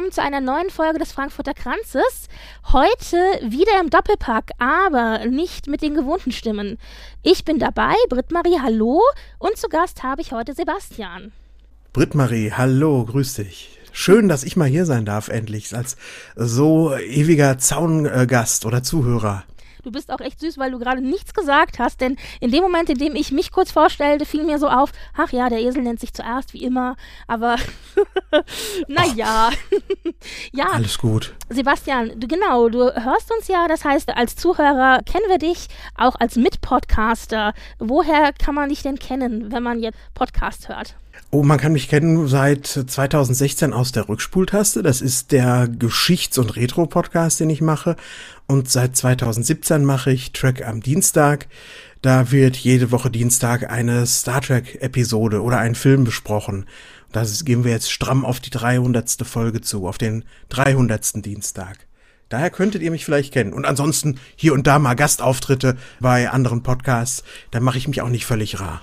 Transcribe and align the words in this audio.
Willkommen 0.00 0.12
zu 0.12 0.22
einer 0.22 0.40
neuen 0.40 0.70
Folge 0.70 0.98
des 0.98 1.12
Frankfurter 1.12 1.52
Kranzes. 1.52 2.28
Heute 2.72 3.16
wieder 3.42 3.78
im 3.82 3.90
Doppelpack, 3.90 4.52
aber 4.56 5.26
nicht 5.26 5.66
mit 5.66 5.82
den 5.82 5.92
gewohnten 5.92 6.32
Stimmen. 6.32 6.78
Ich 7.22 7.44
bin 7.44 7.58
dabei, 7.58 7.92
Britt-Marie, 8.08 8.60
hallo. 8.62 9.02
Und 9.38 9.58
zu 9.58 9.68
Gast 9.68 10.02
habe 10.02 10.22
ich 10.22 10.32
heute 10.32 10.54
Sebastian. 10.54 11.32
Britt-Marie, 11.92 12.50
hallo, 12.50 13.04
grüß 13.04 13.34
dich. 13.34 13.78
Schön, 13.92 14.26
dass 14.30 14.42
ich 14.42 14.56
mal 14.56 14.68
hier 14.68 14.86
sein 14.86 15.04
darf, 15.04 15.28
endlich, 15.28 15.76
als 15.76 15.98
so 16.34 16.96
ewiger 16.96 17.58
Zaungast 17.58 18.64
oder 18.64 18.82
Zuhörer. 18.82 19.44
Du 19.82 19.90
bist 19.90 20.10
auch 20.10 20.20
echt 20.20 20.40
süß, 20.40 20.58
weil 20.58 20.70
du 20.70 20.78
gerade 20.78 21.00
nichts 21.00 21.34
gesagt 21.34 21.78
hast, 21.78 22.00
denn 22.00 22.16
in 22.40 22.50
dem 22.50 22.62
Moment, 22.62 22.90
in 22.90 22.98
dem 22.98 23.14
ich 23.14 23.32
mich 23.32 23.50
kurz 23.50 23.70
vorstellte, 23.72 24.26
fiel 24.26 24.44
mir 24.44 24.58
so 24.58 24.68
auf, 24.68 24.92
ach 25.16 25.32
ja, 25.32 25.48
der 25.48 25.60
Esel 25.60 25.82
nennt 25.82 26.00
sich 26.00 26.12
zuerst 26.12 26.52
wie 26.52 26.62
immer, 26.64 26.96
aber 27.26 27.56
naja. 28.88 29.50
ja. 30.52 30.66
Alles 30.72 30.98
gut. 30.98 31.34
Sebastian, 31.48 32.18
du 32.18 32.26
genau, 32.26 32.68
du 32.68 32.92
hörst 32.92 33.32
uns 33.32 33.48
ja, 33.48 33.68
das 33.68 33.84
heißt, 33.84 34.16
als 34.16 34.36
Zuhörer 34.36 35.00
kennen 35.04 35.28
wir 35.28 35.38
dich, 35.38 35.68
auch 35.96 36.14
als 36.18 36.36
Mitpodcaster. 36.36 37.54
Woher 37.78 38.32
kann 38.32 38.54
man 38.54 38.68
dich 38.68 38.82
denn 38.82 38.98
kennen, 38.98 39.52
wenn 39.52 39.62
man 39.62 39.80
jetzt 39.80 39.98
Podcast 40.14 40.68
hört? 40.68 40.96
Oh, 41.30 41.42
man 41.44 41.58
kann 41.58 41.72
mich 41.72 41.88
kennen 41.88 42.26
seit 42.26 42.66
2016 42.66 43.72
aus 43.72 43.92
der 43.92 44.08
Rückspultaste. 44.08 44.82
Das 44.82 45.00
ist 45.00 45.30
der 45.30 45.68
Geschichts- 45.68 46.38
und 46.38 46.56
Retro-Podcast, 46.56 47.38
den 47.38 47.50
ich 47.50 47.60
mache. 47.60 47.96
Und 48.46 48.68
seit 48.68 48.96
2017 48.96 49.84
mache 49.84 50.10
ich 50.10 50.32
Track 50.32 50.66
am 50.66 50.80
Dienstag. 50.80 51.46
Da 52.02 52.32
wird 52.32 52.56
jede 52.56 52.90
Woche 52.90 53.10
Dienstag 53.10 53.70
eine 53.70 54.06
Star 54.06 54.40
Trek-Episode 54.40 55.42
oder 55.42 55.58
ein 55.58 55.74
Film 55.74 56.04
besprochen. 56.04 56.66
Da 57.12 57.24
gehen 57.44 57.62
wir 57.62 57.72
jetzt 57.72 57.92
stramm 57.92 58.24
auf 58.24 58.40
die 58.40 58.50
300. 58.50 59.24
Folge 59.24 59.60
zu, 59.60 59.86
auf 59.86 59.98
den 59.98 60.24
300. 60.48 61.24
Dienstag. 61.24 61.86
Daher 62.28 62.50
könntet 62.50 62.82
ihr 62.82 62.90
mich 62.90 63.04
vielleicht 63.04 63.32
kennen. 63.32 63.52
Und 63.52 63.66
ansonsten 63.66 64.18
hier 64.36 64.54
und 64.54 64.66
da 64.66 64.78
mal 64.78 64.94
Gastauftritte 64.94 65.76
bei 65.98 66.30
anderen 66.30 66.62
Podcasts. 66.62 67.24
Da 67.50 67.60
mache 67.60 67.78
ich 67.78 67.88
mich 67.88 68.00
auch 68.02 68.08
nicht 68.08 68.24
völlig 68.24 68.60
rar. 68.60 68.80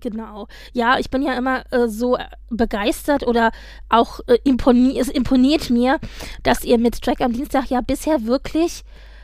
Genau. 0.00 0.48
Ja, 0.72 0.98
ich 0.98 1.10
bin 1.10 1.22
ja 1.22 1.34
immer 1.34 1.64
äh, 1.72 1.88
so 1.88 2.18
begeistert 2.48 3.26
oder 3.26 3.52
auch 3.88 4.20
äh, 4.26 4.38
imponi 4.44 4.98
es 4.98 5.08
imponiert 5.08 5.70
mir, 5.70 5.98
dass 6.42 6.64
ihr 6.64 6.78
mit 6.78 7.02
Track 7.02 7.20
am 7.20 7.32
Dienstag 7.32 7.70
ja 7.70 7.80
bisher 7.80 8.24
wirklich 8.24 8.82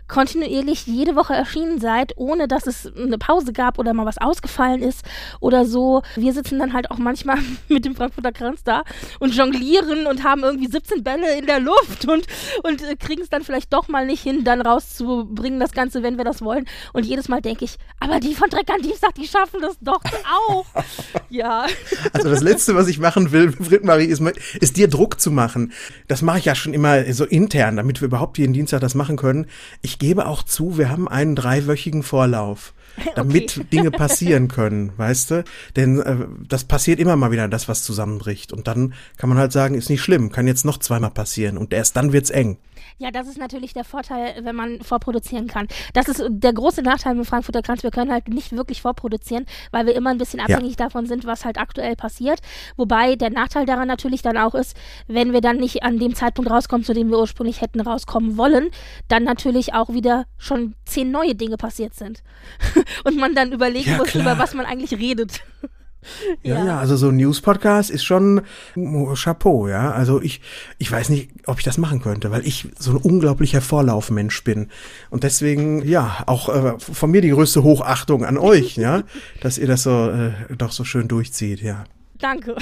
kontinuierlich 0.08 0.86
jede 0.86 1.16
Woche 1.16 1.34
erschienen 1.34 1.80
seid, 1.80 2.12
ohne 2.16 2.48
dass 2.48 2.66
es 2.66 2.92
eine 2.96 3.18
Pause 3.18 3.52
gab 3.52 3.78
oder 3.78 3.92
mal 3.92 4.06
was 4.06 4.18
ausgefallen 4.18 4.82
ist 4.82 5.04
oder 5.40 5.64
so. 5.64 6.02
Wir 6.14 6.32
sitzen 6.32 6.58
dann 6.58 6.72
halt 6.72 6.90
auch 6.90 6.98
manchmal 6.98 7.38
mit 7.68 7.84
dem 7.84 7.94
Frankfurter 7.96 8.32
Kranz 8.32 8.62
da 8.64 8.82
und 9.18 9.34
jonglieren 9.34 10.06
und 10.06 10.24
haben 10.24 10.42
irgendwie 10.42 10.68
17 10.68 11.02
Bälle 11.02 11.38
in 11.38 11.46
der 11.46 11.60
Luft 11.60 12.06
und, 12.06 12.26
und 12.62 12.82
äh, 12.82 12.96
kriegen 12.96 13.22
es 13.22 13.28
dann 13.28 13.42
vielleicht 13.42 13.72
doch 13.72 13.88
mal 13.88 14.06
nicht 14.06 14.22
hin, 14.22 14.44
dann 14.44 14.60
rauszubringen, 14.60 15.60
das 15.60 15.72
Ganze, 15.72 16.02
wenn 16.02 16.16
wir 16.16 16.24
das 16.24 16.42
wollen. 16.42 16.66
Und 16.92 17.04
jedes 17.04 17.28
Mal 17.28 17.40
denke 17.40 17.64
ich, 17.64 17.76
aber 18.00 18.20
die 18.20 18.34
von 18.34 18.48
Dreck 18.50 18.70
an 18.70 18.82
Dienstag, 18.82 19.14
die 19.14 19.26
schaffen 19.26 19.60
das 19.60 19.76
doch 19.80 20.00
auch. 20.48 20.66
ja. 21.30 21.66
Also 22.12 22.30
das 22.30 22.42
Letzte, 22.42 22.74
was 22.74 22.88
ich 22.88 22.98
machen 22.98 23.32
will, 23.32 23.50
Britt-Marie, 23.58 24.06
ist, 24.06 24.22
ist 24.60 24.76
dir 24.76 24.88
Druck 24.88 25.20
zu 25.20 25.30
machen. 25.30 25.72
Das 26.08 26.22
mache 26.22 26.38
ich 26.38 26.44
ja 26.44 26.54
schon 26.54 26.74
immer 26.74 27.12
so 27.12 27.24
intern, 27.24 27.76
damit 27.76 28.00
wir 28.00 28.06
überhaupt 28.06 28.38
jeden 28.38 28.52
Dienstag 28.52 28.80
das 28.80 28.94
machen 28.94 29.16
können. 29.16 29.46
Ich 29.82 29.95
ich 29.96 29.98
gebe 29.98 30.26
auch 30.26 30.42
zu, 30.42 30.76
wir 30.76 30.90
haben 30.90 31.08
einen 31.08 31.34
dreiwöchigen 31.34 32.02
Vorlauf 32.02 32.74
damit 33.14 33.56
okay. 33.56 33.66
Dinge 33.72 33.90
passieren 33.90 34.48
können, 34.48 34.92
weißt 34.98 35.30
du? 35.30 35.44
Denn 35.74 36.00
äh, 36.00 36.16
das 36.46 36.64
passiert 36.64 37.00
immer 37.00 37.16
mal 37.16 37.30
wieder, 37.30 37.48
das 37.48 37.66
was 37.66 37.82
zusammenbricht. 37.82 38.52
Und 38.52 38.68
dann 38.68 38.92
kann 39.16 39.30
man 39.30 39.38
halt 39.38 39.52
sagen, 39.52 39.74
ist 39.74 39.88
nicht 39.88 40.02
schlimm, 40.02 40.30
kann 40.30 40.46
jetzt 40.46 40.66
noch 40.66 40.78
zweimal 40.78 41.10
passieren 41.12 41.56
und 41.56 41.72
erst 41.72 41.96
dann 41.96 42.12
wird's 42.12 42.28
eng. 42.28 42.58
Ja, 42.98 43.10
das 43.10 43.28
ist 43.28 43.36
natürlich 43.36 43.74
der 43.74 43.84
Vorteil, 43.84 44.36
wenn 44.42 44.56
man 44.56 44.80
vorproduzieren 44.80 45.48
kann. 45.48 45.68
Das 45.92 46.08
ist 46.08 46.24
der 46.28 46.54
große 46.54 46.80
Nachteil 46.80 47.14
mit 47.14 47.26
Frankfurter 47.26 47.60
Kranz. 47.60 47.82
Wir 47.82 47.90
können 47.90 48.10
halt 48.10 48.28
nicht 48.28 48.52
wirklich 48.52 48.80
vorproduzieren, 48.80 49.44
weil 49.70 49.84
wir 49.84 49.94
immer 49.94 50.10
ein 50.10 50.16
bisschen 50.16 50.40
abhängig 50.40 50.78
ja. 50.78 50.86
davon 50.86 51.04
sind, 51.04 51.26
was 51.26 51.44
halt 51.44 51.58
aktuell 51.58 51.94
passiert. 51.94 52.40
Wobei 52.76 53.14
der 53.14 53.28
Nachteil 53.28 53.66
daran 53.66 53.86
natürlich 53.86 54.22
dann 54.22 54.38
auch 54.38 54.54
ist, 54.54 54.74
wenn 55.08 55.34
wir 55.34 55.42
dann 55.42 55.58
nicht 55.58 55.82
an 55.82 55.98
dem 55.98 56.14
Zeitpunkt 56.14 56.50
rauskommen, 56.50 56.84
zu 56.84 56.94
dem 56.94 57.10
wir 57.10 57.18
ursprünglich 57.18 57.60
hätten 57.60 57.82
rauskommen 57.82 58.38
wollen, 58.38 58.70
dann 59.08 59.24
natürlich 59.24 59.74
auch 59.74 59.90
wieder 59.90 60.24
schon 60.38 60.74
zehn 60.86 61.10
neue 61.10 61.34
Dinge 61.34 61.58
passiert 61.58 61.92
sind. 61.92 62.22
Und 63.04 63.18
man 63.18 63.34
dann 63.34 63.52
überlegen 63.52 63.90
ja, 63.90 63.96
muss, 63.98 64.08
klar. 64.08 64.22
über 64.22 64.38
was 64.38 64.54
man 64.54 64.64
eigentlich 64.64 64.98
redet. 64.98 65.42
Ja, 66.42 66.64
ja, 66.64 66.78
also 66.78 66.96
so 66.96 67.08
ein 67.08 67.16
News-Podcast 67.16 67.90
ist 67.90 68.04
schon 68.04 68.42
Chapeau, 69.14 69.68
ja. 69.68 69.92
Also 69.92 70.20
ich, 70.20 70.40
ich 70.78 70.90
weiß 70.90 71.08
nicht, 71.08 71.30
ob 71.46 71.58
ich 71.58 71.64
das 71.64 71.78
machen 71.78 72.00
könnte, 72.00 72.30
weil 72.30 72.46
ich 72.46 72.68
so 72.78 72.92
ein 72.92 72.96
unglaublicher 72.96 73.60
Vorlaufmensch 73.60 74.42
bin. 74.44 74.68
Und 75.10 75.24
deswegen, 75.24 75.86
ja, 75.86 76.22
auch 76.26 76.48
äh, 76.48 76.78
von 76.78 77.10
mir 77.10 77.20
die 77.20 77.30
größte 77.30 77.62
Hochachtung 77.62 78.24
an 78.24 78.38
euch, 78.38 78.76
ja, 78.76 79.02
dass 79.40 79.58
ihr 79.58 79.66
das 79.66 79.82
so 79.82 80.10
äh, 80.10 80.32
doch 80.56 80.72
so 80.72 80.84
schön 80.84 81.08
durchzieht, 81.08 81.60
ja. 81.60 81.84
Danke. 82.18 82.56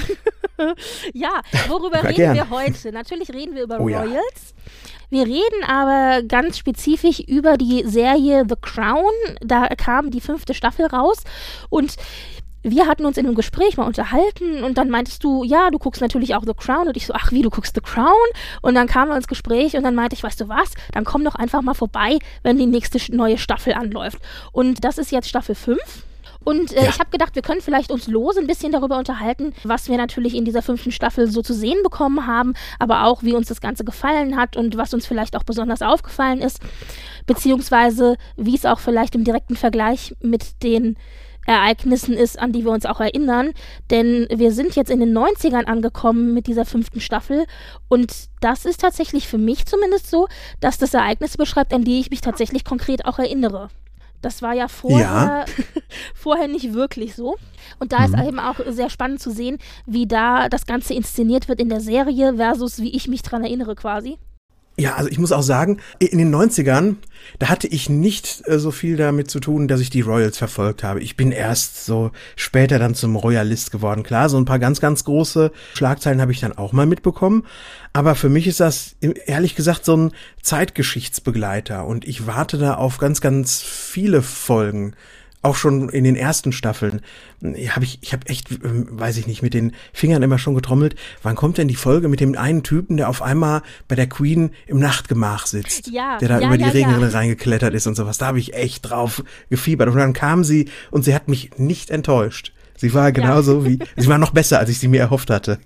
ja, 1.13 1.41
worüber 1.67 2.03
reden 2.03 2.15
gern. 2.15 2.35
wir 2.35 2.49
heute? 2.49 2.91
Natürlich 2.91 3.29
reden 3.31 3.55
wir 3.55 3.63
über 3.63 3.79
oh, 3.79 3.83
Royals. 3.83 4.09
Ja. 4.11 4.71
Wir 5.09 5.25
reden 5.25 5.63
aber 5.67 6.23
ganz 6.23 6.57
spezifisch 6.57 7.19
über 7.19 7.57
die 7.57 7.83
Serie 7.85 8.43
The 8.47 8.55
Crown. 8.59 9.11
Da 9.41 9.67
kam 9.67 10.09
die 10.09 10.21
fünfte 10.21 10.53
Staffel 10.53 10.87
raus 10.87 11.23
und 11.69 11.95
wir 12.65 12.87
hatten 12.87 13.05
uns 13.05 13.17
in 13.17 13.27
einem 13.27 13.35
Gespräch 13.35 13.77
mal 13.77 13.85
unterhalten 13.85 14.63
und 14.63 14.77
dann 14.79 14.89
meintest 14.89 15.23
du, 15.23 15.43
ja, 15.43 15.69
du 15.69 15.77
guckst 15.77 16.01
natürlich 16.01 16.33
auch 16.33 16.43
The 16.45 16.53
Crown 16.55 16.87
und 16.87 16.97
ich 16.97 17.05
so, 17.05 17.13
ach 17.13 17.31
wie, 17.31 17.43
du 17.43 17.51
guckst 17.51 17.75
The 17.75 17.81
Crown? 17.81 18.13
Und 18.61 18.73
dann 18.73 18.87
kamen 18.87 19.11
wir 19.11 19.15
ins 19.15 19.27
Gespräch 19.27 19.75
und 19.75 19.83
dann 19.83 19.93
meinte 19.93 20.15
ich, 20.15 20.23
weißt 20.23 20.41
du 20.41 20.49
was, 20.49 20.73
dann 20.91 21.05
komm 21.05 21.23
doch 21.23 21.35
einfach 21.35 21.61
mal 21.61 21.75
vorbei, 21.75 22.17
wenn 22.41 22.57
die 22.57 22.65
nächste 22.65 22.99
neue 23.15 23.37
Staffel 23.37 23.73
anläuft. 23.73 24.17
Und 24.51 24.83
das 24.83 24.97
ist 24.97 25.11
jetzt 25.11 25.29
Staffel 25.29 25.53
5. 25.53 25.77
Und 26.43 26.73
äh, 26.73 26.83
ja. 26.83 26.89
ich 26.89 26.99
habe 26.99 27.09
gedacht, 27.11 27.35
wir 27.35 27.41
können 27.41 27.61
vielleicht 27.61 27.91
uns 27.91 28.07
lose 28.07 28.39
ein 28.39 28.47
bisschen 28.47 28.71
darüber 28.71 28.97
unterhalten, 28.97 29.53
was 29.63 29.87
wir 29.87 29.97
natürlich 29.97 30.35
in 30.35 30.45
dieser 30.45 30.61
fünften 30.61 30.91
Staffel 30.91 31.27
so 31.27 31.41
zu 31.41 31.53
sehen 31.53 31.81
bekommen 31.83 32.25
haben, 32.25 32.53
aber 32.79 33.05
auch, 33.05 33.23
wie 33.23 33.33
uns 33.33 33.47
das 33.47 33.61
Ganze 33.61 33.83
gefallen 33.83 34.37
hat 34.37 34.55
und 34.55 34.77
was 34.77 34.93
uns 34.93 35.05
vielleicht 35.05 35.35
auch 35.35 35.43
besonders 35.43 35.81
aufgefallen 35.81 36.41
ist, 36.41 36.59
beziehungsweise 37.25 38.15
wie 38.37 38.55
es 38.55 38.65
auch 38.65 38.79
vielleicht 38.79 39.15
im 39.15 39.23
direkten 39.23 39.55
Vergleich 39.55 40.15
mit 40.21 40.63
den 40.63 40.97
Ereignissen 41.45 42.13
ist, 42.13 42.39
an 42.39 42.51
die 42.51 42.63
wir 42.63 42.71
uns 42.71 42.85
auch 42.85 42.99
erinnern. 42.99 43.51
Denn 43.91 44.27
wir 44.33 44.51
sind 44.51 44.75
jetzt 44.75 44.91
in 44.91 44.99
den 44.99 45.17
90ern 45.17 45.65
angekommen 45.65 46.33
mit 46.33 46.47
dieser 46.47 46.65
fünften 46.65 46.99
Staffel. 46.99 47.45
Und 47.87 48.13
das 48.41 48.65
ist 48.65 48.81
tatsächlich 48.81 49.27
für 49.27 49.37
mich 49.37 49.65
zumindest 49.65 50.09
so, 50.09 50.27
dass 50.59 50.77
das 50.77 50.93
Ereignisse 50.93 51.37
beschreibt, 51.37 51.73
an 51.73 51.83
die 51.83 51.99
ich 51.99 52.09
mich 52.09 52.21
tatsächlich 52.21 52.65
konkret 52.65 53.05
auch 53.05 53.19
erinnere. 53.19 53.69
Das 54.21 54.41
war 54.41 54.53
ja 54.53 54.67
vorher, 54.67 54.99
ja. 54.99 55.45
vorher 56.15 56.47
nicht 56.47 56.73
wirklich 56.73 57.13
so. 57.13 57.35
Und 57.79 57.93
da 57.93 57.99
mhm. 57.99 58.05
ist 58.05 58.27
eben 58.27 58.39
auch 58.39 58.55
sehr 58.69 58.89
spannend 58.89 59.21
zu 59.21 59.29
sehen, 59.29 59.59
wie 59.85 60.07
da 60.07 60.49
das 60.49 60.65
Ganze 60.65 60.95
inszeniert 60.95 61.47
wird 61.47 61.59
in 61.59 61.69
der 61.69 61.79
Serie 61.79 62.35
versus 62.35 62.79
wie 62.79 62.95
ich 62.95 63.07
mich 63.07 63.21
dran 63.21 63.43
erinnere 63.43 63.75
quasi. 63.75 64.17
Ja, 64.77 64.95
also 64.95 65.09
ich 65.09 65.19
muss 65.19 65.31
auch 65.31 65.41
sagen, 65.41 65.79
in 65.99 66.17
den 66.17 66.35
90ern, 66.35 66.95
da 67.39 67.47
hatte 67.47 67.67
ich 67.67 67.89
nicht 67.89 68.43
äh, 68.45 68.59
so 68.59 68.71
viel 68.71 68.97
damit 68.97 69.31
zu 69.31 69.39
tun, 69.39 69.69
dass 69.69 69.79
ich 69.79 69.89
die 69.89 70.01
Royals 70.01 70.37
verfolgt 70.37 70.83
habe. 70.83 70.99
Ich 70.99 71.15
bin 71.15 71.31
erst 71.31 71.85
so 71.85 72.11
später 72.35 72.77
dann 72.77 72.93
zum 72.93 73.15
Royalist 73.15 73.71
geworden. 73.71 74.03
Klar, 74.03 74.27
so 74.27 74.37
ein 74.37 74.43
paar 74.43 74.59
ganz, 74.59 74.81
ganz 74.81 75.05
große 75.05 75.51
Schlagzeilen 75.75 76.19
habe 76.19 76.33
ich 76.33 76.41
dann 76.41 76.57
auch 76.57 76.73
mal 76.73 76.85
mitbekommen. 76.85 77.45
Aber 77.93 78.15
für 78.15 78.29
mich 78.29 78.47
ist 78.47 78.59
das 78.59 78.97
ehrlich 78.99 79.55
gesagt 79.55 79.85
so 79.85 79.95
ein 79.95 80.11
Zeitgeschichtsbegleiter 80.41 81.85
und 81.85 82.05
ich 82.05 82.27
warte 82.27 82.57
da 82.57 82.73
auf 82.73 82.97
ganz, 82.97 83.21
ganz 83.21 83.61
viele 83.61 84.21
Folgen 84.21 84.93
auch 85.45 85.55
schon 85.55 85.89
in 85.89 86.03
den 86.03 86.15
ersten 86.15 86.51
Staffeln, 86.51 87.01
habe 87.69 87.85
ich, 87.85 87.99
ich 88.01 88.13
habe 88.13 88.27
echt, 88.27 88.51
ähm, 88.51 88.87
weiß 88.89 89.17
ich 89.17 89.27
nicht, 89.27 89.41
mit 89.41 89.53
den 89.53 89.73
Fingern 89.93 90.23
immer 90.23 90.39
schon 90.39 90.55
getrommelt. 90.55 90.95
Wann 91.21 91.35
kommt 91.35 91.57
denn 91.57 91.67
die 91.67 91.75
Folge 91.75 92.07
mit 92.07 92.19
dem 92.19 92.37
einen 92.37 92.63
Typen, 92.63 92.97
der 92.97 93.09
auf 93.09 93.21
einmal 93.21 93.61
bei 93.87 93.95
der 93.95 94.07
Queen 94.07 94.51
im 94.65 94.79
Nachtgemach 94.79 95.45
sitzt, 95.45 95.87
ja, 95.87 96.17
der 96.17 96.29
da 96.29 96.39
ja, 96.39 96.47
über 96.47 96.57
die 96.57 96.63
ja, 96.63 96.71
Regenrinne 96.71 97.13
reingeklettert 97.13 97.73
ist 97.73 97.87
und 97.87 97.95
sowas? 97.95 98.17
Da 98.17 98.27
habe 98.27 98.39
ich 98.39 98.55
echt 98.55 98.89
drauf 98.89 99.23
gefiebert. 99.49 99.89
Und 99.89 99.97
dann 99.97 100.13
kam 100.13 100.43
sie 100.43 100.69
und 100.91 101.05
sie 101.05 101.13
hat 101.13 101.27
mich 101.27 101.51
nicht 101.57 101.91
enttäuscht. 101.91 102.51
Sie 102.77 102.93
war 102.93 103.11
genauso 103.11 103.59
ja. 103.59 103.65
wie, 103.65 103.79
sie 103.95 104.07
war 104.07 104.17
noch 104.17 104.31
besser, 104.31 104.59
als 104.59 104.69
ich 104.69 104.79
sie 104.79 104.87
mir 104.87 104.99
erhofft 104.99 105.29
hatte. 105.29 105.59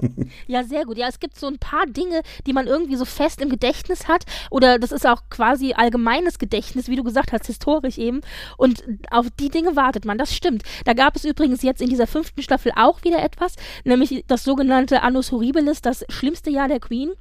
Ja, 0.47 0.63
sehr 0.63 0.85
gut. 0.85 0.97
Ja, 0.97 1.07
es 1.07 1.19
gibt 1.19 1.37
so 1.39 1.47
ein 1.47 1.57
paar 1.57 1.85
Dinge, 1.85 2.21
die 2.45 2.53
man 2.53 2.67
irgendwie 2.67 2.95
so 2.95 3.05
fest 3.05 3.41
im 3.41 3.49
Gedächtnis 3.49 4.07
hat. 4.07 4.25
Oder 4.49 4.79
das 4.79 4.91
ist 4.91 5.05
auch 5.05 5.23
quasi 5.29 5.73
allgemeines 5.73 6.39
Gedächtnis, 6.39 6.87
wie 6.87 6.95
du 6.95 7.03
gesagt 7.03 7.31
hast, 7.31 7.47
historisch 7.47 7.97
eben. 7.97 8.21
Und 8.57 8.83
auf 9.11 9.27
die 9.39 9.49
Dinge 9.49 9.75
wartet 9.75 10.05
man. 10.05 10.17
Das 10.17 10.33
stimmt. 10.33 10.63
Da 10.85 10.93
gab 10.93 11.15
es 11.15 11.25
übrigens 11.25 11.61
jetzt 11.61 11.81
in 11.81 11.89
dieser 11.89 12.07
fünften 12.07 12.41
Staffel 12.41 12.71
auch 12.75 13.03
wieder 13.03 13.23
etwas, 13.23 13.55
nämlich 13.83 14.23
das 14.27 14.43
sogenannte 14.43 15.01
Annus 15.01 15.31
Horribilis, 15.31 15.81
das 15.81 16.05
schlimmste 16.09 16.49
Jahr 16.49 16.67
der 16.67 16.79
Queen 16.79 17.11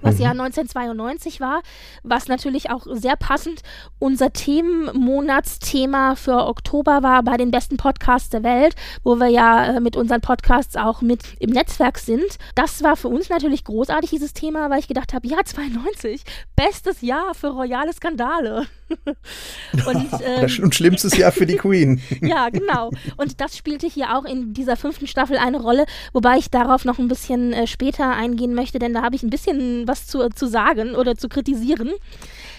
was 0.00 0.16
mhm. 0.16 0.22
ja 0.22 0.30
1992 0.30 1.40
war, 1.40 1.62
was 2.02 2.28
natürlich 2.28 2.70
auch 2.70 2.86
sehr 2.90 3.16
passend 3.16 3.62
unser 3.98 4.32
Themenmonatsthema 4.32 6.16
für 6.16 6.46
Oktober 6.46 7.02
war 7.02 7.22
bei 7.22 7.36
den 7.36 7.50
besten 7.50 7.76
Podcasts 7.76 8.30
der 8.30 8.42
Welt, 8.42 8.74
wo 9.02 9.16
wir 9.16 9.28
ja 9.28 9.76
äh, 9.76 9.80
mit 9.80 9.96
unseren 9.96 10.20
Podcasts 10.20 10.76
auch 10.76 11.02
mit 11.02 11.22
im 11.38 11.50
Netzwerk 11.50 11.98
sind. 11.98 12.38
Das 12.54 12.82
war 12.82 12.96
für 12.96 13.08
uns 13.08 13.28
natürlich 13.28 13.64
großartig, 13.64 14.10
dieses 14.10 14.32
Thema, 14.32 14.70
weil 14.70 14.80
ich 14.80 14.88
gedacht 14.88 15.12
habe, 15.12 15.26
ja, 15.26 15.38
92, 15.44 16.22
bestes 16.56 17.00
Jahr 17.00 17.34
für 17.34 17.48
royale 17.48 17.92
Skandale. 17.92 18.66
und, 19.86 20.08
ähm, 20.24 20.62
und 20.62 20.74
schlimmstes 20.74 21.16
Jahr 21.16 21.32
für 21.32 21.46
die 21.46 21.56
Queen. 21.56 22.00
ja, 22.20 22.48
genau. 22.48 22.90
Und 23.16 23.40
das 23.40 23.56
spielte 23.56 23.86
hier 23.86 24.16
auch 24.16 24.24
in 24.24 24.54
dieser 24.54 24.76
fünften 24.76 25.06
Staffel 25.06 25.36
eine 25.36 25.60
Rolle, 25.60 25.86
wobei 26.12 26.38
ich 26.38 26.50
darauf 26.50 26.84
noch 26.84 26.98
ein 26.98 27.08
bisschen 27.08 27.52
äh, 27.52 27.66
später 27.66 28.10
eingehen 28.10 28.54
möchte, 28.54 28.78
denn 28.78 28.94
da 28.94 29.02
habe 29.02 29.16
ich 29.16 29.22
ein 29.22 29.30
bisschen 29.30 29.86
was 29.86 30.06
zu, 30.06 30.28
zu 30.30 30.46
sagen 30.46 30.94
oder 30.94 31.16
zu 31.16 31.28
kritisieren. 31.28 31.90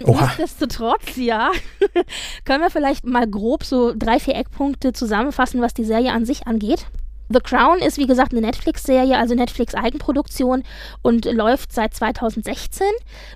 Oha. 0.03 0.25
Nichtsdestotrotz, 0.25 1.15
ja, 1.17 1.51
können 2.45 2.61
wir 2.61 2.71
vielleicht 2.71 3.05
mal 3.05 3.27
grob 3.27 3.63
so 3.63 3.93
drei, 3.95 4.19
vier 4.19 4.35
Eckpunkte 4.35 4.93
zusammenfassen, 4.93 5.61
was 5.61 5.73
die 5.73 5.85
Serie 5.85 6.11
an 6.11 6.25
sich 6.25 6.47
angeht. 6.47 6.85
The 7.31 7.39
Crown 7.39 7.79
ist 7.79 7.97
wie 7.97 8.07
gesagt 8.07 8.31
eine 8.31 8.41
Netflix-Serie, 8.41 9.17
also 9.17 9.35
Netflix-Eigenproduktion 9.35 10.63
und 11.01 11.25
läuft 11.25 11.71
seit 11.71 11.93
2016. 11.93 12.85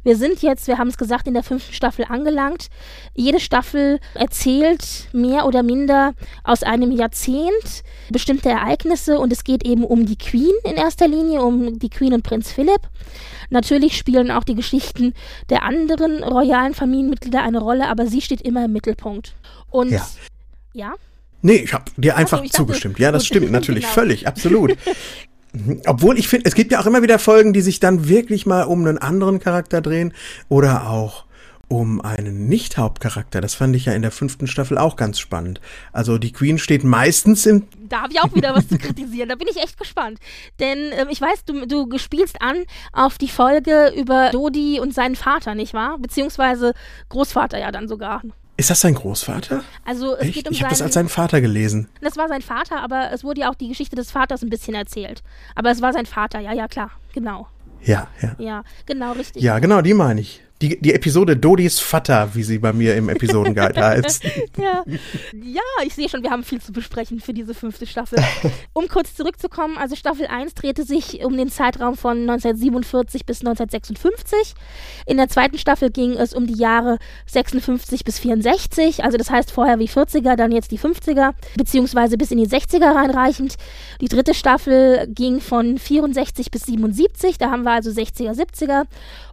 Wir 0.03 0.15
sind 0.15 0.42
jetzt, 0.42 0.68
wir 0.68 0.77
haben 0.77 0.88
es 0.88 0.97
gesagt, 0.97 1.27
in 1.27 1.33
der 1.33 1.44
fünften 1.44 1.74
Staffel 1.74 2.06
angelangt. 2.07 2.68
Jede 3.13 3.39
Staffel 3.39 4.00
erzählt 4.13 5.09
mehr 5.13 5.45
oder 5.45 5.63
minder 5.63 6.13
aus 6.44 6.63
einem 6.63 6.92
Jahrzehnt 6.92 7.83
bestimmte 8.09 8.50
Ereignisse 8.50 9.19
und 9.19 9.31
es 9.31 9.44
geht 9.44 9.65
eben 9.65 9.83
um 9.83 10.06
die 10.06 10.18
Queen 10.18 10.53
in 10.63 10.75
erster 10.75 11.07
Linie, 11.07 11.42
um 11.42 11.80
die 11.80 11.89
Queen 11.89 12.13
und 12.13 12.24
Prinz 12.24 12.51
Philipp. 12.51 12.81
Natürlich 13.50 13.97
spielen 13.97 14.31
auch 14.31 14.44
die 14.44 14.56
Geschichten 14.56 15.13
der 15.50 15.63
anderen 15.63 16.24
royalen 16.24 16.74
Familienmitglieder 16.74 17.42
eine 17.42 17.59
Rolle, 17.59 17.88
aber 17.88 18.07
sie 18.07 18.21
steht 18.21 18.42
immer 18.42 18.65
im 18.65 18.74
Mittelpunkt. 18.74 19.36
Und 19.69 19.92
ja. 19.92 20.07
ja? 20.74 20.94
Nee, 21.45 21.57
ich 21.57 21.74
habe 21.74 21.86
dir 21.95 22.15
einfach 22.15 22.42
so, 22.42 22.50
zugestimmt. 22.50 22.95
Dachte, 22.95 23.03
ja, 23.03 23.12
das 23.12 23.27
stimmt 23.27 23.51
natürlich 23.51 23.83
genau. 23.83 23.94
völlig, 23.94 24.27
absolut. 24.27 24.75
Obwohl 25.86 26.18
ich 26.18 26.27
finde, 26.27 26.47
es 26.47 26.56
gibt 26.56 26.71
ja 26.71 26.80
auch 26.80 26.88
immer 26.88 27.03
wieder 27.03 27.19
Folgen, 27.19 27.53
die 27.53 27.62
sich 27.62 27.80
dann 27.80 28.09
wirklich 28.09 28.47
mal 28.47 28.63
um 28.63 28.80
einen 28.80 28.97
anderen 28.97 29.39
Charakter 29.39 29.80
drehen 29.80 30.12
oder 30.50 30.89
auch 30.89 31.25
um 31.68 32.01
einen 32.01 32.47
Nicht-Hauptcharakter. 32.47 33.42
Das 33.42 33.53
fand 33.53 33.75
ich 33.75 33.86
ja 33.86 33.94
in 33.94 34.01
der 34.01 34.09
fünften 34.09 34.47
Staffel 34.47 34.80
auch 34.80 34.95
ganz 34.95 35.19
spannend. 35.19 35.62
Also 35.94 36.18
die 36.18 36.31
Queen 36.31 36.57
steht 36.57 36.83
meistens 36.83 37.45
im. 37.45 37.68
Da 37.89 38.01
habe 38.01 38.13
ich 38.13 38.21
auch 38.21 38.33
wieder 38.33 38.56
was 38.56 38.68
zu 38.68 38.80
kritisieren. 38.80 39.30
Da 39.30 39.36
bin 39.36 39.47
ich 39.47 39.57
echt 39.57 39.77
gespannt. 39.77 40.18
Denn 40.59 40.80
ähm, 40.94 41.09
ich 41.12 41.21
weiß, 41.21 41.45
du, 41.45 41.68
du 41.68 41.95
spielst 42.00 42.42
an 42.42 42.56
auf 42.92 43.19
die 43.19 43.30
Folge 43.30 43.94
über 43.95 44.31
Dodi 44.31 44.80
und 44.80 44.95
seinen 44.95 45.15
Vater, 45.15 45.53
nicht 45.53 45.75
wahr? 45.75 46.00
Beziehungsweise 46.00 46.74
Großvater 47.09 47.59
ja 47.59 47.71
dann 47.71 47.88
sogar. 47.88 48.24
Ist 48.57 48.69
das 48.69 48.81
sein 48.81 48.94
Großvater? 48.94 49.63
Also 49.84 50.16
es 50.16 50.22
Echt? 50.22 50.34
geht 50.34 50.48
um 50.48 50.54
Ich 50.54 50.62
habe 50.62 50.69
das 50.69 50.81
als 50.81 50.94
seinen 50.94 51.10
Vater 51.10 51.42
gelesen. 51.42 51.90
Das 52.02 52.16
war 52.16 52.30
sein 52.30 52.42
Vater, 52.42 52.81
aber 52.81 53.12
es 53.12 53.24
wurde 53.24 53.42
ja 53.42 53.50
auch 53.50 53.56
die 53.56 53.68
Geschichte 53.68 53.96
des 53.96 54.12
Vaters 54.12 54.44
ein 54.44 54.50
bisschen 54.50 54.75
erzählt. 54.75 55.24
Aber 55.56 55.72
es 55.72 55.81
war 55.81 55.92
sein 55.92 56.06
Vater, 56.06 56.40
ja, 56.40 56.54
ja, 56.54 56.68
klar, 56.68 56.92
genau. 57.13 57.48
Ja, 57.84 58.07
ja. 58.22 58.36
Ja, 58.40 58.63
genau, 58.86 59.12
richtig. 59.12 59.44
Ja, 59.44 59.60
genau, 59.60 59.81
die 59.81 59.94
meine 59.94 60.22
ich. 60.22 60.42
Die, 60.62 60.80
die 60.80 60.94
Episode 60.94 61.36
Dodis 61.36 61.81
Vater, 61.81 62.30
wie 62.34 62.44
sie 62.44 62.60
bei 62.60 62.72
mir 62.72 62.96
im 62.96 63.10
Episodenguide 63.10 63.81
heißt. 63.86 64.24
ja. 64.57 64.86
ja, 65.34 65.62
ich 65.86 65.94
sehe 65.94 66.07
schon, 66.07 66.24
wir 66.24 66.31
haben 66.31 66.44
viel 66.44 66.62
zu 66.62 66.72
besprechen 66.72 67.19
für 67.19 67.34
diese 67.34 67.54
fünfte 67.54 67.86
Staffel. 67.86 68.19
Um 68.74 68.88
kurz 68.88 69.16
zurückzukommen, 69.16 69.78
also 69.78 69.96
Staffel 69.96 70.28
1 70.28 70.54
drehte 70.54 70.84
sich 70.84 71.24
um 71.24 71.36
den 71.38 71.50
Zeitraum 71.50 71.96
von 71.96 72.22
1947 72.22 73.25
bis 73.25 73.40
1956. 73.40 74.54
In 75.06 75.18
der 75.18 75.30
zweiten 75.30 75.57
Staffel 75.57 75.92
ging 75.92 76.13
es 76.13 76.34
um 76.34 76.46
die 76.46 76.57
Jahre 76.57 77.00
56 77.28 78.04
bis 78.04 78.19
64, 78.19 79.04
also 79.04 79.18
das 79.18 79.30
heißt 79.30 79.52
vorher 79.52 79.80
wie 79.80 79.88
40er, 79.88 80.36
dann 80.36 80.52
jetzt 80.52 80.72
die 80.72 80.80
50er, 80.80 81.34
beziehungsweise 81.57 82.18
bis 82.18 82.31
in 82.31 82.38
die 82.38 82.48
60er 82.48 82.96
reinreichend. 82.96 83.56
Die 84.02 84.07
dritte 84.07 84.34
Staffel 84.34 85.07
ging 85.07 85.40
von 85.40 85.78
64 85.78 86.52
bis 86.52 86.63
77, 86.63 87.38
da 87.38 87.52
haben 87.52 87.63
wir 87.63 87.72
also 87.72 87.92
60er, 87.92 88.34
70er. 88.34 88.86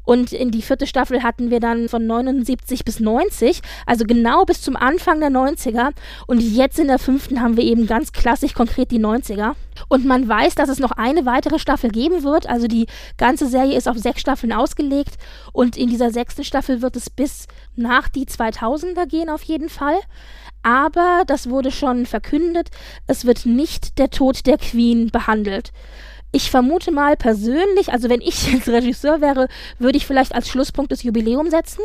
Und 0.04 0.32
in 0.32 0.50
die 0.50 0.62
vierte 0.62 0.86
Staffel 0.86 1.22
hatten 1.22 1.50
wir 1.50 1.60
dann 1.60 1.88
von 1.88 2.06
79 2.06 2.84
bis 2.84 3.00
90, 3.00 3.60
also 3.86 4.04
genau 4.04 4.44
bis 4.44 4.62
zum 4.62 4.76
Anfang 4.76 5.20
der 5.20 5.30
90er. 5.30 5.90
Und 6.26 6.40
jetzt 6.40 6.78
in 6.78 6.88
der 6.88 6.98
fünften 6.98 7.40
haben 7.40 7.56
wir 7.56 7.64
eben 7.64 7.86
ganz 7.86 8.12
klassisch 8.12 8.54
konkret 8.54 8.90
die 8.90 9.00
90er. 9.00 9.54
Und 9.88 10.04
man 10.04 10.28
weiß, 10.28 10.54
dass 10.54 10.68
es 10.68 10.78
noch 10.78 10.92
eine 10.92 11.26
weitere 11.26 11.58
Staffel 11.58 11.90
geben 11.90 12.24
wird. 12.24 12.48
Also 12.48 12.66
die 12.66 12.86
ganze 13.16 13.46
Serie 13.46 13.76
ist 13.76 13.88
auf 13.88 13.98
sechs 13.98 14.20
Staffeln 14.20 14.52
ausgelegt. 14.52 15.16
Und 15.52 15.76
in 15.76 15.88
dieser 15.88 16.10
sechsten 16.10 16.44
Staffel 16.44 16.82
wird 16.82 16.96
es 16.96 17.10
bis 17.10 17.46
nach 17.76 18.08
die 18.08 18.26
2000er 18.26 19.06
gehen 19.06 19.30
auf 19.30 19.42
jeden 19.42 19.68
Fall. 19.68 19.96
Aber 20.62 21.24
das 21.26 21.50
wurde 21.50 21.72
schon 21.72 22.06
verkündet, 22.06 22.70
es 23.06 23.24
wird 23.24 23.46
nicht 23.46 23.98
der 23.98 24.10
Tod 24.10 24.46
der 24.46 24.58
Queen 24.58 25.10
behandelt. 25.10 25.72
Ich 26.32 26.50
vermute 26.50 26.90
mal 26.90 27.16
persönlich, 27.16 27.92
also 27.92 28.08
wenn 28.08 28.22
ich 28.22 28.46
jetzt 28.52 28.68
Regisseur 28.68 29.20
wäre, 29.20 29.48
würde 29.78 29.98
ich 29.98 30.06
vielleicht 30.06 30.34
als 30.34 30.48
Schlusspunkt 30.48 30.90
das 30.90 31.02
Jubiläum 31.02 31.50
setzen. 31.50 31.82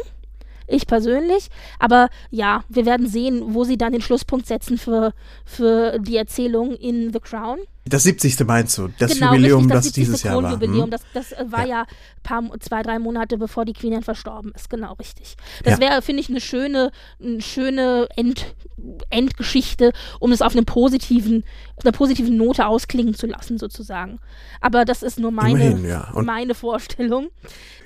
Ich 0.68 0.88
persönlich. 0.88 1.50
Aber 1.80 2.10
ja, 2.30 2.64
wir 2.68 2.86
werden 2.86 3.08
sehen, 3.08 3.54
wo 3.54 3.64
sie 3.64 3.78
dann 3.78 3.94
den 3.94 4.02
Schlusspunkt 4.02 4.48
setzen 4.48 4.78
für, 4.78 5.14
für 5.46 6.00
die 6.00 6.18
Erzählung 6.18 6.76
in 6.76 7.14
The 7.14 7.20
Crown. 7.20 7.60
Das 7.90 8.04
70. 8.04 8.40
meinst 8.46 8.78
du? 8.78 8.90
Das 9.00 9.14
genau, 9.14 9.34
Jubiläum, 9.34 9.60
richtig, 9.60 9.74
das, 9.74 9.86
das 9.86 9.94
dieses 9.94 10.24
Jahr 10.24 10.44
war. 10.44 10.60
Hm? 10.60 10.90
Das, 10.90 11.02
das 11.14 11.32
äh, 11.32 11.46
war 11.48 11.66
ja, 11.66 11.68
ja 11.82 11.86
paar, 12.24 12.44
zwei, 12.60 12.84
drei 12.84 13.00
Monate 13.00 13.38
bevor 13.38 13.66
die 13.66 13.74
Queen 13.74 13.94
dann 13.94 14.04
verstorben 14.04 14.52
ist. 14.54 14.70
Genau, 14.70 14.94
richtig. 14.94 15.38
Das 15.64 15.76
ja. 15.76 15.80
wäre, 15.80 16.02
finde 16.02 16.22
ich, 16.22 16.30
eine 16.30 16.42
schöne, 16.42 16.92
eine 17.22 17.42
schöne 17.42 18.08
End, 18.16 18.54
Endgeschichte, 19.10 19.94
um 20.20 20.32
es 20.32 20.42
auf, 20.42 20.54
einem 20.54 20.66
positiven, 20.66 21.44
auf 21.76 21.86
einer 21.86 21.92
positiven 21.92 22.38
Note 22.38 22.68
ausklingen 22.68 23.14
zu 23.14 23.28
lassen, 23.28 23.58
sozusagen. 23.58 24.20
Aber 24.62 24.86
das 24.86 25.04
ist 25.04 25.20
nur 25.20 25.32
meine, 25.32 25.72
Immerhin, 25.72 25.86
ja. 25.86 26.12
meine 26.14 26.56
Vorstellung. 26.56 27.30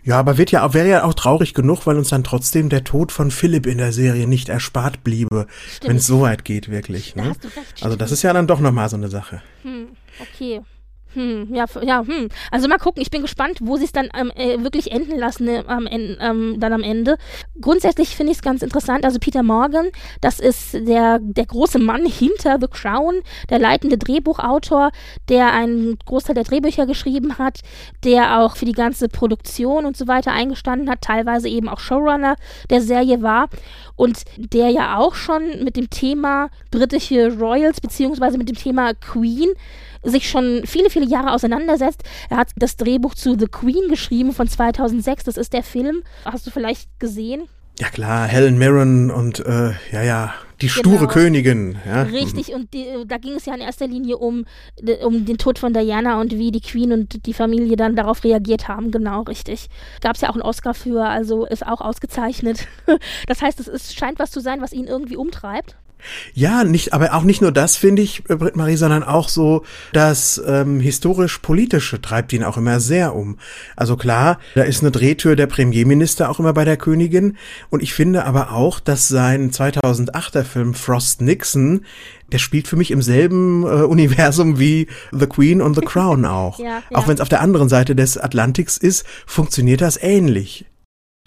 Ja, 0.03 0.19
aber 0.19 0.37
wird 0.37 0.51
ja, 0.51 0.73
wäre 0.73 0.89
ja 0.89 1.03
auch 1.03 1.13
traurig 1.13 1.53
genug, 1.53 1.85
weil 1.85 1.97
uns 1.97 2.09
dann 2.09 2.23
trotzdem 2.23 2.69
der 2.69 2.83
Tod 2.83 3.11
von 3.11 3.29
Philipp 3.29 3.67
in 3.67 3.77
der 3.77 3.93
Serie 3.93 4.27
nicht 4.27 4.49
erspart 4.49 5.03
bliebe, 5.03 5.47
wenn 5.85 5.97
es 5.97 6.07
so 6.07 6.21
weit 6.21 6.43
geht, 6.43 6.69
wirklich. 6.69 7.15
Ne? 7.15 7.33
Da 7.41 7.85
also 7.85 7.97
das 7.97 8.11
ist 8.11 8.23
ja 8.23 8.33
dann 8.33 8.47
doch 8.47 8.59
nochmal 8.59 8.89
so 8.89 8.95
eine 8.95 9.09
Sache. 9.09 9.41
Hm, 9.63 9.89
okay. 10.19 10.61
Hm, 11.13 11.53
ja, 11.53 11.65
ja, 11.81 12.05
hm. 12.05 12.29
Also 12.51 12.67
mal 12.67 12.77
gucken, 12.77 13.01
ich 13.01 13.11
bin 13.11 13.21
gespannt, 13.21 13.57
wo 13.61 13.75
sie 13.75 13.83
es 13.83 13.91
dann 13.91 14.09
ähm, 14.17 14.31
äh, 14.35 14.63
wirklich 14.63 14.91
enden 14.91 15.17
lassen 15.17 15.47
äh, 15.47 15.63
am, 15.67 15.87
ähm, 15.89 16.55
dann 16.57 16.73
am 16.73 16.83
Ende. 16.83 17.17
Grundsätzlich 17.59 18.15
finde 18.15 18.31
ich 18.31 18.37
es 18.37 18.41
ganz 18.41 18.61
interessant. 18.61 19.03
Also 19.03 19.19
Peter 19.19 19.43
Morgan, 19.43 19.87
das 20.21 20.39
ist 20.39 20.73
der, 20.73 21.19
der 21.19 21.45
große 21.45 21.79
Mann 21.79 22.05
hinter 22.05 22.57
The 22.61 22.67
Crown, 22.67 23.21
der 23.49 23.59
leitende 23.59 23.97
Drehbuchautor, 23.97 24.91
der 25.27 25.51
einen 25.51 25.97
Großteil 26.05 26.35
der 26.35 26.45
Drehbücher 26.45 26.85
geschrieben 26.85 27.37
hat, 27.37 27.59
der 28.05 28.39
auch 28.39 28.55
für 28.55 28.65
die 28.65 28.71
ganze 28.71 29.09
Produktion 29.09 29.85
und 29.85 29.97
so 29.97 30.07
weiter 30.07 30.31
eingestanden 30.31 30.89
hat, 30.89 31.01
teilweise 31.01 31.49
eben 31.49 31.67
auch 31.67 31.79
Showrunner 31.79 32.35
der 32.69 32.81
Serie 32.81 33.21
war 33.21 33.49
und 33.97 34.23
der 34.37 34.69
ja 34.69 34.97
auch 34.97 35.15
schon 35.15 35.63
mit 35.63 35.75
dem 35.75 35.89
Thema 35.89 36.49
britische 36.71 37.37
Royals 37.37 37.81
beziehungsweise 37.81 38.37
mit 38.37 38.47
dem 38.47 38.55
Thema 38.55 38.93
Queen 38.93 39.49
sich 40.03 40.29
schon 40.29 40.63
viele, 40.65 40.89
viele 40.89 41.05
Jahre 41.05 41.33
auseinandersetzt. 41.33 42.03
Er 42.29 42.37
hat 42.37 42.49
das 42.55 42.77
Drehbuch 42.77 43.15
zu 43.15 43.37
The 43.37 43.47
Queen 43.47 43.89
geschrieben 43.89 44.33
von 44.33 44.47
2006. 44.47 45.23
Das 45.23 45.37
ist 45.37 45.53
der 45.53 45.63
Film. 45.63 46.03
Hast 46.25 46.47
du 46.47 46.51
vielleicht 46.51 46.87
gesehen? 46.99 47.43
Ja 47.79 47.89
klar, 47.89 48.27
Helen 48.27 48.57
Mirren 48.59 49.09
und 49.09 49.39
äh, 49.39 49.71
ja, 49.91 50.03
ja, 50.03 50.33
die 50.61 50.69
sture 50.69 50.97
genau. 50.97 51.07
Königin. 51.07 51.77
Ja. 51.85 52.03
Richtig, 52.03 52.53
und 52.53 52.73
die, 52.73 52.85
da 53.07 53.17
ging 53.17 53.33
es 53.33 53.45
ja 53.45 53.55
in 53.55 53.61
erster 53.61 53.87
Linie 53.87 54.17
um, 54.17 54.45
um 55.03 55.25
den 55.25 55.37
Tod 55.37 55.57
von 55.57 55.73
Diana 55.73 56.21
und 56.21 56.37
wie 56.37 56.51
die 56.51 56.61
Queen 56.61 56.91
und 56.91 57.25
die 57.25 57.33
Familie 57.33 57.75
dann 57.77 57.95
darauf 57.95 58.23
reagiert 58.23 58.67
haben. 58.67 58.91
Genau, 58.91 59.23
richtig. 59.23 59.67
Gab 60.01 60.15
es 60.15 60.21
ja 60.21 60.29
auch 60.29 60.35
einen 60.35 60.43
Oscar 60.43 60.75
für, 60.75 61.05
also 61.05 61.45
ist 61.45 61.65
auch 61.65 61.81
ausgezeichnet. 61.81 62.67
Das 63.27 63.41
heißt, 63.41 63.59
es 63.59 63.67
ist, 63.67 63.97
scheint 63.97 64.19
was 64.19 64.31
zu 64.31 64.41
sein, 64.41 64.61
was 64.61 64.73
ihn 64.73 64.85
irgendwie 64.85 65.15
umtreibt. 65.15 65.75
Ja, 66.33 66.63
nicht, 66.63 66.93
aber 66.93 67.13
auch 67.13 67.23
nicht 67.23 67.41
nur 67.41 67.51
das, 67.51 67.77
finde 67.77 68.01
ich, 68.01 68.23
äh, 68.29 68.35
Britt 68.35 68.55
Marie, 68.55 68.75
sondern 68.75 69.03
auch 69.03 69.29
so 69.29 69.63
das 69.93 70.41
ähm, 70.45 70.79
historisch-politische 70.79 72.01
treibt 72.01 72.33
ihn 72.33 72.43
auch 72.43 72.57
immer 72.57 72.79
sehr 72.79 73.15
um. 73.15 73.37
Also 73.75 73.97
klar, 73.97 74.39
da 74.55 74.63
ist 74.63 74.81
eine 74.81 74.91
Drehtür 74.91 75.35
der 75.35 75.47
Premierminister 75.47 76.29
auch 76.29 76.39
immer 76.39 76.53
bei 76.53 76.65
der 76.65 76.77
Königin. 76.77 77.37
Und 77.69 77.83
ich 77.83 77.93
finde 77.93 78.25
aber 78.25 78.51
auch, 78.51 78.79
dass 78.79 79.07
sein 79.07 79.51
2008er 79.51 80.43
Film 80.43 80.73
Frost 80.73 81.21
Nixon, 81.21 81.85
der 82.31 82.37
spielt 82.37 82.67
für 82.67 82.75
mich 82.75 82.91
im 82.91 83.01
selben 83.01 83.63
äh, 83.63 83.83
Universum 83.83 84.59
wie 84.59 84.87
The 85.11 85.27
Queen 85.27 85.61
und 85.61 85.75
The 85.75 85.81
Crown 85.81 86.25
auch. 86.25 86.59
ja, 86.59 86.65
ja. 86.89 86.97
Auch 86.97 87.07
wenn 87.07 87.15
es 87.15 87.21
auf 87.21 87.29
der 87.29 87.41
anderen 87.41 87.69
Seite 87.69 87.95
des 87.95 88.17
Atlantiks 88.17 88.77
ist, 88.77 89.05
funktioniert 89.25 89.81
das 89.81 90.01
ähnlich. 90.01 90.65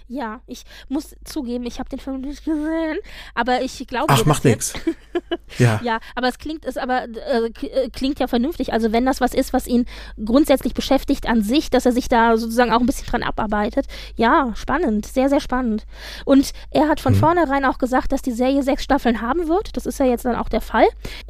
Ja, 0.07 0.43
ich 0.47 0.65
muss 0.89 1.17
zugeben, 1.25 1.65
ich 1.65 1.79
habe 1.79 1.89
den 1.89 1.99
Film 1.99 2.21
nicht 2.21 2.45
gesehen, 2.45 2.99
aber 3.35 3.63
ich 3.63 3.87
glaube. 3.87 4.07
Ach, 4.09 4.27
macht 4.27 4.45
nichts. 4.45 4.75
ja. 5.59 5.81
Ja, 5.83 5.99
aber 6.15 6.29
es 6.29 6.37
klingt, 6.37 6.67
es 6.67 6.77
aber 6.77 7.05
äh, 7.05 7.47
äh, 7.47 7.89
klingt 7.89 8.21
ja 8.21 8.27
vernünftig. 8.27 8.75
Also 8.75 8.93
wenn 8.93 9.07
das 9.07 9.23
was 9.23 9.33
ist, 9.33 9.55
was 9.55 9.67
ihn 9.67 9.87
grundsätzlich 10.23 10.75
beschäftigt 10.75 11.27
an 11.27 11.43
sich, 11.43 11.71
dass 11.71 11.87
er 11.87 11.93
sich 11.93 12.09
da 12.09 12.37
sozusagen 12.37 12.71
auch 12.71 12.81
ein 12.81 12.87
bisschen 12.87 13.07
dran 13.07 13.23
abarbeitet. 13.23 13.87
Ja, 14.17 14.53
spannend, 14.57 15.07
sehr, 15.07 15.31
sehr 15.31 15.41
spannend. 15.41 15.87
Und 16.27 16.51
er 16.71 16.89
hat 16.89 17.01
von 17.01 17.15
mhm. 17.15 17.19
vornherein 17.19 17.65
auch 17.65 17.79
gesagt, 17.79 18.13
dass 18.13 18.21
die 18.21 18.33
Serie 18.33 18.63
sechs 18.63 18.85
Staffeln 18.85 19.23
haben 19.23 19.49
wird. 19.49 19.75
Das 19.75 19.87
ist 19.87 19.99
ja 19.99 20.05
jetzt 20.05 20.27
dann 20.27 20.37
auch 20.37 20.51
der 20.51 20.61
Fall. 20.61 20.87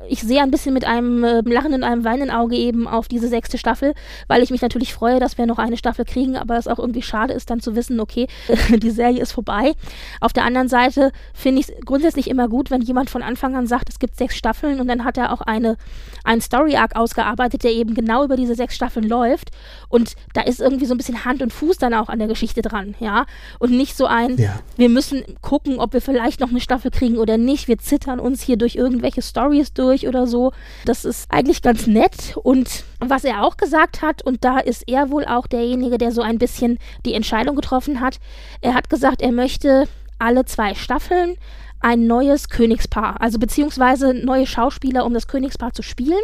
Ich 0.09 0.23
sehe 0.23 0.43
ein 0.43 0.51
bisschen 0.51 0.75
mit 0.75 0.85
einem 0.85 1.23
äh, 1.23 1.43
lachenden, 1.43 1.85
einem 1.85 2.03
weinenden 2.03 2.31
Auge 2.31 2.57
eben 2.57 2.89
auf 2.89 3.07
diese 3.07 3.29
sechste 3.29 3.57
Staffel, 3.57 3.95
weil 4.27 4.43
ich 4.43 4.51
mich 4.51 4.63
natürlich 4.63 4.95
freue, 4.95 5.21
dass 5.21 5.39
wir 5.39 5.47
noch 5.47 5.59
eine 5.59 5.77
Staffel 5.77 6.05
kriegen, 6.05 6.37
aber 6.37 6.57
es 6.57 6.67
auch 6.67 6.81
irgendwie 6.81 7.03
schade 7.03 7.35
ist, 7.35 7.51
dann 7.51 7.61
zu 7.61 7.77
wissen, 7.77 8.01
okay, 8.01 8.27
die 8.77 8.91
Serie 8.91 9.21
ist 9.21 9.33
vorbei. 9.33 9.73
Auf 10.21 10.33
der 10.33 10.45
anderen 10.45 10.69
Seite 10.69 11.13
finde 11.33 11.61
ich 11.61 11.69
es 11.69 11.75
grundsätzlich 11.85 12.29
immer 12.29 12.49
gut, 12.49 12.71
wenn 12.71 12.81
jemand 12.81 13.11
von 13.11 13.23
Anfang 13.23 13.55
an 13.57 13.67
sagt, 13.67 13.89
es 13.89 13.99
gibt 13.99 14.17
sechs 14.17 14.37
Staffeln 14.37 14.81
und 14.81 14.89
dann 14.89 15.05
hat 15.05 15.19
er 15.19 15.33
auch 15.33 15.41
eine, 15.41 15.77
einen 16.25 16.41
Story-Arc 16.41 16.97
ausgearbeitet, 16.97 17.65
der 17.65 17.73
eben 17.73 17.95
genau 17.95 18.25
über 18.25 18.37
diese 18.37 18.55
sechs 18.55 18.75
Staffeln 18.75 19.09
läuft. 19.09 19.51
Und 19.89 20.15
da 20.33 20.43
ist 20.43 20.61
irgendwie 20.61 20.87
so 20.87 20.95
ein 20.95 20.99
bisschen 20.99 21.25
Hand 21.25 21.43
und 21.43 21.53
Fuß 21.53 21.79
dann 21.79 21.95
auch 21.95 22.09
an 22.09 22.19
der 22.19 22.29
Geschichte 22.29 22.63
dran, 22.63 22.95
ja. 23.01 23.27
Und 23.59 23.73
nicht 23.73 23.97
so 23.97 24.07
ein, 24.07 24.37
ja. 24.37 24.61
wir 24.77 24.89
müssen 24.89 25.25
gucken, 25.41 25.79
ob 25.79 25.93
wir 25.93 26.01
vielleicht 26.01 26.41
noch 26.41 26.51
eine 26.51 26.61
Staffel 26.61 26.91
kriegen 26.91 27.19
oder 27.19 27.39
nicht. 27.39 27.69
Wir 27.69 27.79
zittern 27.79 28.21
uns 28.21 28.43
hier 28.43 28.57
durch 28.57 28.77
irgendwelche 28.77 29.23
Stories 29.23 29.73
durch 29.73 30.09
oder 30.09 30.27
so. 30.27 30.53
Das 30.85 31.05
ist 31.05 31.31
eigentlich 31.31 31.63
ganz 31.63 31.87
nett. 31.87 32.37
Und 32.43 32.85
was 33.11 33.25
er 33.25 33.43
auch 33.43 33.57
gesagt 33.57 34.03
hat, 34.03 34.23
und 34.23 34.45
da 34.45 34.59
ist 34.59 34.85
er 34.87 35.11
wohl 35.11 35.25
auch 35.25 35.47
derjenige, 35.47 35.99
der 35.99 36.13
so 36.13 36.23
ein 36.23 36.39
bisschen 36.39 36.79
die 37.05 37.15
Entscheidung 37.15 37.57
getroffen 37.57 38.01
hat, 38.01 38.19
er 38.61 38.75
hat 38.75 38.91
gesagt, 38.91 39.23
er 39.23 39.33
möchte 39.33 39.89
alle 40.19 40.45
zwei 40.45 40.75
Staffeln 40.75 41.37
ein 41.81 42.07
neues 42.07 42.49
Königspaar, 42.49 43.21
also 43.21 43.39
beziehungsweise 43.39 44.15
neue 44.15 44.47
Schauspieler, 44.47 45.05
um 45.05 45.13
das 45.13 45.29
Königspaar 45.29 45.73
zu 45.73 45.83
spielen. 45.83 46.23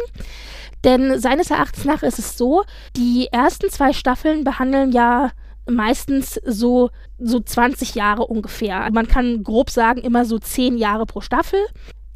Denn 0.83 1.19
seines 1.19 1.51
Erachtens 1.51 1.85
nach 1.85 2.01
ist 2.01 2.17
es 2.17 2.37
so, 2.37 2.63
die 2.95 3.27
ersten 3.31 3.69
zwei 3.69 3.93
Staffeln 3.93 4.43
behandeln 4.43 4.91
ja 4.91 5.31
meistens 5.69 6.39
so, 6.45 6.89
so 7.19 7.39
20 7.39 7.93
Jahre 7.93 8.25
ungefähr. 8.25 8.89
Man 8.91 9.07
kann 9.07 9.43
grob 9.43 9.69
sagen, 9.69 10.01
immer 10.01 10.25
so 10.25 10.39
10 10.39 10.77
Jahre 10.77 11.05
pro 11.05 11.21
Staffel. 11.21 11.59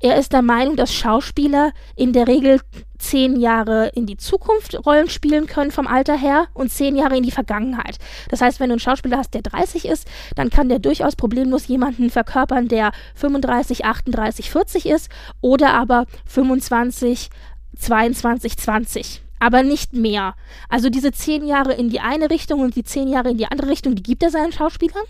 Er 0.06 0.20
ist 0.20 0.34
der 0.34 0.44
Meinung, 0.44 0.76
dass 0.76 0.94
Schauspieler 0.94 1.72
in 1.96 2.14
der 2.14 2.28
Regel 2.28 2.62
zehn 3.00 3.40
Jahre 3.40 3.88
in 3.96 4.06
die 4.06 4.18
Zukunft 4.18 4.86
Rollen 4.86 5.10
spielen 5.10 5.48
können 5.48 5.72
vom 5.72 5.88
Alter 5.88 6.16
her 6.16 6.46
und 6.54 6.72
zehn 6.72 6.96
Jahre 6.96 7.18
in 7.18 7.24
die 7.24 7.32
Vergangenheit. 7.32 7.98
Das 8.30 8.40
heißt, 8.40 8.60
wenn 8.60 8.70
du 8.70 8.74
einen 8.74 8.80
Schauspieler 8.80 9.18
hast, 9.18 9.34
der 9.34 9.42
30 9.42 9.86
ist, 9.86 10.08
dann 10.36 10.52
kann 10.52 10.70
der 10.70 10.78
durchaus 10.78 11.16
problemlos 11.16 11.66
jemanden 11.66 12.12
verkörpern, 12.12 12.68
der 12.68 12.92
35, 13.16 13.84
38, 13.84 14.52
40 14.52 14.86
ist 14.86 15.10
oder 15.42 15.74
aber 15.74 16.06
25, 16.28 17.32
22, 17.76 18.58
20 18.58 19.25
aber 19.46 19.62
nicht 19.62 19.94
mehr. 19.94 20.34
Also 20.70 20.90
diese 20.90 21.12
zehn 21.12 21.46
Jahre 21.46 21.74
in 21.74 21.92
die 21.92 22.00
eine 22.00 22.32
Richtung 22.32 22.62
und 22.62 22.76
die 22.76 22.84
zehn 22.84 23.08
Jahre 23.08 23.30
in 23.30 23.38
die 23.38 23.46
andere 23.46 23.70
Richtung, 23.70 23.94
die 23.94 24.02
gibt 24.02 24.24
er 24.24 24.32
seinen 24.32 24.52
Schauspielern, 24.52 25.04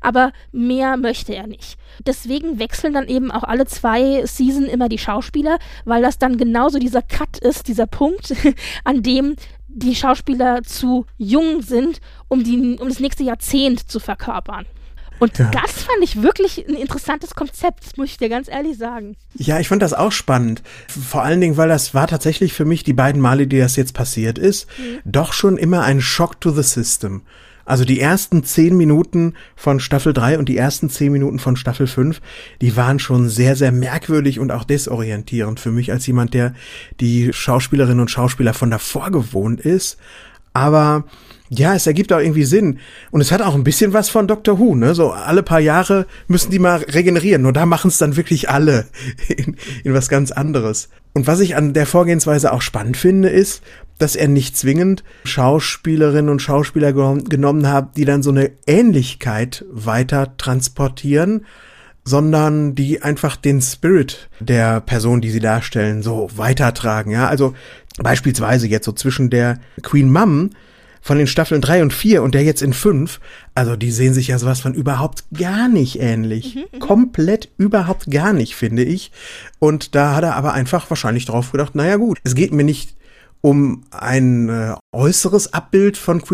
aber 0.00 0.30
mehr 0.52 0.96
möchte 0.96 1.34
er 1.34 1.48
nicht. 1.48 1.76
Deswegen 2.06 2.60
wechseln 2.60 2.94
dann 2.94 3.08
eben 3.08 3.32
auch 3.32 3.42
alle 3.42 3.66
zwei 3.66 4.24
Season 4.24 4.66
immer 4.66 4.88
die 4.88 4.98
Schauspieler, 4.98 5.58
weil 5.84 6.00
das 6.00 6.16
dann 6.16 6.36
genauso 6.36 6.78
dieser 6.78 7.02
Cut 7.02 7.38
ist, 7.38 7.66
dieser 7.66 7.88
Punkt, 7.88 8.32
an 8.84 9.02
dem 9.02 9.34
die 9.66 9.96
Schauspieler 9.96 10.62
zu 10.62 11.06
jung 11.18 11.62
sind, 11.62 12.00
um, 12.28 12.44
die, 12.44 12.78
um 12.78 12.88
das 12.88 13.00
nächste 13.00 13.24
Jahrzehnt 13.24 13.90
zu 13.90 13.98
verkörpern. 13.98 14.64
Und 15.22 15.38
ja. 15.38 15.52
das 15.52 15.84
fand 15.84 16.02
ich 16.02 16.20
wirklich 16.20 16.66
ein 16.66 16.74
interessantes 16.74 17.36
Konzept, 17.36 17.96
muss 17.96 18.08
ich 18.08 18.16
dir 18.16 18.28
ganz 18.28 18.48
ehrlich 18.48 18.76
sagen. 18.76 19.14
Ja, 19.34 19.60
ich 19.60 19.68
fand 19.68 19.80
das 19.80 19.94
auch 19.94 20.10
spannend. 20.10 20.64
Vor 20.88 21.22
allen 21.22 21.40
Dingen, 21.40 21.56
weil 21.56 21.68
das 21.68 21.94
war 21.94 22.08
tatsächlich 22.08 22.54
für 22.54 22.64
mich 22.64 22.82
die 22.82 22.92
beiden 22.92 23.22
Male, 23.22 23.46
die 23.46 23.60
das 23.60 23.76
jetzt 23.76 23.94
passiert 23.94 24.36
ist, 24.36 24.66
mhm. 24.78 24.98
doch 25.04 25.32
schon 25.32 25.58
immer 25.58 25.82
ein 25.82 26.00
Shock 26.00 26.40
to 26.40 26.50
the 26.50 26.64
System. 26.64 27.22
Also 27.64 27.84
die 27.84 28.00
ersten 28.00 28.42
zehn 28.42 28.76
Minuten 28.76 29.34
von 29.54 29.78
Staffel 29.78 30.12
3 30.12 30.40
und 30.40 30.48
die 30.48 30.56
ersten 30.56 30.90
zehn 30.90 31.12
Minuten 31.12 31.38
von 31.38 31.54
Staffel 31.54 31.86
5, 31.86 32.20
die 32.60 32.76
waren 32.76 32.98
schon 32.98 33.28
sehr, 33.28 33.54
sehr 33.54 33.70
merkwürdig 33.70 34.40
und 34.40 34.50
auch 34.50 34.64
desorientierend 34.64 35.60
für 35.60 35.70
mich 35.70 35.92
als 35.92 36.04
jemand, 36.04 36.34
der 36.34 36.52
die 36.98 37.32
Schauspielerinnen 37.32 38.00
und 38.00 38.10
Schauspieler 38.10 38.54
von 38.54 38.72
davor 38.72 39.12
gewohnt 39.12 39.60
ist. 39.60 39.98
Aber 40.52 41.04
ja, 41.58 41.74
es 41.74 41.86
ergibt 41.86 42.12
auch 42.12 42.18
irgendwie 42.18 42.44
Sinn. 42.44 42.78
Und 43.10 43.20
es 43.20 43.30
hat 43.30 43.42
auch 43.42 43.54
ein 43.54 43.64
bisschen 43.64 43.92
was 43.92 44.08
von 44.08 44.26
Doctor 44.26 44.58
Who, 44.58 44.74
ne? 44.74 44.94
So 44.94 45.10
alle 45.10 45.42
paar 45.42 45.60
Jahre 45.60 46.06
müssen 46.26 46.50
die 46.50 46.58
mal 46.58 46.78
regenerieren. 46.78 47.42
Nur 47.42 47.52
da 47.52 47.66
machen 47.66 47.88
es 47.88 47.98
dann 47.98 48.16
wirklich 48.16 48.48
alle 48.48 48.86
in, 49.28 49.56
in 49.84 49.92
was 49.92 50.08
ganz 50.08 50.30
anderes. 50.30 50.88
Und 51.12 51.26
was 51.26 51.40
ich 51.40 51.54
an 51.54 51.74
der 51.74 51.86
Vorgehensweise 51.86 52.52
auch 52.52 52.62
spannend 52.62 52.96
finde, 52.96 53.28
ist, 53.28 53.62
dass 53.98 54.16
er 54.16 54.28
nicht 54.28 54.56
zwingend 54.56 55.04
Schauspielerinnen 55.24 56.30
und 56.30 56.40
Schauspieler 56.40 56.92
genommen 56.92 57.68
hat, 57.68 57.98
die 57.98 58.06
dann 58.06 58.22
so 58.22 58.30
eine 58.30 58.50
Ähnlichkeit 58.66 59.64
weiter 59.70 60.36
transportieren, 60.38 61.44
sondern 62.02 62.74
die 62.74 63.02
einfach 63.02 63.36
den 63.36 63.60
Spirit 63.60 64.30
der 64.40 64.80
Person, 64.80 65.20
die 65.20 65.30
sie 65.30 65.38
darstellen, 65.38 66.02
so 66.02 66.30
weitertragen. 66.34 67.12
Ja, 67.12 67.28
also 67.28 67.52
beispielsweise 67.98 68.66
jetzt 68.66 68.86
so 68.86 68.92
zwischen 68.92 69.28
der 69.28 69.60
Queen 69.82 70.10
Mum 70.10 70.50
von 71.02 71.18
den 71.18 71.26
Staffeln 71.26 71.60
drei 71.60 71.82
und 71.82 71.92
vier 71.92 72.22
und 72.22 72.34
der 72.34 72.44
jetzt 72.44 72.62
in 72.62 72.72
fünf, 72.72 73.20
also 73.54 73.76
die 73.76 73.90
sehen 73.90 74.14
sich 74.14 74.28
ja 74.28 74.38
sowas 74.38 74.60
von 74.60 74.72
überhaupt 74.72 75.24
gar 75.36 75.68
nicht 75.68 76.00
ähnlich. 76.00 76.54
Mhm, 76.54 76.62
mhm, 76.72 76.78
Komplett 76.78 77.50
überhaupt 77.58 78.10
gar 78.10 78.32
nicht, 78.32 78.54
finde 78.54 78.84
ich. 78.84 79.10
Und 79.58 79.94
da 79.96 80.14
hat 80.14 80.22
er 80.22 80.36
aber 80.36 80.54
einfach 80.54 80.88
wahrscheinlich 80.88 81.26
drauf 81.26 81.50
gedacht, 81.50 81.74
naja 81.74 81.96
gut, 81.96 82.18
es 82.22 82.36
geht 82.36 82.52
mir 82.52 82.64
nicht 82.64 82.96
um 83.40 83.84
ein 83.90 84.48
äh, 84.48 84.76
äußeres 84.92 85.52
Abbild 85.52 85.96
von 85.98 86.22
Queen, 86.22 86.32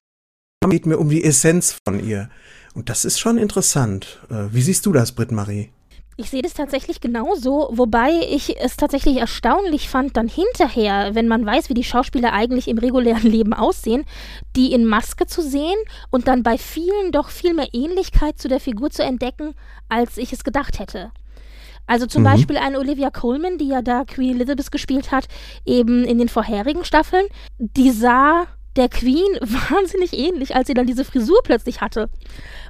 es 0.63 0.71
geht 0.71 0.85
mir 0.87 0.99
um 0.99 1.09
die 1.09 1.25
Essenz 1.25 1.77
von 1.87 1.99
ihr. 2.05 2.29
Und 2.75 2.91
das 2.91 3.07
ist 3.07 3.19
schon 3.19 3.39
interessant. 3.39 4.21
Äh, 4.31 4.53
wie 4.53 4.63
siehst 4.63 4.85
du 4.85 4.93
das, 4.93 5.13
Britt 5.13 5.33
Marie? 5.33 5.71
Ich 6.21 6.31
sehe 6.31 6.43
das 6.43 6.53
tatsächlich 6.53 7.01
genauso, 7.01 7.69
wobei 7.71 8.11
ich 8.29 8.61
es 8.61 8.77
tatsächlich 8.77 9.19
erstaunlich 9.19 9.89
fand, 9.89 10.17
dann 10.17 10.27
hinterher, 10.27 11.15
wenn 11.15 11.29
man 11.29 11.47
weiß, 11.47 11.69
wie 11.69 11.75
die 11.75 11.85
Schauspieler 11.85 12.33
eigentlich 12.33 12.67
im 12.67 12.79
regulären 12.79 13.23
Leben 13.31 13.55
aussehen, 13.55 14.05
die 14.57 14.73
in 14.73 14.85
Maske 14.85 15.27
zu 15.27 15.43
sehen 15.43 15.79
und 16.11 16.27
dann 16.27 16.43
bei 16.43 16.59
vielen 16.59 17.13
doch 17.13 17.29
viel 17.29 17.55
mehr 17.55 17.69
Ähnlichkeit 17.73 18.37
zu 18.37 18.49
der 18.49 18.59
Figur 18.59 18.91
zu 18.91 19.05
entdecken, 19.05 19.55
als 19.89 20.19
ich 20.19 20.33
es 20.33 20.43
gedacht 20.43 20.81
hätte. 20.81 21.13
Also 21.87 22.07
zum 22.07 22.23
mhm. 22.23 22.27
Beispiel 22.27 22.57
eine 22.57 22.81
Olivia 22.81 23.11
Coleman, 23.11 23.57
die 23.57 23.69
ja 23.69 23.81
da 23.81 24.05
Queen 24.05 24.35
Elizabeth 24.35 24.73
gespielt 24.73 25.13
hat, 25.13 25.29
eben 25.65 26.03
in 26.03 26.19
den 26.19 26.29
vorherigen 26.29 26.85
Staffeln, 26.85 27.27
die 27.59 27.93
sah 27.93 28.49
der 28.79 28.89
Queen 28.89 29.27
wahnsinnig 29.41 30.13
ähnlich, 30.13 30.55
als 30.57 30.69
sie 30.69 30.75
dann 30.75 30.87
diese 30.87 31.05
Frisur 31.05 31.41
plötzlich 31.43 31.81
hatte. 31.81 32.09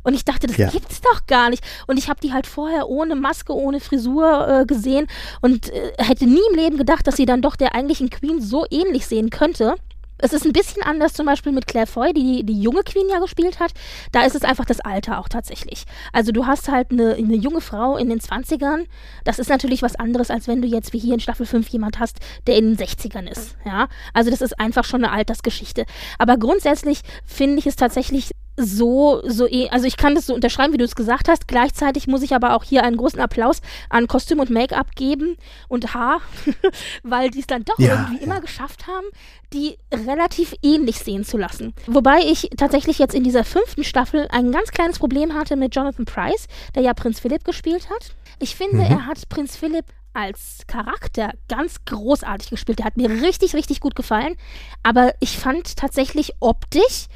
Und 0.02 0.14
ich 0.14 0.24
dachte, 0.24 0.46
das 0.46 0.56
ja. 0.56 0.68
gibt's 0.70 1.00
doch 1.00 1.26
gar 1.26 1.50
nicht. 1.50 1.62
Und 1.86 1.98
ich 1.98 2.08
habe 2.08 2.20
die 2.20 2.32
halt 2.32 2.46
vorher 2.46 2.88
ohne 2.88 3.14
Maske, 3.14 3.54
ohne 3.54 3.80
Frisur 3.80 4.48
äh, 4.48 4.66
gesehen 4.66 5.06
und 5.40 5.70
äh, 5.70 5.92
hätte 5.98 6.26
nie 6.26 6.40
im 6.50 6.56
Leben 6.56 6.78
gedacht, 6.78 7.06
dass 7.06 7.16
sie 7.16 7.26
dann 7.26 7.42
doch 7.42 7.56
der 7.56 7.74
eigentlichen 7.74 8.10
Queen 8.10 8.40
so 8.40 8.64
ähnlich 8.70 9.06
sehen 9.06 9.30
könnte. 9.30 9.74
Es 10.18 10.32
ist 10.32 10.44
ein 10.44 10.52
bisschen 10.52 10.82
anders 10.82 11.12
zum 11.12 11.26
Beispiel 11.26 11.52
mit 11.52 11.66
Claire 11.66 11.86
Foy, 11.86 12.12
die 12.12 12.44
die 12.44 12.60
junge 12.60 12.82
Queen 12.82 13.08
ja 13.08 13.20
gespielt 13.20 13.60
hat. 13.60 13.72
Da 14.12 14.24
ist 14.24 14.34
es 14.34 14.42
einfach 14.42 14.64
das 14.64 14.80
Alter 14.80 15.18
auch 15.18 15.28
tatsächlich. 15.28 15.84
Also 16.12 16.32
du 16.32 16.46
hast 16.46 16.68
halt 16.68 16.90
eine, 16.90 17.14
eine 17.14 17.36
junge 17.36 17.60
Frau 17.60 17.96
in 17.96 18.08
den 18.08 18.20
20ern. 18.20 18.86
Das 19.24 19.38
ist 19.38 19.48
natürlich 19.48 19.82
was 19.82 19.96
anderes, 19.96 20.30
als 20.30 20.48
wenn 20.48 20.60
du 20.60 20.68
jetzt 20.68 20.92
wie 20.92 20.98
hier 20.98 21.14
in 21.14 21.20
Staffel 21.20 21.46
5 21.46 21.68
jemand 21.68 21.98
hast, 22.00 22.18
der 22.46 22.56
in 22.56 22.74
den 22.74 22.86
60ern 22.86 23.30
ist. 23.30 23.56
Ja, 23.64 23.88
also 24.12 24.30
das 24.30 24.40
ist 24.40 24.58
einfach 24.58 24.84
schon 24.84 25.04
eine 25.04 25.12
Altersgeschichte. 25.12 25.84
Aber 26.18 26.36
grundsätzlich 26.36 27.02
finde 27.24 27.58
ich 27.58 27.66
es 27.66 27.76
tatsächlich 27.76 28.32
so, 28.58 29.22
so, 29.24 29.46
eh, 29.46 29.68
also 29.70 29.86
ich 29.86 29.96
kann 29.96 30.16
das 30.16 30.26
so 30.26 30.34
unterschreiben, 30.34 30.72
wie 30.72 30.78
du 30.78 30.84
es 30.84 30.96
gesagt 30.96 31.28
hast. 31.28 31.46
Gleichzeitig 31.46 32.08
muss 32.08 32.22
ich 32.22 32.34
aber 32.34 32.54
auch 32.54 32.64
hier 32.64 32.82
einen 32.82 32.96
großen 32.96 33.20
Applaus 33.20 33.60
an 33.88 34.08
Kostüm 34.08 34.40
und 34.40 34.50
Make-up 34.50 34.96
geben 34.96 35.36
und 35.68 35.94
Haar, 35.94 36.20
weil 37.04 37.30
die 37.30 37.40
es 37.40 37.46
dann 37.46 37.64
doch 37.64 37.78
ja, 37.78 37.92
irgendwie 37.92 38.16
ja. 38.16 38.22
immer 38.22 38.40
geschafft 38.40 38.86
haben, 38.88 39.06
die 39.52 39.78
relativ 39.92 40.54
ähnlich 40.62 40.98
sehen 40.98 41.24
zu 41.24 41.38
lassen. 41.38 41.72
Wobei 41.86 42.20
ich 42.20 42.50
tatsächlich 42.56 42.98
jetzt 42.98 43.14
in 43.14 43.22
dieser 43.22 43.44
fünften 43.44 43.84
Staffel 43.84 44.26
ein 44.30 44.50
ganz 44.50 44.72
kleines 44.72 44.98
Problem 44.98 45.34
hatte 45.34 45.56
mit 45.56 45.74
Jonathan 45.74 46.04
Price, 46.04 46.48
der 46.74 46.82
ja 46.82 46.94
Prinz 46.94 47.20
Philipp 47.20 47.44
gespielt 47.44 47.88
hat. 47.88 48.12
Ich 48.40 48.56
finde, 48.56 48.76
mhm. 48.76 48.82
er 48.82 49.06
hat 49.06 49.28
Prinz 49.28 49.56
Philipp 49.56 49.86
als 50.12 50.62
Charakter 50.66 51.30
ganz 51.48 51.84
großartig 51.84 52.50
gespielt. 52.50 52.80
Der 52.80 52.86
hat 52.86 52.96
mir 52.96 53.08
richtig, 53.08 53.54
richtig 53.54 53.80
gut 53.80 53.94
gefallen. 53.94 54.36
Aber 54.82 55.14
ich 55.20 55.38
fand 55.38 55.76
tatsächlich 55.76 56.32
optisch, 56.40 57.06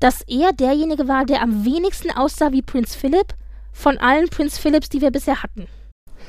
dass 0.00 0.22
er 0.26 0.52
derjenige 0.52 1.08
war, 1.08 1.24
der 1.24 1.42
am 1.42 1.64
wenigsten 1.64 2.10
aussah 2.10 2.52
wie 2.52 2.62
Prinz 2.62 2.94
Philip 2.94 3.34
von 3.72 3.98
allen 3.98 4.28
Prinz 4.28 4.58
Philips, 4.58 4.88
die 4.88 5.00
wir 5.00 5.10
bisher 5.10 5.42
hatten. 5.42 5.68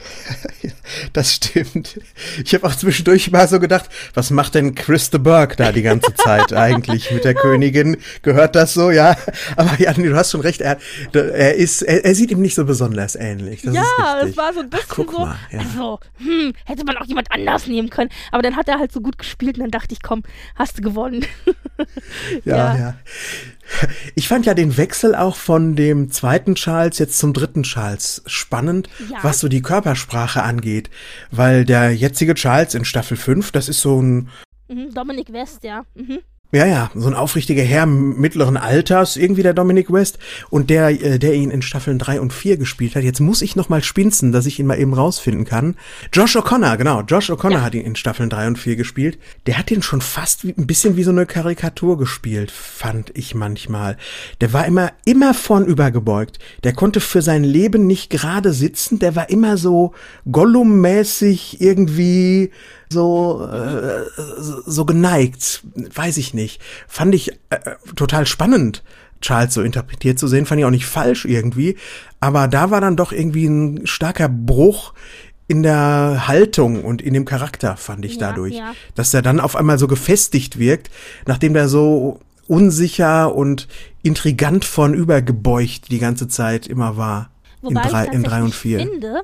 das 1.13 1.35
stimmt. 1.35 1.99
Ich 2.43 2.53
habe 2.53 2.67
auch 2.67 2.75
zwischendurch 2.75 3.31
mal 3.31 3.47
so 3.47 3.59
gedacht, 3.59 3.89
was 4.13 4.29
macht 4.31 4.55
denn 4.55 4.75
Chris 4.75 5.09
de 5.09 5.19
Burgh 5.19 5.55
da 5.55 5.71
die 5.71 5.81
ganze 5.81 6.13
Zeit 6.13 6.53
eigentlich 6.57 7.11
mit 7.11 7.23
der 7.23 7.33
Königin? 7.33 7.97
Gehört 8.21 8.55
das 8.55 8.73
so? 8.73 8.91
Ja, 8.91 9.15
aber 9.55 9.79
ja, 9.79 9.93
du 9.93 10.15
hast 10.15 10.31
schon 10.31 10.41
recht. 10.41 10.61
Er, 10.61 10.77
er 11.13 11.55
ist, 11.55 11.81
er, 11.81 12.05
er 12.05 12.15
sieht 12.15 12.31
ihm 12.31 12.41
nicht 12.41 12.55
so 12.55 12.65
besonders 12.65 13.15
ähnlich. 13.15 13.61
Das 13.61 13.75
ja, 13.75 13.83
es 14.23 14.37
war 14.37 14.53
so 14.53 14.61
ein 14.61 14.69
bisschen 14.69 14.85
Ach, 14.89 14.95
guck 14.95 15.11
so. 15.11 15.19
Mal, 15.19 15.39
ja. 15.51 15.59
Also, 15.59 15.99
hm, 16.17 16.53
hätte 16.65 16.83
man 16.85 16.97
auch 16.97 17.05
jemand 17.05 17.31
anders 17.31 17.67
nehmen 17.67 17.89
können. 17.89 18.09
Aber 18.31 18.41
dann 18.41 18.55
hat 18.55 18.67
er 18.67 18.79
halt 18.79 18.91
so 18.91 19.01
gut 19.01 19.17
gespielt 19.17 19.57
und 19.57 19.63
dann 19.63 19.71
dachte 19.71 19.93
ich, 19.93 20.01
komm, 20.01 20.23
hast 20.55 20.77
du 20.77 20.81
gewonnen. 20.81 21.25
ja. 22.45 22.55
ja. 22.55 22.77
ja. 22.77 22.95
Ich 24.15 24.27
fand 24.27 24.45
ja 24.45 24.53
den 24.53 24.77
Wechsel 24.77 25.15
auch 25.15 25.35
von 25.35 25.75
dem 25.75 26.11
zweiten 26.11 26.55
Charles 26.55 26.99
jetzt 26.99 27.17
zum 27.17 27.33
dritten 27.33 27.63
Charles 27.63 28.21
spannend, 28.25 28.89
ja. 29.09 29.19
was 29.21 29.39
so 29.39 29.47
die 29.47 29.61
Körpersprache 29.61 30.43
angeht. 30.43 30.89
Weil 31.31 31.65
der 31.65 31.95
jetzige 31.95 32.33
Charles 32.35 32.75
in 32.75 32.85
Staffel 32.85 33.17
5, 33.17 33.51
das 33.51 33.69
ist 33.69 33.81
so 33.81 34.01
ein. 34.01 34.29
Mhm, 34.67 34.93
Dominic 34.93 35.31
West, 35.31 35.63
ja. 35.63 35.85
Mhm. 35.95 36.19
Ja, 36.53 36.65
ja, 36.65 36.91
so 36.95 37.07
ein 37.07 37.13
aufrichtiger 37.13 37.63
Herr 37.63 37.85
mittleren 37.85 38.57
Alters, 38.57 39.15
irgendwie 39.15 39.41
der 39.41 39.53
Dominic 39.53 39.89
West 39.89 40.19
und 40.49 40.69
der, 40.69 40.89
äh, 40.89 41.17
der 41.17 41.33
ihn 41.33 41.49
in 41.49 41.61
Staffeln 41.61 41.97
drei 41.97 42.19
und 42.19 42.33
vier 42.33 42.57
gespielt 42.57 42.93
hat. 42.95 43.03
Jetzt 43.03 43.21
muss 43.21 43.41
ich 43.41 43.55
noch 43.55 43.69
mal 43.69 43.81
spinzen, 43.81 44.33
dass 44.33 44.45
ich 44.45 44.59
ihn 44.59 44.67
mal 44.67 44.77
eben 44.77 44.93
rausfinden 44.93 45.45
kann. 45.45 45.77
Josh 46.11 46.35
O'Connor, 46.35 46.75
genau, 46.75 47.03
Josh 47.03 47.29
O'Connor 47.29 47.53
ja. 47.53 47.61
hat 47.61 47.73
ihn 47.73 47.85
in 47.85 47.95
Staffeln 47.95 48.29
drei 48.29 48.47
und 48.47 48.59
vier 48.59 48.75
gespielt. 48.75 49.17
Der 49.45 49.57
hat 49.57 49.71
ihn 49.71 49.81
schon 49.81 50.01
fast 50.01 50.45
wie, 50.45 50.53
ein 50.57 50.67
bisschen 50.67 50.97
wie 50.97 51.03
so 51.03 51.11
eine 51.11 51.25
Karikatur 51.25 51.97
gespielt, 51.97 52.51
fand 52.51 53.17
ich 53.17 53.33
manchmal. 53.33 53.95
Der 54.41 54.51
war 54.51 54.65
immer, 54.65 54.91
immer 55.05 55.33
vornübergebeugt. 55.33 56.39
Der 56.65 56.73
konnte 56.73 56.99
für 56.99 57.21
sein 57.21 57.45
Leben 57.45 57.87
nicht 57.87 58.09
gerade 58.09 58.51
sitzen. 58.51 58.99
Der 58.99 59.15
war 59.15 59.29
immer 59.29 59.55
so 59.55 59.93
Gollum-mäßig 60.29 61.61
irgendwie 61.61 62.51
so, 62.91 63.47
äh, 63.51 64.03
so 64.65 64.85
geneigt, 64.85 65.63
weiß 65.95 66.17
ich 66.17 66.33
nicht. 66.33 66.61
Fand 66.87 67.15
ich 67.15 67.31
äh, 67.49 67.59
total 67.95 68.25
spannend, 68.25 68.83
Charles 69.21 69.53
so 69.53 69.61
interpretiert 69.61 70.19
zu 70.19 70.27
sehen, 70.27 70.45
fand 70.45 70.59
ich 70.59 70.65
auch 70.65 70.71
nicht 70.71 70.85
falsch 70.85 71.25
irgendwie. 71.25 71.77
Aber 72.19 72.47
da 72.47 72.71
war 72.71 72.81
dann 72.81 72.97
doch 72.97 73.11
irgendwie 73.11 73.45
ein 73.45 73.87
starker 73.87 74.29
Bruch 74.29 74.93
in 75.47 75.63
der 75.63 76.27
Haltung 76.27 76.83
und 76.83 77.01
in 77.01 77.13
dem 77.13 77.25
Charakter, 77.25 77.75
fand 77.75 78.05
ich 78.05 78.15
ja, 78.15 78.19
dadurch. 78.19 78.55
Ja. 78.55 78.73
Dass 78.95 79.13
er 79.13 79.21
dann 79.21 79.39
auf 79.39 79.55
einmal 79.55 79.77
so 79.77 79.87
gefestigt 79.87 80.57
wirkt, 80.59 80.89
nachdem 81.25 81.53
der 81.53 81.67
so 81.67 82.19
unsicher 82.47 83.35
und 83.35 83.67
intrigant 84.03 84.65
vornübergebeugt 84.65 85.91
die 85.91 85.99
ganze 85.99 86.27
Zeit 86.27 86.67
immer 86.67 86.97
war. 86.97 87.29
Wobei 87.61 87.81
in 87.81 87.89
drei, 87.89 88.05
in 88.05 88.23
drei 88.23 88.43
und 88.43 88.55
vier. 88.55 88.79
finde, 88.79 89.21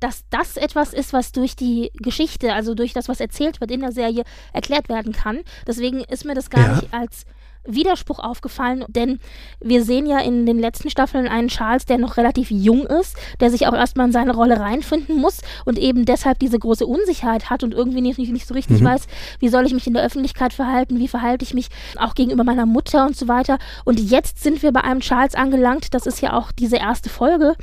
dass 0.00 0.24
das 0.30 0.56
etwas 0.56 0.92
ist, 0.92 1.12
was 1.12 1.32
durch 1.32 1.56
die 1.56 1.90
Geschichte, 1.94 2.54
also 2.54 2.74
durch 2.74 2.92
das, 2.92 3.08
was 3.08 3.20
erzählt 3.20 3.60
wird 3.60 3.70
in 3.70 3.80
der 3.80 3.92
Serie, 3.92 4.24
erklärt 4.52 4.88
werden 4.88 5.12
kann. 5.12 5.40
Deswegen 5.66 6.00
ist 6.00 6.24
mir 6.24 6.34
das 6.34 6.50
gar 6.50 6.66
ja. 6.66 6.74
nicht 6.76 6.94
als 6.94 7.24
Widerspruch 7.68 8.18
aufgefallen, 8.18 8.84
denn 8.88 9.20
wir 9.60 9.84
sehen 9.84 10.06
ja 10.06 10.20
in 10.20 10.46
den 10.46 10.58
letzten 10.58 10.90
Staffeln 10.90 11.28
einen 11.28 11.48
Charles, 11.48 11.84
der 11.84 11.98
noch 11.98 12.16
relativ 12.16 12.50
jung 12.50 12.86
ist, 12.86 13.16
der 13.40 13.50
sich 13.50 13.66
auch 13.66 13.74
erstmal 13.74 14.06
in 14.06 14.12
seine 14.12 14.34
Rolle 14.34 14.58
reinfinden 14.58 15.16
muss 15.16 15.40
und 15.64 15.78
eben 15.78 16.04
deshalb 16.04 16.38
diese 16.38 16.58
große 16.58 16.86
Unsicherheit 16.86 17.50
hat 17.50 17.62
und 17.62 17.74
irgendwie 17.74 18.00
nicht, 18.00 18.18
nicht, 18.18 18.32
nicht 18.32 18.46
so 18.46 18.54
richtig 18.54 18.80
mhm. 18.80 18.86
weiß, 18.86 19.06
wie 19.40 19.48
soll 19.48 19.66
ich 19.66 19.74
mich 19.74 19.86
in 19.86 19.94
der 19.94 20.04
Öffentlichkeit 20.04 20.52
verhalten, 20.52 20.98
wie 20.98 21.08
verhalte 21.08 21.44
ich 21.44 21.54
mich 21.54 21.68
auch 21.98 22.14
gegenüber 22.14 22.44
meiner 22.44 22.66
Mutter 22.66 23.06
und 23.06 23.16
so 23.16 23.28
weiter. 23.28 23.58
Und 23.84 24.00
jetzt 24.00 24.42
sind 24.42 24.62
wir 24.62 24.72
bei 24.72 24.82
einem 24.82 25.00
Charles 25.00 25.34
angelangt, 25.34 25.92
das 25.92 26.06
ist 26.06 26.22
ja 26.22 26.32
auch 26.32 26.52
diese 26.52 26.76
erste 26.76 27.10
Folge, 27.10 27.54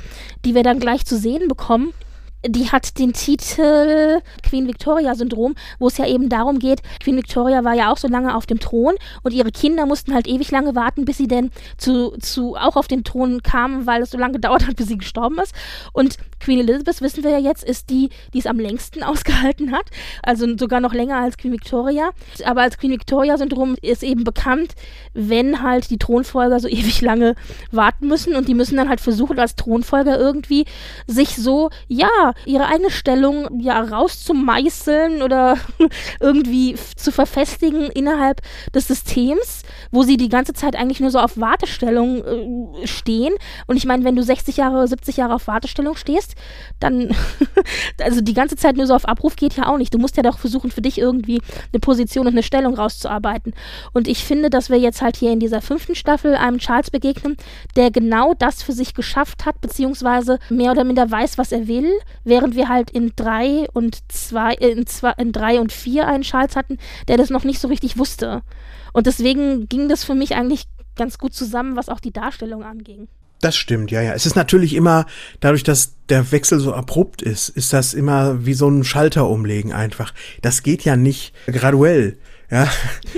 die 0.44 0.54
wir 0.54 0.62
dann 0.62 0.78
gleich 0.78 1.04
zu 1.04 1.16
sehen 1.18 1.48
bekommen 1.48 1.92
die 2.44 2.70
hat 2.70 2.98
den 2.98 3.12
Titel 3.12 4.20
Queen 4.42 4.66
Victoria 4.66 5.14
Syndrom, 5.14 5.54
wo 5.78 5.88
es 5.88 5.98
ja 5.98 6.06
eben 6.06 6.28
darum 6.28 6.58
geht, 6.58 6.82
Queen 7.02 7.16
Victoria 7.16 7.64
war 7.64 7.74
ja 7.74 7.90
auch 7.92 7.96
so 7.96 8.08
lange 8.08 8.34
auf 8.34 8.46
dem 8.46 8.60
Thron 8.60 8.94
und 9.22 9.32
ihre 9.32 9.50
Kinder 9.50 9.86
mussten 9.86 10.14
halt 10.14 10.26
ewig 10.26 10.50
lange 10.50 10.74
warten, 10.74 11.04
bis 11.04 11.18
sie 11.18 11.28
denn 11.28 11.50
zu, 11.76 12.16
zu 12.18 12.56
auch 12.56 12.76
auf 12.76 12.88
den 12.88 13.04
Thron 13.04 13.42
kamen, 13.42 13.86
weil 13.86 14.02
es 14.02 14.10
so 14.10 14.18
lange 14.18 14.34
gedauert 14.34 14.66
hat, 14.66 14.76
bis 14.76 14.88
sie 14.88 14.98
gestorben 14.98 15.38
ist. 15.38 15.54
Und 15.92 16.18
Queen 16.40 16.60
Elizabeth, 16.60 17.00
wissen 17.00 17.24
wir 17.24 17.30
ja 17.30 17.38
jetzt, 17.38 17.64
ist 17.64 17.90
die, 17.90 18.10
die 18.32 18.38
es 18.38 18.46
am 18.46 18.58
längsten 18.58 19.02
ausgehalten 19.02 19.72
hat, 19.72 19.86
also 20.22 20.46
sogar 20.56 20.80
noch 20.80 20.94
länger 20.94 21.16
als 21.16 21.36
Queen 21.36 21.52
Victoria. 21.52 22.10
Aber 22.44 22.62
als 22.62 22.78
Queen 22.78 22.92
Victoria 22.92 23.36
Syndrom 23.36 23.76
ist 23.82 24.02
eben 24.02 24.24
bekannt, 24.24 24.74
wenn 25.14 25.62
halt 25.62 25.90
die 25.90 25.98
Thronfolger 25.98 26.60
so 26.60 26.68
ewig 26.76 27.00
lange 27.00 27.34
warten 27.70 28.08
müssen 28.08 28.34
und 28.34 28.48
die 28.48 28.54
müssen 28.54 28.76
dann 28.76 28.88
halt 28.88 29.00
versuchen, 29.00 29.38
als 29.38 29.56
Thronfolger 29.56 30.18
irgendwie 30.18 30.64
sich 31.06 31.36
so, 31.36 31.70
ja, 31.88 32.32
ihre 32.44 32.66
eigene 32.66 32.90
Stellung 32.90 33.60
ja 33.60 33.80
rauszumeißeln 33.80 35.22
oder 35.22 35.56
irgendwie 36.20 36.76
zu 36.96 37.12
verfestigen 37.12 37.90
innerhalb 37.90 38.40
des 38.74 38.88
Systems, 38.88 39.62
wo 39.90 40.02
sie 40.02 40.16
die 40.16 40.28
ganze 40.28 40.52
Zeit 40.52 40.76
eigentlich 40.76 41.00
nur 41.00 41.10
so 41.10 41.18
auf 41.18 41.38
Wartestellung 41.38 42.24
äh, 42.24 42.86
stehen. 42.86 43.34
Und 43.66 43.76
ich 43.76 43.86
meine, 43.86 44.04
wenn 44.04 44.16
du 44.16 44.22
60 44.22 44.56
Jahre, 44.56 44.86
70 44.86 45.16
Jahre 45.16 45.34
auf 45.34 45.46
Wartestellung 45.46 45.96
stehst, 45.96 46.25
dann, 46.80 47.14
also 48.02 48.20
die 48.20 48.34
ganze 48.34 48.56
Zeit 48.56 48.76
nur 48.76 48.86
so 48.86 48.94
auf 48.94 49.08
Abruf 49.08 49.36
geht 49.36 49.54
ja 49.54 49.68
auch 49.68 49.78
nicht. 49.78 49.94
Du 49.94 49.98
musst 49.98 50.16
ja 50.16 50.22
doch 50.22 50.38
versuchen, 50.38 50.70
für 50.70 50.82
dich 50.82 50.98
irgendwie 50.98 51.40
eine 51.72 51.80
Position 51.80 52.26
und 52.26 52.32
eine 52.32 52.42
Stellung 52.42 52.74
rauszuarbeiten. 52.74 53.54
Und 53.92 54.08
ich 54.08 54.24
finde, 54.24 54.50
dass 54.50 54.70
wir 54.70 54.78
jetzt 54.78 55.02
halt 55.02 55.16
hier 55.16 55.32
in 55.32 55.40
dieser 55.40 55.62
fünften 55.62 55.94
Staffel 55.94 56.34
einem 56.34 56.58
Charles 56.58 56.90
begegnen, 56.90 57.36
der 57.76 57.90
genau 57.90 58.34
das 58.34 58.62
für 58.62 58.72
sich 58.72 58.94
geschafft 58.94 59.46
hat, 59.46 59.60
beziehungsweise 59.60 60.38
mehr 60.50 60.72
oder 60.72 60.84
minder 60.84 61.10
weiß, 61.10 61.38
was 61.38 61.52
er 61.52 61.68
will, 61.68 61.90
während 62.24 62.56
wir 62.56 62.68
halt 62.68 62.90
in 62.90 63.12
drei 63.16 63.66
und 63.72 63.98
zwei, 64.10 64.54
äh, 64.54 64.70
in 64.70 64.86
zwei, 64.86 65.12
in 65.18 65.32
drei 65.32 65.60
und 65.60 65.72
vier 65.72 66.06
einen 66.06 66.22
Charles 66.22 66.56
hatten, 66.56 66.78
der 67.08 67.16
das 67.16 67.30
noch 67.30 67.44
nicht 67.44 67.60
so 67.60 67.68
richtig 67.68 67.98
wusste. 67.98 68.42
Und 68.92 69.06
deswegen 69.06 69.68
ging 69.68 69.88
das 69.88 70.04
für 70.04 70.14
mich 70.14 70.34
eigentlich 70.34 70.68
ganz 70.96 71.18
gut 71.18 71.34
zusammen, 71.34 71.76
was 71.76 71.88
auch 71.88 72.00
die 72.00 72.12
Darstellung 72.12 72.64
anging. 72.64 73.08
Das 73.40 73.56
stimmt, 73.56 73.90
ja, 73.90 74.00
ja. 74.00 74.14
Es 74.14 74.24
ist 74.24 74.34
natürlich 74.34 74.74
immer, 74.74 75.06
dadurch, 75.40 75.62
dass 75.62 75.94
der 76.08 76.32
Wechsel 76.32 76.58
so 76.58 76.72
abrupt 76.72 77.20
ist, 77.20 77.48
ist 77.50 77.72
das 77.72 77.92
immer 77.92 78.46
wie 78.46 78.54
so 78.54 78.68
ein 78.68 78.84
Schalter 78.84 79.28
umlegen 79.28 79.72
einfach. 79.72 80.14
Das 80.42 80.62
geht 80.62 80.84
ja 80.84 80.96
nicht 80.96 81.34
graduell. 81.46 82.18
Ja, 82.50 82.68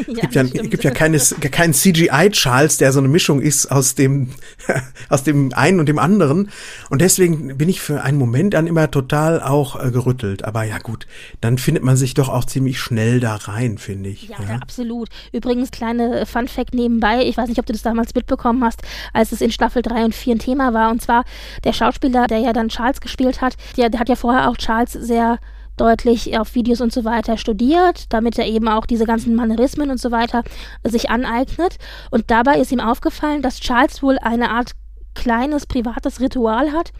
ja 0.06 0.22
gibt 0.22 0.34
ja, 0.34 0.46
stimmt. 0.46 0.70
gibt 0.70 0.84
ja 0.84 0.90
keine, 0.90 1.18
keinen 1.18 1.74
CGI-Charles, 1.74 2.78
der 2.78 2.92
so 2.92 2.98
eine 2.98 3.08
Mischung 3.08 3.40
ist 3.42 3.66
aus 3.66 3.94
dem, 3.94 4.30
aus 5.10 5.22
dem 5.22 5.52
einen 5.52 5.80
und 5.80 5.86
dem 5.86 5.98
anderen. 5.98 6.50
Und 6.88 7.02
deswegen 7.02 7.58
bin 7.58 7.68
ich 7.68 7.80
für 7.80 8.02
einen 8.02 8.16
Moment 8.16 8.54
dann 8.54 8.66
immer 8.66 8.90
total 8.90 9.42
auch 9.42 9.82
äh, 9.82 9.90
gerüttelt. 9.90 10.44
Aber 10.44 10.62
ja, 10.62 10.78
gut, 10.78 11.06
dann 11.40 11.58
findet 11.58 11.84
man 11.84 11.96
sich 11.96 12.14
doch 12.14 12.30
auch 12.30 12.46
ziemlich 12.46 12.80
schnell 12.80 13.20
da 13.20 13.36
rein, 13.36 13.76
finde 13.76 14.08
ich. 14.08 14.28
Ja, 14.28 14.36
ja. 14.48 14.56
absolut. 14.56 15.08
Übrigens, 15.32 15.70
kleine 15.70 16.24
Fun-Fact 16.24 16.74
nebenbei. 16.74 17.24
Ich 17.26 17.36
weiß 17.36 17.48
nicht, 17.48 17.58
ob 17.58 17.66
du 17.66 17.74
das 17.74 17.82
damals 17.82 18.14
mitbekommen 18.14 18.64
hast, 18.64 18.80
als 19.12 19.32
es 19.32 19.42
in 19.42 19.50
Staffel 19.50 19.82
3 19.82 20.06
und 20.06 20.14
4 20.14 20.36
ein 20.36 20.38
Thema 20.38 20.72
war. 20.72 20.90
Und 20.90 21.02
zwar 21.02 21.24
der 21.64 21.74
Schauspieler, 21.74 22.28
der 22.28 22.38
ja 22.38 22.54
dann 22.54 22.70
Charles 22.70 23.00
gespielt 23.00 23.42
hat, 23.42 23.56
der, 23.76 23.90
der 23.90 24.00
hat 24.00 24.08
ja 24.08 24.16
vorher 24.16 24.48
auch 24.48 24.56
Charles 24.56 24.92
sehr 24.92 25.38
deutlich 25.80 26.38
auf 26.38 26.54
Videos 26.54 26.80
und 26.80 26.92
so 26.92 27.04
weiter 27.04 27.38
studiert, 27.38 28.12
damit 28.12 28.38
er 28.38 28.46
eben 28.46 28.68
auch 28.68 28.86
diese 28.86 29.04
ganzen 29.04 29.34
Manierismen 29.34 29.90
und 29.90 30.00
so 30.00 30.10
weiter 30.10 30.42
sich 30.84 31.10
aneignet. 31.10 31.76
Und 32.10 32.30
dabei 32.30 32.58
ist 32.58 32.72
ihm 32.72 32.80
aufgefallen, 32.80 33.42
dass 33.42 33.60
Charles 33.60 34.02
wohl 34.02 34.18
eine 34.18 34.50
Art 34.50 34.72
kleines 35.14 35.66
privates 35.66 36.20
Ritual 36.20 36.72
hat, 36.72 36.92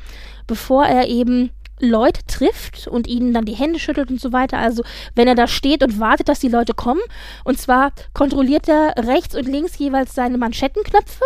bevor 0.47 0.87
er 0.87 1.09
eben 1.09 1.51
Leute 1.81 2.23
trifft 2.27 2.89
und 2.89 3.07
ihnen 3.07 3.33
dann 3.33 3.45
die 3.45 3.55
Hände 3.55 3.79
schüttelt 3.79 4.11
und 4.11 4.21
so 4.21 4.33
weiter. 4.33 4.59
Also 4.59 4.83
wenn 5.15 5.29
er 5.29 5.35
da 5.35 5.47
steht 5.47 5.83
und 5.83 6.01
wartet, 6.01 6.29
dass 6.29 6.41
die 6.41 6.49
Leute 6.49 6.75
kommen. 6.75 7.01
Und 7.45 7.59
zwar 7.59 7.93
kontrolliert 8.15 8.69
er 8.69 8.95
rechts 8.99 9.35
und 9.37 9.47
links 9.47 9.79
jeweils 9.79 10.15
seine 10.15 10.39
Manschettenknöpfe 10.39 11.25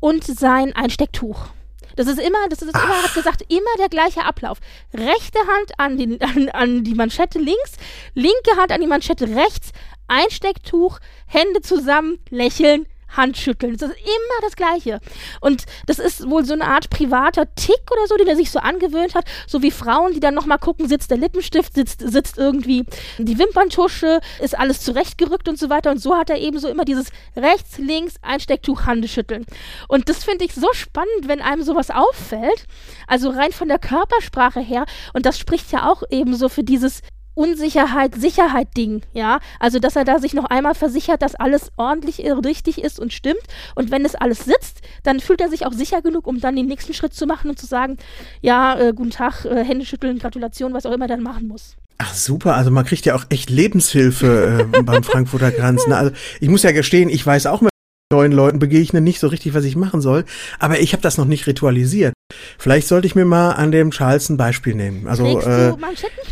und 0.00 0.24
sein 0.24 0.74
Einstecktuch. 0.74 1.48
Das 1.96 2.06
ist 2.06 2.18
immer, 2.18 2.48
das 2.48 2.62
ist 2.62 2.74
immer, 2.74 2.94
Ach. 2.98 3.04
hat 3.04 3.14
gesagt, 3.14 3.42
immer 3.48 3.76
der 3.78 3.88
gleiche 3.88 4.24
Ablauf. 4.24 4.58
Rechte 4.92 5.38
Hand 5.38 5.72
an 5.78 5.96
die, 5.96 6.20
an, 6.20 6.48
an 6.50 6.84
die 6.84 6.94
Manschette 6.94 7.38
links, 7.38 7.72
linke 8.14 8.56
Hand 8.56 8.72
an 8.72 8.80
die 8.80 8.86
Manschette 8.86 9.28
rechts, 9.28 9.72
Einstecktuch, 10.08 10.98
Hände 11.26 11.60
zusammen, 11.60 12.18
lächeln, 12.30 12.86
Handschütteln. 13.16 13.76
Das 13.76 13.90
ist 13.90 13.98
immer 13.98 14.40
das 14.42 14.56
Gleiche. 14.56 15.00
Und 15.40 15.64
das 15.86 15.98
ist 15.98 16.28
wohl 16.28 16.44
so 16.44 16.54
eine 16.54 16.64
Art 16.64 16.90
privater 16.90 17.52
Tick 17.54 17.82
oder 17.90 18.06
so, 18.06 18.16
den 18.16 18.28
er 18.28 18.36
sich 18.36 18.50
so 18.50 18.58
angewöhnt 18.58 19.14
hat. 19.14 19.24
So 19.46 19.62
wie 19.62 19.70
Frauen, 19.70 20.14
die 20.14 20.20
dann 20.20 20.34
nochmal 20.34 20.58
gucken, 20.58 20.88
sitzt 20.88 21.10
der 21.10 21.18
Lippenstift, 21.18 21.74
sitzt, 21.74 22.00
sitzt 22.00 22.38
irgendwie 22.38 22.84
die 23.18 23.38
Wimperntusche, 23.38 24.20
ist 24.40 24.58
alles 24.58 24.80
zurechtgerückt 24.80 25.48
und 25.48 25.58
so 25.58 25.70
weiter. 25.70 25.90
Und 25.90 25.98
so 25.98 26.16
hat 26.16 26.30
er 26.30 26.38
eben 26.38 26.58
so 26.58 26.68
immer 26.68 26.84
dieses 26.84 27.08
rechts, 27.36 27.78
links, 27.78 28.14
Einstecktuch, 28.22 28.86
Handeschütteln. 28.86 29.46
Und 29.88 30.08
das 30.08 30.24
finde 30.24 30.44
ich 30.44 30.54
so 30.54 30.72
spannend, 30.72 31.26
wenn 31.26 31.40
einem 31.40 31.62
sowas 31.62 31.90
auffällt. 31.90 32.66
Also 33.06 33.30
rein 33.30 33.52
von 33.52 33.68
der 33.68 33.78
Körpersprache 33.78 34.60
her. 34.60 34.84
Und 35.12 35.26
das 35.26 35.38
spricht 35.38 35.72
ja 35.72 35.90
auch 35.90 36.02
eben 36.10 36.34
so 36.36 36.48
für 36.48 36.64
dieses 36.64 37.02
Unsicherheit, 37.34 38.14
Sicherheit-Ding, 38.14 39.02
ja. 39.12 39.40
Also, 39.60 39.78
dass 39.78 39.96
er 39.96 40.04
da 40.04 40.18
sich 40.18 40.34
noch 40.34 40.44
einmal 40.44 40.74
versichert, 40.74 41.22
dass 41.22 41.34
alles 41.34 41.70
ordentlich, 41.76 42.18
richtig 42.44 42.82
ist 42.82 43.00
und 43.00 43.12
stimmt. 43.12 43.42
Und 43.74 43.90
wenn 43.90 44.04
es 44.04 44.14
alles 44.14 44.44
sitzt, 44.44 44.80
dann 45.02 45.20
fühlt 45.20 45.40
er 45.40 45.48
sich 45.48 45.66
auch 45.66 45.72
sicher 45.72 46.02
genug, 46.02 46.26
um 46.26 46.40
dann 46.40 46.56
den 46.56 46.66
nächsten 46.66 46.94
Schritt 46.94 47.14
zu 47.14 47.26
machen 47.26 47.50
und 47.50 47.58
zu 47.58 47.66
sagen, 47.66 47.96
ja, 48.40 48.78
äh, 48.78 48.92
guten 48.94 49.10
Tag, 49.10 49.44
äh, 49.44 49.64
Hände 49.64 49.84
schütteln, 49.84 50.18
Gratulation, 50.18 50.72
was 50.74 50.86
auch 50.86 50.92
immer 50.92 51.04
er 51.04 51.08
dann 51.08 51.22
machen 51.22 51.48
muss. 51.48 51.76
Ach 51.98 52.12
super, 52.12 52.54
also 52.56 52.70
man 52.70 52.84
kriegt 52.84 53.06
ja 53.06 53.14
auch 53.14 53.24
echt 53.28 53.50
Lebenshilfe 53.50 54.68
äh, 54.74 54.82
beim 54.82 55.04
Frankfurter 55.04 55.52
Kranz. 55.52 55.86
Ne? 55.86 55.96
Also 55.96 56.12
ich 56.40 56.48
muss 56.48 56.62
ja 56.62 56.72
gestehen, 56.72 57.08
ich 57.08 57.24
weiß 57.24 57.46
auch 57.46 57.60
mit 57.60 57.70
neuen 58.12 58.32
Leuten 58.32 58.58
begegne 58.58 59.00
nicht 59.00 59.20
so 59.20 59.28
richtig, 59.28 59.54
was 59.54 59.64
ich 59.64 59.76
machen 59.76 60.00
soll, 60.00 60.24
aber 60.58 60.80
ich 60.80 60.92
habe 60.92 61.02
das 61.02 61.18
noch 61.18 61.24
nicht 61.24 61.46
ritualisiert. 61.46 62.14
Vielleicht 62.58 62.86
sollte 62.86 63.06
ich 63.06 63.14
mir 63.14 63.24
mal 63.24 63.52
an 63.52 63.72
dem 63.72 63.90
Charles 63.90 64.28
ein 64.28 64.36
Beispiel 64.36 64.74
nehmen. 64.74 65.06
Also 65.08 65.40
äh, 65.40 65.74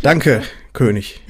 danke, 0.01 0.43
König. 0.73 1.21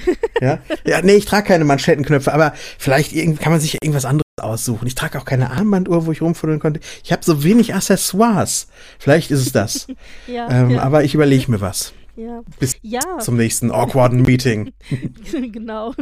Ja? 0.41 0.59
ja, 0.85 1.01
nee, 1.01 1.15
ich 1.15 1.25
trage 1.25 1.47
keine 1.47 1.65
Manschettenknöpfe, 1.65 2.33
aber 2.33 2.53
vielleicht 2.77 3.13
kann 3.39 3.51
man 3.51 3.59
sich 3.59 3.75
irgendwas 3.75 4.05
anderes 4.05 4.23
aussuchen. 4.41 4.87
Ich 4.87 4.95
trage 4.95 5.19
auch 5.19 5.25
keine 5.25 5.51
Armbanduhr, 5.51 6.05
wo 6.05 6.11
ich 6.11 6.21
rumfuddeln 6.21 6.59
konnte. 6.59 6.79
Ich 7.03 7.11
habe 7.11 7.23
so 7.23 7.43
wenig 7.43 7.73
Accessoires. 7.75 8.67
Vielleicht 8.99 9.31
ist 9.31 9.41
es 9.41 9.51
das. 9.51 9.87
ja, 10.27 10.49
ähm, 10.49 10.71
ja. 10.71 10.81
Aber 10.81 11.03
ich 11.03 11.13
überlege 11.13 11.51
mir 11.51 11.61
was. 11.61 11.93
Ja. 12.15 12.41
Bis 12.59 12.77
ja. 12.81 13.19
zum 13.19 13.37
nächsten 13.37 13.71
awkwarden 13.71 14.21
Meeting. 14.21 14.71
genau. 15.31 15.93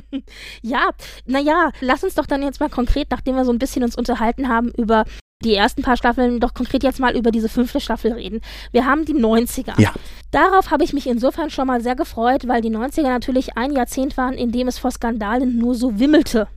Ja, 0.61 0.89
naja, 1.25 1.71
lass 1.79 2.03
uns 2.03 2.15
doch 2.15 2.25
dann 2.25 2.43
jetzt 2.43 2.59
mal 2.59 2.69
konkret, 2.69 3.07
nachdem 3.11 3.35
wir 3.35 3.45
so 3.45 3.51
ein 3.51 3.59
bisschen 3.59 3.83
uns 3.83 3.95
unterhalten 3.95 4.49
haben 4.49 4.71
über 4.77 5.05
die 5.43 5.55
ersten 5.55 5.81
paar 5.81 5.97
Staffeln, 5.97 6.39
doch 6.39 6.53
konkret 6.53 6.83
jetzt 6.83 6.99
mal 6.99 7.15
über 7.15 7.31
diese 7.31 7.49
fünfte 7.49 7.79
Staffel 7.79 8.13
reden. 8.13 8.41
Wir 8.71 8.85
haben 8.85 9.05
die 9.05 9.15
90er. 9.15 9.79
Ja. 9.81 9.93
Darauf 10.31 10.69
habe 10.71 10.83
ich 10.83 10.93
mich 10.93 11.07
insofern 11.07 11.49
schon 11.49 11.67
mal 11.67 11.81
sehr 11.81 11.95
gefreut, 11.95 12.47
weil 12.47 12.61
die 12.61 12.69
90er 12.69 13.03
natürlich 13.03 13.57
ein 13.57 13.73
Jahrzehnt 13.73 14.17
waren, 14.17 14.33
in 14.33 14.51
dem 14.51 14.67
es 14.67 14.77
vor 14.77 14.91
Skandalen 14.91 15.57
nur 15.57 15.75
so 15.75 15.99
wimmelte. 15.99 16.47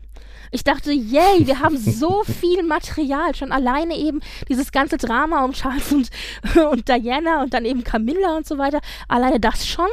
Ich 0.50 0.64
dachte, 0.64 0.92
yay, 0.92 1.46
wir 1.46 1.60
haben 1.60 1.76
so 1.76 2.22
viel 2.24 2.62
Material. 2.62 3.34
Schon 3.34 3.52
alleine 3.52 3.96
eben 3.96 4.20
dieses 4.48 4.72
ganze 4.72 4.96
Drama 4.96 5.44
um 5.44 5.52
Charles 5.52 5.92
und, 5.92 6.10
und 6.70 6.88
Diana 6.88 7.42
und 7.42 7.54
dann 7.54 7.64
eben 7.64 7.84
Camilla 7.84 8.36
und 8.36 8.46
so 8.46 8.58
weiter. 8.58 8.80
Alleine 9.08 9.40
das 9.40 9.66
schon. 9.66 9.88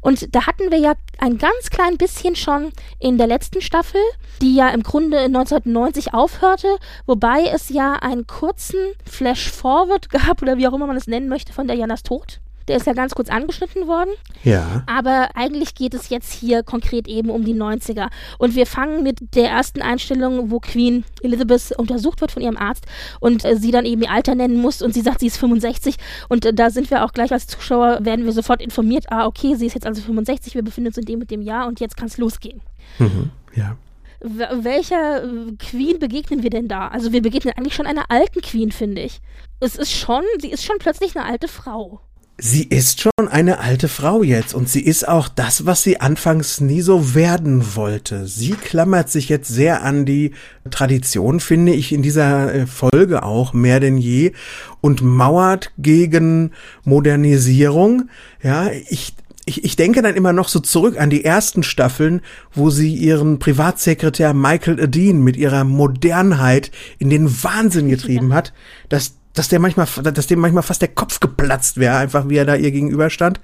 Und 0.00 0.34
da 0.34 0.46
hatten 0.46 0.70
wir 0.70 0.78
ja 0.78 0.94
ein 1.18 1.38
ganz 1.38 1.70
klein 1.70 1.96
bisschen 1.96 2.36
schon 2.36 2.72
in 2.98 3.18
der 3.18 3.26
letzten 3.26 3.60
Staffel, 3.60 4.00
die 4.40 4.54
ja 4.54 4.68
im 4.68 4.82
Grunde 4.82 5.18
1990 5.20 6.14
aufhörte, 6.14 6.76
wobei 7.06 7.44
es 7.44 7.68
ja 7.68 7.94
einen 7.94 8.26
kurzen 8.26 8.78
Flash-Forward 9.08 10.10
gab 10.10 10.42
oder 10.42 10.58
wie 10.58 10.66
auch 10.66 10.72
immer 10.72 10.86
man 10.86 10.96
es 10.96 11.06
nennen 11.06 11.28
möchte 11.28 11.52
von 11.52 11.68
Dianas 11.68 12.02
Tod. 12.02 12.41
Der 12.68 12.76
ist 12.76 12.86
ja 12.86 12.92
ganz 12.92 13.14
kurz 13.14 13.28
angeschnitten 13.28 13.86
worden. 13.86 14.10
Ja. 14.44 14.84
Aber 14.86 15.30
eigentlich 15.34 15.74
geht 15.74 15.94
es 15.94 16.08
jetzt 16.08 16.32
hier 16.32 16.62
konkret 16.62 17.08
eben 17.08 17.30
um 17.30 17.44
die 17.44 17.54
90er. 17.54 18.08
Und 18.38 18.54
wir 18.54 18.66
fangen 18.66 19.02
mit 19.02 19.34
der 19.34 19.50
ersten 19.50 19.82
Einstellung, 19.82 20.50
wo 20.50 20.60
Queen 20.60 21.04
Elizabeth 21.22 21.72
untersucht 21.76 22.20
wird 22.20 22.32
von 22.32 22.42
ihrem 22.42 22.56
Arzt 22.56 22.86
und 23.20 23.44
äh, 23.44 23.56
sie 23.56 23.70
dann 23.70 23.84
eben 23.84 24.02
ihr 24.02 24.10
Alter 24.10 24.34
nennen 24.34 24.60
muss 24.60 24.82
und 24.82 24.94
sie 24.94 25.00
sagt, 25.00 25.20
sie 25.20 25.26
ist 25.26 25.38
65. 25.38 25.96
Und 26.28 26.44
äh, 26.44 26.52
da 26.52 26.70
sind 26.70 26.90
wir 26.90 27.04
auch 27.04 27.12
gleich 27.12 27.32
als 27.32 27.46
Zuschauer, 27.46 28.04
werden 28.04 28.24
wir 28.24 28.32
sofort 28.32 28.62
informiert, 28.62 29.06
ah, 29.10 29.26
okay, 29.26 29.54
sie 29.54 29.66
ist 29.66 29.74
jetzt 29.74 29.86
also 29.86 30.02
65, 30.02 30.54
wir 30.54 30.62
befinden 30.62 30.88
uns 30.88 30.98
in 30.98 31.04
dem 31.04 31.18
mit 31.18 31.30
dem 31.30 31.42
Jahr 31.42 31.66
und 31.66 31.80
jetzt 31.80 31.96
kann 31.96 32.08
es 32.08 32.18
losgehen. 32.18 32.60
Mhm, 32.98 33.30
ja 33.54 33.76
welcher 34.22 35.24
äh, 35.24 35.52
Queen 35.58 35.98
begegnen 35.98 36.42
wir 36.42 36.50
denn 36.50 36.68
da? 36.68 36.88
Also 36.88 37.12
wir 37.12 37.22
begegnen 37.22 37.54
eigentlich 37.56 37.74
schon 37.74 37.86
einer 37.86 38.10
alten 38.10 38.40
Queen, 38.40 38.72
finde 38.72 39.02
ich. 39.02 39.20
Es 39.60 39.76
ist 39.76 39.92
schon, 39.92 40.22
sie 40.40 40.50
ist 40.50 40.64
schon 40.64 40.78
plötzlich 40.78 41.16
eine 41.16 41.26
alte 41.26 41.48
Frau. 41.48 42.00
Sie 42.44 42.64
ist 42.64 43.00
schon 43.00 43.28
eine 43.30 43.60
alte 43.60 43.86
Frau 43.86 44.24
jetzt 44.24 44.52
und 44.52 44.68
sie 44.68 44.80
ist 44.80 45.06
auch 45.06 45.28
das, 45.28 45.64
was 45.64 45.84
sie 45.84 46.00
anfangs 46.00 46.60
nie 46.60 46.80
so 46.80 47.14
werden 47.14 47.76
wollte. 47.76 48.26
Sie 48.26 48.54
klammert 48.54 49.10
sich 49.10 49.28
jetzt 49.28 49.46
sehr 49.46 49.84
an 49.84 50.04
die 50.06 50.32
Tradition, 50.68 51.38
finde 51.38 51.72
ich, 51.72 51.92
in 51.92 52.02
dieser 52.02 52.52
äh, 52.52 52.66
Folge 52.66 53.22
auch 53.22 53.52
mehr 53.52 53.78
denn 53.78 53.96
je 53.96 54.32
und 54.80 55.02
mauert 55.02 55.70
gegen 55.78 56.50
Modernisierung. 56.82 58.08
Ja, 58.42 58.72
ich, 58.88 59.14
ich, 59.44 59.62
ich 59.62 59.76
denke 59.76 60.02
dann 60.02 60.16
immer 60.16 60.32
noch 60.32 60.48
so 60.48 60.58
zurück 60.58 60.98
an 60.98 61.10
die 61.10 61.24
ersten 61.24 61.62
Staffeln, 61.62 62.22
wo 62.52 62.70
sie 62.70 62.92
ihren 62.92 63.38
Privatsekretär 63.38 64.34
Michael 64.34 64.82
Adine 64.82 65.20
mit 65.20 65.36
ihrer 65.36 65.62
Modernheit 65.62 66.72
in 66.98 67.08
den 67.08 67.44
Wahnsinn 67.44 67.88
getrieben 67.88 68.34
hat, 68.34 68.52
dass 68.88 69.14
dass 69.34 69.48
der 69.48 69.60
manchmal, 69.60 69.86
dass 70.02 70.26
dem 70.26 70.40
manchmal 70.40 70.62
fast 70.62 70.82
der 70.82 70.88
Kopf 70.88 71.20
geplatzt 71.20 71.78
wäre, 71.78 71.96
einfach 71.96 72.28
wie 72.28 72.36
er 72.36 72.44
da 72.44 72.54
ihr 72.54 72.70
gegenüber 72.70 73.10
stand. 73.10 73.40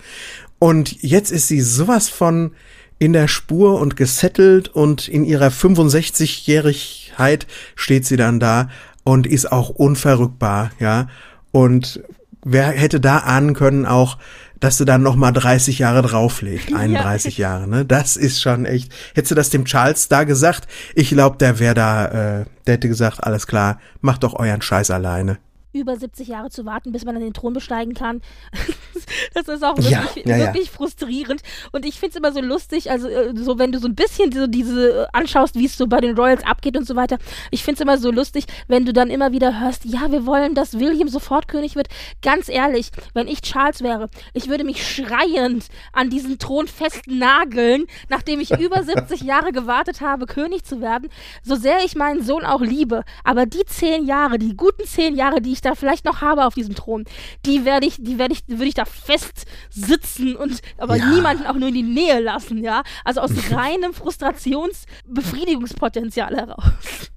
Und 0.58 1.02
jetzt 1.02 1.30
ist 1.30 1.48
sie 1.48 1.60
sowas 1.60 2.08
von 2.08 2.52
in 2.98 3.12
der 3.12 3.28
Spur 3.28 3.80
und 3.80 3.96
gesettelt 3.96 4.68
und 4.68 5.08
in 5.08 5.24
ihrer 5.24 5.48
65-Jährigkeit 5.48 7.46
steht 7.76 8.06
sie 8.06 8.16
dann 8.16 8.40
da 8.40 8.68
und 9.04 9.26
ist 9.26 9.52
auch 9.52 9.70
unverrückbar, 9.70 10.72
ja. 10.80 11.06
Und 11.52 12.02
wer 12.44 12.66
hätte 12.66 13.00
da 13.00 13.18
ahnen 13.18 13.54
können 13.54 13.86
auch, 13.86 14.18
dass 14.58 14.76
du 14.76 14.84
dann 14.84 15.04
noch 15.04 15.14
mal 15.14 15.30
30 15.30 15.78
Jahre 15.78 16.02
drauflegt, 16.02 16.74
31 16.74 17.38
ja. 17.38 17.50
Jahre, 17.50 17.68
ne? 17.68 17.84
Das 17.84 18.16
ist 18.16 18.42
schon 18.42 18.66
echt. 18.66 18.92
Hättest 19.14 19.30
du 19.30 19.36
das 19.36 19.50
dem 19.50 19.64
Charles 19.64 20.08
da 20.08 20.24
gesagt? 20.24 20.66
Ich 20.96 21.10
glaube, 21.10 21.36
der 21.38 21.60
wäre 21.60 21.74
da, 21.74 22.06
äh, 22.06 22.44
der 22.66 22.74
hätte 22.74 22.88
gesagt, 22.88 23.22
alles 23.22 23.46
klar, 23.46 23.78
macht 24.00 24.24
doch 24.24 24.34
euren 24.34 24.60
Scheiß 24.60 24.90
alleine 24.90 25.38
über 25.72 25.96
70 25.96 26.28
Jahre 26.28 26.50
zu 26.50 26.64
warten, 26.64 26.92
bis 26.92 27.04
man 27.04 27.14
dann 27.14 27.22
den 27.22 27.34
Thron 27.34 27.52
besteigen 27.52 27.94
kann. 27.94 28.22
das 29.34 29.48
ist 29.48 29.62
auch 29.62 29.76
wirklich, 29.76 30.24
ja, 30.24 30.36
ja, 30.36 30.38
wirklich 30.38 30.66
ja. 30.66 30.72
frustrierend. 30.72 31.42
Und 31.72 31.84
ich 31.84 31.98
finde 31.98 32.10
es 32.10 32.16
immer 32.16 32.32
so 32.32 32.40
lustig, 32.40 32.90
also 32.90 33.08
äh, 33.08 33.32
so 33.36 33.58
wenn 33.58 33.72
du 33.72 33.78
so 33.78 33.88
ein 33.88 33.94
bisschen 33.94 34.32
so 34.32 34.46
diese 34.46 35.02
äh, 35.02 35.06
anschaust, 35.12 35.54
wie 35.56 35.66
es 35.66 35.76
so 35.76 35.86
bei 35.86 36.00
den 36.00 36.16
Royals 36.16 36.44
abgeht 36.44 36.76
und 36.76 36.86
so 36.86 36.96
weiter. 36.96 37.18
Ich 37.50 37.64
finde 37.64 37.74
es 37.76 37.80
immer 37.80 37.98
so 37.98 38.10
lustig, 38.10 38.46
wenn 38.66 38.84
du 38.84 38.92
dann 38.92 39.10
immer 39.10 39.32
wieder 39.32 39.60
hörst, 39.60 39.84
ja, 39.84 40.10
wir 40.10 40.26
wollen, 40.26 40.54
dass 40.54 40.78
William 40.78 41.08
sofort 41.08 41.48
König 41.48 41.76
wird. 41.76 41.88
Ganz 42.22 42.48
ehrlich, 42.48 42.90
wenn 43.14 43.28
ich 43.28 43.42
Charles 43.42 43.82
wäre, 43.82 44.08
ich 44.32 44.48
würde 44.48 44.64
mich 44.64 44.86
schreiend 44.86 45.66
an 45.92 46.10
diesen 46.10 46.38
Thron 46.38 46.66
festnageln, 46.66 47.86
nachdem 48.08 48.40
ich 48.40 48.58
über 48.58 48.82
70 48.82 49.22
Jahre 49.22 49.52
gewartet 49.52 50.00
habe, 50.00 50.26
König 50.26 50.64
zu 50.64 50.80
werden. 50.80 51.08
So 51.42 51.56
sehr 51.56 51.84
ich 51.84 51.94
meinen 51.94 52.22
Sohn 52.22 52.44
auch 52.44 52.60
liebe, 52.60 53.04
aber 53.24 53.46
die 53.46 53.64
zehn 53.66 54.06
Jahre, 54.06 54.38
die 54.38 54.56
guten 54.56 54.86
zehn 54.86 55.14
Jahre, 55.16 55.40
die 55.40 55.52
ich 55.52 55.57
da 55.60 55.74
vielleicht 55.74 56.04
noch 56.04 56.20
habe 56.20 56.46
auf 56.46 56.54
diesem 56.54 56.74
Thron, 56.74 57.04
die 57.46 57.64
werde 57.64 57.86
ich, 57.86 57.96
die 57.98 58.18
werde 58.18 58.34
ich, 58.34 58.42
würde 58.46 58.66
ich 58.66 58.74
da 58.74 58.84
fest 58.84 59.46
sitzen 59.70 60.36
und 60.36 60.60
aber 60.76 60.96
ja. 60.96 61.08
niemanden 61.10 61.46
auch 61.46 61.54
nur 61.54 61.68
in 61.68 61.74
die 61.74 61.82
Nähe 61.82 62.20
lassen, 62.20 62.62
ja. 62.62 62.82
Also 63.04 63.20
aus 63.20 63.30
reinem 63.50 63.94
Frustrationsbefriedigungspotenzial 63.94 66.36
heraus. 66.36 67.10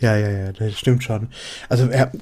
Ja, 0.00 0.16
ja, 0.16 0.30
ja, 0.30 0.52
das 0.52 0.78
stimmt 0.78 1.02
schon. 1.02 1.28
Also, 1.68 1.88
er, 1.88 2.12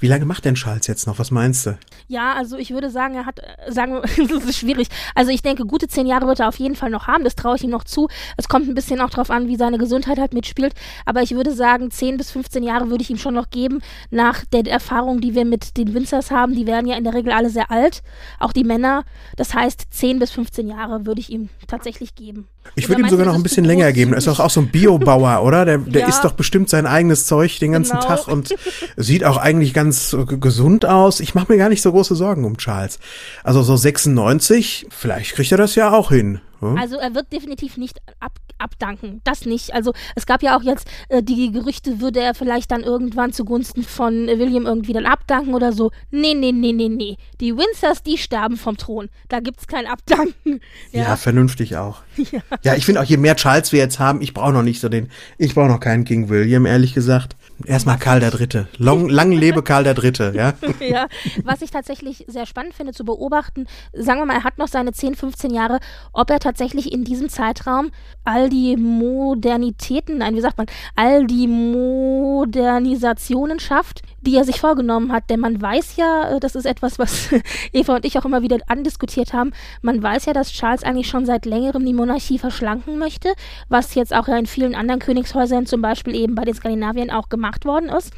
wie 0.00 0.08
lange 0.08 0.24
macht 0.24 0.44
denn 0.44 0.56
Charles 0.56 0.88
jetzt 0.88 1.06
noch? 1.06 1.18
Was 1.20 1.30
meinst 1.30 1.66
du? 1.66 1.78
Ja, 2.08 2.34
also 2.34 2.56
ich 2.56 2.72
würde 2.72 2.90
sagen, 2.90 3.14
er 3.14 3.24
hat, 3.24 3.38
äh, 3.38 3.70
sagen 3.70 3.92
wir, 3.92 4.00
das 4.28 4.44
ist 4.44 4.58
schwierig. 4.58 4.88
Also 5.14 5.30
ich 5.30 5.42
denke, 5.42 5.64
gute 5.64 5.86
zehn 5.86 6.08
Jahre 6.08 6.26
wird 6.26 6.40
er 6.40 6.48
auf 6.48 6.58
jeden 6.58 6.74
Fall 6.74 6.90
noch 6.90 7.06
haben. 7.06 7.22
Das 7.22 7.36
traue 7.36 7.54
ich 7.54 7.62
ihm 7.62 7.70
noch 7.70 7.84
zu. 7.84 8.08
Es 8.36 8.48
kommt 8.48 8.68
ein 8.68 8.74
bisschen 8.74 9.00
auch 9.00 9.10
darauf 9.10 9.30
an, 9.30 9.46
wie 9.46 9.54
seine 9.54 9.78
Gesundheit 9.78 10.18
halt 10.18 10.34
mitspielt. 10.34 10.74
Aber 11.06 11.22
ich 11.22 11.30
würde 11.30 11.52
sagen, 11.52 11.92
zehn 11.92 12.16
bis 12.16 12.32
15 12.32 12.64
Jahre 12.64 12.90
würde 12.90 13.02
ich 13.02 13.10
ihm 13.10 13.16
schon 13.16 13.34
noch 13.34 13.50
geben. 13.50 13.80
Nach 14.10 14.44
der 14.46 14.66
Erfahrung, 14.66 15.20
die 15.20 15.36
wir 15.36 15.44
mit 15.44 15.76
den 15.76 15.94
Winzers 15.94 16.32
haben, 16.32 16.56
die 16.56 16.66
werden 16.66 16.88
ja 16.88 16.96
in 16.96 17.04
der 17.04 17.14
Regel 17.14 17.32
alle 17.32 17.50
sehr 17.50 17.70
alt. 17.70 18.02
Auch 18.40 18.52
die 18.52 18.64
Männer. 18.64 19.04
Das 19.36 19.54
heißt, 19.54 19.86
zehn 19.90 20.18
bis 20.18 20.32
15 20.32 20.66
Jahre 20.66 21.06
würde 21.06 21.20
ich 21.20 21.30
ihm 21.30 21.48
tatsächlich 21.68 22.16
geben. 22.16 22.48
Ich 22.76 22.88
würde 22.88 23.02
ihm 23.02 23.08
sogar 23.08 23.26
noch 23.26 23.34
ein 23.34 23.42
bisschen 23.42 23.64
länger 23.64 23.92
geben. 23.92 24.12
Er 24.12 24.18
ist 24.18 24.26
doch 24.26 24.38
auch 24.38 24.50
so 24.50 24.60
ein 24.60 24.68
Biobauer, 24.68 25.42
oder? 25.42 25.64
Der, 25.64 25.78
der 25.78 26.02
ja. 26.02 26.08
isst 26.08 26.24
doch 26.24 26.32
bestimmt 26.32 26.70
sein 26.70 26.86
eigenes 26.86 27.26
Zeug 27.26 27.58
den 27.58 27.72
ganzen 27.72 27.98
genau. 27.98 28.06
Tag 28.06 28.28
und 28.28 28.54
sieht 28.96 29.24
auch 29.24 29.36
eigentlich 29.36 29.74
ganz 29.74 30.16
gesund 30.40 30.86
aus. 30.86 31.20
Ich 31.20 31.34
mache 31.34 31.52
mir 31.52 31.58
gar 31.58 31.68
nicht 31.68 31.82
so 31.82 31.90
große 31.90 32.14
Sorgen 32.14 32.44
um 32.44 32.56
Charles. 32.58 32.98
Also 33.42 33.62
so 33.62 33.76
96, 33.76 34.86
vielleicht 34.90 35.34
kriegt 35.34 35.50
er 35.52 35.58
das 35.58 35.74
ja 35.74 35.92
auch 35.92 36.10
hin. 36.10 36.40
Hm? 36.60 36.76
Also 36.76 36.96
er 36.96 37.14
wird 37.14 37.32
definitiv 37.32 37.76
nicht 37.76 37.98
ab, 38.20 38.38
abdanken. 38.58 39.20
Das 39.24 39.46
nicht. 39.46 39.74
Also 39.74 39.92
es 40.14 40.26
gab 40.26 40.42
ja 40.42 40.56
auch 40.56 40.62
jetzt 40.62 40.88
äh, 41.08 41.22
die 41.22 41.50
Gerüchte, 41.50 42.00
würde 42.00 42.20
er 42.20 42.34
vielleicht 42.34 42.70
dann 42.70 42.82
irgendwann 42.82 43.32
zugunsten 43.32 43.82
von 43.82 44.26
William 44.26 44.66
irgendwie 44.66 44.92
dann 44.92 45.06
abdanken 45.06 45.54
oder 45.54 45.72
so. 45.72 45.90
Nee, 46.10 46.34
nee, 46.34 46.52
nee, 46.52 46.72
nee, 46.72 46.88
nee. 46.88 47.16
Die 47.40 47.56
Windsors, 47.56 48.02
die 48.02 48.18
sterben 48.18 48.56
vom 48.56 48.76
Thron. 48.76 49.08
Da 49.28 49.40
gibt's 49.40 49.66
kein 49.66 49.86
Abdanken. 49.86 50.60
Ja, 50.92 51.02
ja 51.02 51.16
vernünftig 51.16 51.76
auch. 51.76 52.02
Ja, 52.32 52.40
ja 52.62 52.74
ich 52.74 52.84
finde 52.84 53.00
auch, 53.00 53.04
je 53.04 53.16
mehr 53.16 53.34
Charles 53.34 53.72
wir 53.72 53.78
jetzt 53.78 53.98
haben, 53.98 54.20
ich 54.20 54.34
brauche 54.34 54.52
noch 54.52 54.62
nicht 54.62 54.80
so 54.80 54.88
den, 54.88 55.08
ich 55.38 55.54
brauche 55.54 55.68
noch 55.68 55.80
keinen 55.80 56.04
King 56.04 56.28
William, 56.28 56.66
ehrlich 56.66 56.94
gesagt. 56.94 57.36
Erstmal 57.66 57.98
Karl 57.98 58.20
der 58.20 58.30
Dritte. 58.30 58.68
Long, 58.78 59.08
lang 59.08 59.32
lebe 59.32 59.62
Karl 59.62 59.84
der 59.84 59.94
Dritte, 59.94 60.32
ja? 60.34 60.54
ja, 60.86 61.06
was 61.44 61.62
ich 61.62 61.70
tatsächlich 61.70 62.24
sehr 62.28 62.44
spannend 62.46 62.74
finde 62.74 62.92
zu 62.92 63.04
beobachten, 63.04 63.66
sagen 63.92 64.20
wir 64.20 64.26
mal, 64.26 64.34
er 64.34 64.44
hat 64.44 64.58
noch 64.58 64.68
seine 64.68 64.92
10, 64.92 65.14
15 65.14 65.52
Jahre, 65.52 65.80
ob 66.12 66.30
er 66.30 66.38
tatsächlich 66.38 66.92
in 66.92 67.04
diesem 67.04 67.28
Zeitraum 67.28 67.90
all 68.24 68.48
die 68.48 68.76
Modernitäten, 68.76 70.18
nein, 70.18 70.36
wie 70.36 70.40
sagt 70.40 70.58
man, 70.58 70.66
all 70.96 71.26
die 71.26 71.46
Modernisationen 71.46 73.60
schafft, 73.60 74.02
die 74.20 74.36
er 74.36 74.44
sich 74.44 74.60
vorgenommen 74.60 75.12
hat. 75.12 75.30
Denn 75.30 75.40
man 75.40 75.60
weiß 75.60 75.96
ja, 75.96 76.36
äh, 76.36 76.40
das 76.40 76.54
ist 76.54 76.66
etwas, 76.66 76.98
was 76.98 77.30
Eva 77.72 77.96
und 77.96 78.04
ich 78.04 78.18
auch 78.18 78.24
immer 78.24 78.42
wieder 78.42 78.58
andiskutiert 78.68 79.32
haben, 79.32 79.52
man 79.82 80.02
weiß 80.02 80.26
ja, 80.26 80.32
dass 80.32 80.52
Charles 80.52 80.82
eigentlich 80.82 81.08
schon 81.08 81.26
seit 81.26 81.46
längerem 81.46 81.84
die 81.84 81.94
Monarchie 81.94 82.38
verschlanken 82.38 82.98
möchte, 82.98 83.32
was 83.68 83.94
jetzt 83.94 84.14
auch 84.14 84.28
ja 84.28 84.36
in 84.36 84.46
vielen 84.46 84.74
anderen 84.74 85.00
Königshäusern, 85.00 85.66
zum 85.66 85.82
Beispiel 85.82 86.14
eben 86.14 86.34
bei 86.34 86.44
den 86.44 86.54
Skandinaviern, 86.54 87.10
auch 87.10 87.28
gemacht 87.28 87.64
worden 87.64 87.88
ist. 87.88 88.12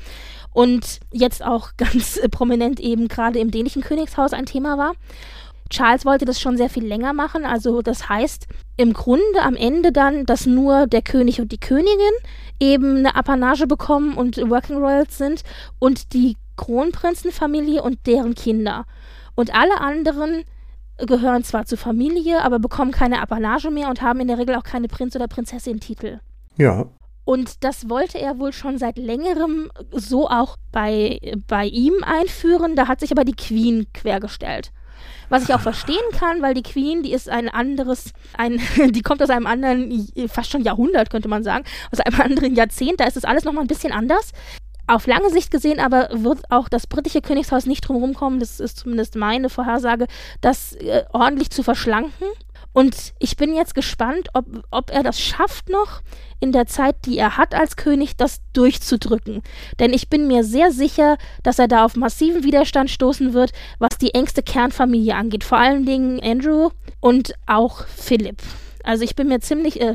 Und 0.53 1.01
jetzt 1.11 1.45
auch 1.45 1.71
ganz 1.77 2.21
prominent 2.31 2.81
eben 2.81 3.09
gerade 3.09 3.39
im 3.39 3.51
dänischen 3.51 3.83
Königshaus 3.83 4.33
ein 4.33 4.47
Thema 4.47 4.79
war. 4.79 4.93
Charles 5.73 6.05
wollte 6.05 6.27
das 6.27 6.41
schon 6.41 6.57
sehr 6.57 6.69
viel 6.69 6.85
länger 6.85 7.13
machen. 7.15 7.45
Also 7.45 7.81
das 7.81 8.09
heißt 8.09 8.47
im 8.77 8.93
Grunde 8.93 9.41
am 9.43 9.57
Ende 9.57 9.91
dann, 9.91 10.27
dass 10.27 10.47
nur 10.47 10.87
der 10.87 11.03
König 11.03 11.41
und 11.41 11.51
die 11.51 11.61
Königin 11.61 12.13
eben 12.61 12.99
eine 12.99 13.17
Apanage 13.17 13.67
bekommen 13.67 14.15
und 14.17 14.37
Working 14.37 14.77
Royals 14.77 15.17
sind 15.17 15.43
und 15.79 16.13
die 16.13 16.37
Kronprinzenfamilie 16.57 17.83
und 17.83 18.07
deren 18.07 18.35
Kinder. 18.35 18.85
Und 19.35 19.55
alle 19.55 19.81
anderen 19.81 20.45
gehören 20.99 21.43
zwar 21.43 21.65
zur 21.65 21.79
Familie, 21.79 22.43
aber 22.43 22.59
bekommen 22.59 22.93
keine 22.93 23.23
Apanage 23.23 23.71
mehr 23.71 23.89
und 23.89 24.03
haben 24.03 24.21
in 24.21 24.29
der 24.29 24.39
Regel 24.39 24.55
auch 24.57 24.63
keine 24.63 24.89
Prinz- 24.89 25.17
oder 25.17 25.27
Prinzessin-Titel. 25.27 26.21
Ja. 26.59 26.87
Und 27.25 27.65
das 27.65 27.89
wollte 27.89 28.19
er 28.19 28.39
wohl 28.39 28.53
schon 28.53 28.79
seit 28.79 28.99
längerem 28.99 29.71
so 29.91 30.29
auch 30.29 30.57
bei, 30.71 31.19
bei 31.47 31.67
ihm 31.67 31.95
einführen. 32.03 32.77
Da 32.77 32.89
hat 32.89 33.01
sich 33.01 33.11
aber 33.11 33.25
die 33.25 33.37
Queen 33.37 33.87
quergestellt. 33.95 34.71
Was 35.33 35.45
ich 35.45 35.55
auch 35.55 35.61
verstehen 35.61 35.97
kann, 36.13 36.43
weil 36.43 36.53
die 36.53 36.63
Queen, 36.63 37.03
die 37.03 37.15
ist 37.15 37.31
ein 37.31 37.49
anderes, 37.49 38.13
ein, 38.37 38.61
die 38.91 39.01
kommt 39.01 39.23
aus 39.23 39.31
einem 39.31 39.47
anderen, 39.47 40.07
fast 40.29 40.51
schon 40.51 40.61
Jahrhundert, 40.61 41.09
könnte 41.09 41.29
man 41.29 41.43
sagen, 41.43 41.65
aus 41.91 42.01
einem 42.01 42.21
anderen 42.21 42.55
Jahrzehnt, 42.55 43.01
da 43.01 43.05
ist 43.05 43.17
das 43.17 43.25
alles 43.25 43.45
nochmal 43.45 43.65
ein 43.65 43.69
bisschen 43.69 43.95
anders. 43.95 44.33
Auf 44.87 45.07
lange 45.07 45.31
Sicht 45.31 45.51
gesehen 45.51 45.81
aber 45.81 46.11
wird 46.13 46.51
auch 46.51 46.69
das 46.69 46.87
britische 46.87 47.23
Königshaus 47.23 47.65
nicht 47.65 47.89
drum 47.89 48.13
kommen, 48.13 48.41
das 48.41 48.61
ist 48.61 48.81
zumindest 48.81 49.17
meine 49.17 49.49
Vorhersage, 49.49 50.07
das 50.43 50.75
äh, 50.75 51.05
ordentlich 51.15 51.49
zu 51.49 51.63
verschlanken 51.63 52.27
und 52.73 53.13
ich 53.19 53.37
bin 53.37 53.55
jetzt 53.55 53.75
gespannt, 53.75 54.29
ob, 54.33 54.47
ob 54.71 54.91
er 54.91 55.03
das 55.03 55.21
schafft 55.21 55.69
noch 55.69 56.01
in 56.41 56.53
der 56.53 56.67
Zeit, 56.67 56.97
die 57.05 57.19
er 57.19 57.37
hat 57.37 57.55
als 57.55 57.77
König, 57.77 58.17
das 58.17 58.41
durchzudrücken. 58.53 59.43
Denn 59.79 59.93
ich 59.93 60.09
bin 60.09 60.27
mir 60.27 60.43
sehr 60.43 60.73
sicher, 60.73 61.19
dass 61.43 61.59
er 61.59 61.69
da 61.69 61.85
auf 61.85 61.97
massiven 61.97 62.43
Widerstand 62.45 62.91
stoßen 62.91 63.33
wird, 63.33 63.53
was 63.79 63.99
die 64.01 64.15
engste 64.15 64.43
Kernfamilie 64.43 65.15
angeht. 65.15 65.45
Vor 65.45 65.59
allen 65.59 65.85
Dingen 65.87 66.21
Andrew 66.21 66.71
und 67.01 67.35
auch 67.47 67.87
Philipp. 67.87 68.43
Also 68.83 69.05
ich 69.05 69.15
bin 69.15 69.29
mir 69.29 69.41
ziemlich, 69.41 69.81
äh, 69.81 69.95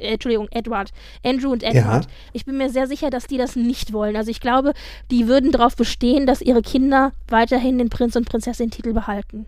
Entschuldigung, 0.00 0.48
Edward, 0.50 0.90
Andrew 1.24 1.52
und 1.52 1.62
Edward. 1.62 2.04
Ja. 2.04 2.10
Ich 2.32 2.44
bin 2.44 2.58
mir 2.58 2.68
sehr 2.70 2.86
sicher, 2.86 3.08
dass 3.08 3.26
die 3.26 3.38
das 3.38 3.56
nicht 3.56 3.92
wollen. 3.92 4.16
Also 4.16 4.30
ich 4.30 4.40
glaube, 4.40 4.74
die 5.10 5.28
würden 5.28 5.52
darauf 5.52 5.76
bestehen, 5.76 6.26
dass 6.26 6.42
ihre 6.42 6.60
Kinder 6.60 7.12
weiterhin 7.28 7.78
den 7.78 7.88
Prinz 7.88 8.16
und 8.16 8.28
Prinzessin-Titel 8.28 8.92
behalten. 8.92 9.46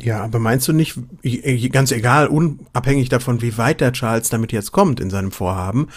Ja, 0.00 0.24
aber 0.24 0.38
meinst 0.38 0.66
du 0.66 0.72
nicht, 0.72 0.98
ganz 1.70 1.92
egal, 1.92 2.26
unabhängig 2.26 3.08
davon, 3.08 3.42
wie 3.42 3.56
weit 3.58 3.80
der 3.80 3.92
Charles 3.92 4.28
damit 4.28 4.52
jetzt 4.52 4.72
kommt 4.72 5.00
in 5.00 5.10
seinem 5.10 5.30
Vorhaben, 5.30 5.88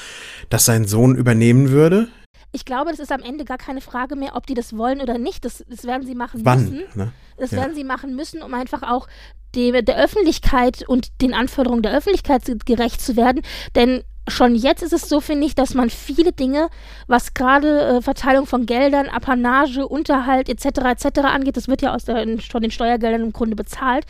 dass 0.50 0.66
sein 0.66 0.86
Sohn 0.86 1.16
übernehmen 1.16 1.70
würde? 1.70 2.08
Ich 2.52 2.64
glaube, 2.64 2.92
das 2.92 3.00
ist 3.00 3.12
am 3.12 3.22
Ende 3.22 3.44
gar 3.44 3.58
keine 3.58 3.82
Frage 3.82 4.16
mehr, 4.16 4.36
ob 4.36 4.46
die 4.48 4.54
das 4.54 4.78
wollen 4.78 5.02
oder 5.02 5.18
nicht. 5.18 5.46
Das, 5.46 5.64
das 5.68 5.84
werden 5.84 6.06
sie 6.06 6.16
machen 6.16 6.42
Wann, 6.44 6.64
müssen. 6.64 6.84
Ne? 6.96 7.12
Das 7.38 7.52
ja. 7.52 7.58
werden 7.58 7.76
sie 7.76 7.84
machen 7.84 8.16
müssen, 8.16 8.42
um 8.42 8.54
einfach 8.54 8.84
auch 8.84 9.08
die, 9.56 9.72
der 9.84 9.98
Öffentlichkeit 9.98 10.88
und 10.88 11.22
den 11.22 11.34
Anforderungen 11.34 11.82
der 11.82 11.96
Öffentlichkeit 11.96 12.44
gerecht 12.66 13.02
zu 13.02 13.16
werden. 13.16 13.42
Denn 13.76 14.04
schon 14.28 14.56
jetzt 14.56 14.84
ist 14.84 14.94
es 14.94 15.10
so, 15.10 15.22
finde 15.22 15.48
ich, 15.48 15.56
dass 15.56 15.74
man 15.74 15.90
viele 15.90 16.32
Dinge, 16.32 16.70
was 17.08 17.34
gerade 17.34 17.82
äh, 17.82 18.02
Verteilung 18.02 18.46
von 18.46 18.66
Geldern, 18.66 19.10
Apanage, 19.10 19.88
Unterhalt 19.88 20.50
etc. 20.50 20.66
etc. 20.86 21.20
angeht, 21.24 21.58
das 21.58 21.68
wird 21.68 21.82
ja 21.82 21.94
aus 21.94 22.06
der, 22.06 22.26
von 22.40 22.62
den 22.62 22.72
Steuergeldern 22.72 23.22
im 23.22 23.34
Grunde 23.34 23.56
bezahlt, 23.56 24.06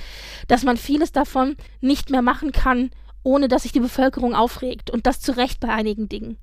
dass 0.47 0.63
man 0.63 0.77
vieles 0.77 1.11
davon 1.11 1.55
nicht 1.81 2.09
mehr 2.09 2.21
machen 2.21 2.51
kann, 2.51 2.89
ohne 3.23 3.47
dass 3.47 3.63
sich 3.63 3.71
die 3.71 3.79
Bevölkerung 3.79 4.33
aufregt. 4.33 4.89
Und 4.89 5.05
das 5.05 5.19
zu 5.19 5.35
Recht 5.35 5.59
bei 5.59 5.69
einigen 5.69 6.09
Dingen. 6.09 6.37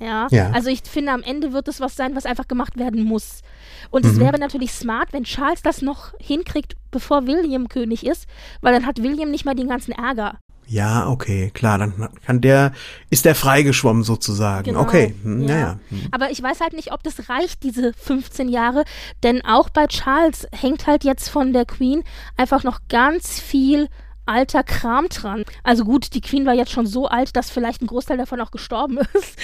Ja? 0.00 0.26
ja? 0.30 0.50
Also 0.50 0.70
ich 0.70 0.82
finde, 0.84 1.12
am 1.12 1.22
Ende 1.22 1.52
wird 1.52 1.68
es 1.68 1.80
was 1.80 1.94
sein, 1.94 2.16
was 2.16 2.26
einfach 2.26 2.48
gemacht 2.48 2.78
werden 2.78 3.02
muss. 3.02 3.42
Und 3.90 4.04
mhm. 4.04 4.10
es 4.10 4.18
wäre 4.18 4.38
natürlich 4.38 4.72
smart, 4.72 5.12
wenn 5.12 5.24
Charles 5.24 5.62
das 5.62 5.82
noch 5.82 6.14
hinkriegt, 6.18 6.74
bevor 6.90 7.26
William 7.26 7.68
König 7.68 8.04
ist, 8.04 8.26
weil 8.60 8.72
dann 8.72 8.86
hat 8.86 9.02
William 9.02 9.30
nicht 9.30 9.44
mal 9.44 9.54
den 9.54 9.68
ganzen 9.68 9.92
Ärger. 9.92 10.38
Ja, 10.70 11.08
okay, 11.08 11.50
klar, 11.52 11.78
dann 11.78 12.10
kann 12.24 12.40
der, 12.40 12.70
ist 13.10 13.24
der 13.24 13.34
freigeschwommen 13.34 14.04
sozusagen. 14.04 14.66
Genau, 14.66 14.82
okay, 14.82 15.16
hm, 15.24 15.48
ja. 15.48 15.58
ja. 15.58 15.78
Hm. 15.88 16.02
Aber 16.12 16.30
ich 16.30 16.40
weiß 16.40 16.60
halt 16.60 16.74
nicht, 16.74 16.92
ob 16.92 17.02
das 17.02 17.28
reicht, 17.28 17.64
diese 17.64 17.92
15 17.92 18.48
Jahre, 18.48 18.84
denn 19.24 19.44
auch 19.44 19.68
bei 19.68 19.88
Charles 19.88 20.46
hängt 20.52 20.86
halt 20.86 21.02
jetzt 21.02 21.28
von 21.28 21.52
der 21.52 21.64
Queen 21.64 22.04
einfach 22.36 22.62
noch 22.62 22.82
ganz 22.88 23.40
viel 23.40 23.88
alter 24.26 24.62
Kram 24.62 25.08
dran. 25.08 25.42
Also 25.64 25.84
gut, 25.84 26.14
die 26.14 26.20
Queen 26.20 26.46
war 26.46 26.54
jetzt 26.54 26.70
schon 26.70 26.86
so 26.86 27.08
alt, 27.08 27.34
dass 27.34 27.50
vielleicht 27.50 27.82
ein 27.82 27.88
Großteil 27.88 28.18
davon 28.18 28.40
auch 28.40 28.52
gestorben 28.52 28.98
ist. 29.14 29.36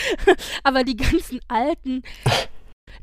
Aber 0.62 0.84
die 0.84 0.96
ganzen 0.96 1.40
alten 1.48 2.04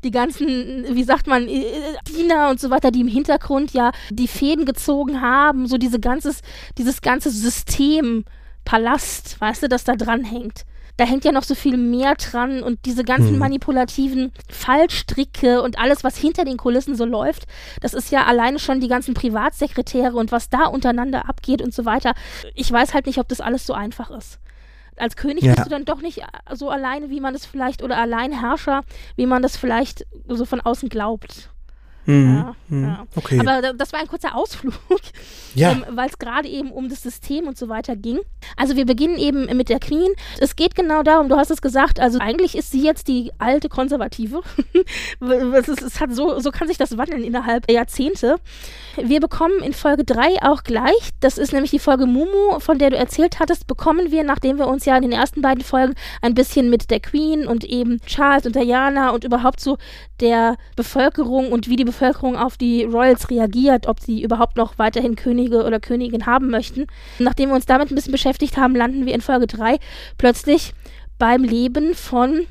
die 0.04 0.10
ganzen, 0.10 0.94
wie 0.94 1.02
sagt 1.02 1.26
man, 1.26 1.48
äh, 1.48 1.64
Diener 2.08 2.50
und 2.50 2.60
so 2.60 2.70
weiter, 2.70 2.90
die 2.90 3.00
im 3.00 3.08
Hintergrund 3.08 3.72
ja 3.72 3.90
die 4.10 4.28
Fäden 4.28 4.66
gezogen 4.66 5.20
haben, 5.20 5.66
so 5.66 5.78
diese 5.78 5.98
ganzes, 5.98 6.42
dieses 6.78 7.02
ganze 7.02 7.30
System, 7.30 8.24
Palast, 8.64 9.40
weißt 9.40 9.64
du, 9.64 9.68
das 9.68 9.84
da 9.84 9.94
dran 9.94 10.24
hängt. 10.24 10.64
Da 10.96 11.04
hängt 11.04 11.24
ja 11.24 11.32
noch 11.32 11.42
so 11.42 11.56
viel 11.56 11.76
mehr 11.76 12.14
dran 12.14 12.62
und 12.62 12.86
diese 12.86 13.02
ganzen 13.02 13.32
hm. 13.32 13.38
manipulativen 13.38 14.30
Fallstricke 14.48 15.60
und 15.60 15.76
alles, 15.76 16.04
was 16.04 16.16
hinter 16.16 16.44
den 16.44 16.56
Kulissen 16.56 16.94
so 16.94 17.04
läuft, 17.04 17.46
das 17.80 17.94
ist 17.94 18.12
ja 18.12 18.26
alleine 18.26 18.60
schon 18.60 18.80
die 18.80 18.86
ganzen 18.86 19.12
Privatsekretäre 19.12 20.14
und 20.14 20.30
was 20.30 20.50
da 20.50 20.66
untereinander 20.66 21.28
abgeht 21.28 21.62
und 21.62 21.74
so 21.74 21.84
weiter. 21.84 22.14
Ich 22.54 22.70
weiß 22.70 22.94
halt 22.94 23.06
nicht, 23.06 23.18
ob 23.18 23.28
das 23.28 23.40
alles 23.40 23.66
so 23.66 23.72
einfach 23.72 24.12
ist 24.12 24.38
als 24.96 25.16
König 25.16 25.44
ja. 25.44 25.54
bist 25.54 25.66
du 25.66 25.70
dann 25.70 25.84
doch 25.84 26.00
nicht 26.00 26.22
so 26.52 26.70
alleine, 26.70 27.10
wie 27.10 27.20
man 27.20 27.32
das 27.32 27.46
vielleicht, 27.46 27.82
oder 27.82 27.98
Alleinherrscher, 27.98 28.82
wie 29.16 29.26
man 29.26 29.42
das 29.42 29.56
vielleicht 29.56 30.06
so 30.28 30.44
von 30.44 30.60
außen 30.60 30.88
glaubt. 30.88 31.50
Mhm. 32.06 32.36
Ja, 32.36 32.54
mhm. 32.68 32.84
ja. 32.84 33.06
Okay. 33.14 33.40
Aber 33.40 33.72
das 33.72 33.92
war 33.92 34.00
ein 34.00 34.06
kurzer 34.06 34.34
Ausflug, 34.34 34.74
ja. 35.54 35.72
ähm, 35.72 35.84
weil 35.90 36.08
es 36.08 36.18
gerade 36.18 36.48
eben 36.48 36.70
um 36.70 36.88
das 36.88 37.02
System 37.02 37.46
und 37.46 37.56
so 37.56 37.68
weiter 37.68 37.96
ging. 37.96 38.18
Also 38.56 38.76
wir 38.76 38.84
beginnen 38.84 39.16
eben 39.16 39.44
mit 39.56 39.68
der 39.68 39.80
Queen. 39.80 40.12
Es 40.38 40.56
geht 40.56 40.74
genau 40.74 41.02
darum, 41.02 41.28
du 41.28 41.36
hast 41.36 41.50
es 41.50 41.62
gesagt, 41.62 42.00
also 42.00 42.18
eigentlich 42.18 42.56
ist 42.56 42.70
sie 42.70 42.82
jetzt 42.82 43.08
die 43.08 43.32
alte 43.38 43.68
Konservative. 43.68 44.42
es, 45.54 45.68
es 45.68 46.00
hat 46.00 46.14
so, 46.14 46.38
so 46.40 46.50
kann 46.50 46.68
sich 46.68 46.76
das 46.76 46.98
wandeln 46.98 47.24
innerhalb 47.24 47.66
der 47.66 47.76
Jahrzehnte. 47.76 48.36
Wir 48.96 49.20
bekommen 49.20 49.62
in 49.62 49.72
Folge 49.72 50.04
3 50.04 50.42
auch 50.42 50.62
gleich, 50.62 51.10
das 51.20 51.38
ist 51.38 51.52
nämlich 51.52 51.70
die 51.70 51.78
Folge 51.78 52.06
Mumu, 52.06 52.60
von 52.60 52.78
der 52.78 52.90
du 52.90 52.96
erzählt 52.96 53.40
hattest, 53.40 53.66
bekommen 53.66 54.10
wir, 54.10 54.24
nachdem 54.24 54.58
wir 54.58 54.68
uns 54.68 54.84
ja 54.84 54.96
in 54.96 55.02
den 55.02 55.12
ersten 55.12 55.40
beiden 55.40 55.64
Folgen 55.64 55.94
ein 56.22 56.34
bisschen 56.34 56.70
mit 56.70 56.90
der 56.90 57.00
Queen 57.00 57.46
und 57.46 57.64
eben 57.64 58.00
Charles 58.06 58.46
und 58.46 58.54
Diana 58.54 59.10
und 59.10 59.24
überhaupt 59.24 59.60
so 59.60 59.78
der 60.20 60.56
Bevölkerung 60.76 61.50
und 61.50 61.68
wie 61.68 61.76
die 61.76 61.84
Bevölkerung 61.84 61.93
auf 62.02 62.56
die 62.56 62.84
Royals 62.84 63.30
reagiert, 63.30 63.86
ob 63.86 64.00
sie 64.00 64.22
überhaupt 64.22 64.56
noch 64.56 64.78
weiterhin 64.78 65.16
Könige 65.16 65.64
oder 65.64 65.80
Königin 65.80 66.26
haben 66.26 66.50
möchten. 66.50 66.86
Nachdem 67.18 67.50
wir 67.50 67.56
uns 67.56 67.66
damit 67.66 67.90
ein 67.90 67.94
bisschen 67.94 68.12
beschäftigt 68.12 68.56
haben, 68.56 68.74
landen 68.74 69.06
wir 69.06 69.14
in 69.14 69.20
Folge 69.20 69.46
3 69.46 69.78
plötzlich 70.18 70.74
beim 71.18 71.44
Leben 71.44 71.94
von 71.94 72.46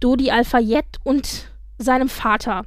Dodi 0.00 0.30
Al-Fayed 0.30 0.84
und 1.04 1.48
seinem 1.78 2.08
Vater. 2.08 2.64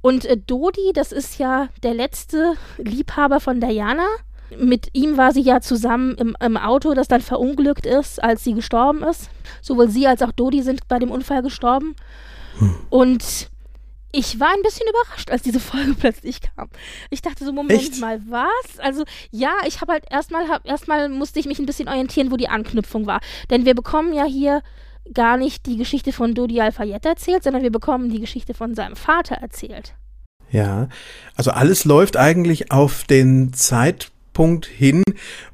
Und 0.00 0.26
äh, 0.26 0.36
Dodi, 0.36 0.92
das 0.92 1.12
ist 1.12 1.38
ja 1.38 1.68
der 1.82 1.94
letzte 1.94 2.54
Liebhaber 2.78 3.40
von 3.40 3.60
Diana. 3.60 4.06
Mit 4.58 4.88
ihm 4.92 5.16
war 5.16 5.32
sie 5.32 5.40
ja 5.40 5.60
zusammen 5.60 6.14
im, 6.16 6.36
im, 6.40 6.56
Auto, 6.56 6.94
das 6.94 7.08
dann 7.08 7.22
verunglückt 7.22 7.86
ist, 7.86 8.22
als 8.22 8.44
sie 8.44 8.54
gestorben 8.54 9.02
ist. 9.02 9.30
Sowohl 9.62 9.88
sie 9.88 10.06
als 10.06 10.22
auch 10.22 10.32
Dodi 10.32 10.62
sind 10.62 10.86
bei 10.88 10.98
dem 10.98 11.10
Unfall 11.10 11.42
gestorben. 11.42 11.96
Hm. 12.58 12.74
Und 12.90 13.50
ich 14.14 14.40
war 14.40 14.48
ein 14.48 14.62
bisschen 14.62 14.86
überrascht, 14.88 15.30
als 15.30 15.42
diese 15.42 15.60
Folge 15.60 15.94
plötzlich 15.98 16.40
kam. 16.40 16.68
Ich 17.10 17.22
dachte 17.22 17.44
so, 17.44 17.52
Moment 17.52 17.80
Echt? 17.80 18.00
mal, 18.00 18.20
was? 18.28 18.78
Also 18.78 19.04
ja, 19.30 19.52
ich 19.66 19.80
habe 19.80 19.92
halt 19.92 20.04
erstmal, 20.10 20.48
hab, 20.48 20.66
erstmal 20.66 21.08
musste 21.08 21.40
ich 21.40 21.46
mich 21.46 21.58
ein 21.58 21.66
bisschen 21.66 21.88
orientieren, 21.88 22.30
wo 22.30 22.36
die 22.36 22.48
Anknüpfung 22.48 23.06
war. 23.06 23.20
Denn 23.50 23.64
wir 23.64 23.74
bekommen 23.74 24.12
ja 24.12 24.24
hier 24.24 24.62
gar 25.12 25.36
nicht 25.36 25.66
die 25.66 25.76
Geschichte 25.76 26.12
von 26.12 26.34
Dodi 26.34 26.60
Al-Fayed 26.60 27.04
erzählt, 27.04 27.42
sondern 27.42 27.62
wir 27.62 27.72
bekommen 27.72 28.10
die 28.10 28.20
Geschichte 28.20 28.54
von 28.54 28.74
seinem 28.74 28.96
Vater 28.96 29.36
erzählt. 29.36 29.94
Ja, 30.50 30.88
also 31.34 31.50
alles 31.50 31.84
läuft 31.84 32.16
eigentlich 32.16 32.70
auf 32.70 33.04
den 33.04 33.52
Zeitpunkt 33.52 34.66
hin, 34.66 35.02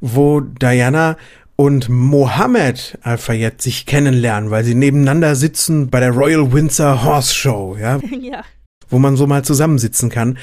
wo 0.00 0.40
Diana 0.40 1.16
und 1.60 1.90
Mohammed 1.90 2.96
Al-Fayed 3.02 3.60
sich 3.60 3.84
kennenlernen, 3.84 4.50
weil 4.50 4.64
sie 4.64 4.74
nebeneinander 4.74 5.36
sitzen 5.36 5.90
bei 5.90 6.00
der 6.00 6.12
Royal 6.12 6.54
Windsor 6.54 7.04
Horse 7.04 7.34
Show, 7.34 7.76
ja? 7.78 8.00
ja. 8.22 8.44
Wo 8.88 8.98
man 8.98 9.14
so 9.14 9.26
mal 9.26 9.44
zusammensitzen 9.44 10.08
kann. 10.08 10.38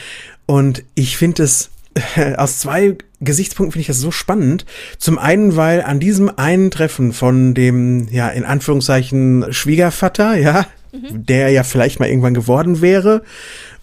Und 0.45 0.83
ich 0.93 1.17
finde 1.17 1.41
es 1.41 1.71
aus 2.37 2.59
zwei 2.59 2.97
Gesichtspunkten 3.19 3.71
finde 3.71 3.81
ich 3.81 3.87
das 3.87 3.97
so 3.97 4.11
spannend. 4.11 4.67
Zum 4.99 5.17
einen, 5.17 5.55
weil 5.55 5.81
an 5.81 5.99
diesem 5.99 6.37
einen 6.37 6.69
Treffen 6.69 7.13
von 7.13 7.55
dem, 7.55 8.07
ja, 8.11 8.29
in 8.29 8.45
Anführungszeichen 8.45 9.51
Schwiegervater, 9.51 10.37
ja, 10.37 10.67
mhm. 10.91 11.25
der 11.25 11.49
ja 11.49 11.63
vielleicht 11.63 11.99
mal 11.99 12.09
irgendwann 12.09 12.35
geworden 12.35 12.79
wäre, 12.79 13.23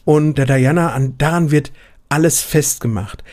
und 0.04 0.38
der 0.38 0.46
Diana, 0.46 0.92
an, 0.92 1.18
daran 1.18 1.50
wird 1.50 1.72
alles 2.08 2.42
festgemacht. 2.42 3.24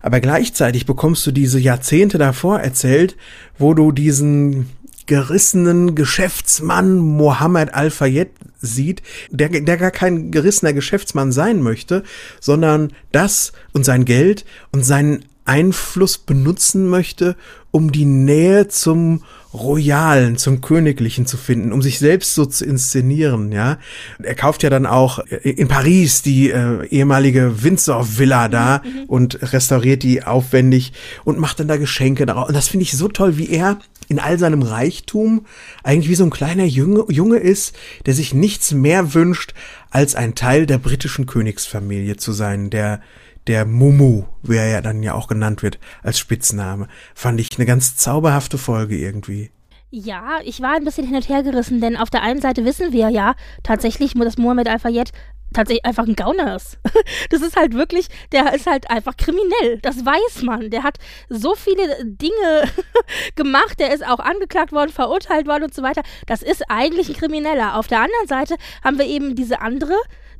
Aber 0.00 0.20
gleichzeitig 0.20 0.86
bekommst 0.86 1.26
du 1.26 1.32
diese 1.32 1.58
Jahrzehnte 1.58 2.18
davor 2.18 2.60
erzählt, 2.60 3.16
wo 3.58 3.74
du 3.74 3.92
diesen 3.92 4.70
gerissenen 5.06 5.94
Geschäftsmann 5.94 6.98
Mohammed 6.98 7.74
Al-Fayed 7.74 8.28
sieht, 8.60 9.02
der, 9.30 9.48
der 9.48 9.76
gar 9.76 9.90
kein 9.90 10.30
gerissener 10.30 10.74
Geschäftsmann 10.74 11.32
sein 11.32 11.62
möchte, 11.62 12.02
sondern 12.40 12.92
das 13.10 13.52
und 13.72 13.84
sein 13.84 14.04
Geld 14.04 14.44
und 14.70 14.84
seinen 14.84 15.24
Einfluss 15.48 16.18
benutzen 16.18 16.88
möchte, 16.88 17.36
um 17.70 17.92
die 17.92 18.04
Nähe 18.04 18.68
zum 18.68 19.22
Royalen, 19.52 20.36
zum 20.36 20.60
Königlichen 20.60 21.26
zu 21.26 21.36
finden, 21.36 21.72
um 21.72 21.80
sich 21.80 21.98
selbst 21.98 22.34
so 22.34 22.44
zu 22.44 22.64
inszenieren, 22.64 23.50
ja. 23.50 23.78
Er 24.22 24.34
kauft 24.34 24.62
ja 24.62 24.70
dann 24.70 24.84
auch 24.84 25.20
in 25.20 25.68
Paris 25.68 26.22
die 26.22 26.50
äh, 26.50 26.86
ehemalige 26.88 27.62
Windsor 27.62 28.18
Villa 28.18 28.48
da 28.48 28.82
mhm. 28.84 29.04
und 29.04 29.52
restauriert 29.52 30.02
die 30.02 30.22
aufwendig 30.22 30.92
und 31.24 31.38
macht 31.38 31.60
dann 31.60 31.68
da 31.68 31.78
Geschenke 31.78 32.26
darauf. 32.26 32.48
Und 32.48 32.54
das 32.54 32.68
finde 32.68 32.82
ich 32.82 32.92
so 32.92 33.08
toll, 33.08 33.38
wie 33.38 33.48
er 33.48 33.78
in 34.08 34.18
all 34.18 34.38
seinem 34.38 34.62
Reichtum 34.62 35.46
eigentlich 35.82 36.10
wie 36.10 36.14
so 36.14 36.24
ein 36.24 36.30
kleiner 36.30 36.64
Junge, 36.64 37.04
Junge 37.08 37.38
ist, 37.38 37.74
der 38.06 38.14
sich 38.14 38.34
nichts 38.34 38.72
mehr 38.72 39.14
wünscht, 39.14 39.54
als 39.90 40.14
ein 40.14 40.34
Teil 40.34 40.66
der 40.66 40.78
britischen 40.78 41.26
Königsfamilie 41.26 42.16
zu 42.16 42.32
sein, 42.32 42.70
der 42.70 43.00
der 43.48 43.64
Mumu, 43.64 44.24
wie 44.42 44.56
er 44.56 44.68
ja 44.68 44.80
dann 44.80 45.02
ja 45.02 45.14
auch 45.14 45.26
genannt 45.26 45.62
wird 45.62 45.78
als 46.02 46.18
Spitzname, 46.18 46.86
fand 47.14 47.40
ich 47.40 47.56
eine 47.56 47.66
ganz 47.66 47.96
zauberhafte 47.96 48.58
Folge 48.58 48.96
irgendwie. 48.96 49.50
Ja, 49.90 50.38
ich 50.44 50.60
war 50.60 50.74
ein 50.74 50.84
bisschen 50.84 51.06
hin 51.06 51.16
und 51.16 51.28
her 51.30 51.42
gerissen, 51.42 51.80
denn 51.80 51.96
auf 51.96 52.10
der 52.10 52.22
einen 52.22 52.42
Seite 52.42 52.64
wissen 52.66 52.92
wir 52.92 53.08
ja 53.08 53.34
tatsächlich, 53.62 54.12
dass 54.12 54.36
Mohammed 54.36 54.68
Al-Fayed 54.68 55.12
tatsächlich 55.54 55.86
einfach 55.86 56.06
ein 56.06 56.16
Gauner 56.16 56.56
ist. 56.56 56.78
Das 57.30 57.42
ist 57.42 57.56
halt 57.56 57.74
wirklich, 57.74 58.08
der 58.32 58.54
ist 58.54 58.66
halt 58.66 58.90
einfach 58.90 59.16
kriminell. 59.16 59.78
Das 59.82 60.04
weiß 60.04 60.42
man. 60.42 60.70
Der 60.70 60.82
hat 60.82 60.98
so 61.28 61.54
viele 61.54 62.04
Dinge 62.04 62.64
gemacht. 63.34 63.78
Der 63.78 63.92
ist 63.92 64.06
auch 64.06 64.18
angeklagt 64.18 64.72
worden, 64.72 64.90
verurteilt 64.90 65.46
worden 65.46 65.64
und 65.64 65.74
so 65.74 65.82
weiter. 65.82 66.02
Das 66.26 66.42
ist 66.42 66.62
eigentlich 66.68 67.08
ein 67.08 67.16
Krimineller. 67.16 67.76
Auf 67.76 67.86
der 67.86 68.00
anderen 68.00 68.26
Seite 68.26 68.56
haben 68.82 68.98
wir 68.98 69.06
eben 69.06 69.34
diese 69.34 69.60
andere, 69.60 69.94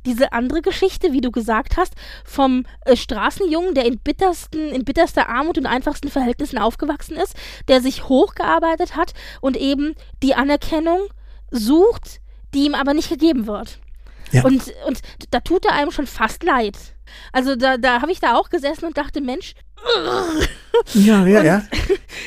diese 0.05 0.33
andere 0.33 0.61
Geschichte, 0.61 1.11
wie 1.13 1.21
du 1.21 1.31
gesagt 1.31 1.77
hast, 1.77 1.93
vom 2.25 2.65
äh, 2.85 2.95
Straßenjungen, 2.95 3.73
der 3.73 3.85
in 3.85 3.99
bittersten, 3.99 4.69
in 4.69 4.85
bitterster 4.85 5.29
Armut 5.29 5.57
und 5.57 5.65
einfachsten 5.65 6.09
Verhältnissen 6.09 6.57
aufgewachsen 6.57 7.17
ist, 7.17 7.35
der 7.67 7.81
sich 7.81 8.07
hochgearbeitet 8.07 8.95
hat 8.95 9.13
und 9.41 9.57
eben 9.57 9.95
die 10.23 10.35
Anerkennung 10.35 10.99
sucht, 11.51 12.19
die 12.53 12.65
ihm 12.65 12.75
aber 12.75 12.93
nicht 12.93 13.09
gegeben 13.09 13.47
wird. 13.47 13.79
Ja. 14.31 14.43
Und, 14.43 14.73
und 14.85 15.01
da 15.31 15.39
tut 15.39 15.65
er 15.65 15.73
einem 15.73 15.91
schon 15.91 16.07
fast 16.07 16.43
leid. 16.43 16.77
Also 17.31 17.55
da, 17.55 17.77
da 17.77 18.01
habe 18.01 18.11
ich 18.11 18.19
da 18.19 18.35
auch 18.35 18.49
gesessen 18.49 18.85
und 18.85 18.97
dachte, 18.97 19.21
Mensch, 19.21 19.53
ja, 20.93 21.25
ja, 21.25 21.39
und 21.39 21.45
ja. 21.45 21.63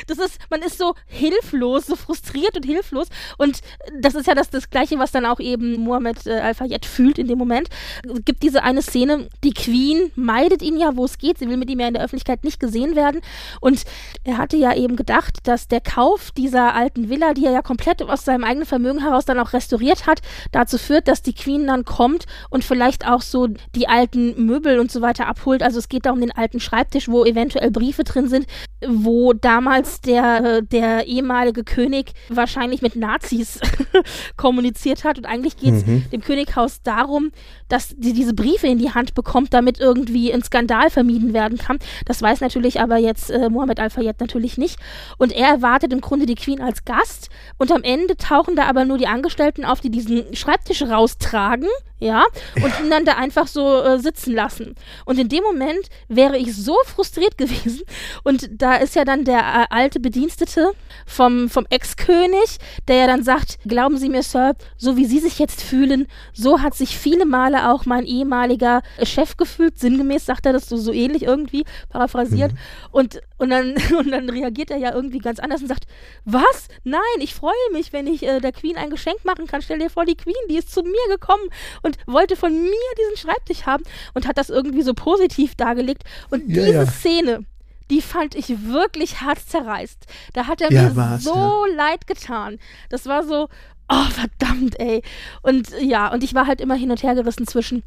Das 0.07 0.17
ist, 0.17 0.39
man 0.49 0.61
ist 0.61 0.77
so 0.77 0.95
hilflos, 1.05 1.85
so 1.85 1.95
frustriert 1.95 2.55
und 2.55 2.65
hilflos. 2.65 3.07
Und 3.37 3.59
das 3.99 4.15
ist 4.15 4.27
ja 4.27 4.35
das, 4.35 4.49
das 4.49 4.69
Gleiche, 4.69 4.97
was 4.99 5.11
dann 5.11 5.25
auch 5.25 5.39
eben 5.39 5.79
Mohammed 5.79 6.25
äh, 6.25 6.39
Al-Fayed 6.39 6.85
fühlt 6.85 7.17
in 7.17 7.27
dem 7.27 7.37
Moment. 7.37 7.69
Es 8.03 8.25
gibt 8.25 8.43
diese 8.43 8.63
eine 8.63 8.81
Szene, 8.81 9.29
die 9.43 9.53
Queen 9.53 10.11
meidet 10.15 10.61
ihn 10.61 10.77
ja, 10.77 10.95
wo 10.95 11.05
es 11.05 11.17
geht. 11.17 11.37
Sie 11.37 11.47
will 11.47 11.57
mit 11.57 11.69
ihm 11.69 11.79
ja 11.79 11.87
in 11.87 11.93
der 11.93 12.03
Öffentlichkeit 12.03 12.43
nicht 12.43 12.59
gesehen 12.59 12.95
werden. 12.95 13.21
Und 13.61 13.83
er 14.23 14.37
hatte 14.37 14.57
ja 14.57 14.73
eben 14.75 14.95
gedacht, 14.95 15.39
dass 15.43 15.67
der 15.67 15.81
Kauf 15.81 16.31
dieser 16.31 16.73
alten 16.73 17.09
Villa, 17.09 17.33
die 17.33 17.45
er 17.45 17.51
ja 17.51 17.61
komplett 17.61 18.01
aus 18.01 18.25
seinem 18.25 18.43
eigenen 18.43 18.65
Vermögen 18.65 19.01
heraus 19.01 19.25
dann 19.25 19.39
auch 19.39 19.53
restauriert 19.53 20.07
hat, 20.07 20.21
dazu 20.51 20.77
führt, 20.77 21.07
dass 21.07 21.21
die 21.21 21.33
Queen 21.33 21.67
dann 21.67 21.85
kommt 21.85 22.25
und 22.49 22.63
vielleicht 22.63 23.07
auch 23.07 23.21
so 23.21 23.47
die 23.75 23.87
alten 23.87 24.45
Möbel 24.45 24.79
und 24.79 24.91
so 24.91 25.01
weiter 25.01 25.27
abholt. 25.27 25.61
Also 25.63 25.79
es 25.79 25.89
geht 25.89 26.05
da 26.05 26.11
um 26.11 26.19
den 26.19 26.31
alten 26.31 26.59
Schreibtisch, 26.59 27.07
wo 27.07 27.25
eventuell 27.25 27.42
eventuell 27.43 27.71
Briefe 27.71 28.03
drin 28.03 28.27
sind, 28.27 28.47
wo 28.87 29.33
damals 29.33 30.01
der, 30.01 30.61
der 30.61 31.07
ehemalige 31.07 31.63
König 31.63 32.13
wahrscheinlich 32.29 32.81
mit 32.81 32.95
Nazis 32.95 33.59
kommuniziert 34.37 35.03
hat. 35.03 35.17
Und 35.17 35.25
eigentlich 35.25 35.57
geht 35.57 35.73
es 35.73 35.85
mhm. 35.85 36.05
dem 36.11 36.21
Könighaus 36.21 36.81
darum, 36.83 37.31
dass 37.67 37.93
die 37.97 38.13
diese 38.13 38.33
Briefe 38.33 38.67
in 38.67 38.77
die 38.77 38.91
Hand 38.91 39.13
bekommt, 39.13 39.53
damit 39.53 39.79
irgendwie 39.79 40.33
ein 40.33 40.43
Skandal 40.43 40.89
vermieden 40.89 41.33
werden 41.33 41.57
kann. 41.57 41.79
Das 42.05 42.21
weiß 42.21 42.41
natürlich 42.41 42.79
aber 42.79 42.97
jetzt 42.97 43.29
äh, 43.29 43.49
Mohammed 43.49 43.79
Al-Fayed 43.79 44.19
natürlich 44.19 44.57
nicht. 44.57 44.79
Und 45.17 45.31
er 45.31 45.47
erwartet 45.47 45.91
im 45.91 46.01
Grunde 46.01 46.25
die 46.25 46.35
Queen 46.35 46.61
als 46.61 46.85
Gast. 46.85 47.29
Und 47.57 47.71
am 47.71 47.83
Ende 47.83 48.15
tauchen 48.17 48.55
da 48.55 48.65
aber 48.65 48.85
nur 48.85 48.97
die 48.97 49.07
Angestellten 49.07 49.65
auf, 49.65 49.81
die 49.81 49.89
diesen 49.89 50.35
Schreibtisch 50.35 50.81
raustragen 50.83 51.67
ja, 52.03 52.25
und 52.55 52.79
ihn 52.81 52.89
dann 52.89 53.05
da 53.05 53.13
einfach 53.13 53.47
so 53.47 53.81
äh, 53.81 53.97
sitzen 53.97 54.33
lassen. 54.33 54.75
Und 55.05 55.17
in 55.19 55.29
dem 55.29 55.41
Moment 55.43 55.87
wäre 56.09 56.37
ich 56.37 56.53
so 56.55 56.75
frustriert 56.85 57.37
gewesen. 57.37 57.83
Und 58.23 58.49
da 58.51 58.75
ist 58.75 58.95
ja 58.95 59.05
dann 59.05 59.23
der 59.23 59.39
äh, 59.39 59.65
alte 59.69 59.99
Bedienstete 59.99 60.71
vom, 61.05 61.49
vom 61.49 61.65
Ex-König, 61.69 62.57
der 62.87 62.97
ja 62.97 63.07
dann 63.07 63.23
sagt, 63.23 63.57
glauben 63.65 63.97
Sie 63.97 64.09
mir, 64.09 64.21
Sir, 64.21 64.55
so 64.77 64.97
wie 64.97 65.05
Sie 65.05 65.19
sich 65.19 65.39
jetzt 65.39 65.61
fühlen, 65.61 66.07
so 66.33 66.61
hat 66.61 66.75
sich 66.75 66.97
viele 66.97 67.25
Male 67.25 67.71
auch 67.71 67.85
mein 67.85 68.05
ehemaliger 68.05 68.81
Chef 69.03 69.37
gefühlt. 69.37 69.79
Sinngemäß 69.79 70.25
sagt 70.25 70.45
er 70.45 70.53
das 70.53 70.67
so, 70.67 70.75
so 70.75 70.91
ähnlich 70.91 71.23
irgendwie, 71.23 71.63
paraphrasiert. 71.89 72.51
Mhm. 72.51 72.57
Und, 72.91 73.21
und, 73.37 73.49
dann, 73.49 73.75
und 73.97 74.11
dann 74.11 74.29
reagiert 74.29 74.71
er 74.71 74.77
ja 74.77 74.93
irgendwie 74.93 75.19
ganz 75.19 75.39
anders 75.39 75.61
und 75.61 75.69
sagt, 75.69 75.85
was? 76.25 76.67
Nein, 76.83 76.99
ich 77.19 77.33
freue 77.33 77.53
mich, 77.71 77.93
wenn 77.93 78.07
ich 78.07 78.23
äh, 78.23 78.41
der 78.41 78.51
Queen 78.51 78.75
ein 78.75 78.89
Geschenk 78.89 79.23
machen 79.23 79.47
kann. 79.47 79.61
Stell 79.61 79.79
dir 79.79 79.89
vor, 79.89 80.03
die 80.05 80.17
Queen, 80.17 80.35
die 80.49 80.57
ist 80.57 80.73
zu 80.73 80.83
mir 80.83 81.07
gekommen 81.09 81.43
und 81.81 81.92
und 82.05 82.13
wollte 82.13 82.35
von 82.35 82.51
mir 82.51 82.93
diesen 82.97 83.17
Schreibtisch 83.17 83.65
haben 83.65 83.83
und 84.13 84.27
hat 84.27 84.37
das 84.37 84.49
irgendwie 84.49 84.81
so 84.83 84.93
positiv 84.93 85.55
dargelegt. 85.55 86.03
Und 86.29 86.49
ja, 86.49 86.63
diese 86.63 86.73
ja. 86.73 86.85
Szene, 86.85 87.45
die 87.89 88.01
fand 88.01 88.35
ich 88.35 88.65
wirklich 88.65 89.21
herzzerreißt. 89.21 90.05
Da 90.33 90.47
hat 90.47 90.61
er 90.61 90.71
ja, 90.71 90.89
mir 90.89 91.19
so 91.19 91.65
leid 91.75 92.07
getan. 92.07 92.59
Das 92.89 93.05
war 93.05 93.23
so, 93.23 93.49
oh 93.89 94.05
verdammt, 94.09 94.79
ey. 94.79 95.03
Und 95.41 95.69
ja, 95.81 96.11
und 96.11 96.23
ich 96.23 96.33
war 96.33 96.47
halt 96.47 96.61
immer 96.61 96.75
hin 96.75 96.91
und 96.91 97.03
her 97.03 97.15
gerissen 97.15 97.47
zwischen, 97.47 97.83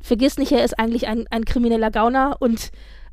vergiss 0.00 0.38
nicht, 0.38 0.52
er 0.52 0.64
ist 0.64 0.78
eigentlich 0.78 1.06
ein, 1.08 1.26
ein 1.30 1.44
krimineller 1.44 1.90
Gauner 1.90 2.36
und 2.40 2.70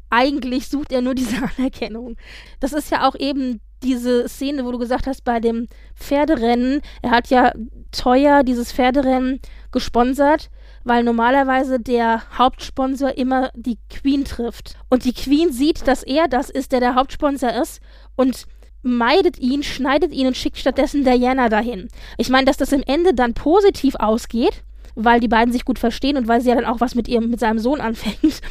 eigentlich 0.09 0.67
sucht 0.67 0.91
er 0.91 1.01
nur 1.01 1.15
diese 1.15 1.37
Anerkennung. 1.57 2.17
Das 2.59 2.73
ist 2.73 2.91
ja 2.91 3.07
auch 3.07 3.15
eben 3.15 3.61
diese 3.83 4.27
Szene, 4.27 4.65
wo 4.65 4.71
du 4.71 4.77
gesagt 4.77 5.07
hast, 5.07 5.23
bei 5.23 5.39
dem 5.39 5.67
Pferderennen, 5.95 6.81
er 7.01 7.11
hat 7.11 7.29
ja 7.29 7.51
teuer 7.91 8.43
dieses 8.43 8.71
Pferderennen 8.71 9.39
gesponsert, 9.75 10.49
weil 10.85 11.03
normalerweise 11.03 11.79
der 11.79 12.23
Hauptsponsor 12.37 13.17
immer 13.17 13.51
die 13.53 13.77
Queen 13.89 14.23
trifft. 14.23 14.77
Und 14.89 15.05
die 15.05 15.13
Queen 15.13 15.51
sieht, 15.51 15.87
dass 15.87 16.01
er 16.01 16.27
das 16.27 16.49
ist, 16.49 16.71
der 16.71 16.79
der 16.79 16.95
Hauptsponsor 16.95 17.53
ist 17.61 17.81
und 18.15 18.47
meidet 18.81 19.37
ihn, 19.37 19.63
schneidet 19.63 20.13
ihn 20.13 20.27
und 20.27 20.37
schickt 20.37 20.57
stattdessen 20.57 21.03
Diana 21.03 21.49
dahin. 21.49 21.89
Ich 22.17 22.29
meine, 22.29 22.45
dass 22.45 22.57
das 22.57 22.71
im 22.71 22.83
Ende 22.85 23.13
dann 23.13 23.33
positiv 23.33 23.95
ausgeht, 23.95 24.63
weil 24.95 25.19
die 25.19 25.27
beiden 25.27 25.51
sich 25.51 25.65
gut 25.65 25.77
verstehen 25.77 26.15
und 26.15 26.27
weil 26.27 26.39
sie 26.39 26.49
ja 26.49 26.55
dann 26.55 26.65
auch 26.65 26.79
was 26.79 26.95
mit 26.95 27.09
ihrem, 27.09 27.29
mit 27.29 27.39
seinem 27.39 27.59
Sohn 27.59 27.81
anfängt. 27.81 28.41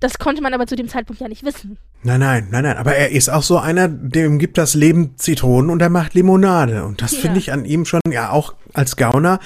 Das 0.00 0.18
konnte 0.18 0.40
man 0.40 0.54
aber 0.54 0.66
zu 0.66 0.76
dem 0.76 0.88
Zeitpunkt 0.88 1.20
ja 1.20 1.28
nicht 1.28 1.44
wissen. 1.44 1.76
Nein, 2.02 2.20
nein, 2.20 2.48
nein, 2.50 2.62
nein. 2.62 2.78
Aber 2.78 2.94
er 2.94 3.10
ist 3.10 3.28
auch 3.28 3.42
so 3.42 3.58
einer, 3.58 3.86
dem 3.86 4.38
gibt 4.38 4.56
das 4.56 4.74
Leben 4.74 5.18
Zitronen 5.18 5.70
und 5.70 5.82
er 5.82 5.90
macht 5.90 6.14
Limonade. 6.14 6.84
Und 6.84 7.02
das 7.02 7.12
ja. 7.12 7.18
finde 7.18 7.38
ich 7.38 7.52
an 7.52 7.66
ihm 7.66 7.84
schon, 7.84 8.00
ja, 8.10 8.30
auch 8.30 8.54
als 8.72 8.96
Gauner, 8.96 9.40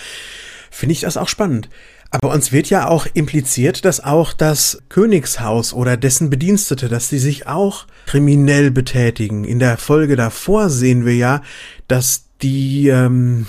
finde 0.75 0.93
ich 0.93 1.01
das 1.01 1.17
auch 1.17 1.29
spannend. 1.29 1.69
Aber 2.11 2.33
uns 2.33 2.53
wird 2.53 2.71
ja 2.71 2.89
auch 2.89 3.07
impliziert, 3.13 3.85
dass 3.85 4.03
auch 4.03 4.33
das 4.33 4.83
Königshaus 4.89 5.73
oder 5.73 5.97
dessen 5.97 6.31
Bedienstete, 6.31 6.89
dass 6.89 7.09
die 7.09 7.19
sich 7.19 7.49
auch 7.49 7.87
kriminell 8.07 8.71
betätigen. 8.71 9.45
In 9.45 9.59
der 9.59 9.79
Folge 9.79 10.15
davor 10.15 10.71
sehen 10.71 11.05
wir 11.05 11.17
ja, 11.17 11.43
dass 11.89 12.27
die 12.41 12.89
ähm, 12.89 13.47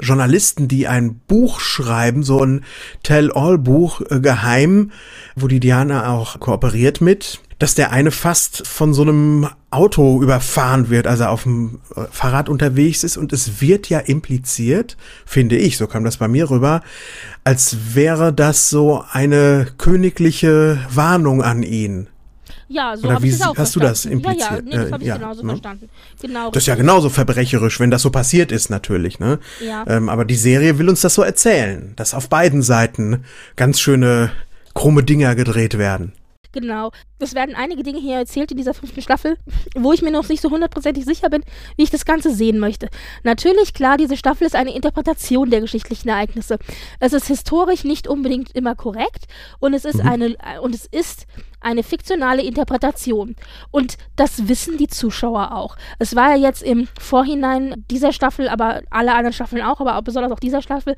Journalisten, 0.00 0.66
die 0.66 0.88
ein 0.88 1.20
Buch 1.28 1.60
schreiben, 1.60 2.22
so 2.22 2.42
ein 2.42 2.64
Tell-all-Buch 3.04 4.02
äh, 4.10 4.20
geheim, 4.20 4.90
wo 5.36 5.46
die 5.46 5.60
Diana 5.60 6.12
auch 6.12 6.40
kooperiert 6.40 7.00
mit, 7.00 7.40
dass 7.58 7.74
der 7.74 7.90
eine 7.90 8.10
fast 8.10 8.66
von 8.66 8.94
so 8.94 9.02
einem 9.02 9.48
Auto 9.70 10.22
überfahren 10.22 10.90
wird, 10.90 11.06
also 11.06 11.24
auf 11.24 11.42
dem 11.42 11.80
äh, 11.96 12.04
Fahrrad 12.10 12.48
unterwegs 12.48 13.04
ist 13.04 13.16
und 13.16 13.32
es 13.32 13.60
wird 13.60 13.88
ja 13.88 13.98
impliziert, 13.98 14.96
finde 15.26 15.56
ich, 15.56 15.76
so 15.76 15.86
kam 15.86 16.04
das 16.04 16.18
bei 16.18 16.28
mir 16.28 16.50
rüber, 16.50 16.82
als 17.44 17.94
wäre 17.94 18.32
das 18.32 18.70
so 18.70 19.04
eine 19.10 19.66
königliche 19.76 20.78
Warnung 20.90 21.42
an 21.42 21.62
ihn. 21.62 22.08
Ja, 22.70 22.96
so 22.96 23.08
Oder 23.08 23.22
wie 23.22 23.32
hast 23.32 23.76
du 23.76 23.80
das 23.80 24.04
impliziert? 24.04 24.40
Ja, 24.40 24.56
ja, 24.56 24.62
nee, 24.62 24.70
das 24.72 24.92
habe 24.92 25.02
ich 25.02 25.08
äh, 25.08 25.10
ja, 25.10 25.16
genauso 25.16 25.42
ne? 25.42 25.48
verstanden. 25.52 25.88
Genau. 26.20 26.50
Das 26.50 26.62
ist 26.62 26.66
ja 26.66 26.74
genauso 26.74 27.08
verbrecherisch, 27.08 27.80
wenn 27.80 27.90
das 27.90 28.02
so 28.02 28.10
passiert 28.10 28.52
ist, 28.52 28.68
natürlich, 28.68 29.18
ne? 29.18 29.38
Ja. 29.64 29.84
Ähm, 29.86 30.10
aber 30.10 30.26
die 30.26 30.34
Serie 30.34 30.78
will 30.78 30.90
uns 30.90 31.00
das 31.00 31.14
so 31.14 31.22
erzählen, 31.22 31.94
dass 31.96 32.12
auf 32.12 32.28
beiden 32.28 32.60
Seiten 32.60 33.24
ganz 33.56 33.80
schöne 33.80 34.32
krumme 34.74 35.02
Dinger 35.02 35.34
gedreht 35.34 35.78
werden. 35.78 36.12
Genau. 36.52 36.92
Es 37.18 37.34
werden 37.34 37.54
einige 37.54 37.82
Dinge 37.82 37.98
hier 37.98 38.16
erzählt 38.16 38.50
in 38.50 38.56
dieser 38.56 38.72
fünften 38.72 39.02
Staffel, 39.02 39.36
wo 39.74 39.92
ich 39.92 40.02
mir 40.02 40.10
noch 40.10 40.28
nicht 40.28 40.40
so 40.40 40.50
hundertprozentig 40.50 41.04
sicher 41.04 41.28
bin, 41.28 41.42
wie 41.76 41.82
ich 41.82 41.90
das 41.90 42.04
Ganze 42.06 42.34
sehen 42.34 42.58
möchte. 42.58 42.88
Natürlich, 43.22 43.74
klar, 43.74 43.96
diese 43.98 44.16
Staffel 44.16 44.46
ist 44.46 44.56
eine 44.56 44.74
Interpretation 44.74 45.50
der 45.50 45.60
geschichtlichen 45.60 46.08
Ereignisse. 46.08 46.58
Es 47.00 47.12
ist 47.12 47.26
historisch 47.26 47.84
nicht 47.84 48.08
unbedingt 48.08 48.54
immer 48.54 48.74
korrekt 48.74 49.26
und 49.58 49.74
es 49.74 49.84
ist 49.84 50.02
mhm. 50.02 50.08
eine 50.08 50.36
und 50.62 50.74
es 50.74 50.86
ist 50.86 51.26
eine 51.60 51.82
fiktionale 51.82 52.42
Interpretation. 52.42 53.34
Und 53.70 53.98
das 54.16 54.48
wissen 54.48 54.78
die 54.78 54.86
Zuschauer 54.86 55.54
auch. 55.54 55.76
Es 55.98 56.14
war 56.14 56.30
ja 56.34 56.36
jetzt 56.36 56.62
im 56.62 56.88
Vorhinein 56.98 57.84
dieser 57.90 58.12
Staffel, 58.12 58.48
aber 58.48 58.82
alle 58.90 59.12
anderen 59.12 59.32
Staffeln 59.32 59.62
auch, 59.62 59.80
aber 59.80 59.98
auch 59.98 60.02
besonders 60.02 60.32
auch 60.32 60.40
dieser 60.40 60.62
Staffel, 60.62 60.96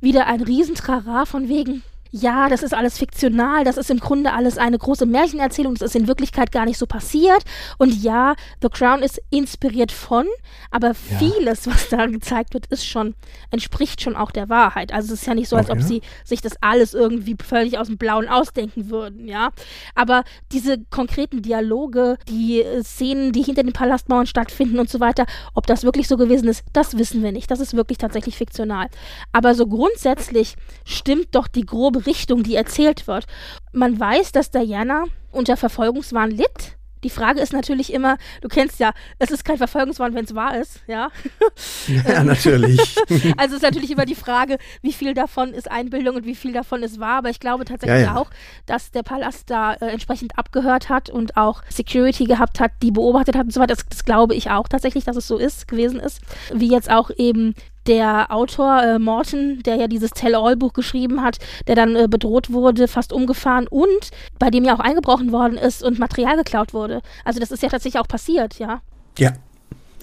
wieder 0.00 0.26
ein 0.26 0.40
Riesentrara 0.40 1.26
von 1.26 1.48
wegen, 1.48 1.82
ja, 2.10 2.48
das 2.48 2.62
ist 2.62 2.74
alles 2.74 2.98
fiktional, 2.98 3.64
das 3.64 3.76
ist 3.76 3.90
im 3.90 3.98
Grunde 3.98 4.32
alles 4.32 4.58
eine 4.58 4.78
große 4.78 5.06
Märchenerzählung, 5.06 5.74
das 5.74 5.90
ist 5.90 5.96
in 5.96 6.08
Wirklichkeit 6.08 6.50
gar 6.52 6.64
nicht 6.64 6.78
so 6.78 6.86
passiert. 6.86 7.44
Und 7.78 8.02
ja, 8.02 8.34
The 8.62 8.68
Crown 8.68 9.02
ist 9.02 9.20
inspiriert 9.30 9.92
von, 9.92 10.26
aber 10.70 10.88
ja. 10.88 11.18
vieles, 11.18 11.66
was 11.66 11.88
da 11.88 12.06
gezeigt 12.06 12.54
wird, 12.54 12.66
ist 12.66 12.86
schon, 12.86 13.14
entspricht 13.50 14.00
schon 14.00 14.16
auch 14.16 14.30
der 14.30 14.48
Wahrheit. 14.48 14.92
Also 14.92 15.14
es 15.14 15.20
ist 15.20 15.26
ja 15.26 15.34
nicht 15.34 15.48
so, 15.48 15.56
als 15.56 15.70
okay. 15.70 15.78
ob 15.78 15.84
sie 15.84 16.02
sich 16.24 16.40
das 16.40 16.54
alles 16.60 16.94
irgendwie 16.94 17.36
völlig 17.42 17.78
aus 17.78 17.86
dem 17.86 17.98
Blauen 17.98 18.28
ausdenken 18.28 18.90
würden, 18.90 19.28
ja. 19.28 19.50
Aber 19.94 20.24
diese 20.52 20.78
konkreten 20.90 21.42
Dialoge, 21.42 22.18
die 22.28 22.64
Szenen, 22.82 23.32
die 23.32 23.42
hinter 23.42 23.62
den 23.62 23.72
Palastmauern 23.72 24.26
stattfinden 24.26 24.78
und 24.78 24.90
so 24.90 25.00
weiter, 25.00 25.26
ob 25.54 25.66
das 25.66 25.84
wirklich 25.84 26.08
so 26.08 26.16
gewesen 26.16 26.48
ist, 26.48 26.64
das 26.72 26.98
wissen 26.98 27.22
wir 27.22 27.32
nicht. 27.32 27.50
Das 27.50 27.60
ist 27.60 27.74
wirklich 27.74 27.98
tatsächlich 27.98 28.36
fiktional. 28.36 28.88
Aber 29.32 29.54
so 29.54 29.66
grundsätzlich 29.66 30.56
stimmt 30.84 31.34
doch 31.34 31.46
die 31.46 31.64
grobe 31.64 31.99
Richtung, 32.00 32.42
die 32.42 32.54
erzählt 32.54 33.06
wird. 33.06 33.26
Man 33.72 33.98
weiß, 33.98 34.32
dass 34.32 34.50
Diana 34.50 35.04
unter 35.32 35.56
Verfolgungswahn 35.56 36.30
litt. 36.30 36.76
Die 37.02 37.10
Frage 37.10 37.40
ist 37.40 37.52
natürlich 37.52 37.92
immer, 37.92 38.18
du 38.42 38.48
kennst 38.48 38.78
ja, 38.78 38.92
es 39.18 39.30
ist 39.30 39.44
kein 39.44 39.56
Verfolgungswahn, 39.56 40.14
wenn 40.14 40.24
es 40.24 40.34
wahr 40.34 40.58
ist, 40.58 40.80
ja? 40.86 41.08
Ja, 42.06 42.22
natürlich. 42.22 42.78
also 43.36 43.56
ist 43.56 43.62
natürlich 43.62 43.90
immer 43.90 44.04
die 44.04 44.14
Frage, 44.14 44.58
wie 44.82 44.92
viel 44.92 45.14
davon 45.14 45.54
ist 45.54 45.70
Einbildung 45.70 46.16
und 46.16 46.26
wie 46.26 46.34
viel 46.34 46.52
davon 46.52 46.82
ist 46.82 47.00
wahr. 47.00 47.18
Aber 47.18 47.30
ich 47.30 47.40
glaube 47.40 47.64
tatsächlich 47.64 48.02
ja, 48.02 48.14
ja. 48.14 48.16
auch, 48.16 48.30
dass 48.66 48.90
der 48.90 49.02
Palast 49.02 49.48
da 49.50 49.74
äh, 49.74 49.86
entsprechend 49.86 50.38
abgehört 50.38 50.88
hat 50.88 51.08
und 51.10 51.36
auch 51.36 51.62
Security 51.68 52.24
gehabt 52.24 52.60
hat, 52.60 52.72
die 52.82 52.90
beobachtet 52.90 53.36
hat 53.36 53.44
und 53.44 53.52
so 53.52 53.60
weiter. 53.60 53.74
Das, 53.74 53.86
das 53.88 54.04
glaube 54.04 54.34
ich 54.34 54.50
auch 54.50 54.68
tatsächlich, 54.68 55.04
dass 55.04 55.16
es 55.16 55.26
so 55.26 55.38
ist, 55.38 55.68
gewesen 55.68 56.00
ist. 56.00 56.20
Wie 56.52 56.70
jetzt 56.70 56.90
auch 56.90 57.10
eben 57.16 57.54
der 57.90 58.30
Autor 58.30 58.82
äh, 58.84 58.98
Morton, 59.00 59.64
der 59.64 59.74
ja 59.74 59.88
dieses 59.88 60.12
Tell-All-Buch 60.12 60.72
geschrieben 60.74 61.22
hat, 61.22 61.38
der 61.66 61.74
dann 61.74 61.96
äh, 61.96 62.06
bedroht 62.08 62.52
wurde, 62.52 62.86
fast 62.86 63.12
umgefahren 63.12 63.66
und 63.66 64.10
bei 64.38 64.48
dem 64.48 64.64
ja 64.64 64.76
auch 64.76 64.80
eingebrochen 64.80 65.32
worden 65.32 65.58
ist 65.58 65.82
und 65.82 65.98
Material 65.98 66.36
geklaut 66.36 66.72
wurde. 66.72 67.02
Also 67.24 67.40
das 67.40 67.50
ist 67.50 67.64
ja 67.64 67.68
tatsächlich 67.68 68.00
auch 68.00 68.06
passiert, 68.06 68.60
ja. 68.60 68.80
Ja, 69.18 69.32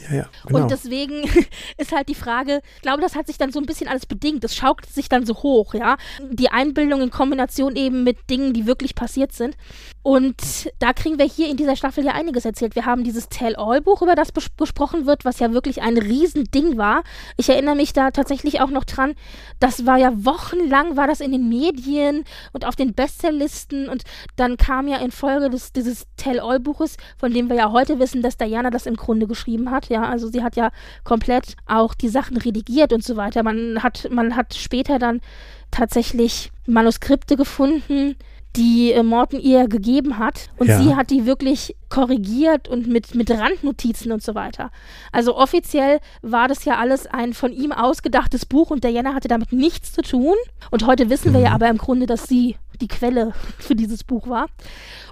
ja, 0.10 0.16
ja, 0.18 0.30
genau. 0.46 0.64
Und 0.64 0.72
deswegen 0.72 1.24
ist 1.78 1.94
halt 1.94 2.10
die 2.10 2.16
Frage, 2.16 2.62
ich 2.76 2.82
glaube, 2.82 3.02
das 3.02 3.16
hat 3.16 3.28
sich 3.28 3.38
dann 3.38 3.54
so 3.54 3.60
ein 3.60 3.66
bisschen 3.66 3.88
alles 3.88 4.06
bedingt. 4.06 4.44
Das 4.44 4.54
schaukelt 4.54 4.90
sich 4.90 5.08
dann 5.08 5.26
so 5.26 5.36
hoch, 5.36 5.74
ja. 5.74 5.96
Die 6.30 6.50
Einbildung 6.50 7.02
in 7.02 7.10
Kombination 7.10 7.78
eben 7.78 8.04
mit 8.04 8.30
Dingen, 8.30 8.52
die 8.52 8.68
wirklich 8.68 8.96
passiert 8.96 9.32
sind. 9.32 9.56
Und 10.08 10.72
da 10.80 10.94
kriegen 10.94 11.20
wir 11.20 11.26
hier 11.26 11.50
in 11.50 11.58
dieser 11.58 11.76
Staffel 11.76 12.06
ja 12.06 12.14
einiges 12.14 12.46
erzählt. 12.46 12.76
Wir 12.76 12.86
haben 12.86 13.04
dieses 13.04 13.28
Tell-All-Buch, 13.28 14.02
über 14.02 14.16
das 14.16 14.30
gesprochen 14.34 15.06
wird, 15.06 15.26
was 15.26 15.40
ja 15.40 15.52
wirklich 15.52 15.82
ein 15.82 15.98
Riesending 15.98 16.78
war. 16.78 17.04
Ich 17.36 17.50
erinnere 17.50 17.76
mich 17.76 17.92
da 17.92 18.12
tatsächlich 18.12 18.62
auch 18.62 18.70
noch 18.70 18.86
dran. 18.86 19.16
Das 19.60 19.86
war 19.86 19.98
ja 19.98 20.14
wochenlang, 20.24 20.96
war 20.96 21.08
das 21.08 21.20
in 21.20 21.34
den 21.34 21.50
Medien 21.50 22.24
und 22.54 22.64
auf 22.64 22.78
den 22.78 22.94
Bestselllisten. 22.94 23.90
Und 23.90 24.04
dann 24.38 24.56
kam 24.56 24.88
ja 24.88 24.96
in 25.00 25.12
Folge 25.12 25.50
des, 25.50 25.74
dieses 25.74 26.08
Tell-All-Buches, 26.16 26.96
von 27.18 27.34
dem 27.34 27.50
wir 27.50 27.58
ja 27.58 27.74
heute 27.74 28.00
wissen, 28.00 28.22
dass 28.22 28.38
Diana 28.38 28.70
das 28.70 28.86
im 28.86 28.96
Grunde 28.96 29.28
geschrieben 29.28 29.72
hat, 29.72 29.90
ja, 29.90 30.04
also 30.04 30.30
sie 30.30 30.42
hat 30.42 30.56
ja 30.56 30.72
komplett 31.04 31.58
auch 31.66 31.94
die 31.94 32.08
Sachen 32.08 32.38
redigiert 32.38 32.94
und 32.94 33.04
so 33.04 33.18
weiter. 33.18 33.44
Man 33.44 33.84
hat, 33.84 34.08
man 34.10 34.38
hat 34.38 34.54
später 34.54 35.00
dann 35.00 35.20
tatsächlich 35.70 36.54
Manuskripte 36.66 37.36
gefunden, 37.36 38.16
die 38.56 38.92
äh, 38.92 39.04
Morton 39.04 39.40
ihr 39.40 39.68
gegeben 39.68 40.18
hat. 40.18 40.50
Und 40.58 40.68
ja. 40.68 40.82
sie 40.82 40.96
hat 40.96 41.10
die 41.10 41.26
wirklich 41.26 41.76
korrigiert 41.90 42.68
und 42.68 42.88
mit, 42.88 43.16
mit 43.16 43.30
Randnotizen 43.30 44.12
und 44.12 44.24
so 44.24 44.36
weiter. 44.36 44.72
Also 45.12 45.36
offiziell 45.36 46.00
war 46.22 46.48
das 46.48 46.66
ja 46.66 46.78
alles 46.78 47.08
ein 47.08 47.34
von 47.34 47.52
ihm 47.52 47.72
ausgedachtes 47.72 48.46
Buch 48.46 48.72
und 48.72 48.84
Diana 48.84 49.14
hatte 49.14 49.28
damit 49.28 49.54
nichts 49.54 49.94
zu 49.94 50.02
tun. 50.02 50.36
Und 50.72 50.86
heute 50.86 51.10
wissen 51.10 51.34
wir 51.34 51.40
ja 51.40 51.50
mhm. 51.50 51.56
aber 51.56 51.70
im 51.70 51.78
Grunde, 51.78 52.06
dass 52.06 52.24
sie 52.28 52.58
die 52.82 52.88
Quelle 52.88 53.34
für 53.58 53.76
dieses 53.76 54.04
Buch 54.04 54.28
war. 54.28 54.48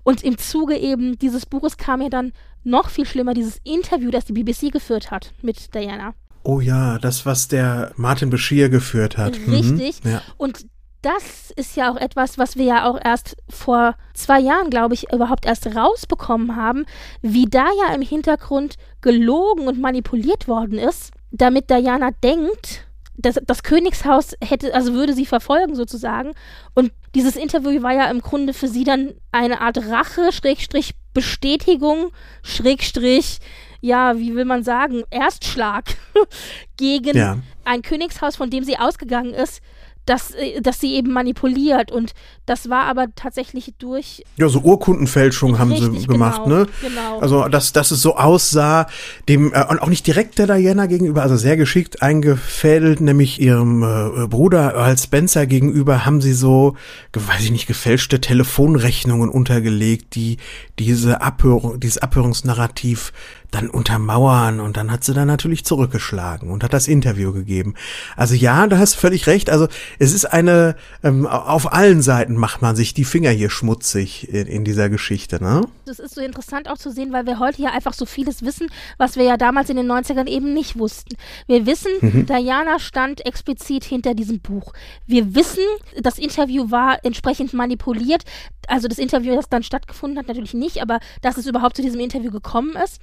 Und 0.03 0.23
im 0.23 0.37
Zuge 0.37 0.77
eben 0.77 1.17
dieses 1.17 1.45
Buches 1.45 1.77
kam 1.77 2.01
ja 2.01 2.09
dann 2.09 2.31
noch 2.63 2.89
viel 2.89 3.05
schlimmer 3.05 3.33
dieses 3.33 3.59
Interview, 3.63 4.11
das 4.11 4.25
die 4.25 4.33
BBC 4.33 4.71
geführt 4.71 5.11
hat 5.11 5.33
mit 5.41 5.73
Diana. 5.73 6.13
Oh 6.43 6.59
ja, 6.59 6.99
das, 6.99 7.25
was 7.25 7.47
der 7.47 7.91
Martin 7.95 8.29
Bashir 8.29 8.69
geführt 8.69 9.17
hat. 9.17 9.39
Mhm. 9.47 9.53
Richtig. 9.53 10.03
Mhm, 10.03 10.11
ja. 10.11 10.21
Und 10.37 10.67
das 11.05 11.51
ist 11.55 11.75
ja 11.75 11.91
auch 11.91 11.97
etwas, 11.97 12.39
was 12.39 12.55
wir 12.55 12.65
ja 12.65 12.89
auch 12.89 12.99
erst 13.03 13.37
vor 13.47 13.95
zwei 14.15 14.39
Jahren, 14.39 14.71
glaube 14.71 14.95
ich, 14.95 15.11
überhaupt 15.13 15.45
erst 15.45 15.67
rausbekommen 15.75 16.55
haben, 16.55 16.85
wie 17.21 17.45
da 17.45 17.67
ja 17.85 17.93
im 17.93 18.01
Hintergrund 18.01 18.75
gelogen 19.01 19.67
und 19.67 19.79
manipuliert 19.79 20.47
worden 20.47 20.79
ist, 20.79 21.13
damit 21.29 21.69
Diana 21.69 22.09
denkt, 22.23 22.87
das, 23.17 23.39
das 23.45 23.61
Königshaus 23.61 24.33
hätte, 24.43 24.73
also 24.73 24.93
würde 24.93 25.13
sie 25.13 25.27
verfolgen 25.27 25.75
sozusagen. 25.75 26.33
Und 26.73 26.91
dieses 27.13 27.35
Interview 27.35 27.83
war 27.83 27.93
ja 27.93 28.09
im 28.09 28.21
Grunde 28.21 28.53
für 28.53 28.67
sie 28.67 28.83
dann 28.83 29.13
eine 29.31 29.61
Art 29.61 29.77
Rache, 29.77 30.31
Schrägstrich 30.31 30.95
Bestätigung, 31.13 32.11
Schrägstrich, 32.43 33.39
ja, 33.79 34.17
wie 34.17 34.35
will 34.35 34.45
man 34.45 34.63
sagen, 34.63 35.03
Erstschlag 35.11 35.85
gegen 36.77 37.15
ja. 37.15 37.37
ein 37.63 37.83
Königshaus, 37.83 38.35
von 38.35 38.49
dem 38.49 38.63
sie 38.63 38.77
ausgegangen 38.77 39.33
ist, 39.33 39.61
dass, 40.05 40.31
äh, 40.31 40.61
dass 40.61 40.79
sie 40.79 40.93
eben 40.93 41.11
manipuliert 41.11 41.91
und 41.91 42.13
das 42.45 42.69
war 42.69 42.83
aber 42.83 43.07
tatsächlich 43.15 43.73
durch. 43.79 44.23
Ja, 44.37 44.47
so 44.49 44.59
Urkundenfälschung 44.59 45.57
haben 45.57 45.75
sie 45.75 46.07
gemacht, 46.07 46.43
genau, 46.43 46.57
ne? 46.57 46.67
Genau. 46.81 47.19
Also, 47.19 47.47
dass, 47.47 47.73
dass 47.73 47.91
es 47.91 48.01
so 48.01 48.15
aussah, 48.15 48.87
dem, 49.27 49.53
äh, 49.53 49.65
und 49.65 49.81
auch 49.81 49.89
nicht 49.89 50.05
direkt 50.05 50.37
der 50.37 50.47
Diana 50.47 50.85
gegenüber, 50.85 51.23
also 51.23 51.35
sehr 51.35 51.57
geschickt 51.57 52.01
eingefädelt, 52.01 53.01
nämlich 53.01 53.41
ihrem 53.41 53.83
äh, 53.83 54.27
Bruder 54.27 54.75
Earl 54.75 54.97
Spencer 54.97 55.45
gegenüber 55.47 56.05
haben 56.05 56.21
sie 56.21 56.33
so, 56.33 56.75
weiß 57.13 57.43
ich 57.43 57.51
nicht, 57.51 57.67
gefälschte 57.67 58.21
Telefonrechnungen 58.21 59.29
untergelegt, 59.29 60.15
die 60.15 60.37
diese 60.77 61.21
Abhörung, 61.21 61.79
dieses 61.79 61.97
Abhörungsnarrativ 61.97 63.11
dann 63.51 63.69
untermauern 63.69 64.59
und 64.59 64.77
dann 64.77 64.91
hat 64.91 65.03
sie 65.03 65.13
dann 65.13 65.27
natürlich 65.27 65.65
zurückgeschlagen 65.65 66.49
und 66.49 66.63
hat 66.63 66.73
das 66.73 66.87
Interview 66.87 67.31
gegeben. 67.31 67.75
Also 68.15 68.35
ja, 68.35 68.67
da 68.67 68.77
hast 68.77 68.95
du 68.95 68.99
völlig 68.99 69.27
recht. 69.27 69.49
Also 69.49 69.67
es 69.99 70.13
ist 70.13 70.25
eine, 70.25 70.75
ähm, 71.03 71.25
auf 71.27 71.71
allen 71.73 72.01
Seiten 72.01 72.35
macht 72.35 72.61
man 72.61 72.75
sich 72.75 72.93
die 72.93 73.05
Finger 73.05 73.31
hier 73.31 73.49
schmutzig 73.49 74.29
in, 74.29 74.47
in 74.47 74.63
dieser 74.63 74.89
Geschichte, 74.89 75.43
ne? 75.43 75.61
Das 75.85 75.99
ist 75.99 76.15
so 76.15 76.21
interessant 76.21 76.69
auch 76.69 76.77
zu 76.77 76.91
sehen, 76.91 77.13
weil 77.13 77.25
wir 77.25 77.39
heute 77.39 77.61
ja 77.61 77.71
einfach 77.71 77.93
so 77.93 78.05
vieles 78.05 78.43
wissen, 78.43 78.67
was 78.97 79.15
wir 79.15 79.23
ja 79.23 79.37
damals 79.37 79.69
in 79.69 79.77
den 79.77 79.91
90ern 79.91 80.27
eben 80.27 80.53
nicht 80.53 80.77
wussten. 80.79 81.15
Wir 81.47 81.65
wissen, 81.65 81.91
mhm. 82.01 82.25
Diana 82.25 82.79
stand 82.79 83.25
explizit 83.25 83.83
hinter 83.83 84.15
diesem 84.15 84.39
Buch. 84.39 84.73
Wir 85.05 85.35
wissen, 85.35 85.63
das 86.01 86.17
Interview 86.17 86.71
war 86.71 86.99
entsprechend 87.03 87.53
manipuliert 87.53 88.23
also 88.67 88.87
das 88.87 88.97
Interview, 88.97 89.35
das 89.35 89.49
dann 89.49 89.63
stattgefunden 89.63 90.17
hat, 90.17 90.27
natürlich 90.27 90.53
nicht, 90.53 90.81
aber 90.81 90.99
dass 91.21 91.37
es 91.37 91.45
überhaupt 91.45 91.75
zu 91.75 91.81
diesem 91.81 91.99
Interview 91.99 92.31
gekommen 92.31 92.75
ist. 92.83 92.99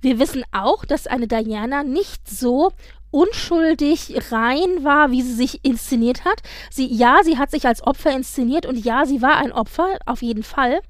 Wir 0.00 0.18
wissen 0.18 0.44
auch, 0.52 0.84
dass 0.84 1.06
eine 1.06 1.26
Diana 1.26 1.82
nicht 1.82 2.28
so 2.28 2.72
unschuldig 3.10 4.14
rein 4.30 4.84
war, 4.84 5.10
wie 5.10 5.22
sie 5.22 5.34
sich 5.34 5.64
inszeniert 5.64 6.24
hat. 6.24 6.42
Sie, 6.70 6.92
ja, 6.92 7.18
sie 7.24 7.38
hat 7.38 7.50
sich 7.50 7.66
als 7.66 7.82
Opfer 7.82 8.14
inszeniert 8.14 8.66
und 8.66 8.84
ja, 8.84 9.06
sie 9.06 9.22
war 9.22 9.36
ein 9.38 9.52
Opfer, 9.52 9.98
auf 10.04 10.22
jeden 10.22 10.42
Fall, 10.42 10.80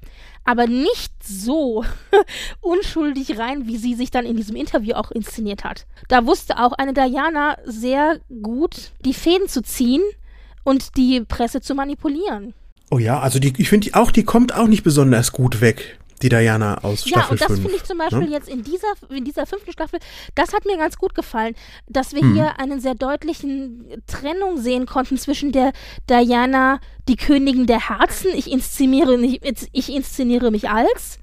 aber 0.43 0.67
nicht 0.67 1.13
so 1.23 1.85
unschuldig 2.61 3.37
rein, 3.37 3.67
wie 3.67 3.77
sie 3.77 3.93
sich 3.93 4.11
dann 4.11 4.25
in 4.25 4.35
diesem 4.35 4.55
Interview 4.55 4.95
auch 4.95 5.11
inszeniert 5.11 5.63
hat. 5.63 5.85
Da 6.07 6.25
wusste 6.25 6.59
auch 6.59 6.73
eine 6.73 6.93
Diana 6.93 7.57
sehr 7.65 8.19
gut, 8.41 8.91
die 9.05 9.13
Fäden 9.13 9.47
zu 9.47 9.61
ziehen 9.61 10.01
und 10.63 10.97
die 10.97 11.21
Presse 11.21 11.61
zu 11.61 11.73
manipulieren. 11.73 12.53
Oh 12.91 12.97
ja, 12.97 13.19
also 13.19 13.39
die, 13.39 13.53
ich 13.57 13.69
finde 13.69 13.91
auch, 13.93 14.11
die 14.11 14.23
kommt 14.23 14.53
auch 14.53 14.67
nicht 14.67 14.83
besonders 14.83 15.31
gut 15.31 15.61
weg, 15.61 15.99
die 16.21 16.29
Diana 16.29 16.83
aus 16.83 17.07
Staffel 17.07 17.37
5. 17.37 17.39
Ja, 17.39 17.45
und 17.47 17.49
das 17.49 17.59
finde 17.59 17.75
ich 17.77 17.83
zum 17.83 17.97
Beispiel 17.97 18.19
ne? 18.19 18.29
jetzt 18.29 18.49
in 18.49 18.63
dieser, 18.63 18.87
in 19.09 19.25
dieser 19.25 19.45
fünften 19.45 19.71
Staffel, 19.71 19.99
das 20.35 20.53
hat 20.53 20.65
mir 20.65 20.77
ganz 20.77 20.97
gut 20.97 21.15
gefallen, 21.15 21.55
dass 21.87 22.13
wir 22.13 22.23
mhm. 22.23 22.33
hier 22.33 22.59
einen 22.59 22.79
sehr 22.79 22.95
deutlichen 22.95 23.85
Trennung 24.07 24.57
sehen 24.57 24.85
konnten 24.85 25.17
zwischen 25.17 25.51
der 25.51 25.71
Diana, 26.09 26.79
die 27.07 27.15
Königin 27.15 27.67
der 27.67 27.89
Herzen, 27.89 28.31
ich 28.33 28.51
inszeniere, 28.51 29.15
ich, 29.21 29.41
ich 29.71 29.93
inszeniere 29.93 30.51
mich 30.51 30.69
als, 30.69 31.19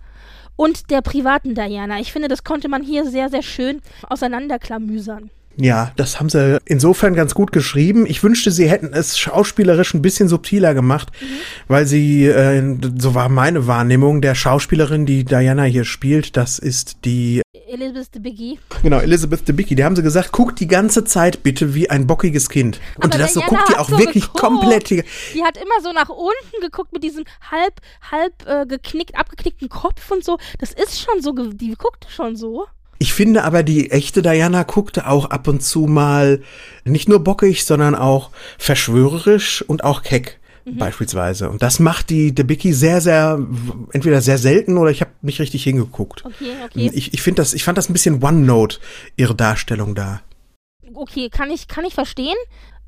und 0.56 0.90
der 0.90 1.02
privaten 1.02 1.54
Diana. 1.54 2.00
Ich 2.00 2.12
finde, 2.12 2.28
das 2.28 2.42
konnte 2.42 2.68
man 2.68 2.82
hier 2.82 3.04
sehr, 3.04 3.28
sehr 3.28 3.42
schön 3.42 3.82
auseinanderklamüsern. 4.08 5.30
Ja, 5.58 5.92
das 5.96 6.18
haben 6.20 6.28
sie 6.28 6.58
insofern 6.64 7.14
ganz 7.14 7.34
gut 7.34 7.50
geschrieben. 7.52 8.06
Ich 8.06 8.22
wünschte, 8.22 8.50
sie 8.50 8.68
hätten 8.68 8.92
es 8.92 9.18
schauspielerisch 9.18 9.94
ein 9.94 10.02
bisschen 10.02 10.28
subtiler 10.28 10.74
gemacht, 10.74 11.10
mhm. 11.20 11.26
weil 11.68 11.86
sie, 11.86 12.26
äh, 12.26 12.76
so 12.98 13.14
war 13.14 13.28
meine 13.28 13.66
Wahrnehmung, 13.66 14.20
der 14.20 14.34
Schauspielerin, 14.34 15.06
die 15.06 15.24
Diana 15.24 15.64
hier 15.64 15.84
spielt, 15.84 16.36
das 16.36 16.58
ist 16.58 17.04
die 17.04 17.42
Elizabeth 17.68 18.14
Debicki. 18.14 18.58
Genau, 18.82 18.98
Elizabeth 18.98 19.48
Debicki. 19.48 19.74
Die 19.74 19.82
haben 19.82 19.96
sie 19.96 20.02
gesagt, 20.02 20.30
guck 20.30 20.54
die 20.54 20.68
ganze 20.68 21.04
Zeit 21.04 21.42
bitte 21.42 21.74
wie 21.74 21.90
ein 21.90 22.06
bockiges 22.06 22.48
Kind. 22.48 22.80
Und 22.96 23.06
Aber 23.06 23.18
das 23.18 23.34
so 23.34 23.40
guckt 23.40 23.68
die 23.68 23.76
auch 23.76 23.88
so 23.88 23.98
wirklich 23.98 24.24
geguckt. 24.24 24.40
komplett. 24.40 24.90
Die 24.90 25.42
hat 25.42 25.56
immer 25.56 25.80
so 25.82 25.92
nach 25.92 26.08
unten 26.08 26.60
geguckt 26.60 26.92
mit 26.92 27.02
diesem 27.02 27.24
halb, 27.50 27.80
halb 28.10 28.46
äh, 28.46 28.66
geknickt, 28.66 29.16
abgeknickten 29.16 29.68
Kopf 29.68 30.10
und 30.10 30.24
so. 30.24 30.38
Das 30.58 30.72
ist 30.72 31.00
schon 31.00 31.20
so, 31.22 31.32
die 31.32 31.74
guckt 31.74 32.06
schon 32.08 32.36
so. 32.36 32.66
Ich 32.98 33.12
finde 33.12 33.44
aber, 33.44 33.62
die 33.62 33.90
echte 33.90 34.22
Diana 34.22 34.62
guckte 34.62 35.08
auch 35.08 35.26
ab 35.26 35.48
und 35.48 35.62
zu 35.62 35.86
mal 35.86 36.40
nicht 36.84 37.08
nur 37.08 37.22
bockig, 37.22 37.64
sondern 37.64 37.94
auch 37.94 38.30
verschwörerisch 38.58 39.62
und 39.62 39.84
auch 39.84 40.02
keck. 40.02 40.38
Mhm. 40.64 40.78
Beispielsweise. 40.78 41.48
Und 41.48 41.62
das 41.62 41.78
macht 41.78 42.10
die 42.10 42.34
Debicki 42.34 42.72
sehr, 42.72 43.00
sehr, 43.00 43.38
entweder 43.92 44.20
sehr 44.20 44.38
selten 44.38 44.78
oder 44.78 44.90
ich 44.90 45.00
habe 45.00 45.12
nicht 45.22 45.40
richtig 45.40 45.62
hingeguckt. 45.62 46.24
Okay, 46.24 46.52
okay. 46.64 46.90
Ich, 46.92 47.14
ich 47.14 47.22
finde 47.22 47.42
das, 47.42 47.54
ich 47.54 47.62
fand 47.62 47.78
das 47.78 47.88
ein 47.88 47.92
bisschen 47.92 48.22
One-Note, 48.22 48.78
ihre 49.16 49.34
Darstellung 49.34 49.94
da. 49.94 50.22
Okay, 50.92 51.28
kann 51.28 51.50
ich, 51.50 51.68
kann 51.68 51.84
ich 51.84 51.94
verstehen. 51.94 52.36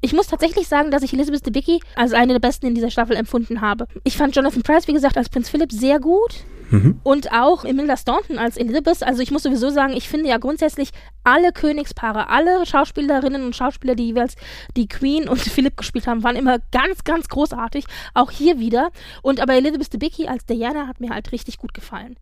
Ich 0.00 0.12
muss 0.12 0.28
tatsächlich 0.28 0.68
sagen, 0.68 0.90
dass 0.90 1.02
ich 1.02 1.12
Elizabeth 1.12 1.46
Debicki 1.46 1.80
als 1.94 2.12
eine 2.12 2.32
der 2.32 2.40
besten 2.40 2.66
in 2.66 2.74
dieser 2.74 2.90
Staffel 2.90 3.16
empfunden 3.16 3.60
habe. 3.60 3.86
Ich 4.04 4.16
fand 4.16 4.34
Jonathan 4.34 4.62
Price, 4.62 4.88
wie 4.88 4.92
gesagt, 4.92 5.16
als 5.16 5.28
Prinz 5.28 5.48
Philip 5.48 5.72
sehr 5.72 6.00
gut. 6.00 6.44
Mhm. 6.70 7.00
Und 7.02 7.32
auch 7.32 7.64
Emilia 7.64 7.96
Staunton 7.96 8.38
als 8.38 8.56
Elizabeth. 8.56 9.02
Also 9.02 9.22
ich 9.22 9.30
muss 9.30 9.42
sowieso 9.42 9.70
sagen, 9.70 9.94
ich 9.94 10.08
finde 10.08 10.28
ja 10.28 10.38
grundsätzlich 10.38 10.90
alle 11.24 11.52
Königspaare, 11.52 12.28
alle 12.28 12.64
Schauspielerinnen 12.66 13.44
und 13.44 13.56
Schauspieler, 13.56 13.94
die 13.94 14.06
jeweils 14.06 14.36
die 14.76 14.88
Queen 14.88 15.28
und 15.28 15.40
Philipp 15.40 15.76
gespielt 15.76 16.06
haben, 16.06 16.22
waren 16.22 16.36
immer 16.36 16.58
ganz, 16.72 17.04
ganz 17.04 17.28
großartig. 17.28 17.84
Auch 18.14 18.30
hier 18.30 18.58
wieder. 18.58 18.90
Und 19.22 19.40
aber 19.40 19.54
Elizabeth 19.54 19.92
Debicki 19.92 20.28
als 20.28 20.46
Diana 20.46 20.86
hat 20.86 21.00
mir 21.00 21.10
halt 21.10 21.32
richtig 21.32 21.58
gut 21.58 21.74
gefallen. 21.74 22.16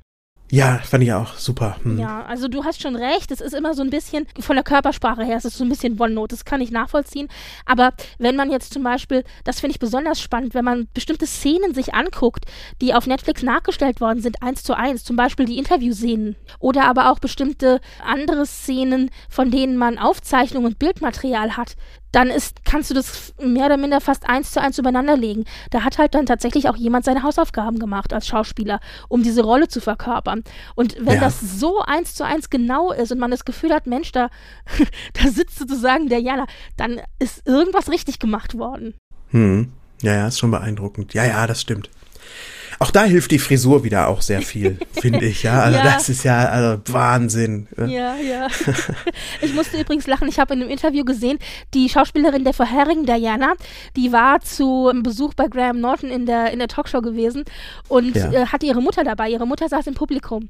Ja, 0.51 0.79
fand 0.79 1.03
ich 1.03 1.13
auch 1.13 1.35
super. 1.35 1.77
Hm. 1.83 1.99
Ja, 1.99 2.25
also 2.25 2.47
du 2.47 2.65
hast 2.65 2.81
schon 2.81 2.95
recht, 2.95 3.31
es 3.33 3.41
ist 3.41 3.53
immer 3.53 3.75
so 3.75 3.83
ein 3.83 3.91
bisschen 3.91 4.27
von 4.39 4.55
der 4.55 4.65
Körpersprache 4.65 5.25
her, 5.25 5.37
es 5.37 5.45
ist 5.45 5.59
so 5.59 5.65
ein 5.65 5.69
bisschen 5.69 6.01
One-Note, 6.01 6.35
das 6.35 6.45
kann 6.45 6.61
ich 6.61 6.71
nachvollziehen. 6.71 7.29
Aber 7.65 7.93
wenn 8.19 8.37
man 8.37 8.51
jetzt 8.51 8.73
zum 8.73 8.85
Beispiel, 8.85 9.25
das 9.45 9.59
finde 9.59 9.73
ich 9.73 9.81
besonders 9.81 10.21
spannend, 10.21 10.55
wenn 10.55 10.65
man 10.65 10.89
bestimmte 10.95 11.27
Szenen 11.27 11.75
sich 11.75 11.95
anguckt, 11.95 12.45
die 12.81 12.95
auf 12.95 13.07
Netflix 13.07 13.43
nachgestellt 13.43 14.01
worden 14.01 14.23
sind, 14.23 14.43
eins 14.43 14.63
zu 14.63 14.77
eins, 14.77 15.03
zum 15.03 15.17
Beispiel 15.17 15.47
die 15.47 15.59
Interviewszenen 15.59 16.37
oder 16.61 16.85
aber 16.85 17.11
auch 17.11 17.19
bestimmte 17.19 17.81
andere 18.05 18.47
Szenen, 18.47 19.11
von 19.29 19.51
denen 19.51 19.77
man 19.77 19.99
Aufzeichnungen 19.99 20.67
und 20.67 20.79
Bildmaterial 20.79 21.57
hat, 21.57 21.77
dann 22.13 22.29
ist, 22.29 22.65
kannst 22.65 22.91
du 22.91 22.95
das 22.95 23.35
mehr 23.41 23.67
oder 23.67 23.77
minder 23.77 24.01
fast 24.01 24.29
eins 24.29 24.53
zu 24.53 24.61
eins 24.61 24.79
übereinander 24.79 25.17
legen. 25.17 25.45
Da 25.71 25.83
hat 25.83 25.99
halt 25.99 26.15
dann 26.15 26.27
tatsächlich 26.27 26.69
auch 26.69 26.77
jemand 26.77 27.05
seine 27.05 27.23
Hausaufgaben 27.23 27.79
gemacht 27.79 28.13
als 28.13 28.27
Schauspieler, 28.27 28.81
um 29.09 29.23
diese 29.23 29.43
Rolle 29.43 29.69
zu 29.69 29.81
verkörpern. 29.81 30.43
Und 30.75 30.97
wenn 30.99 31.15
ja. 31.15 31.21
das 31.21 31.41
so 31.41 31.81
eins 31.81 32.15
zu 32.15 32.25
eins 32.25 32.51
genau 32.51 32.93
ist 32.93 33.13
und 33.13 33.19
man 33.19 33.31
das 33.31 33.45
Gefühl 33.45 33.73
hat, 33.73 33.87
Mensch, 33.87 34.13
da, 34.13 34.31
da 35.13 35.29
sitzt 35.29 35.59
sozusagen 35.59 36.09
der 36.09 36.21
Jana, 36.21 36.47
dann 36.77 37.01
ist 37.19 37.47
irgendwas 37.47 37.91
richtig 37.91 38.19
gemacht 38.19 38.57
worden. 38.57 38.95
Hm. 39.31 39.73
Ja, 40.03 40.15
ja, 40.15 40.29
ist 40.29 40.39
schon 40.39 40.51
beeindruckend. 40.51 41.15
Ja, 41.15 41.25
ja, 41.25 41.47
das 41.47 41.61
stimmt. 41.61 41.91
Auch 42.79 42.91
da 42.91 43.05
hilft 43.05 43.31
die 43.31 43.39
Frisur 43.39 43.85
wieder 43.85 44.09
auch 44.09 44.23
sehr 44.23 44.43
viel, 44.43 44.79
finde 44.93 45.25
ich, 45.25 45.43
ja. 45.43 45.61
Also 45.61 45.79
ja. 45.79 45.85
das 45.85 46.09
ist 46.09 46.25
ja 46.25 46.49
also 46.49 46.81
Wahnsinn. 46.93 47.69
Ja, 47.77 48.17
ja. 48.17 48.49
Ich 49.41 49.55
musste 49.55 49.81
übrigens 49.81 50.07
lachen. 50.07 50.29
Ich 50.29 50.39
habe 50.39 50.55
in 50.55 50.63
einem 50.63 50.71
Interview 50.71 51.05
gesehen, 51.05 51.39
die 51.75 51.89
Schauspielerin 51.89 52.45
der 52.45 52.53
vorherigen 52.53 53.07
Diana, 53.07 53.55
die 53.97 54.13
war 54.13 54.41
zu 54.41 54.89
einem 54.89 55.03
Besuch 55.03 55.35
bei 55.35 55.49
Graham 55.49 55.81
Norton 55.81 56.11
in 56.11 56.27
der, 56.27 56.53
in 56.53 56.59
der 56.59 56.69
Talkshow 56.69 57.01
gewesen 57.01 57.45
und 57.89 58.17
ja. 58.17 58.33
äh, 58.33 58.47
hatte 58.47 58.67
ihre 58.67 58.83
Mutter 58.83 59.05
dabei. 59.05 59.29
Ihre 59.31 59.47
Mutter 59.47 59.69
saß 59.69 59.87
im 59.87 59.95
Publikum. 59.95 60.49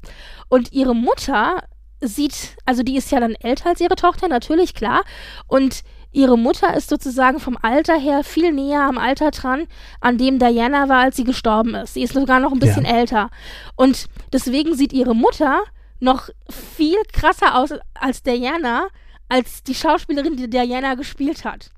Und 0.49 0.71
ihre 0.73 0.95
Mutter 0.95 1.63
sieht, 2.01 2.55
also 2.65 2.83
die 2.83 2.97
ist 2.97 3.11
ja 3.11 3.19
dann 3.19 3.35
älter 3.35 3.69
als 3.69 3.81
ihre 3.81 3.95
Tochter, 3.95 4.27
natürlich, 4.27 4.73
klar. 4.73 5.03
Und 5.47 5.83
Ihre 6.17 6.35
Mutter 6.35 6.75
ist 6.75 6.89
sozusagen 6.89 7.39
vom 7.39 7.59
Alter 7.61 7.95
her 7.95 8.23
viel 8.23 8.51
näher 8.51 8.81
am 8.81 8.97
Alter 8.97 9.29
dran, 9.29 9.67
an 10.01 10.17
dem 10.17 10.39
Diana 10.39 10.89
war, 10.89 11.01
als 11.01 11.15
sie 11.15 11.23
gestorben 11.23 11.75
ist. 11.75 11.93
Sie 11.93 12.01
ist 12.01 12.15
sogar 12.15 12.39
noch 12.39 12.51
ein 12.51 12.57
bisschen 12.59 12.85
ja. 12.85 12.97
älter. 12.97 13.29
Und 13.75 14.07
deswegen 14.33 14.75
sieht 14.75 14.93
ihre 14.93 15.13
Mutter 15.13 15.61
noch 15.99 16.29
viel 16.49 16.97
krasser 17.13 17.55
aus 17.55 17.69
als 17.93 18.23
Diana, 18.23 18.87
als 19.29 19.61
die 19.61 19.75
Schauspielerin, 19.75 20.37
die 20.37 20.49
Diana 20.49 20.95
gespielt 20.95 21.45
hat. 21.45 21.69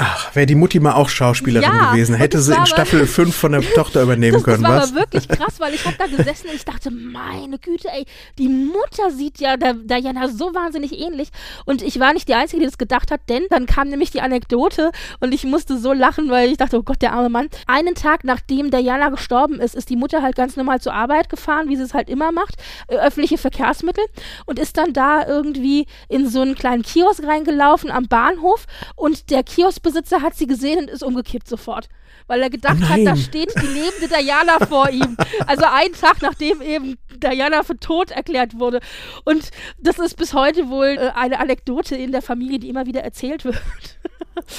Ach, 0.00 0.34
wäre 0.34 0.46
die 0.46 0.56
Mutti 0.56 0.80
mal 0.80 0.94
auch 0.94 1.08
Schauspielerin 1.08 1.70
ja, 1.70 1.92
gewesen, 1.92 2.16
hätte 2.16 2.40
sie 2.40 2.52
in 2.52 2.66
Staffel 2.66 3.06
5 3.06 3.32
von 3.32 3.52
der 3.52 3.62
Tochter 3.62 4.02
übernehmen 4.02 4.34
das, 4.34 4.42
können, 4.42 4.64
das 4.64 4.72
war 4.72 4.82
was? 4.82 4.90
aber 4.90 5.00
wirklich 5.00 5.28
krass, 5.28 5.60
weil 5.60 5.72
ich 5.72 5.84
habe 5.84 5.94
da 5.96 6.06
gesessen 6.06 6.48
und 6.48 6.56
ich 6.56 6.64
dachte, 6.64 6.90
meine 6.90 7.60
Güte, 7.60 7.88
ey, 7.92 8.04
die 8.36 8.48
Mutter 8.48 9.12
sieht 9.12 9.38
ja 9.38 9.56
der 9.56 9.74
Diana 9.74 10.28
so 10.28 10.52
wahnsinnig 10.52 10.98
ähnlich 10.98 11.28
und 11.64 11.80
ich 11.80 12.00
war 12.00 12.12
nicht 12.12 12.26
die 12.26 12.34
Einzige, 12.34 12.60
die 12.60 12.66
das 12.66 12.76
gedacht 12.76 13.12
hat, 13.12 13.20
denn 13.28 13.44
dann 13.50 13.66
kam 13.66 13.88
nämlich 13.88 14.10
die 14.10 14.20
Anekdote 14.20 14.90
und 15.20 15.32
ich 15.32 15.44
musste 15.44 15.78
so 15.78 15.92
lachen, 15.92 16.28
weil 16.28 16.50
ich 16.50 16.56
dachte, 16.56 16.76
oh 16.76 16.82
Gott, 16.82 17.00
der 17.00 17.12
arme 17.12 17.28
Mann. 17.28 17.48
Einen 17.68 17.94
Tag 17.94 18.24
nachdem 18.24 18.72
Diana 18.72 19.10
gestorben 19.10 19.60
ist, 19.60 19.76
ist 19.76 19.90
die 19.90 19.96
Mutter 19.96 20.22
halt 20.22 20.34
ganz 20.34 20.56
normal 20.56 20.80
zur 20.80 20.92
Arbeit 20.92 21.28
gefahren, 21.28 21.68
wie 21.68 21.76
sie 21.76 21.84
es 21.84 21.94
halt 21.94 22.10
immer 22.10 22.32
macht, 22.32 22.56
äh, 22.88 22.96
öffentliche 22.96 23.38
Verkehrsmittel 23.38 24.04
und 24.46 24.58
ist 24.58 24.76
dann 24.76 24.92
da 24.92 25.24
irgendwie 25.24 25.86
in 26.08 26.28
so 26.28 26.40
einen 26.40 26.56
kleinen 26.56 26.82
Kiosk 26.82 27.22
reingelaufen 27.22 27.92
am 27.92 28.08
Bahnhof 28.08 28.66
und 28.96 29.30
der 29.30 29.44
Kiosk 29.44 29.83
Hausbesitzer 29.84 30.22
hat 30.22 30.34
sie 30.34 30.46
gesehen 30.46 30.78
und 30.80 30.90
ist 30.90 31.02
umgekippt 31.02 31.48
sofort. 31.48 31.88
Weil 32.26 32.42
er 32.42 32.50
gedacht 32.50 32.78
oh 32.80 32.88
hat, 32.88 33.00
da 33.04 33.16
steht 33.16 33.52
die 33.60 33.66
lebende 33.66 34.08
Diana 34.08 34.58
vor 34.66 34.88
ihm. 34.90 35.16
Also 35.46 35.64
einen 35.64 35.94
Tag 35.94 36.22
nachdem 36.22 36.62
eben 36.62 36.96
Diana 37.16 37.62
für 37.62 37.78
tot 37.78 38.10
erklärt 38.10 38.58
wurde. 38.58 38.80
Und 39.24 39.50
das 39.78 39.98
ist 39.98 40.16
bis 40.16 40.32
heute 40.32 40.68
wohl 40.68 40.96
äh, 40.98 41.10
eine 41.14 41.38
Anekdote 41.38 41.96
in 41.96 42.12
der 42.12 42.22
Familie, 42.22 42.58
die 42.58 42.68
immer 42.68 42.86
wieder 42.86 43.02
erzählt 43.02 43.44
wird. 43.44 43.60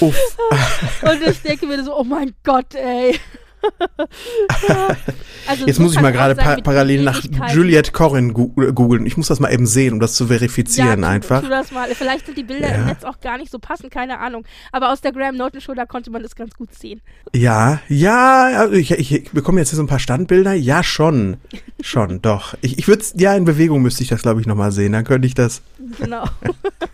Und 0.00 1.22
ich 1.26 1.42
denke 1.42 1.66
mir 1.66 1.82
so, 1.82 1.98
oh 1.98 2.04
mein 2.04 2.34
Gott, 2.44 2.74
ey. 2.74 3.18
also 5.46 5.66
Jetzt 5.66 5.76
so 5.76 5.82
muss 5.82 5.94
ich 5.94 6.00
mal 6.00 6.12
gerade 6.12 6.34
pa 6.34 6.56
parallel 6.56 7.02
nach 7.02 7.22
Juliette 7.52 7.92
Corrin 7.92 8.32
googeln. 8.32 9.06
Ich 9.06 9.16
muss 9.16 9.28
das 9.28 9.40
mal 9.40 9.52
eben 9.52 9.66
sehen, 9.66 9.94
um 9.94 10.00
das 10.00 10.14
zu 10.14 10.26
verifizieren 10.26 11.02
ja, 11.02 11.08
tu, 11.08 11.14
einfach. 11.14 11.42
Tu 11.42 11.48
das 11.48 11.72
mal. 11.72 11.88
Vielleicht 11.94 12.26
sind 12.26 12.38
die 12.38 12.42
Bilder 12.42 12.68
ja. 12.68 12.74
im 12.76 12.86
Netz 12.86 13.04
auch 13.04 13.20
gar 13.20 13.38
nicht 13.38 13.50
so 13.50 13.58
passend, 13.58 13.90
keine 13.90 14.18
Ahnung. 14.18 14.44
Aber 14.72 14.92
aus 14.92 15.00
der 15.00 15.12
Graham 15.12 15.36
Norton 15.36 15.60
Show, 15.60 15.74
da 15.74 15.86
konnte 15.86 16.10
man 16.10 16.22
das 16.22 16.36
ganz 16.36 16.54
gut 16.54 16.74
sehen. 16.74 17.00
Ja, 17.34 17.80
ja, 17.88 18.44
also 18.58 18.74
ich, 18.74 18.90
ich 18.92 19.30
bekomme 19.30 19.60
jetzt 19.60 19.70
hier 19.70 19.76
so 19.76 19.82
ein 19.82 19.88
paar 19.88 19.98
Standbilder. 19.98 20.54
Ja, 20.54 20.82
schon. 20.82 21.36
schon, 21.80 22.22
doch. 22.22 22.54
Ich, 22.60 22.78
ich 22.78 22.88
würde 22.88 23.04
ja, 23.14 23.34
in 23.34 23.44
Bewegung 23.44 23.82
müsste 23.82 24.02
ich 24.02 24.08
das, 24.08 24.22
glaube 24.22 24.40
ich, 24.40 24.46
nochmal 24.46 24.72
sehen. 24.72 24.92
Dann 24.92 25.04
könnte 25.04 25.26
ich 25.26 25.34
das. 25.34 25.62
Genau. 25.98 26.24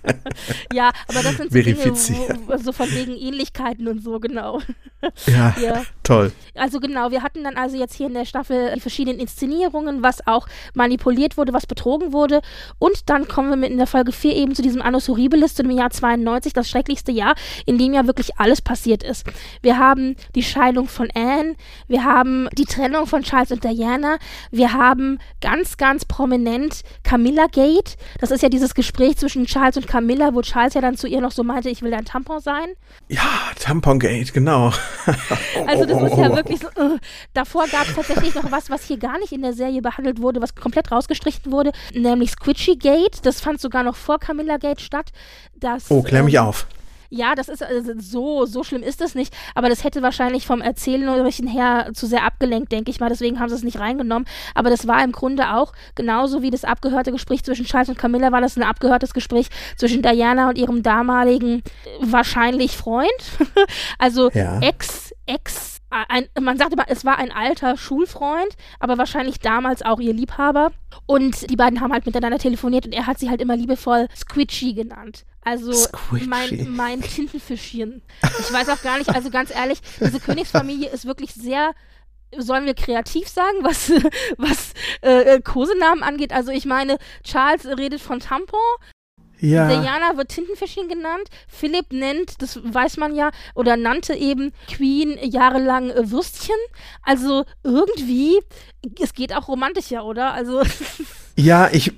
ja, 0.72 0.90
aber 1.08 1.22
das 1.22 1.36
sind 1.36 1.52
so 1.52 1.58
Dinge, 1.58 1.76
wo, 2.46 2.56
so 2.56 2.72
von 2.72 2.90
wegen 2.90 3.16
Ähnlichkeiten 3.16 3.88
und 3.88 4.02
so, 4.02 4.18
genau. 4.18 4.60
Ja, 5.26 5.54
ja, 5.60 5.82
toll. 6.02 6.32
Also 6.54 6.80
genau, 6.80 7.10
wir 7.10 7.22
hatten 7.22 7.44
dann 7.44 7.56
also 7.56 7.76
jetzt 7.76 7.94
hier 7.94 8.08
in 8.08 8.14
der 8.14 8.26
Staffel 8.26 8.72
die 8.74 8.80
verschiedenen 8.80 9.18
Inszenierungen, 9.18 10.02
was 10.02 10.26
auch 10.26 10.46
manipuliert 10.74 11.36
wurde, 11.38 11.52
was 11.52 11.66
betrogen 11.66 12.12
wurde. 12.12 12.42
Und 12.78 13.08
dann 13.08 13.26
kommen 13.26 13.50
wir 13.50 13.56
mit 13.56 13.70
in 13.70 13.78
der 13.78 13.86
Folge 13.86 14.12
4 14.12 14.34
eben 14.36 14.54
zu 14.54 14.62
diesem 14.62 14.82
Annus 14.82 15.08
Horribilis, 15.08 15.54
zu 15.54 15.62
dem 15.62 15.70
Jahr 15.70 15.90
92, 15.90 16.52
das 16.52 16.68
schrecklichste 16.68 17.12
Jahr, 17.12 17.34
in 17.64 17.78
dem 17.78 17.94
ja 17.94 18.06
wirklich 18.06 18.38
alles 18.38 18.60
passiert 18.60 19.02
ist. 19.02 19.26
Wir 19.62 19.78
haben 19.78 20.16
die 20.34 20.42
Scheidung 20.42 20.88
von 20.88 21.08
Anne, 21.14 21.54
wir 21.88 22.04
haben 22.04 22.48
die 22.52 22.64
Trennung 22.64 23.06
von 23.06 23.22
Charles 23.22 23.52
und 23.52 23.64
Diana, 23.64 24.18
wir 24.50 24.72
haben 24.72 25.18
ganz, 25.40 25.76
ganz 25.76 26.04
prominent 26.04 26.82
Camilla 27.02 27.46
Gate. 27.46 27.96
Das 28.20 28.30
ist 28.30 28.42
ja 28.42 28.48
dieses 28.48 28.74
Gespräch 28.74 29.16
zwischen 29.16 29.46
Charles 29.46 29.76
und 29.76 29.86
Camilla, 29.86 30.34
wo 30.34 30.42
Charles 30.42 30.74
ja 30.74 30.80
dann 30.80 30.96
zu 30.96 31.06
ihr 31.06 31.20
noch 31.20 31.32
so 31.32 31.42
meinte, 31.42 31.70
ich 31.70 31.82
will 31.82 31.90
dein 31.90 32.04
Tampon 32.04 32.40
sein. 32.40 32.68
Ja, 33.08 33.22
Tampon 33.58 33.98
Gate, 33.98 34.32
genau. 34.32 34.72
also 35.66 35.86
das 35.86 36.01
ist 36.06 36.18
ja 36.18 36.34
wirklich 36.34 36.60
so. 36.60 36.68
Uh. 36.80 36.98
Davor 37.34 37.66
gab 37.68 37.88
es 37.88 37.94
tatsächlich 37.94 38.34
noch 38.34 38.50
was, 38.50 38.70
was 38.70 38.84
hier 38.84 38.98
gar 38.98 39.18
nicht 39.18 39.32
in 39.32 39.42
der 39.42 39.52
Serie 39.52 39.82
behandelt 39.82 40.20
wurde, 40.20 40.40
was 40.40 40.54
komplett 40.54 40.90
rausgestrichen 40.90 41.52
wurde, 41.52 41.72
nämlich 41.94 42.32
Squitchy 42.32 42.76
Gate. 42.76 43.24
Das 43.24 43.40
fand 43.40 43.60
sogar 43.60 43.82
noch 43.82 43.96
vor 43.96 44.18
Camilla 44.18 44.56
Gate 44.56 44.80
statt. 44.80 45.12
Das, 45.54 45.90
oh, 45.90 46.02
klär 46.02 46.22
mich 46.22 46.34
ähm, 46.34 46.42
auf. 46.42 46.66
Ja, 47.14 47.34
das 47.34 47.50
ist 47.50 47.62
also 47.62 47.92
so, 47.98 48.46
so 48.46 48.64
schlimm 48.64 48.82
ist 48.82 49.02
das 49.02 49.14
nicht, 49.14 49.36
aber 49.54 49.68
das 49.68 49.84
hätte 49.84 50.00
wahrscheinlich 50.00 50.46
vom 50.46 50.62
Erzählerischen 50.62 51.46
her 51.46 51.90
zu 51.92 52.06
sehr 52.06 52.24
abgelenkt, 52.24 52.72
denke 52.72 52.90
ich 52.90 53.00
mal, 53.00 53.10
deswegen 53.10 53.38
haben 53.38 53.50
sie 53.50 53.54
es 53.54 53.62
nicht 53.62 53.78
reingenommen. 53.78 54.26
Aber 54.54 54.70
das 54.70 54.86
war 54.86 55.04
im 55.04 55.12
Grunde 55.12 55.52
auch 55.52 55.74
genauso 55.94 56.40
wie 56.40 56.48
das 56.48 56.64
abgehörte 56.64 57.12
Gespräch 57.12 57.44
zwischen 57.44 57.66
Charles 57.66 57.90
und 57.90 57.98
Camilla, 57.98 58.32
war 58.32 58.40
das 58.40 58.56
ein 58.56 58.62
abgehörtes 58.62 59.12
Gespräch 59.12 59.48
zwischen 59.76 60.00
Diana 60.00 60.48
und 60.48 60.56
ihrem 60.56 60.82
damaligen 60.82 61.62
wahrscheinlich 62.00 62.78
Freund. 62.78 63.10
also 63.98 64.30
ja. 64.30 64.60
Ex, 64.60 65.12
Ex 65.26 65.81
ein, 65.92 66.28
man 66.40 66.58
sagt 66.58 66.72
immer, 66.72 66.84
es 66.88 67.04
war 67.04 67.18
ein 67.18 67.30
alter 67.32 67.76
Schulfreund, 67.76 68.56
aber 68.80 68.98
wahrscheinlich 68.98 69.38
damals 69.40 69.82
auch 69.82 70.00
ihr 70.00 70.12
Liebhaber. 70.12 70.72
Und 71.06 71.50
die 71.50 71.56
beiden 71.56 71.80
haben 71.80 71.92
halt 71.92 72.06
miteinander 72.06 72.38
telefoniert 72.38 72.86
und 72.86 72.92
er 72.92 73.06
hat 73.06 73.18
sie 73.18 73.30
halt 73.30 73.40
immer 73.40 73.56
liebevoll 73.56 74.08
Squitchy 74.16 74.74
genannt. 74.74 75.24
Also 75.42 75.72
mein, 76.26 76.68
mein 76.70 77.02
Tintenfischchen. 77.02 78.02
Ich 78.38 78.52
weiß 78.52 78.68
auch 78.68 78.82
gar 78.82 78.98
nicht, 78.98 79.10
also 79.14 79.30
ganz 79.30 79.54
ehrlich, 79.54 79.80
diese 80.00 80.20
Königsfamilie 80.20 80.88
ist 80.88 81.04
wirklich 81.04 81.34
sehr 81.34 81.72
sollen 82.38 82.64
wir 82.64 82.72
kreativ 82.72 83.28
sagen, 83.28 83.58
was, 83.60 83.90
was 84.38 84.72
äh, 85.02 85.40
Kosenamen 85.42 86.02
angeht? 86.02 86.32
Also 86.32 86.50
ich 86.50 86.64
meine, 86.64 86.96
Charles 87.24 87.66
redet 87.66 88.00
von 88.00 88.20
Tampon, 88.20 88.58
ja. 89.42 89.68
Diana 89.68 90.16
wird 90.16 90.28
Tintenfischchen 90.28 90.88
genannt. 90.88 91.28
Philipp 91.48 91.92
nennt, 91.92 92.40
das 92.40 92.60
weiß 92.62 92.96
man 92.96 93.14
ja, 93.14 93.30
oder 93.54 93.76
nannte 93.76 94.14
eben 94.14 94.52
Queen 94.68 95.18
jahrelang 95.22 95.90
äh, 95.90 96.10
Würstchen. 96.10 96.56
Also 97.02 97.44
irgendwie, 97.62 98.40
es 99.02 99.12
geht 99.12 99.34
auch 99.34 99.48
romantischer, 99.48 100.04
oder? 100.04 100.32
Also. 100.32 100.62
Ja, 101.34 101.70
ich, 101.72 101.90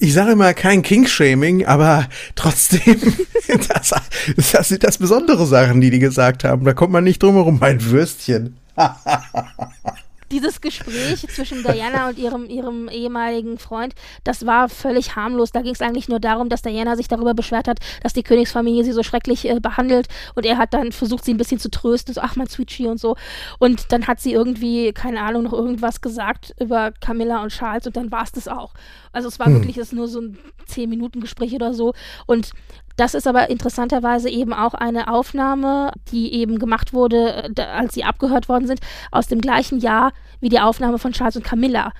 ich 0.00 0.12
sage 0.12 0.32
immer 0.32 0.52
kein 0.52 0.82
King-Shaming, 0.82 1.64
aber 1.64 2.08
trotzdem, 2.34 3.00
das, 3.68 3.94
das 4.50 4.68
sind 4.68 4.82
das 4.82 4.98
besondere 4.98 5.46
Sachen, 5.46 5.80
die 5.80 5.90
die 5.90 6.00
gesagt 6.00 6.42
haben. 6.42 6.64
Da 6.64 6.72
kommt 6.72 6.92
man 6.92 7.04
nicht 7.04 7.22
drum 7.22 7.36
herum, 7.36 7.58
mein 7.60 7.80
Würstchen. 7.84 8.56
dieses 10.30 10.60
Gespräch 10.60 11.26
zwischen 11.28 11.62
Diana 11.62 12.08
und 12.08 12.18
ihrem, 12.18 12.48
ihrem 12.48 12.88
ehemaligen 12.88 13.58
Freund, 13.58 13.94
das 14.24 14.46
war 14.46 14.68
völlig 14.68 15.16
harmlos. 15.16 15.52
Da 15.52 15.62
ging 15.62 15.72
es 15.72 15.80
eigentlich 15.80 16.08
nur 16.08 16.20
darum, 16.20 16.48
dass 16.48 16.62
Diana 16.62 16.96
sich 16.96 17.08
darüber 17.08 17.34
beschwert 17.34 17.68
hat, 17.68 17.78
dass 18.02 18.12
die 18.12 18.22
Königsfamilie 18.22 18.84
sie 18.84 18.92
so 18.92 19.02
schrecklich 19.02 19.48
äh, 19.48 19.60
behandelt 19.60 20.08
und 20.34 20.46
er 20.46 20.58
hat 20.58 20.74
dann 20.74 20.92
versucht, 20.92 21.24
sie 21.24 21.34
ein 21.34 21.38
bisschen 21.38 21.58
zu 21.58 21.70
trösten, 21.70 22.14
so, 22.14 22.20
ach 22.20 22.36
mein 22.36 22.48
Sweetie 22.48 22.86
und 22.86 22.98
so. 22.98 23.16
Und 23.58 23.92
dann 23.92 24.06
hat 24.06 24.20
sie 24.20 24.32
irgendwie, 24.32 24.92
keine 24.92 25.20
Ahnung, 25.22 25.42
noch 25.44 25.52
irgendwas 25.52 26.00
gesagt 26.00 26.54
über 26.60 26.92
Camilla 26.92 27.42
und 27.42 27.50
Charles 27.50 27.86
und 27.86 27.96
dann 27.96 28.10
war 28.10 28.22
es 28.22 28.32
das 28.32 28.48
auch. 28.48 28.74
Also 29.12 29.28
es 29.28 29.38
war 29.38 29.46
hm. 29.46 29.54
wirklich 29.54 29.76
das 29.76 29.92
nur 29.92 30.08
so 30.08 30.20
ein 30.20 30.38
10-Minuten-Gespräch 30.68 31.54
oder 31.54 31.74
so. 31.74 31.94
Und 32.26 32.52
das 33.00 33.14
ist 33.14 33.26
aber 33.26 33.48
interessanterweise 33.48 34.28
eben 34.28 34.52
auch 34.52 34.74
eine 34.74 35.10
Aufnahme, 35.10 35.90
die 36.12 36.34
eben 36.34 36.58
gemacht 36.58 36.92
wurde, 36.92 37.50
als 37.56 37.94
sie 37.94 38.04
abgehört 38.04 38.48
worden 38.50 38.66
sind, 38.66 38.80
aus 39.10 39.26
dem 39.26 39.40
gleichen 39.40 39.80
Jahr 39.80 40.12
wie 40.40 40.50
die 40.50 40.60
Aufnahme 40.60 40.98
von 40.98 41.12
Charles 41.12 41.36
und 41.36 41.44
Camilla. 41.44 41.92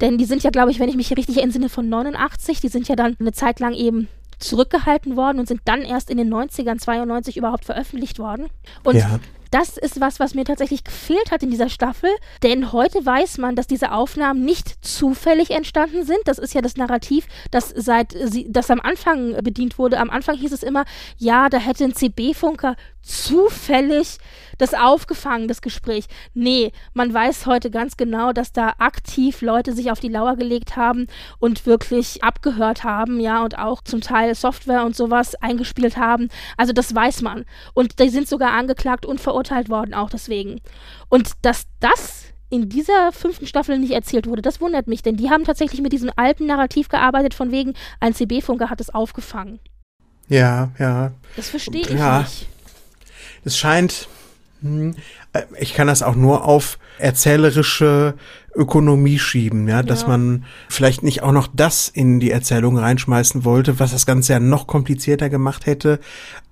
Denn 0.00 0.18
die 0.18 0.24
sind 0.24 0.42
ja, 0.42 0.50
glaube 0.50 0.72
ich, 0.72 0.80
wenn 0.80 0.88
ich 0.88 0.96
mich 0.96 1.16
richtig 1.16 1.40
entsinne, 1.40 1.68
von 1.68 1.88
89. 1.88 2.60
Die 2.60 2.68
sind 2.68 2.88
ja 2.88 2.96
dann 2.96 3.16
eine 3.20 3.32
Zeit 3.32 3.60
lang 3.60 3.72
eben 3.72 4.08
zurückgehalten 4.40 5.16
worden 5.16 5.38
und 5.38 5.46
sind 5.46 5.60
dann 5.64 5.82
erst 5.82 6.10
in 6.10 6.16
den 6.16 6.32
90ern, 6.32 6.78
92 6.78 7.36
überhaupt 7.36 7.64
veröffentlicht 7.64 8.18
worden. 8.18 8.46
Und 8.82 8.96
ja 8.96 9.20
das 9.50 9.76
ist 9.76 10.00
was, 10.00 10.20
was 10.20 10.34
mir 10.34 10.44
tatsächlich 10.44 10.84
gefehlt 10.84 11.30
hat 11.30 11.42
in 11.42 11.50
dieser 11.50 11.68
Staffel, 11.68 12.10
denn 12.42 12.72
heute 12.72 13.04
weiß 13.04 13.38
man, 13.38 13.56
dass 13.56 13.66
diese 13.66 13.92
Aufnahmen 13.92 14.44
nicht 14.44 14.84
zufällig 14.84 15.50
entstanden 15.50 16.04
sind. 16.04 16.20
Das 16.26 16.38
ist 16.38 16.54
ja 16.54 16.60
das 16.60 16.76
Narrativ, 16.76 17.26
das 17.50 17.72
seit 17.74 18.12
sie, 18.12 18.46
das 18.50 18.70
am 18.70 18.80
Anfang 18.80 19.32
bedient 19.42 19.78
wurde. 19.78 19.98
Am 19.98 20.10
Anfang 20.10 20.36
hieß 20.36 20.52
es 20.52 20.62
immer, 20.62 20.84
ja, 21.16 21.48
da 21.48 21.58
hätte 21.58 21.84
ein 21.84 21.94
CB-Funker 21.94 22.76
zufällig 23.02 24.18
das 24.58 24.74
aufgefangen, 24.74 25.48
das 25.48 25.62
Gespräch. 25.62 26.06
Nee, 26.34 26.72
man 26.92 27.12
weiß 27.12 27.46
heute 27.46 27.70
ganz 27.70 27.96
genau, 27.96 28.32
dass 28.32 28.52
da 28.52 28.74
aktiv 28.78 29.40
Leute 29.40 29.72
sich 29.72 29.90
auf 29.90 30.00
die 30.00 30.08
Lauer 30.08 30.36
gelegt 30.36 30.76
haben 30.76 31.06
und 31.38 31.66
wirklich 31.66 32.22
abgehört 32.22 32.84
haben, 32.84 33.20
ja, 33.20 33.42
und 33.42 33.58
auch 33.58 33.82
zum 33.82 34.00
Teil 34.00 34.34
Software 34.34 34.84
und 34.84 34.96
sowas 34.96 35.34
eingespielt 35.36 35.96
haben. 35.96 36.28
Also 36.56 36.72
das 36.72 36.94
weiß 36.94 37.22
man. 37.22 37.44
Und 37.74 37.98
die 38.00 38.08
sind 38.08 38.28
sogar 38.28 38.52
angeklagt 38.52 39.06
und 39.06 39.20
verurteilt 39.20 39.68
worden, 39.68 39.94
auch 39.94 40.10
deswegen. 40.10 40.60
Und 41.08 41.32
dass 41.42 41.66
das 41.80 42.24
in 42.50 42.68
dieser 42.68 43.12
fünften 43.12 43.46
Staffel 43.46 43.78
nicht 43.78 43.92
erzählt 43.92 44.26
wurde, 44.26 44.42
das 44.42 44.60
wundert 44.60 44.86
mich, 44.86 45.02
denn 45.02 45.16
die 45.16 45.30
haben 45.30 45.44
tatsächlich 45.44 45.82
mit 45.82 45.92
diesem 45.92 46.10
alten 46.16 46.46
Narrativ 46.46 46.88
gearbeitet, 46.88 47.34
von 47.34 47.50
wegen, 47.50 47.74
ein 48.00 48.14
CB-Funker 48.14 48.70
hat 48.70 48.80
es 48.80 48.90
aufgefangen. 48.90 49.60
Ja, 50.28 50.70
ja. 50.78 51.12
Das 51.36 51.50
verstehe 51.50 51.82
ich 51.82 51.90
ja. 51.90 52.20
nicht. 52.20 52.46
Es 53.44 53.56
scheint, 53.56 54.08
ich 55.58 55.74
kann 55.74 55.86
das 55.86 56.02
auch 56.02 56.16
nur 56.16 56.44
auf 56.44 56.78
erzählerische 56.98 58.14
Ökonomie 58.54 59.18
schieben, 59.18 59.68
ja, 59.68 59.82
dass 59.82 60.02
ja. 60.02 60.08
man 60.08 60.44
vielleicht 60.68 61.02
nicht 61.02 61.22
auch 61.22 61.32
noch 61.32 61.48
das 61.52 61.88
in 61.88 62.18
die 62.18 62.32
Erzählung 62.32 62.76
reinschmeißen 62.76 63.44
wollte, 63.44 63.78
was 63.78 63.92
das 63.92 64.04
Ganze 64.04 64.32
ja 64.32 64.40
noch 64.40 64.66
komplizierter 64.66 65.30
gemacht 65.30 65.66
hätte 65.66 66.00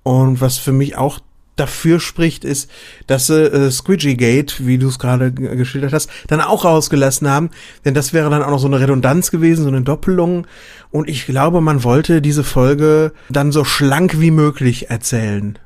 und 0.03 0.39
was 0.39 0.57
für 0.57 0.71
mich 0.71 0.95
auch 0.95 1.19
dafür 1.57 1.99
spricht, 1.99 2.45
ist, 2.45 2.69
dass 3.07 3.27
sie 3.27 3.43
äh, 3.43 3.71
Squidgy 3.71 4.15
Gate, 4.15 4.65
wie 4.65 4.77
du 4.77 4.87
es 4.87 4.99
gerade 4.99 5.31
geschildert 5.31 5.91
hast, 5.91 6.09
dann 6.27 6.39
auch 6.39 6.63
rausgelassen 6.63 7.27
haben, 7.29 7.49
denn 7.83 7.93
das 7.93 8.13
wäre 8.13 8.29
dann 8.29 8.43
auch 8.43 8.51
noch 8.51 8.59
so 8.59 8.67
eine 8.67 8.79
Redundanz 8.79 9.31
gewesen, 9.31 9.63
so 9.63 9.69
eine 9.69 9.81
Doppelung 9.81 10.47
und 10.91 11.09
ich 11.09 11.25
glaube, 11.25 11.59
man 11.59 11.83
wollte 11.83 12.21
diese 12.21 12.43
Folge 12.43 13.11
dann 13.29 13.51
so 13.51 13.65
schlank 13.65 14.19
wie 14.21 14.31
möglich 14.31 14.89
erzählen. 14.89 15.57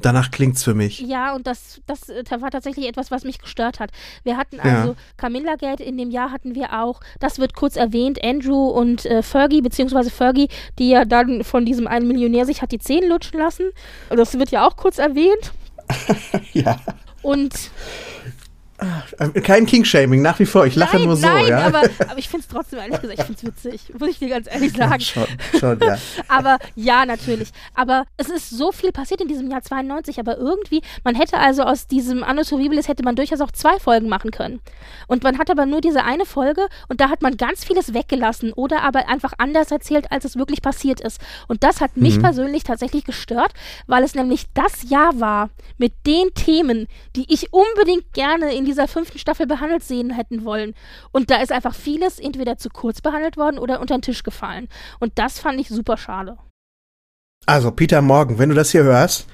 Danach 0.00 0.30
klingt's 0.30 0.62
für 0.62 0.74
mich. 0.74 1.00
Ja, 1.00 1.34
und 1.34 1.46
das, 1.46 1.80
das 1.86 2.08
äh, 2.08 2.24
war 2.40 2.50
tatsächlich 2.50 2.86
etwas, 2.86 3.10
was 3.10 3.24
mich 3.24 3.38
gestört 3.38 3.80
hat. 3.80 3.90
Wir 4.22 4.36
hatten 4.36 4.60
also 4.60 4.90
ja. 4.90 4.96
Camilla 5.16 5.56
Gate, 5.56 5.80
in 5.80 5.98
dem 5.98 6.10
Jahr 6.10 6.30
hatten 6.30 6.54
wir 6.54 6.72
auch, 6.80 7.00
das 7.18 7.38
wird 7.38 7.54
kurz 7.54 7.76
erwähnt, 7.76 8.22
Andrew 8.22 8.68
und 8.68 9.06
äh, 9.06 9.22
Fergie, 9.22 9.60
beziehungsweise 9.60 10.10
Fergie, 10.10 10.48
die 10.78 10.90
ja 10.90 11.04
dann 11.04 11.42
von 11.42 11.64
diesem 11.64 11.86
einen 11.86 12.06
Millionär 12.06 12.46
sich 12.46 12.62
hat 12.62 12.72
die 12.72 12.78
Zähne 12.78 13.08
lutschen 13.08 13.40
lassen. 13.40 13.70
Das 14.08 14.38
wird 14.38 14.50
ja 14.50 14.66
auch 14.66 14.76
kurz 14.76 14.98
erwähnt. 14.98 15.52
ja. 16.52 16.80
Und 17.22 17.54
kein 19.42 19.66
King-Shaming, 19.66 20.22
nach 20.22 20.38
wie 20.38 20.46
vor. 20.46 20.66
Ich 20.66 20.76
lache 20.76 20.96
nein, 20.96 21.06
nur 21.06 21.16
so. 21.16 21.26
Nein, 21.26 21.48
ja? 21.48 21.66
aber, 21.66 21.82
aber 22.08 22.18
ich 22.18 22.28
finde 22.28 22.46
es 22.46 22.48
trotzdem, 22.48 22.78
ehrlich 22.78 23.00
gesagt, 23.00 23.18
ich 23.18 23.24
finde 23.24 23.40
es 23.56 23.64
witzig. 23.64 23.94
Muss 23.98 24.10
ich 24.10 24.18
dir 24.20 24.28
ganz 24.28 24.46
ehrlich 24.48 24.72
sagen. 24.72 25.00
Schon, 25.00 25.26
schon, 25.58 25.80
ja. 25.80 25.98
aber 26.28 26.58
ja, 26.76 27.04
natürlich. 27.04 27.50
Aber 27.74 28.04
es 28.16 28.28
ist 28.28 28.50
so 28.50 28.70
viel 28.70 28.92
passiert 28.92 29.20
in 29.20 29.28
diesem 29.28 29.50
Jahr 29.50 29.62
92, 29.62 30.20
aber 30.20 30.38
irgendwie, 30.38 30.82
man 31.02 31.16
hätte 31.16 31.38
also 31.38 31.62
aus 31.62 31.88
diesem 31.88 32.22
Annus 32.22 32.52
Horribilis 32.52 32.86
hätte 32.86 33.02
man 33.02 33.16
durchaus 33.16 33.40
auch 33.40 33.50
zwei 33.50 33.78
Folgen 33.80 34.08
machen 34.08 34.30
können. 34.30 34.60
Und 35.08 35.24
man 35.24 35.38
hat 35.38 35.50
aber 35.50 35.66
nur 35.66 35.80
diese 35.80 36.04
eine 36.04 36.24
Folge 36.24 36.68
und 36.88 37.00
da 37.00 37.10
hat 37.10 37.22
man 37.22 37.36
ganz 37.36 37.64
vieles 37.64 37.94
weggelassen 37.94 38.52
oder 38.52 38.82
aber 38.82 39.08
einfach 39.08 39.32
anders 39.38 39.72
erzählt, 39.72 40.12
als 40.12 40.24
es 40.24 40.36
wirklich 40.36 40.62
passiert 40.62 41.00
ist. 41.00 41.20
Und 41.48 41.64
das 41.64 41.80
hat 41.80 41.96
mich 41.96 42.18
mhm. 42.18 42.22
persönlich 42.22 42.62
tatsächlich 42.62 43.04
gestört, 43.04 43.52
weil 43.86 44.04
es 44.04 44.14
nämlich 44.14 44.46
das 44.54 44.88
Jahr 44.88 45.18
war 45.18 45.50
mit 45.78 45.92
den 46.06 46.32
Themen, 46.34 46.86
die 47.16 47.26
ich 47.32 47.52
unbedingt 47.52 48.12
gerne 48.12 48.54
in 48.54 48.67
dieser 48.68 48.86
fünften 48.86 49.18
Staffel 49.18 49.46
behandelt 49.46 49.82
sehen 49.82 50.10
hätten 50.10 50.44
wollen. 50.44 50.74
Und 51.10 51.30
da 51.30 51.40
ist 51.40 51.52
einfach 51.52 51.74
vieles 51.74 52.18
entweder 52.18 52.58
zu 52.58 52.68
kurz 52.68 53.00
behandelt 53.00 53.36
worden 53.36 53.58
oder 53.58 53.80
unter 53.80 53.96
den 53.96 54.02
Tisch 54.02 54.22
gefallen. 54.22 54.68
Und 55.00 55.18
das 55.18 55.38
fand 55.38 55.58
ich 55.60 55.68
super 55.68 55.96
schade. 55.96 56.36
Also, 57.48 57.70
Peter 57.70 58.02
Morgan, 58.02 58.38
wenn 58.38 58.50
du 58.50 58.54
das 58.54 58.72
hier 58.72 58.82
hörst, 58.82 59.26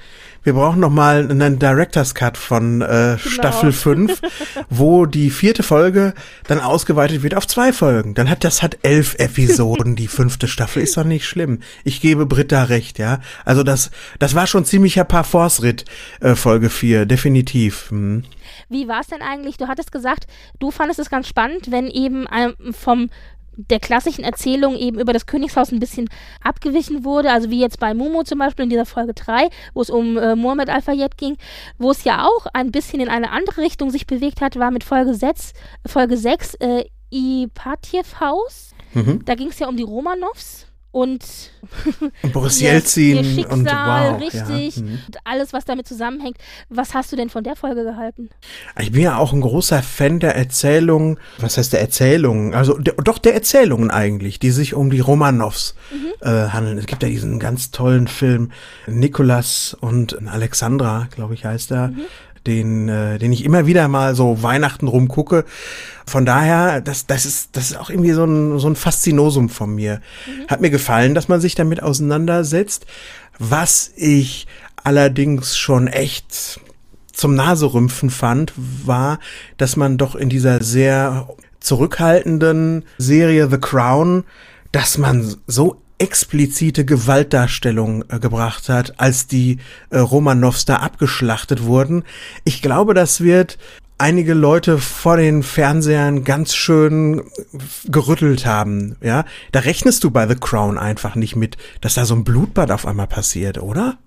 wir 0.43 0.53
brauchen 0.53 0.79
noch 0.79 0.89
mal 0.89 1.29
einen 1.29 1.59
Director's 1.59 2.15
Cut 2.15 2.37
von 2.37 2.81
äh, 2.81 2.85
genau. 2.85 3.17
Staffel 3.17 3.73
5, 3.73 4.21
wo 4.69 5.05
die 5.05 5.29
vierte 5.31 5.63
Folge 5.63 6.13
dann 6.47 6.61
ausgeweitet 6.61 7.23
wird 7.23 7.35
auf 7.35 7.45
zwei 7.45 7.73
Folgen. 7.73 8.13
Dann 8.13 8.29
hat 8.29 8.45
das 8.45 8.63
hat 8.63 8.77
elf 8.83 9.15
Episoden, 9.15 9.97
die 9.97 10.07
fünfte 10.07 10.47
Staffel. 10.47 10.81
Ist 10.81 10.95
doch 10.95 11.03
nicht 11.03 11.27
schlimm. 11.27 11.59
Ich 11.83 11.99
gebe 11.99 12.25
Britta 12.25 12.63
recht, 12.63 12.99
ja. 12.99 13.19
Also 13.43 13.63
das, 13.63 13.91
das 14.17 14.33
war 14.33 14.47
schon 14.47 14.63
ziemlicher 14.63 15.03
Parforce-Ritt, 15.03 15.83
äh, 16.21 16.35
Folge 16.35 16.69
4, 16.69 17.05
definitiv. 17.05 17.89
Hm. 17.89 18.23
Wie 18.69 18.87
war 18.87 19.01
es 19.01 19.07
denn 19.07 19.21
eigentlich? 19.21 19.57
Du 19.57 19.67
hattest 19.67 19.91
gesagt, 19.91 20.27
du 20.59 20.71
fandest 20.71 20.99
es 20.99 21.09
ganz 21.09 21.27
spannend, 21.27 21.69
wenn 21.69 21.87
eben 21.87 22.27
ähm, 22.31 22.53
vom 22.71 23.09
der 23.57 23.79
klassischen 23.79 24.23
Erzählung 24.23 24.75
eben 24.75 24.99
über 24.99 25.13
das 25.13 25.25
Königshaus 25.25 25.71
ein 25.71 25.79
bisschen 25.79 26.09
abgewichen 26.43 27.03
wurde, 27.03 27.31
also 27.31 27.49
wie 27.49 27.59
jetzt 27.59 27.79
bei 27.79 27.93
Momo 27.93 28.23
zum 28.23 28.39
Beispiel 28.39 28.63
in 28.63 28.69
dieser 28.69 28.85
Folge 28.85 29.13
3, 29.13 29.49
wo 29.73 29.81
es 29.81 29.89
um 29.89 30.17
äh, 30.17 30.35
Mohammed 30.35 30.69
Al-Fayed 30.69 31.17
ging, 31.17 31.37
wo 31.77 31.91
es 31.91 32.03
ja 32.03 32.25
auch 32.25 32.47
ein 32.53 32.71
bisschen 32.71 32.99
in 32.99 33.09
eine 33.09 33.31
andere 33.31 33.61
Richtung 33.61 33.89
sich 33.89 34.07
bewegt 34.07 34.41
hat, 34.41 34.57
war 34.57 34.71
mit 34.71 34.83
Folge 34.83 35.13
6, 35.13 35.53
Folge 35.85 36.17
6 36.17 36.55
äh, 36.55 36.85
Ipatjev 37.11 38.19
Haus. 38.19 38.71
Mhm. 38.93 39.23
Da 39.25 39.35
ging 39.35 39.49
es 39.49 39.59
ja 39.59 39.67
um 39.67 39.77
die 39.77 39.83
Romanows 39.83 40.64
und, 40.95 41.25
und 42.21 42.31
Boris 42.31 42.61
Jelzin 42.61 43.43
und 43.47 43.65
wow, 43.65 44.17
richtig 44.17 44.77
ja. 44.77 44.81
mhm. 44.81 44.99
und 45.07 45.17
alles, 45.25 45.51
was 45.51 45.65
damit 45.65 45.89
zusammenhängt. 45.89 46.37
Was 46.69 46.93
hast 46.93 47.11
du 47.11 47.17
denn 47.17 47.29
von 47.29 47.43
der 47.43 47.57
Folge 47.57 47.83
gehalten? 47.83 48.29
Ich 48.79 48.93
bin 48.93 49.01
ja 49.01 49.17
auch 49.17 49.33
ein 49.33 49.41
großer 49.41 49.83
Fan 49.83 50.21
der 50.21 50.37
Erzählungen, 50.37 51.19
was 51.37 51.57
heißt 51.57 51.73
der 51.73 51.81
Erzählungen? 51.81 52.53
Also 52.53 52.77
der, 52.77 52.93
doch 52.93 53.17
der 53.17 53.33
Erzählungen 53.33 53.91
eigentlich, 53.91 54.39
die 54.39 54.51
sich 54.51 54.73
um 54.73 54.89
die 54.89 55.01
Romanows 55.01 55.75
mhm. 55.91 56.25
äh, 56.25 56.47
handeln. 56.47 56.77
Es 56.77 56.85
gibt 56.85 57.03
ja 57.03 57.09
diesen 57.09 57.39
ganz 57.39 57.71
tollen 57.71 58.07
Film 58.07 58.53
Nikolas 58.87 59.75
und 59.77 60.17
Alexandra, 60.29 61.09
glaube 61.13 61.33
ich, 61.33 61.43
heißt 61.43 61.71
er. 61.71 61.89
Mhm 61.89 62.05
den, 62.47 62.89
äh, 62.89 63.17
den 63.17 63.31
ich 63.31 63.43
immer 63.43 63.65
wieder 63.65 63.87
mal 63.87 64.15
so 64.15 64.41
Weihnachten 64.43 64.87
rumgucke. 64.87 65.45
Von 66.05 66.25
daher, 66.25 66.81
das, 66.81 67.07
das 67.07 67.25
ist, 67.25 67.49
das 67.53 67.71
ist 67.71 67.77
auch 67.77 67.89
irgendwie 67.89 68.11
so 68.11 68.25
ein, 68.25 68.59
so 68.59 68.67
ein 68.67 68.75
Faszinosum 68.75 69.49
von 69.49 69.73
mir. 69.73 70.01
Mhm. 70.27 70.47
Hat 70.47 70.61
mir 70.61 70.69
gefallen, 70.69 71.15
dass 71.15 71.27
man 71.27 71.41
sich 71.41 71.55
damit 71.55 71.81
auseinandersetzt. 71.81 72.85
Was 73.39 73.91
ich 73.95 74.47
allerdings 74.83 75.57
schon 75.57 75.87
echt 75.87 76.59
zum 77.11 77.35
Naserümpfen 77.35 78.09
fand, 78.09 78.53
war, 78.55 79.19
dass 79.57 79.75
man 79.75 79.97
doch 79.97 80.15
in 80.15 80.29
dieser 80.29 80.63
sehr 80.63 81.27
zurückhaltenden 81.59 82.83
Serie 82.97 83.49
The 83.49 83.57
Crown, 83.57 84.23
dass 84.71 84.97
man 84.97 85.35
so 85.47 85.81
explizite 85.97 86.85
Gewaltdarstellung 86.85 88.03
äh, 88.09 88.19
gebracht 88.19 88.69
hat, 88.69 88.99
als 88.99 89.27
die 89.27 89.59
äh, 89.89 89.97
Romanows 89.99 90.65
da 90.65 90.77
abgeschlachtet 90.77 91.63
wurden. 91.63 92.03
Ich 92.43 92.61
glaube, 92.61 92.93
das 92.93 93.21
wird 93.21 93.57
einige 93.97 94.33
Leute 94.33 94.77
vor 94.77 95.17
den 95.17 95.41
Fernsehern 95.43 96.23
ganz 96.23 96.53
schön 96.53 97.23
gerüttelt 97.85 98.45
haben, 98.45 98.97
ja. 99.01 99.23
Da 99.51 99.59
rechnest 99.59 100.03
du 100.03 100.11
bei 100.11 100.27
The 100.27 100.35
Crown 100.35 100.77
einfach 100.77 101.15
nicht 101.15 101.35
mit, 101.35 101.57
dass 101.81 101.93
da 101.93 102.05
so 102.05 102.15
ein 102.15 102.25
Blutbad 102.25 102.71
auf 102.71 102.85
einmal 102.85 103.07
passiert, 103.07 103.57
oder? 103.57 103.97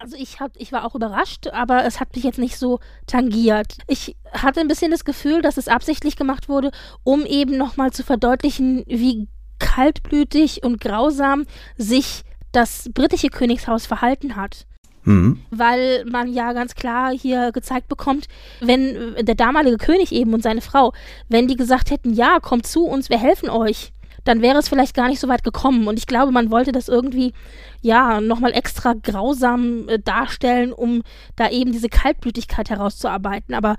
Also 0.00 0.16
ich 0.16 0.38
hab, 0.38 0.52
ich 0.56 0.70
war 0.70 0.84
auch 0.84 0.94
überrascht, 0.94 1.48
aber 1.48 1.84
es 1.84 1.98
hat 1.98 2.14
mich 2.14 2.24
jetzt 2.24 2.38
nicht 2.38 2.56
so 2.56 2.78
tangiert. 3.06 3.78
Ich 3.88 4.16
hatte 4.32 4.60
ein 4.60 4.68
bisschen 4.68 4.92
das 4.92 5.04
Gefühl, 5.04 5.42
dass 5.42 5.56
es 5.56 5.66
absichtlich 5.66 6.14
gemacht 6.14 6.48
wurde, 6.48 6.70
um 7.02 7.26
eben 7.26 7.56
nochmal 7.56 7.90
zu 7.90 8.04
verdeutlichen, 8.04 8.84
wie 8.86 9.26
kaltblütig 9.58 10.62
und 10.62 10.80
grausam 10.80 11.44
sich 11.76 12.22
das 12.52 12.90
britische 12.92 13.28
Königshaus 13.28 13.86
verhalten 13.86 14.36
hat. 14.36 14.66
Mhm. 15.04 15.40
Weil 15.50 16.04
man 16.04 16.32
ja 16.32 16.52
ganz 16.52 16.74
klar 16.74 17.12
hier 17.12 17.52
gezeigt 17.52 17.88
bekommt, 17.88 18.26
wenn 18.60 19.14
der 19.20 19.34
damalige 19.34 19.78
König 19.78 20.12
eben 20.12 20.34
und 20.34 20.42
seine 20.42 20.60
Frau, 20.60 20.92
wenn 21.28 21.48
die 21.48 21.56
gesagt 21.56 21.90
hätten, 21.90 22.12
ja, 22.12 22.40
kommt 22.40 22.66
zu 22.66 22.84
uns, 22.84 23.08
wir 23.08 23.18
helfen 23.18 23.48
euch, 23.48 23.92
dann 24.24 24.42
wäre 24.42 24.58
es 24.58 24.68
vielleicht 24.68 24.94
gar 24.94 25.08
nicht 25.08 25.20
so 25.20 25.28
weit 25.28 25.44
gekommen. 25.44 25.88
Und 25.88 25.98
ich 25.98 26.06
glaube, 26.06 26.32
man 26.32 26.50
wollte 26.50 26.72
das 26.72 26.88
irgendwie, 26.88 27.32
ja, 27.80 28.20
nochmal 28.20 28.52
extra 28.52 28.92
grausam 28.92 29.88
äh, 29.88 29.98
darstellen, 29.98 30.72
um 30.72 31.02
da 31.36 31.48
eben 31.48 31.72
diese 31.72 31.88
Kaltblütigkeit 31.88 32.68
herauszuarbeiten. 32.68 33.54
Aber 33.54 33.76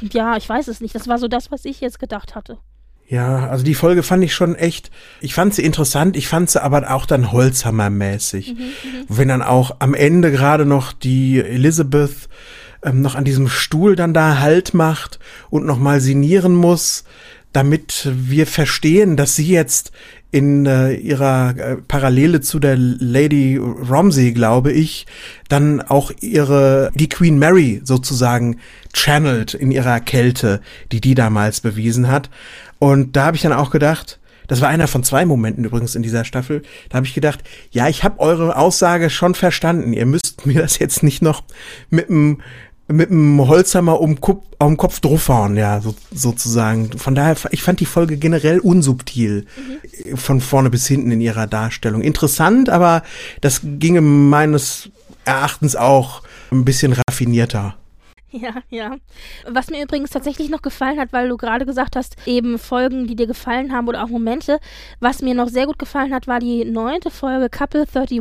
ja, 0.00 0.36
ich 0.38 0.48
weiß 0.48 0.68
es 0.68 0.80
nicht. 0.80 0.94
Das 0.94 1.08
war 1.08 1.18
so 1.18 1.28
das, 1.28 1.50
was 1.50 1.66
ich 1.66 1.82
jetzt 1.82 1.98
gedacht 1.98 2.34
hatte. 2.34 2.58
Ja, 3.14 3.46
also 3.48 3.62
die 3.62 3.76
Folge 3.76 4.02
fand 4.02 4.24
ich 4.24 4.34
schon 4.34 4.56
echt, 4.56 4.90
ich 5.20 5.34
fand 5.34 5.54
sie 5.54 5.62
interessant, 5.62 6.16
ich 6.16 6.26
fand 6.26 6.50
sie 6.50 6.60
aber 6.60 6.92
auch 6.92 7.06
dann 7.06 7.30
Holzhammermäßig. 7.30 8.54
Mhm, 8.54 8.58
mhm. 8.58 9.04
Wenn 9.08 9.28
dann 9.28 9.40
auch 9.40 9.76
am 9.78 9.94
Ende 9.94 10.32
gerade 10.32 10.66
noch 10.66 10.92
die 10.92 11.40
Elizabeth 11.40 12.28
ähm, 12.82 13.02
noch 13.02 13.14
an 13.14 13.22
diesem 13.22 13.48
Stuhl 13.48 13.94
dann 13.94 14.14
da 14.14 14.40
Halt 14.40 14.74
macht 14.74 15.20
und 15.48 15.64
nochmal 15.64 16.00
sinieren 16.00 16.56
muss, 16.56 17.04
damit 17.52 18.10
wir 18.12 18.48
verstehen, 18.48 19.16
dass 19.16 19.36
sie 19.36 19.46
jetzt 19.46 19.92
in 20.34 20.66
äh, 20.66 20.94
ihrer 20.94 21.56
äh, 21.56 21.76
Parallele 21.76 22.40
zu 22.40 22.58
der 22.58 22.74
Lady 22.76 23.56
Romsey, 23.56 24.32
glaube 24.32 24.72
ich, 24.72 25.06
dann 25.48 25.80
auch 25.80 26.10
ihre, 26.20 26.90
die 26.96 27.08
Queen 27.08 27.38
Mary 27.38 27.80
sozusagen 27.84 28.58
channelt 28.92 29.54
in 29.54 29.70
ihrer 29.70 30.00
Kälte, 30.00 30.60
die 30.90 31.00
die 31.00 31.14
damals 31.14 31.60
bewiesen 31.60 32.10
hat. 32.10 32.30
Und 32.78 33.16
da 33.16 33.26
habe 33.26 33.36
ich 33.36 33.42
dann 33.42 33.52
auch 33.52 33.70
gedacht, 33.70 34.18
das 34.46 34.60
war 34.60 34.68
einer 34.68 34.88
von 34.88 35.02
zwei 35.02 35.24
Momenten 35.24 35.64
übrigens 35.64 35.94
in 35.94 36.02
dieser 36.02 36.24
Staffel. 36.24 36.62
Da 36.90 36.96
habe 36.96 37.06
ich 37.06 37.14
gedacht, 37.14 37.42
ja, 37.70 37.88
ich 37.88 38.04
habe 38.04 38.20
eure 38.20 38.56
Aussage 38.56 39.10
schon 39.10 39.34
verstanden. 39.34 39.92
Ihr 39.92 40.06
müsst 40.06 40.44
mir 40.44 40.60
das 40.60 40.78
jetzt 40.78 41.02
nicht 41.02 41.22
noch 41.22 41.44
mit 41.90 42.10
einem 42.10 42.40
mit 42.86 43.10
einem 43.10 43.48
Holzhammer 43.48 43.98
um, 43.98 44.20
Kup 44.20 44.44
um 44.58 44.76
Kopf 44.76 45.00
draufhauen, 45.00 45.56
ja, 45.56 45.80
so, 45.80 45.94
sozusagen. 46.12 46.90
Von 46.98 47.14
daher, 47.14 47.36
ich 47.50 47.62
fand 47.62 47.80
die 47.80 47.86
Folge 47.86 48.18
generell 48.18 48.58
unsubtil, 48.58 49.46
mhm. 50.04 50.16
von 50.16 50.40
vorne 50.42 50.68
bis 50.68 50.86
hinten 50.86 51.10
in 51.10 51.20
ihrer 51.20 51.46
Darstellung. 51.46 52.02
Interessant, 52.02 52.68
aber 52.68 53.02
das 53.40 53.62
ginge 53.64 54.02
meines 54.02 54.90
Erachtens 55.24 55.76
auch 55.76 56.22
ein 56.52 56.66
bisschen 56.66 56.92
raffinierter. 56.92 57.74
Ja, 58.34 58.54
ja. 58.68 58.96
Was 59.46 59.70
mir 59.70 59.80
übrigens 59.80 60.10
tatsächlich 60.10 60.50
noch 60.50 60.60
gefallen 60.60 60.98
hat, 60.98 61.12
weil 61.12 61.28
du 61.28 61.36
gerade 61.36 61.64
gesagt 61.64 61.94
hast, 61.94 62.16
eben 62.26 62.58
Folgen, 62.58 63.06
die 63.06 63.14
dir 63.14 63.28
gefallen 63.28 63.72
haben 63.72 63.86
oder 63.86 64.02
auch 64.02 64.08
Momente. 64.08 64.58
Was 64.98 65.22
mir 65.22 65.34
noch 65.34 65.46
sehr 65.46 65.66
gut 65.66 65.78
gefallen 65.78 66.12
hat, 66.12 66.26
war 66.26 66.40
die 66.40 66.64
neunte 66.64 67.12
Folge 67.12 67.48
Couple 67.48 67.86
31, 67.94 68.18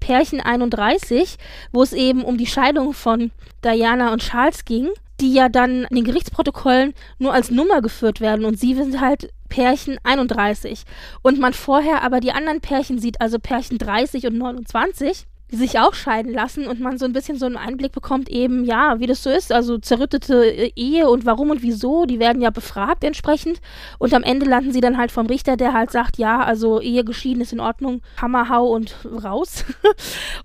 Pärchen 0.00 0.40
31, 0.40 1.36
wo 1.72 1.82
es 1.82 1.92
eben 1.92 2.24
um 2.24 2.38
die 2.38 2.46
Scheidung 2.46 2.94
von 2.94 3.32
Diana 3.62 4.14
und 4.14 4.22
Charles 4.22 4.64
ging, 4.64 4.88
die 5.20 5.34
ja 5.34 5.50
dann 5.50 5.84
in 5.90 5.96
den 5.96 6.04
Gerichtsprotokollen 6.04 6.94
nur 7.18 7.34
als 7.34 7.50
Nummer 7.50 7.82
geführt 7.82 8.22
werden 8.22 8.46
und 8.46 8.58
sie 8.58 8.74
sind 8.74 8.98
halt 8.98 9.30
Pärchen 9.50 9.98
31. 10.04 10.84
Und 11.20 11.38
man 11.38 11.52
vorher 11.52 12.02
aber 12.02 12.20
die 12.20 12.32
anderen 12.32 12.62
Pärchen 12.62 12.98
sieht, 12.98 13.20
also 13.20 13.38
Pärchen 13.38 13.76
30 13.76 14.26
und 14.26 14.38
29 14.38 15.26
die 15.29 15.29
sich 15.50 15.78
auch 15.78 15.94
scheiden 15.94 16.32
lassen 16.32 16.66
und 16.66 16.80
man 16.80 16.98
so 16.98 17.04
ein 17.04 17.12
bisschen 17.12 17.38
so 17.38 17.46
einen 17.46 17.56
Einblick 17.56 17.92
bekommt, 17.92 18.28
eben, 18.28 18.64
ja, 18.64 19.00
wie 19.00 19.06
das 19.06 19.22
so 19.22 19.30
ist, 19.30 19.52
also 19.52 19.78
zerrüttete 19.78 20.44
äh, 20.44 20.72
Ehe 20.76 21.08
und 21.08 21.26
warum 21.26 21.50
und 21.50 21.62
wieso, 21.62 22.06
die 22.06 22.18
werden 22.18 22.42
ja 22.42 22.50
befragt 22.50 23.04
entsprechend 23.04 23.60
und 23.98 24.14
am 24.14 24.22
Ende 24.22 24.46
landen 24.46 24.72
sie 24.72 24.80
dann 24.80 24.98
halt 24.98 25.10
vom 25.10 25.26
Richter, 25.26 25.56
der 25.56 25.72
halt 25.72 25.90
sagt, 25.90 26.18
ja, 26.18 26.42
also 26.42 26.80
Ehe 26.80 27.04
geschieden 27.04 27.40
ist 27.40 27.52
in 27.52 27.60
Ordnung, 27.60 28.02
Hammer, 28.20 28.48
hau 28.48 28.68
und 28.68 28.94
raus. 29.24 29.64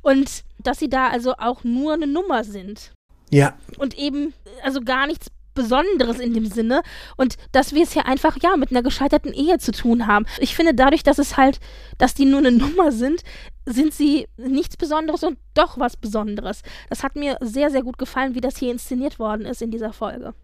und 0.01 0.43
dass 0.59 0.79
sie 0.79 0.89
da 0.89 1.09
also 1.09 1.33
auch 1.37 1.63
nur 1.63 1.93
eine 1.93 2.07
Nummer 2.07 2.43
sind. 2.43 2.91
Ja. 3.29 3.53
Und 3.77 3.97
eben, 3.97 4.33
also 4.63 4.81
gar 4.81 5.07
nichts 5.07 5.27
Besonderes 5.55 6.19
in 6.19 6.33
dem 6.33 6.45
Sinne 6.45 6.83
und 7.17 7.37
dass 7.51 7.73
wir 7.73 7.83
es 7.83 7.93
hier 7.93 8.05
einfach 8.05 8.37
ja 8.43 8.55
mit 8.57 8.69
einer 8.69 8.83
gescheiterten 8.83 9.33
Ehe 9.33 9.57
zu 9.57 9.71
tun 9.71 10.05
haben. 10.05 10.25
Ich 10.39 10.55
finde 10.55 10.75
dadurch, 10.75 11.01
dass 11.01 11.17
es 11.17 11.37
halt, 11.37 11.59
dass 11.97 12.13
die 12.13 12.25
nur 12.25 12.39
eine 12.39 12.51
Nummer 12.51 12.91
sind, 12.91 13.23
sind 13.65 13.93
sie 13.93 14.27
nichts 14.37 14.77
Besonderes 14.77 15.23
und 15.23 15.39
doch 15.55 15.79
was 15.79 15.97
Besonderes. 15.97 16.61
Das 16.89 17.01
hat 17.01 17.15
mir 17.15 17.37
sehr, 17.41 17.71
sehr 17.71 17.81
gut 17.81 17.97
gefallen, 17.97 18.35
wie 18.35 18.41
das 18.41 18.57
hier 18.57 18.71
inszeniert 18.71 19.17
worden 19.17 19.45
ist 19.45 19.63
in 19.63 19.71
dieser 19.71 19.93
Folge. 19.93 20.35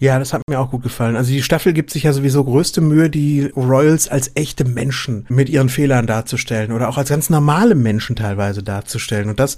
Ja, 0.00 0.18
das 0.18 0.32
hat 0.32 0.42
mir 0.48 0.60
auch 0.60 0.70
gut 0.70 0.84
gefallen. 0.84 1.16
Also 1.16 1.32
die 1.32 1.42
Staffel 1.42 1.72
gibt 1.72 1.90
sich 1.90 2.04
ja 2.04 2.12
sowieso 2.12 2.44
größte 2.44 2.80
Mühe, 2.80 3.10
die 3.10 3.50
Royals 3.56 4.08
als 4.08 4.30
echte 4.36 4.64
Menschen 4.64 5.26
mit 5.28 5.48
ihren 5.48 5.68
Fehlern 5.68 6.06
darzustellen 6.06 6.70
oder 6.70 6.88
auch 6.88 6.98
als 6.98 7.08
ganz 7.08 7.30
normale 7.30 7.74
Menschen 7.74 8.14
teilweise 8.14 8.62
darzustellen. 8.62 9.28
Und 9.28 9.40
das 9.40 9.56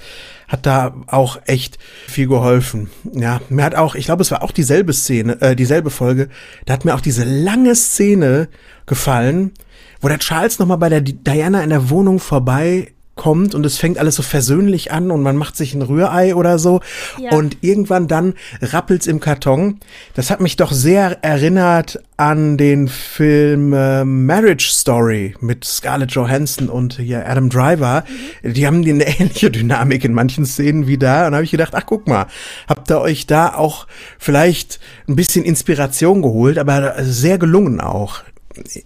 hat 0.49 0.65
da 0.65 0.95
auch 1.09 1.39
echt 1.45 1.79
viel 2.07 2.27
geholfen. 2.27 2.89
Ja, 3.13 3.43
mir 3.51 3.65
hat 3.65 3.75
auch, 3.75 3.95
ich 3.95 4.07
glaube, 4.07 4.23
es 4.23 4.31
war 4.31 4.43
auch 4.43 4.53
dieselbe 4.53 4.95
Szene, 4.95 5.41
äh, 5.43 5.55
dieselbe 5.55 5.91
Folge. 5.91 6.31
Da 6.65 6.73
hat 6.73 6.87
mir 6.87 6.95
auch 6.95 7.03
diese 7.03 7.25
lange 7.25 7.75
Szene 7.75 8.49
gefallen, 8.87 9.53
wo 10.01 10.09
der 10.09 10.19
Charles 10.19 10.59
nochmal 10.59 10.79
bei 10.79 10.89
der 10.89 11.03
Diana 11.03 11.63
in 11.63 11.71
der 11.71 11.91
Wohnung 11.91 12.19
vorbei 12.19 12.95
kommt 13.21 13.55
und 13.55 13.67
es 13.67 13.77
fängt 13.77 13.99
alles 13.99 14.15
so 14.15 14.23
versöhnlich 14.23 14.93
an 14.93 15.11
und 15.11 15.23
man 15.23 15.37
macht 15.37 15.55
sich 15.55 15.75
ein 15.75 15.83
Rührei 15.83 16.35
oder 16.35 16.59
so 16.59 16.81
ja. 17.19 17.37
und 17.37 17.59
irgendwann 17.61 18.09
dann 18.09 18.33
rappelt's 18.63 19.07
im 19.07 19.21
Karton. 19.21 19.79
Das 20.15 20.31
hat 20.31 20.41
mich 20.41 20.57
doch 20.57 20.73
sehr 20.73 21.23
erinnert 21.23 22.03
an 22.17 22.57
den 22.57 22.89
Film 22.89 23.75
äh, 23.75 24.07
Marriage 24.07 24.71
Story 24.71 25.35
mit 25.39 25.67
Scarlett 25.67 26.13
Johansson 26.13 26.71
und 26.71 26.95
hier 26.95 27.29
Adam 27.29 27.51
Driver. 27.51 28.05
Mhm. 28.43 28.55
Die 28.55 28.67
haben 28.67 28.83
eine 28.89 29.07
ähnliche 29.21 29.51
Dynamik 29.51 30.03
in 30.03 30.15
manchen 30.15 30.47
Szenen 30.47 30.87
wie 30.87 30.97
da 30.97 31.27
und 31.27 31.35
habe 31.35 31.45
ich 31.45 31.51
gedacht, 31.51 31.75
ach 31.75 31.85
guck 31.85 32.09
mal, 32.09 32.27
habt 32.69 32.91
ihr 32.91 33.03
euch 33.03 33.27
da 33.27 33.55
auch 33.55 33.87
vielleicht 34.19 34.81
ein 35.07 35.17
bisschen 35.17 35.45
Inspiration 35.45 36.23
geholt, 36.23 36.57
aber 36.57 36.95
sehr 37.05 37.37
gelungen 37.37 37.83
auch, 37.83 38.23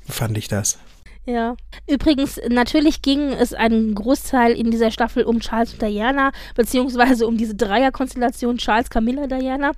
fand 0.09 0.37
ich 0.37 0.49
das. 0.49 0.79
Ja. 1.27 1.57
Übrigens, 1.89 2.39
natürlich 2.49 3.01
ging 3.01 3.33
es 3.33 3.55
einen 3.55 3.95
Großteil 3.95 4.53
in 4.53 4.71
dieser 4.71 4.91
Staffel 4.91 5.25
um 5.25 5.41
Charles 5.41 5.73
und 5.73 5.83
Diana, 5.83 6.33
beziehungsweise 6.55 7.27
um 7.27 7.39
diese 7.39 7.55
Dreierkonstellation 7.55 8.59
Charles, 8.59 8.91
Camilla, 8.91 9.27
Diana. 9.27 9.73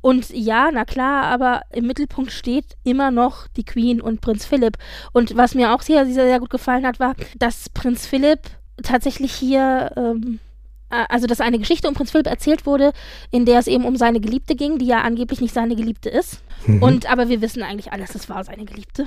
Und 0.00 0.30
ja, 0.30 0.70
na 0.72 0.84
klar, 0.84 1.24
aber 1.24 1.62
im 1.72 1.86
Mittelpunkt 1.86 2.30
steht 2.30 2.76
immer 2.84 3.10
noch 3.10 3.48
die 3.48 3.64
Queen 3.64 4.00
und 4.00 4.20
Prinz 4.20 4.46
Philipp. 4.46 4.78
Und 5.12 5.36
was 5.36 5.56
mir 5.56 5.74
auch 5.74 5.82
sehr, 5.82 6.06
sehr, 6.06 6.26
sehr 6.26 6.38
gut 6.38 6.50
gefallen 6.50 6.86
hat, 6.86 7.00
war, 7.00 7.14
dass 7.36 7.68
Prinz 7.70 8.06
Philipp 8.06 8.40
tatsächlich 8.82 9.32
hier 9.32 9.90
ähm, 9.96 10.38
äh, 10.38 10.45
also 10.88 11.26
dass 11.26 11.40
eine 11.40 11.58
Geschichte 11.58 11.88
um 11.88 11.94
Prinz 11.94 12.10
Philipp 12.10 12.26
erzählt 12.26 12.66
wurde, 12.66 12.92
in 13.30 13.44
der 13.44 13.58
es 13.58 13.66
eben 13.66 13.84
um 13.84 13.96
seine 13.96 14.20
Geliebte 14.20 14.54
ging, 14.54 14.78
die 14.78 14.86
ja 14.86 15.02
angeblich 15.02 15.40
nicht 15.40 15.54
seine 15.54 15.74
Geliebte 15.74 16.08
ist. 16.08 16.40
Mhm. 16.66 16.82
Und 16.82 17.10
aber 17.10 17.28
wir 17.28 17.40
wissen 17.40 17.62
eigentlich 17.62 17.92
alles, 17.92 18.12
das 18.12 18.28
war 18.28 18.44
seine 18.44 18.64
Geliebte. 18.64 19.06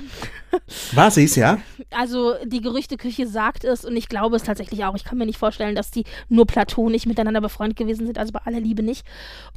War 0.93 1.11
sie 1.11 1.23
es, 1.23 1.35
ja? 1.35 1.59
Also 1.91 2.35
die 2.45 2.61
Gerüchteküche 2.61 3.27
sagt 3.27 3.63
es 3.63 3.85
und 3.85 3.95
ich 3.95 4.09
glaube 4.09 4.35
es 4.35 4.43
tatsächlich 4.43 4.83
auch. 4.85 4.95
Ich 4.95 5.03
kann 5.03 5.17
mir 5.17 5.25
nicht 5.25 5.37
vorstellen, 5.37 5.75
dass 5.75 5.91
die 5.91 6.05
nur 6.27 6.47
platonisch 6.47 7.05
miteinander 7.05 7.41
befreundet 7.41 7.77
gewesen 7.77 8.05
sind, 8.05 8.17
also 8.17 8.31
bei 8.31 8.39
aller 8.45 8.59
Liebe 8.59 8.83
nicht. 8.83 9.05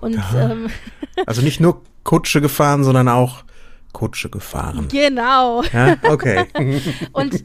Und 0.01 0.23
ähm, 0.37 0.69
also 1.27 1.43
nicht 1.43 1.61
nur 1.61 1.83
Kutsche 2.05 2.41
gefahren, 2.41 2.85
sondern 2.85 3.09
auch 3.09 3.45
Kutsche 3.93 4.31
gefahren. 4.31 4.89
Genau. 4.91 5.63
Ja, 5.73 5.97
okay. 6.03 6.47
und 7.13 7.45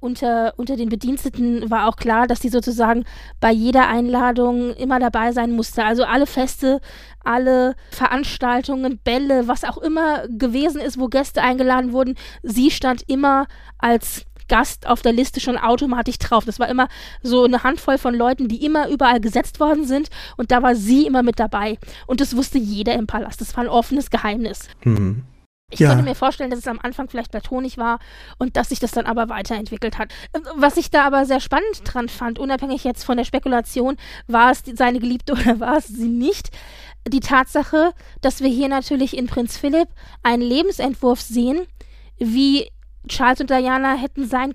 unter, 0.00 0.54
unter 0.56 0.76
den 0.76 0.88
Bediensteten 0.88 1.70
war 1.70 1.88
auch 1.88 1.96
klar, 1.96 2.26
dass 2.26 2.40
die 2.40 2.48
sozusagen 2.48 3.04
bei 3.40 3.50
jeder 3.50 3.88
Einladung 3.88 4.74
immer 4.74 4.98
dabei 4.98 5.32
sein 5.32 5.52
musste. 5.52 5.84
Also 5.84 6.04
alle 6.04 6.26
Feste, 6.26 6.80
alle 7.24 7.74
Veranstaltungen, 7.90 8.98
Bälle, 9.02 9.48
was 9.48 9.64
auch 9.64 9.78
immer 9.78 10.26
gewesen 10.28 10.80
ist, 10.80 10.98
wo 10.98 11.08
Gäste 11.08 11.42
eingeladen 11.42 11.92
wurden, 11.92 12.16
sie 12.42 12.70
stand 12.70 13.02
immer 13.08 13.46
als 13.78 14.26
Gast 14.48 14.86
auf 14.86 15.02
der 15.02 15.12
Liste 15.12 15.40
schon 15.40 15.58
automatisch 15.58 16.18
drauf. 16.18 16.44
Das 16.44 16.58
war 16.58 16.68
immer 16.68 16.88
so 17.22 17.44
eine 17.44 17.62
Handvoll 17.64 17.98
von 17.98 18.14
Leuten, 18.14 18.48
die 18.48 18.64
immer 18.64 18.88
überall 18.88 19.20
gesetzt 19.20 19.60
worden 19.60 19.84
sind 19.84 20.08
und 20.36 20.52
da 20.52 20.62
war 20.62 20.74
sie 20.76 21.06
immer 21.06 21.22
mit 21.22 21.40
dabei. 21.40 21.78
Und 22.06 22.20
das 22.20 22.36
wusste 22.36 22.58
jeder 22.58 22.94
im 22.94 23.06
Palast. 23.06 23.40
Das 23.40 23.56
war 23.56 23.64
ein 23.64 23.70
offenes 23.70 24.10
Geheimnis. 24.10 24.68
Mhm. 24.84 25.24
Ich 25.70 25.80
ja. 25.80 25.88
könnte 25.88 26.04
mir 26.04 26.14
vorstellen, 26.14 26.50
dass 26.50 26.60
es 26.60 26.68
am 26.68 26.78
Anfang 26.80 27.08
vielleicht 27.08 27.32
platonig 27.32 27.76
war 27.76 27.98
und 28.38 28.56
dass 28.56 28.68
sich 28.68 28.78
das 28.78 28.92
dann 28.92 29.04
aber 29.04 29.28
weiterentwickelt 29.28 29.98
hat. 29.98 30.12
Was 30.54 30.76
ich 30.76 30.90
da 30.90 31.04
aber 31.04 31.26
sehr 31.26 31.40
spannend 31.40 31.82
dran 31.82 32.08
fand, 32.08 32.38
unabhängig 32.38 32.84
jetzt 32.84 33.04
von 33.04 33.16
der 33.16 33.24
Spekulation, 33.24 33.96
war 34.28 34.52
es 34.52 34.62
seine 34.74 35.00
Geliebte 35.00 35.32
oder 35.32 35.58
war 35.58 35.78
es 35.78 35.88
sie 35.88 36.08
nicht, 36.08 36.50
die 37.08 37.20
Tatsache, 37.20 37.92
dass 38.20 38.40
wir 38.40 38.48
hier 38.48 38.68
natürlich 38.68 39.16
in 39.16 39.26
Prinz 39.26 39.56
Philipp 39.56 39.88
einen 40.22 40.42
Lebensentwurf 40.42 41.20
sehen, 41.20 41.66
wie 42.18 42.70
Charles 43.08 43.40
und 43.40 43.50
Diana 43.50 43.94
hätten 43.94 44.26
sein 44.26 44.54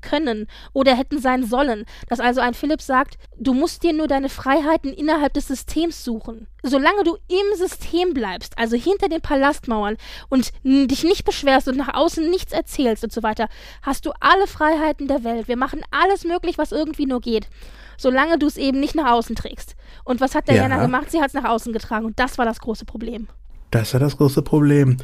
können 0.00 0.46
oder 0.72 0.94
hätten 0.94 1.20
sein 1.20 1.44
sollen. 1.44 1.84
Dass 2.08 2.20
also 2.20 2.40
ein 2.40 2.54
Philipp 2.54 2.82
sagt, 2.82 3.18
du 3.38 3.54
musst 3.54 3.82
dir 3.82 3.92
nur 3.92 4.08
deine 4.08 4.28
Freiheiten 4.28 4.92
innerhalb 4.92 5.32
des 5.34 5.48
Systems 5.48 6.04
suchen. 6.04 6.46
Solange 6.62 7.04
du 7.04 7.16
im 7.28 7.56
System 7.56 8.14
bleibst, 8.14 8.58
also 8.58 8.76
hinter 8.76 9.08
den 9.08 9.20
Palastmauern 9.20 9.96
und 10.28 10.52
dich 10.64 11.04
nicht 11.04 11.24
beschwerst 11.24 11.68
und 11.68 11.76
nach 11.76 11.94
außen 11.94 12.28
nichts 12.28 12.52
erzählst 12.52 13.04
und 13.04 13.12
so 13.12 13.22
weiter, 13.22 13.48
hast 13.82 14.06
du 14.06 14.12
alle 14.20 14.46
Freiheiten 14.46 15.06
der 15.06 15.24
Welt. 15.24 15.48
Wir 15.48 15.56
machen 15.56 15.82
alles 15.90 16.24
möglich, 16.24 16.58
was 16.58 16.72
irgendwie 16.72 17.06
nur 17.06 17.20
geht. 17.20 17.48
Solange 17.96 18.38
du 18.38 18.46
es 18.46 18.56
eben 18.56 18.80
nicht 18.80 18.94
nach 18.94 19.10
außen 19.10 19.36
trägst. 19.36 19.74
Und 20.04 20.20
was 20.20 20.34
hat 20.34 20.48
Diana 20.48 20.76
ja. 20.76 20.82
gemacht? 20.82 21.10
Sie 21.10 21.20
hat 21.20 21.28
es 21.28 21.34
nach 21.34 21.48
außen 21.48 21.72
getragen 21.72 22.06
und 22.06 22.18
das 22.18 22.38
war 22.38 22.44
das 22.44 22.60
große 22.60 22.84
Problem. 22.84 23.28
Das 23.70 23.88
ist 23.88 23.92
ja 23.92 23.98
das 23.98 24.16
große 24.16 24.42
Problem. 24.42 24.96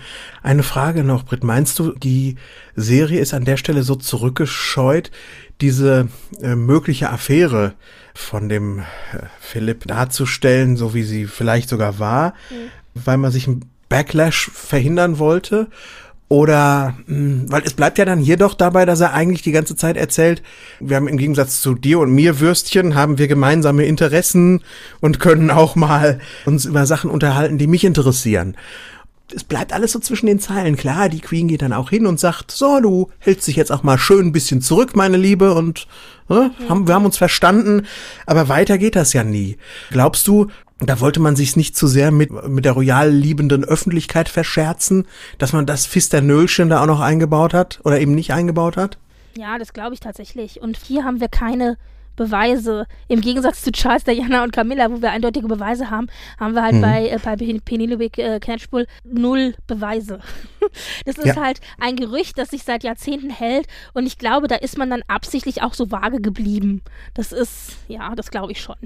Eine 0.42 0.62
Frage 0.62 1.04
noch, 1.04 1.24
Britt. 1.24 1.44
Meinst 1.44 1.78
du, 1.78 1.92
die 1.92 2.36
Serie 2.74 3.20
ist 3.20 3.34
an 3.34 3.44
der 3.44 3.56
Stelle 3.56 3.82
so 3.82 3.94
zurückgescheut, 3.94 5.10
diese 5.60 6.08
äh, 6.40 6.54
mögliche 6.54 7.10
Affäre 7.10 7.74
von 8.14 8.48
dem 8.48 8.80
äh, 8.80 8.84
Philipp 9.40 9.86
darzustellen, 9.86 10.76
so 10.76 10.94
wie 10.94 11.02
sie 11.02 11.26
vielleicht 11.26 11.68
sogar 11.68 11.98
war, 11.98 12.34
mhm. 12.50 12.70
weil 12.94 13.18
man 13.18 13.30
sich 13.30 13.46
einen 13.46 13.70
Backlash 13.88 14.50
verhindern 14.52 15.18
wollte? 15.18 15.68
Oder, 16.28 16.94
hm, 17.06 17.44
weil 17.50 17.62
es 17.64 17.74
bleibt 17.74 17.98
ja 17.98 18.04
dann 18.04 18.18
hier 18.18 18.36
doch 18.36 18.54
dabei, 18.54 18.86
dass 18.86 19.00
er 19.00 19.12
eigentlich 19.12 19.42
die 19.42 19.52
ganze 19.52 19.76
Zeit 19.76 19.96
erzählt, 19.96 20.42
wir 20.80 20.96
haben 20.96 21.06
im 21.06 21.18
Gegensatz 21.18 21.60
zu 21.60 21.74
dir 21.74 21.98
und 21.98 22.12
mir 22.12 22.40
Würstchen, 22.40 22.94
haben 22.94 23.18
wir 23.18 23.28
gemeinsame 23.28 23.84
Interessen 23.84 24.62
und 25.00 25.20
können 25.20 25.50
auch 25.50 25.76
mal 25.76 26.20
uns 26.46 26.64
über 26.64 26.86
Sachen 26.86 27.10
unterhalten, 27.10 27.58
die 27.58 27.66
mich 27.66 27.84
interessieren. 27.84 28.56
Es 29.34 29.44
bleibt 29.44 29.72
alles 29.72 29.92
so 29.92 29.98
zwischen 29.98 30.26
den 30.26 30.38
Zeilen. 30.38 30.76
Klar, 30.76 31.08
die 31.08 31.20
Queen 31.20 31.48
geht 31.48 31.62
dann 31.62 31.72
auch 31.72 31.90
hin 31.90 32.06
und 32.06 32.20
sagt, 32.20 32.50
so, 32.50 32.80
du 32.80 33.10
hältst 33.18 33.46
dich 33.48 33.56
jetzt 33.56 33.72
auch 33.72 33.82
mal 33.82 33.98
schön 33.98 34.26
ein 34.26 34.32
bisschen 34.32 34.60
zurück, 34.60 34.96
meine 34.96 35.16
Liebe, 35.16 35.54
und 35.54 35.86
äh, 36.28 36.50
haben, 36.68 36.86
wir 36.86 36.94
haben 36.94 37.06
uns 37.06 37.16
verstanden. 37.16 37.86
Aber 38.26 38.48
weiter 38.48 38.78
geht 38.78 38.96
das 38.96 39.12
ja 39.12 39.24
nie. 39.24 39.56
Glaubst 39.90 40.26
du, 40.28 40.48
da 40.80 41.00
wollte 41.00 41.20
man 41.20 41.36
sich 41.36 41.56
nicht 41.56 41.76
zu 41.76 41.86
sehr 41.86 42.10
mit, 42.10 42.30
mit 42.48 42.64
der 42.64 42.72
royal 42.72 43.10
liebenden 43.10 43.64
Öffentlichkeit 43.64 44.28
verscherzen, 44.28 45.06
dass 45.38 45.52
man 45.52 45.66
das 45.66 45.86
Fisternölchen 45.86 46.68
da 46.68 46.82
auch 46.82 46.86
noch 46.86 47.00
eingebaut 47.00 47.54
hat 47.54 47.80
oder 47.84 48.00
eben 48.00 48.14
nicht 48.14 48.32
eingebaut 48.32 48.76
hat? 48.76 48.98
Ja, 49.36 49.58
das 49.58 49.72
glaube 49.72 49.94
ich 49.94 50.00
tatsächlich. 50.00 50.60
Und 50.60 50.76
hier 50.76 51.04
haben 51.04 51.20
wir 51.20 51.28
keine 51.28 51.76
Beweise. 52.16 52.86
Im 53.08 53.20
Gegensatz 53.20 53.62
zu 53.62 53.72
Charles, 53.72 54.04
Diana 54.04 54.44
und 54.44 54.52
Camilla, 54.52 54.90
wo 54.90 55.02
wir 55.02 55.10
eindeutige 55.10 55.48
Beweise 55.48 55.90
haben, 55.90 56.08
haben 56.38 56.54
wir 56.54 56.62
halt 56.62 56.74
hm. 56.74 56.80
bei, 56.80 57.08
äh, 57.08 57.18
bei 57.18 57.36
Penelope 57.36 58.22
äh, 58.22 58.38
Catchbull 58.38 58.86
null 59.04 59.54
Beweise. 59.66 60.20
das 61.04 61.18
ist 61.18 61.26
ja. 61.26 61.36
halt 61.36 61.60
ein 61.80 61.96
Gerücht, 61.96 62.38
das 62.38 62.50
sich 62.50 62.62
seit 62.62 62.84
Jahrzehnten 62.84 63.30
hält 63.30 63.66
und 63.94 64.06
ich 64.06 64.18
glaube, 64.18 64.46
da 64.46 64.56
ist 64.56 64.78
man 64.78 64.90
dann 64.90 65.02
absichtlich 65.08 65.62
auch 65.62 65.74
so 65.74 65.90
vage 65.90 66.20
geblieben. 66.20 66.82
Das 67.14 67.32
ist, 67.32 67.76
ja, 67.88 68.14
das 68.14 68.30
glaube 68.30 68.52
ich 68.52 68.60
schon 68.60 68.76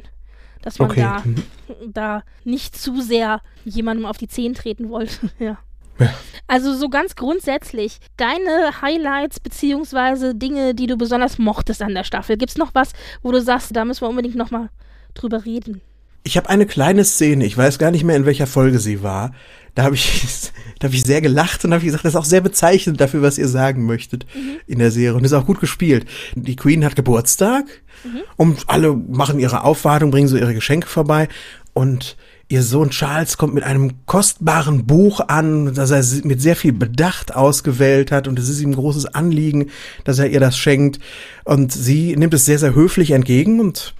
dass 0.62 0.78
man 0.78 0.90
okay. 0.90 1.00
da, 1.00 1.22
mhm. 1.24 1.44
da 1.92 2.22
nicht 2.44 2.76
zu 2.76 3.00
sehr 3.00 3.40
jemandem 3.64 4.06
auf 4.06 4.18
die 4.18 4.28
Zehen 4.28 4.54
treten 4.54 4.88
wollte. 4.88 5.30
ja. 5.38 5.58
ja. 5.98 6.14
Also 6.46 6.74
so 6.74 6.88
ganz 6.88 7.14
grundsätzlich, 7.14 7.98
deine 8.16 8.80
Highlights 8.80 9.40
beziehungsweise 9.40 10.34
Dinge, 10.34 10.74
die 10.74 10.86
du 10.86 10.96
besonders 10.96 11.38
mochtest 11.38 11.82
an 11.82 11.94
der 11.94 12.04
Staffel. 12.04 12.36
Gibt 12.36 12.50
es 12.50 12.58
noch 12.58 12.74
was, 12.74 12.92
wo 13.22 13.32
du 13.32 13.40
sagst, 13.40 13.74
da 13.74 13.84
müssen 13.84 14.02
wir 14.02 14.08
unbedingt 14.08 14.36
nochmal 14.36 14.70
drüber 15.14 15.44
reden? 15.44 15.80
Ich 16.24 16.36
habe 16.36 16.48
eine 16.48 16.66
kleine 16.66 17.04
Szene, 17.04 17.46
ich 17.46 17.56
weiß 17.56 17.78
gar 17.78 17.90
nicht 17.90 18.04
mehr, 18.04 18.16
in 18.16 18.26
welcher 18.26 18.46
Folge 18.46 18.78
sie 18.78 19.02
war. 19.02 19.32
Da 19.78 19.84
habe 19.84 19.94
ich, 19.94 20.50
da 20.80 20.88
hab 20.88 20.92
ich 20.92 21.04
sehr 21.04 21.20
gelacht 21.20 21.64
und 21.64 21.72
habe 21.72 21.84
gesagt, 21.84 22.04
das 22.04 22.14
ist 22.14 22.18
auch 22.18 22.24
sehr 22.24 22.40
bezeichnend 22.40 23.00
dafür, 23.00 23.22
was 23.22 23.38
ihr 23.38 23.46
sagen 23.46 23.86
möchtet 23.86 24.26
mhm. 24.34 24.56
in 24.66 24.80
der 24.80 24.90
Serie. 24.90 25.16
Und 25.16 25.22
ist 25.22 25.32
auch 25.32 25.46
gut 25.46 25.60
gespielt. 25.60 26.04
Die 26.34 26.56
Queen 26.56 26.84
hat 26.84 26.96
Geburtstag 26.96 27.64
mhm. 28.02 28.22
und 28.36 28.64
alle 28.66 28.92
machen 28.92 29.38
ihre 29.38 29.62
Aufwartung, 29.62 30.10
bringen 30.10 30.26
so 30.26 30.36
ihre 30.36 30.52
Geschenke 30.52 30.88
vorbei. 30.88 31.28
Und 31.74 32.16
ihr 32.48 32.64
Sohn 32.64 32.90
Charles 32.90 33.38
kommt 33.38 33.54
mit 33.54 33.62
einem 33.62 34.04
kostbaren 34.06 34.84
Buch 34.84 35.20
an, 35.28 35.72
das 35.74 35.92
er 35.92 36.02
mit 36.26 36.42
sehr 36.42 36.56
viel 36.56 36.72
Bedacht 36.72 37.36
ausgewählt 37.36 38.10
hat 38.10 38.26
und 38.26 38.36
es 38.36 38.48
ist 38.48 38.60
ihm 38.60 38.70
ein 38.70 38.74
großes 38.74 39.14
Anliegen, 39.14 39.70
dass 40.02 40.18
er 40.18 40.28
ihr 40.28 40.40
das 40.40 40.58
schenkt 40.58 40.98
und 41.44 41.72
sie 41.72 42.16
nimmt 42.16 42.34
es 42.34 42.46
sehr, 42.46 42.58
sehr 42.58 42.74
höflich 42.74 43.12
entgegen 43.12 43.60
und 43.60 43.94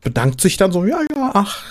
bedankt 0.00 0.40
sich 0.40 0.58
dann 0.58 0.70
so, 0.70 0.84
ja, 0.84 1.00
ja, 1.16 1.30
ach, 1.34 1.64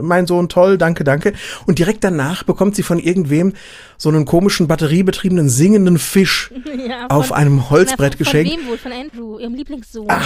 mein 0.00 0.26
Sohn, 0.26 0.48
toll, 0.48 0.78
danke, 0.78 1.04
danke. 1.04 1.32
Und 1.66 1.78
direkt 1.78 2.04
danach 2.04 2.42
bekommt 2.42 2.76
sie 2.76 2.82
von 2.82 2.98
irgendwem 2.98 3.52
so 3.96 4.08
einen 4.08 4.24
komischen 4.24 4.66
batteriebetriebenen 4.66 5.48
singenden 5.48 5.98
Fisch 5.98 6.52
ja, 6.88 7.00
von, 7.00 7.10
auf 7.10 7.32
einem 7.32 7.70
Holzbrett 7.70 8.18
geschenkt. 8.18 8.50
Von 8.52 8.60
wem 8.60 8.68
wohl? 8.68 8.78
Von 8.78 8.92
Andrew, 8.92 9.38
ihrem 9.38 9.54
Lieblingssohn. 9.54 10.10
Ah, 10.10 10.22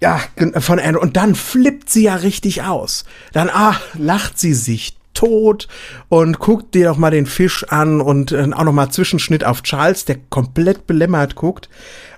ja, 0.00 0.20
von 0.58 0.78
Andrew. 0.78 1.00
Und 1.00 1.16
dann 1.16 1.34
flippt 1.34 1.90
sie 1.90 2.04
ja 2.04 2.16
richtig 2.16 2.62
aus. 2.62 3.04
Dann, 3.32 3.50
ah, 3.50 3.76
lacht 3.94 4.38
sie 4.38 4.54
sich 4.54 4.96
tot 5.14 5.68
und 6.08 6.40
guckt 6.40 6.74
dir 6.74 6.88
doch 6.88 6.98
mal 6.98 7.10
den 7.10 7.26
Fisch 7.26 7.64
an 7.68 8.00
und 8.00 8.32
äh, 8.32 8.50
auch 8.52 8.64
noch 8.64 8.72
mal 8.72 8.90
Zwischenschnitt 8.90 9.44
auf 9.44 9.62
Charles, 9.62 10.04
der 10.04 10.16
komplett 10.28 10.86
belämmert 10.86 11.36
guckt. 11.36 11.68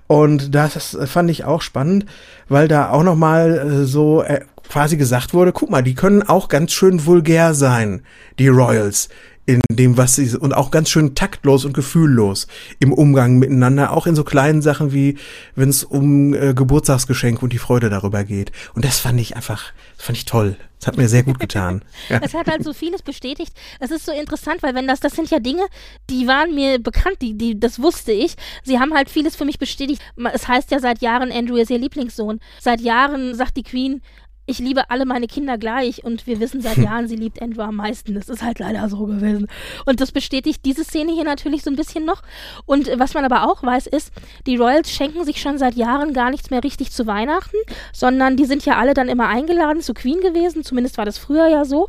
Und 0.09 0.55
das 0.55 0.97
fand 1.07 1.31
ich 1.31 1.45
auch 1.45 1.63
spannend, 1.63 2.07
weil 2.49 2.69
da 2.69 2.91
auch 2.91 3.03
noch 3.03 3.17
mal 3.17 3.59
äh, 3.59 3.85
so 3.85 4.23
äh, 4.23 4.41
quasi 4.69 4.97
gesagt 4.97 5.35
wurde, 5.35 5.53
guck 5.53 5.71
mal, 5.71 5.83
die 5.83 5.95
können 5.95 6.23
auch 6.23 6.49
ganz 6.49 6.73
schön 6.73 7.07
vulgär 7.07 7.55
sein, 7.55 8.03
die 8.39 8.49
Royals 8.49 9.09
in 9.47 9.61
dem, 9.71 9.97
was 9.97 10.17
sie, 10.17 10.37
und 10.37 10.53
auch 10.53 10.73
ganz 10.73 10.91
schön 10.91 11.15
taktlos 11.15 11.65
und 11.65 11.73
gefühllos 11.73 12.49
im 12.81 12.93
Umgang 12.93 13.39
miteinander, 13.39 13.93
auch 13.93 14.07
in 14.07 14.17
so 14.17 14.25
kleinen 14.25 14.61
Sachen 14.61 14.93
wie, 14.93 15.17
wenn 15.55 15.69
es 15.69 15.85
um 15.85 16.35
äh, 16.35 16.53
Geburtstagsgeschenke 16.53 17.43
und 17.43 17.53
die 17.53 17.59
Freude 17.59 17.89
darüber 17.89 18.25
geht. 18.25 18.51
Und 18.75 18.85
das 18.85 18.99
fand 18.99 19.21
ich 19.21 19.37
einfach, 19.37 19.73
das 19.97 20.07
fand 20.07 20.19
ich 20.19 20.25
toll. 20.25 20.57
Das 20.79 20.89
hat 20.89 20.99
mir 20.99 21.09
sehr 21.09 21.23
gut 21.23 21.39
getan. 21.39 21.83
Es 22.21 22.35
hat 22.35 22.49
halt 22.49 22.63
so 22.63 22.73
vieles 22.73 23.03
bestätigt. 23.03 23.53
Es 23.81 23.91
ist 23.91 24.05
so 24.05 24.13
interessant, 24.13 24.63
weil 24.63 24.75
wenn 24.75 24.87
das, 24.87 25.01
das 25.01 25.15
sind 25.15 25.31
ja 25.31 25.39
Dinge, 25.39 25.65
die 26.11 26.27
waren 26.27 26.55
mir 26.55 26.79
bekannt, 26.79 27.23
die, 27.23 27.39
die, 27.39 27.59
das 27.59 27.81
wusste 27.81 28.13
ich. 28.13 28.35
Sie 28.65 28.79
haben 28.79 28.93
halt 28.95 29.09
vieles 29.09 29.37
für 29.37 29.45
mich 29.45 29.59
bestätigt. 29.59 30.03
Es 30.35 30.49
heißt 30.49 30.71
ja 30.73 30.81
seit 30.81 31.01
Jahren, 31.01 31.33
Andrew 31.33 31.57
ist 31.57 31.71
ihr 31.71 31.79
Lieblingssohn. 31.79 32.41
Seit 32.61 32.81
Jahren 32.81 33.35
sagt 33.35 33.57
die 33.57 33.63
Queen, 33.63 34.03
ich 34.47 34.61
liebe 34.61 34.91
alle 34.91 35.05
meine 35.05 35.27
Kinder 35.27 35.59
gleich 35.59 36.05
und 36.05 36.27
wir 36.27 36.41
wissen 36.41 36.61
seit 36.61 36.77
Jahren, 36.79 37.09
sie 37.09 37.17
liebt 37.17 37.43
Andrew 37.43 37.63
am 37.63 37.77
meisten. 37.77 38.15
Das 38.15 38.29
ist 38.29 38.43
halt 38.43 38.59
leider 38.59 38.89
so 38.89 39.07
gewesen. 39.07 39.49
Und 39.85 40.01
das 40.01 40.13
bestätigt 40.13 40.65
diese 40.65 40.85
Szene 40.85 41.13
hier 41.13 41.25
natürlich 41.25 41.63
so 41.63 41.71
ein 41.71 41.77
bisschen 41.77 42.05
noch. 42.05 42.23
Und 42.65 42.89
was 42.99 43.15
man 43.15 43.25
aber 43.25 43.51
auch 43.51 43.63
weiß, 43.63 43.87
ist, 43.89 44.13
die 44.47 44.57
Royals 44.57 44.91
schenken 44.91 45.25
sich 45.25 45.41
schon 45.41 45.59
seit 45.59 45.75
Jahren 45.75 46.13
gar 46.13 46.31
nichts 46.31 46.51
mehr 46.51 46.63
richtig 46.63 46.93
zu 46.93 47.07
Weihnachten, 47.07 47.57
sondern 47.93 48.37
die 48.37 48.45
sind 48.47 48.65
ja 48.65 48.77
alle 48.77 48.95
dann 48.95 49.09
immer 49.09 49.29
eingeladen 49.29 49.83
zu 49.83 49.95
Queen 49.95 50.21
gewesen. 50.21 50.65
Zumindest 50.65 50.99
war 50.99 51.05
das 51.05 51.19
früher 51.19 51.49
ja 51.49 51.65
so. 51.65 51.89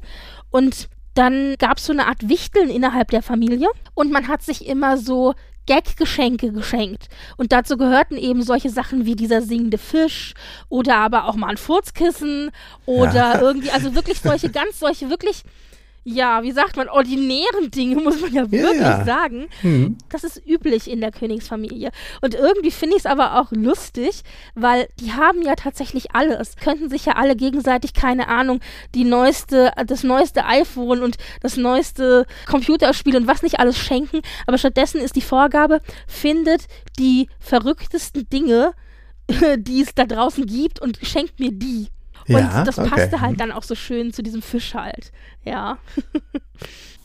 Und 0.50 0.90
dann 1.18 1.56
gab 1.58 1.78
es 1.78 1.86
so 1.86 1.94
eine 1.94 2.08
Art 2.08 2.30
Wichteln 2.30 2.70
innerhalb 2.70 3.10
der 3.10 3.24
Familie 3.24 3.70
und 3.96 4.12
man 4.12 4.28
hat 4.28 4.44
sich 4.44 4.68
immer 4.68 4.98
so 4.98 5.34
Gag-Geschenke 5.68 6.52
geschenkt. 6.52 7.08
Und 7.38 7.52
dazu 7.52 7.78
gehörten 7.78 8.18
eben 8.18 8.42
solche 8.42 8.70
Sachen 8.70 9.06
wie 9.06 9.16
dieser 9.16 9.42
singende 9.42 9.78
Fisch 9.78 10.34
oder 10.70 10.98
aber 10.98 11.26
auch 11.26 11.36
mal 11.36 11.50
ein 11.50 11.58
Furzkissen 11.58 12.52
oder 12.86 13.14
ja. 13.14 13.42
irgendwie, 13.42 13.70
also 13.70 13.94
wirklich 13.94 14.20
solche, 14.20 14.50
ganz 14.50 14.80
solche, 14.80 15.10
wirklich 15.10 15.44
ja, 16.10 16.42
wie 16.42 16.54
sagt 16.54 16.78
man, 16.78 16.88
ordinären 16.88 17.70
Dinge, 17.70 17.96
muss 18.02 18.22
man 18.22 18.34
ja 18.34 18.50
wirklich 18.50 18.80
ja, 18.80 19.04
sagen. 19.04 19.50
Mhm. 19.62 19.98
Das 20.10 20.24
ist 20.24 20.42
üblich 20.48 20.90
in 20.90 21.02
der 21.02 21.12
Königsfamilie. 21.12 21.92
Und 22.22 22.34
irgendwie 22.34 22.72
finde 22.72 22.96
ich 22.96 23.02
es 23.02 23.06
aber 23.06 23.38
auch 23.40 23.52
lustig, 23.52 24.22
weil 24.56 24.88
die 25.02 25.12
haben 25.12 25.42
ja 25.42 25.56
tatsächlich 25.56 26.16
alles. 26.16 26.56
Könnten 26.56 26.90
sich 26.90 27.06
ja 27.06 27.14
alle 27.18 27.36
gegenseitig, 27.36 27.94
keine 27.94 28.30
Ahnung, 28.30 28.62
die 28.96 29.04
neueste, 29.04 29.74
das 29.86 30.04
neueste 30.04 30.46
iPhone 30.46 31.04
und 31.04 31.18
das 31.42 31.58
neueste 31.58 32.26
Computerspiel 32.46 33.18
und 33.18 33.28
was 33.28 33.44
nicht 33.44 33.60
alles 33.60 33.78
schenken. 33.78 34.22
Aber 34.46 34.58
stattdessen 34.58 35.02
ist 35.02 35.18
die 35.18 35.22
Vorgabe, 35.22 35.82
findet 36.08 36.68
die 36.98 37.28
verrücktesten 37.40 38.30
Dinge, 38.30 38.72
die 39.58 39.82
es 39.82 39.94
da 39.94 40.06
draußen 40.06 40.46
gibt 40.46 40.80
und 40.80 41.00
schenkt 41.02 41.42
mir 41.42 41.52
die. 41.52 41.90
Und 42.28 42.36
ja, 42.36 42.64
das 42.64 42.76
passte 42.76 43.16
okay. 43.16 43.20
halt 43.20 43.40
dann 43.40 43.52
auch 43.52 43.64
so 43.64 43.76
schön 43.76 44.12
zu 44.12 44.22
diesem 44.22 44.42
Fisch 44.42 44.74
halt. 44.74 45.12
Ja. 45.44 45.78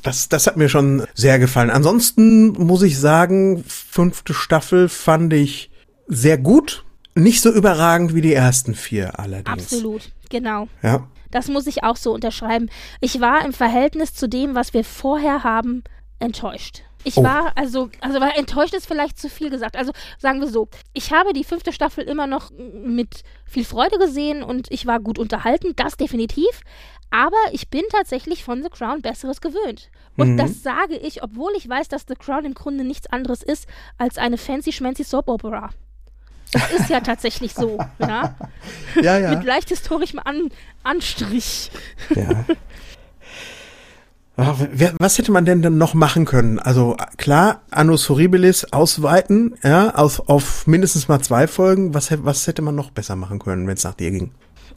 Das, 0.05 0.29
das 0.29 0.49
hat 0.49 0.57
mir 0.57 0.69
schon 0.69 1.07
sehr 1.15 1.39
gefallen. 1.39 1.71
Ansonsten 1.71 2.49
muss 2.49 2.83
ich 2.83 2.99
sagen, 2.99 3.63
fünfte 3.69 4.35
Staffel 4.35 4.89
fand 4.89 5.33
ich 5.33 5.71
sehr 6.09 6.39
gut, 6.39 6.85
nicht 7.15 7.41
so 7.41 7.53
überragend 7.53 8.13
wie 8.13 8.21
die 8.21 8.35
ersten 8.35 8.75
vier 8.75 9.21
allerdings. 9.21 9.73
Absolut, 9.73 10.11
genau. 10.29 10.67
Ja. 10.83 11.07
Das 11.31 11.47
muss 11.47 11.69
ich 11.69 11.85
auch 11.85 11.97
so 11.97 12.13
unterschreiben. 12.13 12.69
Ich 13.01 13.21
war 13.21 13.45
im 13.45 13.53
Verhältnis 13.53 14.13
zu 14.13 14.29
dem, 14.29 14.57
was 14.57 14.75
wir 14.75 14.83
vorher 14.85 15.45
haben, 15.45 15.85
enttäuscht. 16.19 16.83
Ich 17.05 17.17
oh. 17.17 17.25
war, 17.25 17.53
also, 17.57 17.91
also 18.01 18.21
war 18.21 18.37
enttäuscht 18.37 18.75
ist 18.75 18.87
vielleicht 18.87 19.19
zu 19.19 19.29
viel 19.29 19.51
gesagt. 19.51 19.77
Also 19.77 19.93
sagen 20.19 20.41
wir 20.41 20.49
so, 20.49 20.69
ich 20.93 21.13
habe 21.13 21.33
die 21.33 21.45
fünfte 21.45 21.73
Staffel 21.73 22.05
immer 22.05 22.27
noch 22.27 22.51
mit 22.51 23.23
viel 23.45 23.65
Freude 23.65 23.99
gesehen 23.99 24.43
und 24.43 24.71
ich 24.71 24.87
war 24.87 25.01
gut 25.01 25.19
unterhalten, 25.19 25.75
das 25.77 25.97
definitiv. 25.97 26.61
Aber 27.11 27.37
ich 27.53 27.69
bin 27.69 27.83
tatsächlich 27.91 28.43
von 28.43 28.63
The 28.63 28.71
Crown 28.71 29.03
Besseres 29.03 29.41
gewöhnt. 29.41 29.91
Und 30.17 30.33
mhm. 30.33 30.37
das 30.39 30.63
sage 30.63 30.97
ich, 30.97 31.23
obwohl 31.23 31.53
ich 31.57 31.69
weiß, 31.69 31.89
dass 31.89 32.07
The 32.09 32.15
Crown 32.15 32.47
im 32.47 32.55
Grunde 32.55 32.85
nichts 32.85 33.07
anderes 33.07 33.43
ist 33.43 33.67
als 33.99 34.17
eine 34.17 34.39
fancy-schmancy 34.39 35.05
Soap-Opera. 35.05 35.71
Das 36.53 36.71
ist 36.73 36.91
ja 36.91 37.01
tatsächlich 37.01 37.55
so, 37.55 37.79
ja. 37.99 38.35
ja, 39.03 39.19
ja. 39.19 39.31
Mit 39.35 39.45
leicht 39.45 39.71
historischem 39.71 40.21
An 40.23 40.51
Anstrich. 40.83 41.71
Ja. 42.15 42.45
Was 44.37 45.19
hätte 45.19 45.31
man 45.31 45.45
denn 45.45 45.61
dann 45.61 45.77
noch 45.77 45.93
machen 45.93 46.25
können? 46.25 46.59
Also 46.59 46.97
klar, 47.19 47.61
Annus 47.71 48.09
Horribilis 48.09 48.73
ausweiten, 48.73 49.57
ja, 49.63 49.95
auf, 49.95 50.29
auf 50.29 50.67
mindestens 50.67 51.07
mal 51.09 51.21
zwei 51.21 51.47
Folgen. 51.47 51.93
Was, 51.93 52.11
was 52.25 52.47
hätte 52.47 52.63
man 52.63 52.75
noch 52.75 52.91
besser 52.91 53.15
machen 53.15 53.39
können, 53.39 53.67
wenn 53.67 53.77
es 53.77 53.85
nach 53.85 53.95
dir 53.95 54.11
ging? 54.11 54.31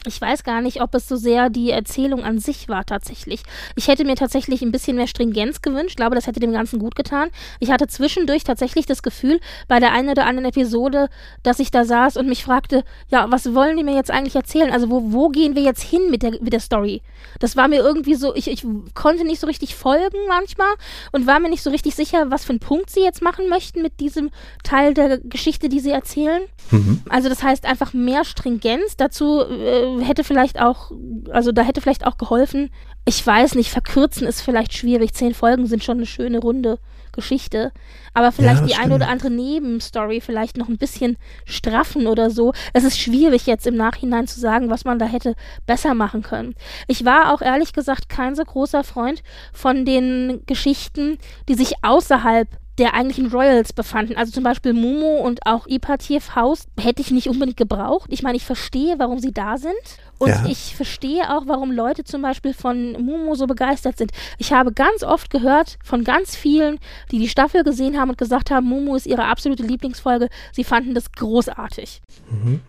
Ich 0.06 0.20
weiß 0.20 0.44
gar 0.44 0.60
nicht, 0.60 0.80
ob 0.80 0.94
es 0.94 1.08
so 1.08 1.16
sehr 1.16 1.50
die 1.50 1.70
Erzählung 1.70 2.24
an 2.24 2.38
sich 2.38 2.68
war 2.68 2.84
tatsächlich. 2.84 3.42
Ich 3.74 3.88
hätte 3.88 4.04
mir 4.04 4.14
tatsächlich 4.14 4.62
ein 4.62 4.72
bisschen 4.72 4.96
mehr 4.96 5.06
Stringenz 5.06 5.62
gewünscht. 5.62 5.90
Ich 5.90 5.96
glaube, 5.96 6.14
das 6.14 6.26
hätte 6.26 6.40
dem 6.40 6.52
Ganzen 6.52 6.78
gut 6.78 6.94
getan. 6.94 7.30
Ich 7.60 7.70
hatte 7.70 7.86
zwischendurch 7.86 8.44
tatsächlich 8.44 8.86
das 8.86 9.02
Gefühl, 9.02 9.40
bei 9.68 9.80
der 9.80 9.92
einen 9.92 10.10
oder 10.10 10.26
anderen 10.26 10.48
Episode, 10.48 11.08
dass 11.42 11.58
ich 11.58 11.70
da 11.70 11.84
saß 11.84 12.16
und 12.16 12.28
mich 12.28 12.44
fragte, 12.44 12.84
ja, 13.08 13.26
was 13.30 13.54
wollen 13.54 13.76
die 13.76 13.84
mir 13.84 13.94
jetzt 13.94 14.10
eigentlich 14.10 14.36
erzählen? 14.36 14.70
Also 14.70 14.90
wo, 14.90 15.12
wo 15.12 15.28
gehen 15.28 15.54
wir 15.54 15.62
jetzt 15.62 15.82
hin 15.82 16.10
mit 16.10 16.22
der, 16.22 16.32
mit 16.40 16.52
der 16.52 16.60
Story? 16.60 17.02
Das 17.40 17.56
war 17.56 17.68
mir 17.68 17.80
irgendwie 17.80 18.14
so, 18.14 18.34
ich, 18.34 18.48
ich 18.48 18.64
konnte 18.94 19.24
nicht 19.24 19.40
so 19.40 19.46
richtig 19.46 19.74
folgen 19.74 20.18
manchmal 20.28 20.72
und 21.12 21.26
war 21.26 21.40
mir 21.40 21.50
nicht 21.50 21.62
so 21.62 21.70
richtig 21.70 21.94
sicher, 21.94 22.30
was 22.30 22.44
für 22.44 22.50
einen 22.50 22.60
Punkt 22.60 22.90
sie 22.90 23.02
jetzt 23.02 23.22
machen 23.22 23.48
möchten 23.48 23.82
mit 23.82 24.00
diesem 24.00 24.30
Teil 24.62 24.94
der 24.94 25.18
Geschichte, 25.18 25.68
die 25.68 25.80
sie 25.80 25.90
erzählen. 25.90 26.42
Mhm. 26.70 27.02
Also 27.08 27.28
das 27.28 27.42
heißt 27.42 27.64
einfach 27.64 27.92
mehr 27.92 28.24
Stringenz. 28.24 28.96
Dazu 28.96 29.40
äh, 29.40 29.95
hätte 30.00 30.24
vielleicht 30.24 30.60
auch, 30.60 30.90
also 31.30 31.52
da 31.52 31.62
hätte 31.62 31.80
vielleicht 31.80 32.06
auch 32.06 32.18
geholfen, 32.18 32.70
ich 33.04 33.24
weiß 33.24 33.54
nicht, 33.54 33.70
verkürzen 33.70 34.26
ist 34.26 34.40
vielleicht 34.40 34.74
schwierig. 34.74 35.14
Zehn 35.14 35.34
Folgen 35.34 35.66
sind 35.66 35.84
schon 35.84 35.98
eine 35.98 36.06
schöne 36.06 36.38
runde 36.38 36.78
Geschichte. 37.12 37.72
Aber 38.14 38.30
vielleicht 38.30 38.60
ja, 38.62 38.66
die 38.66 38.74
eine 38.76 38.94
oder 38.94 39.08
andere 39.08 39.30
Nebenstory 39.30 40.20
vielleicht 40.20 40.56
noch 40.56 40.68
ein 40.68 40.78
bisschen 40.78 41.16
straffen 41.44 42.06
oder 42.06 42.30
so. 42.30 42.52
Es 42.72 42.84
ist 42.84 42.98
schwierig 42.98 43.46
jetzt 43.46 43.66
im 43.66 43.76
Nachhinein 43.76 44.28
zu 44.28 44.38
sagen, 44.38 44.70
was 44.70 44.84
man 44.84 44.98
da 44.98 45.06
hätte 45.06 45.34
besser 45.66 45.94
machen 45.94 46.22
können. 46.22 46.54
Ich 46.86 47.04
war 47.04 47.32
auch 47.32 47.42
ehrlich 47.42 47.72
gesagt 47.72 48.08
kein 48.08 48.34
so 48.36 48.44
großer 48.44 48.84
Freund 48.84 49.22
von 49.52 49.84
den 49.84 50.42
Geschichten, 50.46 51.18
die 51.48 51.54
sich 51.54 51.74
außerhalb 51.82 52.48
der 52.78 52.94
eigentlichen 52.94 53.28
Royals 53.28 53.72
befanden. 53.72 54.16
Also 54.16 54.32
zum 54.32 54.44
Beispiel 54.44 54.72
Momo 54.72 55.18
und 55.18 55.40
auch 55.46 55.66
Ipatiev 55.66 56.34
Haus 56.34 56.66
hätte 56.78 57.00
ich 57.00 57.10
nicht 57.10 57.28
unbedingt 57.28 57.56
gebraucht. 57.56 58.10
Ich 58.12 58.22
meine, 58.22 58.36
ich 58.36 58.44
verstehe, 58.44 58.98
warum 58.98 59.18
sie 59.18 59.32
da 59.32 59.56
sind. 59.56 59.74
Und 60.18 60.28
ja. 60.28 60.44
ich 60.46 60.74
verstehe 60.76 61.30
auch, 61.30 61.42
warum 61.46 61.70
Leute 61.72 62.04
zum 62.04 62.22
Beispiel 62.22 62.54
von 62.54 62.92
Momo 62.92 63.34
so 63.34 63.46
begeistert 63.46 63.98
sind. 63.98 64.12
Ich 64.38 64.52
habe 64.52 64.72
ganz 64.72 65.02
oft 65.02 65.30
gehört 65.30 65.78
von 65.84 66.04
ganz 66.04 66.36
vielen, 66.36 66.78
die 67.10 67.18
die 67.18 67.28
Staffel 67.28 67.64
gesehen 67.64 67.98
haben 67.98 68.10
und 68.10 68.18
gesagt 68.18 68.50
haben, 68.50 68.66
Momo 68.66 68.96
ist 68.96 69.06
ihre 69.06 69.24
absolute 69.24 69.62
Lieblingsfolge. 69.62 70.28
Sie 70.52 70.64
fanden 70.64 70.94
das 70.94 71.12
großartig. 71.12 72.00
Mhm. 72.30 72.60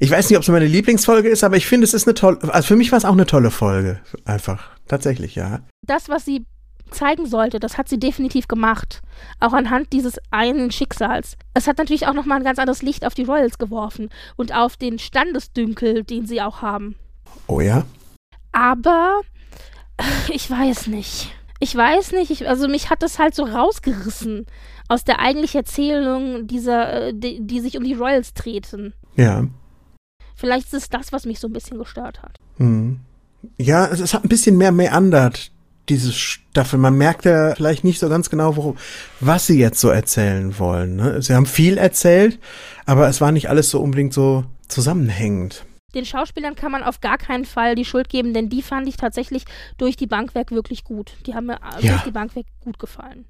Ich 0.00 0.10
weiß 0.10 0.28
nicht, 0.28 0.36
ob 0.36 0.42
es 0.42 0.48
meine 0.48 0.66
Lieblingsfolge 0.66 1.30
ist, 1.30 1.44
aber 1.44 1.56
ich 1.56 1.66
finde, 1.66 1.84
es 1.84 1.94
ist 1.94 2.06
eine 2.06 2.12
tolle, 2.12 2.38
also 2.52 2.68
für 2.68 2.76
mich 2.76 2.92
war 2.92 2.98
es 2.98 3.06
auch 3.06 3.12
eine 3.12 3.24
tolle 3.24 3.50
Folge. 3.50 4.00
Einfach. 4.26 4.72
Tatsächlich, 4.88 5.34
ja. 5.34 5.60
Das, 5.86 6.10
was 6.10 6.26
sie 6.26 6.44
zeigen 6.92 7.26
sollte, 7.26 7.60
das 7.60 7.78
hat 7.78 7.88
sie 7.88 7.98
definitiv 7.98 8.48
gemacht. 8.48 9.02
Auch 9.40 9.52
anhand 9.52 9.92
dieses 9.92 10.20
einen 10.30 10.70
Schicksals. 10.70 11.36
Es 11.54 11.66
hat 11.66 11.78
natürlich 11.78 12.06
auch 12.06 12.14
nochmal 12.14 12.38
ein 12.38 12.44
ganz 12.44 12.58
anderes 12.58 12.82
Licht 12.82 13.04
auf 13.06 13.14
die 13.14 13.24
Royals 13.24 13.58
geworfen 13.58 14.10
und 14.36 14.54
auf 14.54 14.76
den 14.76 14.98
Standesdünkel, 14.98 16.04
den 16.04 16.26
sie 16.26 16.42
auch 16.42 16.62
haben. 16.62 16.96
Oh 17.46 17.60
ja? 17.60 17.84
Aber 18.52 19.22
ich 20.32 20.50
weiß 20.50 20.88
nicht. 20.88 21.32
Ich 21.60 21.76
weiß 21.76 22.12
nicht, 22.12 22.30
ich, 22.30 22.48
also 22.48 22.66
mich 22.66 22.90
hat 22.90 23.02
das 23.02 23.20
halt 23.20 23.36
so 23.36 23.44
rausgerissen 23.44 24.46
aus 24.88 25.04
der 25.04 25.20
eigentlichen 25.20 25.58
Erzählung 25.58 26.48
dieser, 26.48 27.08
äh, 27.08 27.14
die, 27.14 27.46
die 27.46 27.60
sich 27.60 27.76
um 27.76 27.84
die 27.84 27.94
Royals 27.94 28.34
treten. 28.34 28.94
Ja. 29.14 29.46
Vielleicht 30.34 30.66
ist 30.66 30.74
es 30.74 30.88
das, 30.88 31.12
was 31.12 31.24
mich 31.24 31.38
so 31.38 31.46
ein 31.46 31.52
bisschen 31.52 31.78
gestört 31.78 32.20
hat. 32.22 32.40
Hm. 32.56 32.98
Ja, 33.58 33.86
es 33.86 34.12
hat 34.12 34.24
ein 34.24 34.28
bisschen 34.28 34.56
mehr 34.56 34.72
meandert, 34.72 35.51
diese 35.88 36.12
Staffel. 36.12 36.78
Man 36.78 36.96
merkt 36.96 37.24
ja 37.24 37.54
vielleicht 37.54 37.84
nicht 37.84 37.98
so 37.98 38.08
ganz 38.08 38.30
genau, 38.30 38.56
worum, 38.56 38.76
was 39.20 39.46
sie 39.46 39.58
jetzt 39.58 39.80
so 39.80 39.88
erzählen 39.88 40.58
wollen. 40.58 40.96
Ne? 40.96 41.22
Sie 41.22 41.34
haben 41.34 41.46
viel 41.46 41.78
erzählt, 41.78 42.38
aber 42.86 43.08
es 43.08 43.20
war 43.20 43.32
nicht 43.32 43.48
alles 43.48 43.70
so 43.70 43.80
unbedingt 43.80 44.12
so 44.12 44.44
zusammenhängend. 44.68 45.64
Den 45.94 46.06
Schauspielern 46.06 46.56
kann 46.56 46.72
man 46.72 46.82
auf 46.82 47.00
gar 47.00 47.18
keinen 47.18 47.44
Fall 47.44 47.74
die 47.74 47.84
Schuld 47.84 48.08
geben, 48.08 48.32
denn 48.32 48.48
die 48.48 48.62
fand 48.62 48.88
ich 48.88 48.96
tatsächlich 48.96 49.44
durch 49.76 49.96
die 49.96 50.06
Bank 50.06 50.34
weg 50.34 50.50
wirklich 50.50 50.84
gut. 50.84 51.12
Die 51.26 51.34
haben 51.34 51.46
mir 51.46 51.58
ja. 51.80 51.90
durch 51.90 52.02
die 52.02 52.10
Bank 52.10 52.34
weg 52.34 52.46
gut 52.60 52.78
gefallen. 52.78 53.26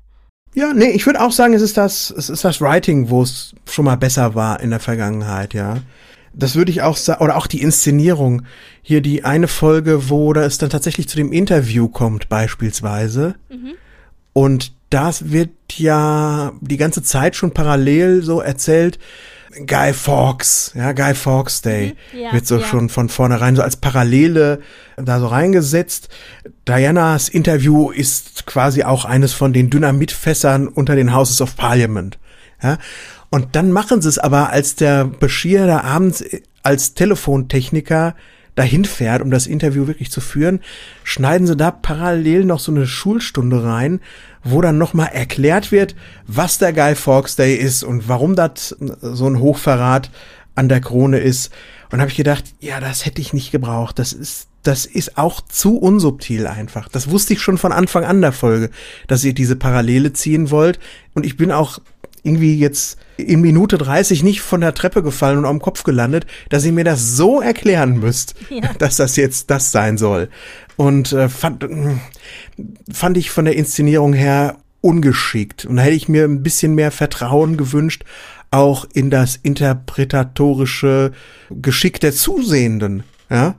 Ja, 0.54 0.72
nee, 0.74 0.90
ich 0.90 1.06
würde 1.06 1.20
auch 1.22 1.32
sagen, 1.32 1.54
es 1.54 1.62
ist 1.62 1.76
das, 1.76 2.10
es 2.10 2.28
ist 2.28 2.44
das 2.44 2.60
Writing, 2.60 3.08
wo 3.08 3.22
es 3.22 3.54
schon 3.68 3.86
mal 3.86 3.96
besser 3.96 4.34
war 4.34 4.60
in 4.60 4.70
der 4.70 4.80
Vergangenheit, 4.80 5.54
ja. 5.54 5.78
Das 6.34 6.54
würde 6.54 6.70
ich 6.70 6.82
auch 6.82 6.96
sagen, 6.96 7.22
oder 7.22 7.36
auch 7.36 7.46
die 7.46 7.62
Inszenierung. 7.62 8.42
Hier 8.82 9.00
die 9.00 9.24
eine 9.24 9.48
Folge, 9.48 10.08
wo 10.08 10.32
da 10.32 10.42
es 10.44 10.58
dann 10.58 10.70
tatsächlich 10.70 11.08
zu 11.08 11.16
dem 11.16 11.32
Interview 11.32 11.88
kommt, 11.88 12.28
beispielsweise. 12.28 13.34
Mhm. 13.50 13.72
Und 14.32 14.72
das 14.90 15.30
wird 15.30 15.50
ja 15.76 16.52
die 16.60 16.76
ganze 16.76 17.02
Zeit 17.02 17.36
schon 17.36 17.52
parallel 17.52 18.22
so 18.22 18.40
erzählt. 18.40 18.98
Guy 19.66 19.92
Fawkes, 19.92 20.72
ja, 20.74 20.92
Guy 20.92 21.14
Fawkes 21.14 21.60
Day 21.60 21.94
mhm, 22.12 22.18
ja, 22.18 22.32
wird 22.32 22.46
so 22.46 22.58
ja. 22.58 22.64
schon 22.64 22.88
von 22.88 23.10
vornherein 23.10 23.54
so 23.54 23.62
als 23.62 23.76
Parallele 23.76 24.60
da 24.96 25.20
so 25.20 25.26
reingesetzt. 25.26 26.08
Dianas 26.66 27.28
Interview 27.28 27.90
ist 27.90 28.46
quasi 28.46 28.82
auch 28.82 29.04
eines 29.04 29.34
von 29.34 29.52
den 29.52 29.68
Dynamitfässern 29.68 30.68
unter 30.68 30.96
den 30.96 31.14
Houses 31.14 31.42
of 31.42 31.56
Parliament. 31.56 32.18
Ja, 32.62 32.78
und 33.32 33.56
dann 33.56 33.72
machen 33.72 34.02
sie 34.02 34.10
es 34.10 34.18
aber, 34.18 34.50
als 34.50 34.76
der 34.76 35.06
Bashir 35.06 35.66
da 35.66 35.80
abends 35.80 36.22
als 36.62 36.92
Telefontechniker 36.92 38.14
dahin 38.56 38.84
fährt, 38.84 39.22
um 39.22 39.30
das 39.30 39.46
Interview 39.46 39.86
wirklich 39.86 40.10
zu 40.10 40.20
führen, 40.20 40.60
schneiden 41.02 41.46
sie 41.46 41.56
da 41.56 41.70
parallel 41.70 42.44
noch 42.44 42.60
so 42.60 42.70
eine 42.70 42.86
Schulstunde 42.86 43.64
rein, 43.64 44.00
wo 44.44 44.60
dann 44.60 44.76
nochmal 44.76 45.12
erklärt 45.14 45.72
wird, 45.72 45.96
was 46.26 46.58
der 46.58 46.74
Guy 46.74 46.94
Fawkes 46.94 47.34
Day 47.36 47.56
ist 47.56 47.84
und 47.84 48.06
warum 48.06 48.36
das 48.36 48.76
so 49.00 49.26
ein 49.26 49.40
Hochverrat 49.40 50.10
an 50.54 50.68
der 50.68 50.82
Krone 50.82 51.18
ist. 51.18 51.50
Und 51.90 52.00
habe 52.00 52.10
ich 52.10 52.18
gedacht, 52.18 52.44
ja, 52.60 52.80
das 52.80 53.06
hätte 53.06 53.22
ich 53.22 53.32
nicht 53.32 53.50
gebraucht. 53.50 53.98
Das 53.98 54.12
ist, 54.12 54.48
das 54.62 54.84
ist 54.84 55.16
auch 55.16 55.40
zu 55.40 55.78
unsubtil 55.78 56.46
einfach. 56.46 56.90
Das 56.90 57.08
wusste 57.10 57.32
ich 57.32 57.40
schon 57.40 57.56
von 57.56 57.72
Anfang 57.72 58.04
an 58.04 58.20
der 58.20 58.32
Folge, 58.32 58.68
dass 59.06 59.24
ihr 59.24 59.32
diese 59.32 59.56
Parallele 59.56 60.12
ziehen 60.12 60.50
wollt. 60.50 60.78
Und 61.14 61.24
ich 61.24 61.38
bin 61.38 61.50
auch 61.50 61.78
irgendwie 62.22 62.58
jetzt 62.58 62.98
in 63.16 63.40
Minute 63.40 63.78
30 63.78 64.22
nicht 64.22 64.40
von 64.40 64.60
der 64.60 64.74
Treppe 64.74 65.02
gefallen 65.02 65.38
und 65.38 65.44
am 65.44 65.60
Kopf 65.60 65.82
gelandet, 65.82 66.26
dass 66.48 66.64
ihr 66.64 66.72
mir 66.72 66.84
das 66.84 67.16
so 67.16 67.40
erklären 67.40 67.98
müsst, 67.98 68.34
ja. 68.48 68.72
dass 68.78 68.96
das 68.96 69.16
jetzt 69.16 69.50
das 69.50 69.72
sein 69.72 69.98
soll. 69.98 70.28
Und 70.76 71.12
äh, 71.12 71.28
fand, 71.28 71.66
fand 72.92 73.16
ich 73.16 73.30
von 73.30 73.44
der 73.44 73.56
Inszenierung 73.56 74.12
her 74.12 74.58
ungeschickt. 74.80 75.64
Und 75.64 75.76
da 75.76 75.82
hätte 75.82 75.96
ich 75.96 76.08
mir 76.08 76.24
ein 76.24 76.42
bisschen 76.42 76.74
mehr 76.74 76.90
Vertrauen 76.90 77.56
gewünscht, 77.56 78.04
auch 78.50 78.84
in 78.92 79.10
das 79.10 79.36
interpretatorische 79.36 81.12
Geschick 81.50 82.00
der 82.00 82.12
Zusehenden. 82.12 83.04
Ja? 83.30 83.56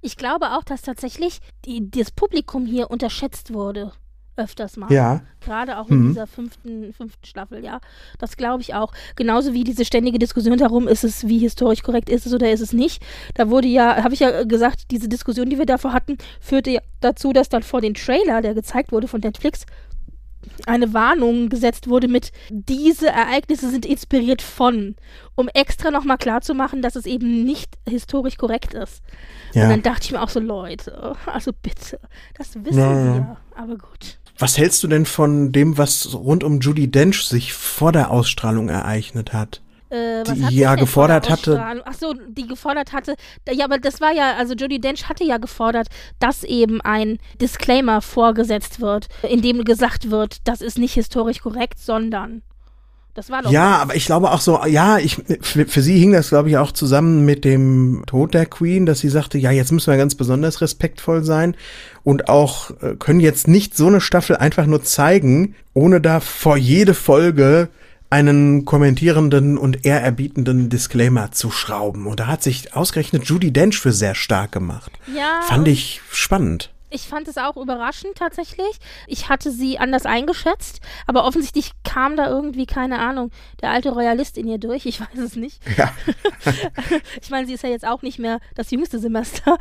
Ich 0.00 0.16
glaube 0.16 0.52
auch, 0.52 0.62
dass 0.62 0.82
tatsächlich 0.82 1.40
die, 1.64 1.90
das 1.90 2.10
Publikum 2.10 2.66
hier 2.66 2.90
unterschätzt 2.90 3.52
wurde 3.52 3.92
öfters 4.36 4.76
mal. 4.76 4.92
Ja. 4.92 5.22
Gerade 5.40 5.78
auch 5.78 5.88
in 5.88 6.02
mhm. 6.02 6.08
dieser 6.08 6.26
fünften, 6.26 6.92
fünften 6.92 7.24
Staffel, 7.26 7.64
ja. 7.64 7.80
Das 8.18 8.36
glaube 8.36 8.62
ich 8.62 8.74
auch. 8.74 8.92
Genauso 9.16 9.52
wie 9.52 9.64
diese 9.64 9.84
ständige 9.84 10.18
Diskussion 10.18 10.58
darum, 10.58 10.88
ist 10.88 11.04
es, 11.04 11.26
wie 11.26 11.38
historisch 11.38 11.82
korrekt 11.82 12.08
ist 12.10 12.26
es 12.26 12.34
oder 12.34 12.50
ist 12.50 12.60
es 12.60 12.72
nicht. 12.72 13.02
Da 13.34 13.50
wurde 13.50 13.68
ja, 13.68 14.02
habe 14.02 14.14
ich 14.14 14.20
ja 14.20 14.44
gesagt, 14.44 14.90
diese 14.90 15.08
Diskussion, 15.08 15.48
die 15.48 15.58
wir 15.58 15.66
davor 15.66 15.92
hatten, 15.92 16.18
führte 16.40 16.70
ja 16.70 16.80
dazu, 17.00 17.32
dass 17.32 17.48
dann 17.48 17.62
vor 17.62 17.80
den 17.80 17.94
Trailer, 17.94 18.42
der 18.42 18.54
gezeigt 18.54 18.92
wurde 18.92 19.08
von 19.08 19.20
Netflix, 19.20 19.66
eine 20.66 20.94
Warnung 20.94 21.48
gesetzt 21.48 21.88
wurde 21.88 22.08
mit, 22.08 22.32
diese 22.50 23.08
Ereignisse 23.08 23.70
sind 23.70 23.84
inspiriert 23.84 24.42
von, 24.42 24.96
um 25.34 25.48
extra 25.48 25.90
nochmal 25.90 26.18
klarzumachen, 26.18 26.82
dass 26.82 26.96
es 26.96 27.06
eben 27.06 27.44
nicht 27.44 27.76
historisch 27.88 28.36
korrekt 28.36 28.74
ist. 28.74 29.02
Ja. 29.52 29.64
Und 29.64 29.70
dann 29.70 29.82
dachte 29.82 30.04
ich 30.04 30.12
mir 30.12 30.22
auch 30.22 30.28
so, 30.28 30.40
Leute, 30.40 31.14
also 31.26 31.52
bitte, 31.52 32.00
das 32.36 32.54
wissen 32.64 32.78
ja, 32.78 33.14
wir, 33.14 33.36
aber 33.54 33.76
gut. 33.76 34.18
Was 34.38 34.58
hältst 34.58 34.82
du 34.82 34.88
denn 34.88 35.06
von 35.06 35.52
dem, 35.52 35.78
was 35.78 36.14
rund 36.14 36.44
um 36.44 36.60
Judy 36.60 36.90
Dench 36.90 37.26
sich 37.26 37.52
vor 37.54 37.92
der 37.92 38.10
Ausstrahlung 38.10 38.68
ereignet 38.68 39.32
hat? 39.32 39.62
äh, 39.90 40.24
die 40.24 40.56
ja 40.56 40.74
gefordert 40.74 41.30
hatte. 41.30 41.82
Ach 41.84 41.94
so, 41.94 42.14
die 42.28 42.46
gefordert 42.46 42.92
hatte. 42.92 43.14
Ja, 43.50 43.64
aber 43.64 43.78
das 43.78 44.00
war 44.00 44.12
ja, 44.12 44.34
also 44.36 44.54
Jodie 44.54 44.80
Dench 44.80 45.08
hatte 45.08 45.24
ja 45.24 45.38
gefordert, 45.38 45.88
dass 46.18 46.44
eben 46.44 46.80
ein 46.80 47.18
Disclaimer 47.40 48.00
vorgesetzt 48.00 48.80
wird, 48.80 49.08
in 49.22 49.42
dem 49.42 49.64
gesagt 49.64 50.10
wird, 50.10 50.38
das 50.44 50.60
ist 50.60 50.78
nicht 50.78 50.94
historisch 50.94 51.40
korrekt, 51.40 51.78
sondern 51.78 52.42
das 53.16 53.30
war 53.30 53.42
doch 53.42 53.50
ja, 53.50 53.78
aber 53.78 53.96
ich 53.96 54.04
glaube 54.04 54.30
auch 54.30 54.42
so, 54.42 54.60
ja, 54.66 54.98
ich, 54.98 55.16
für, 55.40 55.66
für 55.66 55.80
sie 55.80 55.98
hing 55.98 56.12
das, 56.12 56.28
glaube 56.28 56.50
ich, 56.50 56.58
auch 56.58 56.70
zusammen 56.70 57.24
mit 57.24 57.44
dem 57.46 58.02
Tod 58.06 58.34
der 58.34 58.44
Queen, 58.44 58.84
dass 58.84 59.00
sie 59.00 59.08
sagte, 59.08 59.38
ja, 59.38 59.50
jetzt 59.50 59.72
müssen 59.72 59.90
wir 59.90 59.96
ganz 59.96 60.14
besonders 60.14 60.60
respektvoll 60.60 61.24
sein 61.24 61.56
und 62.04 62.28
auch 62.28 62.70
äh, 62.82 62.94
können 62.98 63.20
jetzt 63.20 63.48
nicht 63.48 63.74
so 63.74 63.86
eine 63.86 64.02
Staffel 64.02 64.36
einfach 64.36 64.66
nur 64.66 64.82
zeigen, 64.82 65.54
ohne 65.72 66.02
da 66.02 66.20
vor 66.20 66.58
jede 66.58 66.92
Folge 66.92 67.70
einen 68.10 68.66
kommentierenden 68.66 69.56
und 69.58 69.84
ehrerbietenden 69.86 70.68
Disclaimer 70.68 71.32
zu 71.32 71.50
schrauben. 71.50 72.06
Und 72.06 72.20
da 72.20 72.26
hat 72.26 72.42
sich 72.42 72.74
ausgerechnet 72.76 73.24
Judy 73.24 73.50
Dench 73.50 73.78
für 73.80 73.92
sehr 73.92 74.14
stark 74.14 74.52
gemacht. 74.52 74.92
Ja. 75.12 75.40
Fand 75.42 75.66
ich 75.68 76.02
spannend. 76.12 76.70
Ich 76.90 77.08
fand 77.08 77.26
es 77.28 77.36
auch 77.36 77.56
überraschend 77.56 78.14
tatsächlich. 78.16 78.78
Ich 79.06 79.28
hatte 79.28 79.50
sie 79.50 79.78
anders 79.78 80.06
eingeschätzt, 80.06 80.80
aber 81.06 81.24
offensichtlich 81.24 81.72
kam 81.84 82.16
da 82.16 82.28
irgendwie, 82.28 82.66
keine 82.66 82.98
Ahnung, 83.00 83.30
der 83.60 83.70
alte 83.70 83.90
Royalist 83.90 84.38
in 84.38 84.46
ihr 84.46 84.58
durch. 84.58 84.86
Ich 84.86 85.00
weiß 85.00 85.18
es 85.18 85.36
nicht. 85.36 85.60
Ja. 85.76 85.92
ich 87.20 87.30
meine, 87.30 87.46
sie 87.46 87.54
ist 87.54 87.62
ja 87.62 87.70
jetzt 87.70 87.86
auch 87.86 88.02
nicht 88.02 88.18
mehr 88.18 88.38
das 88.54 88.70
jüngste 88.70 88.98
Semester. 88.98 89.58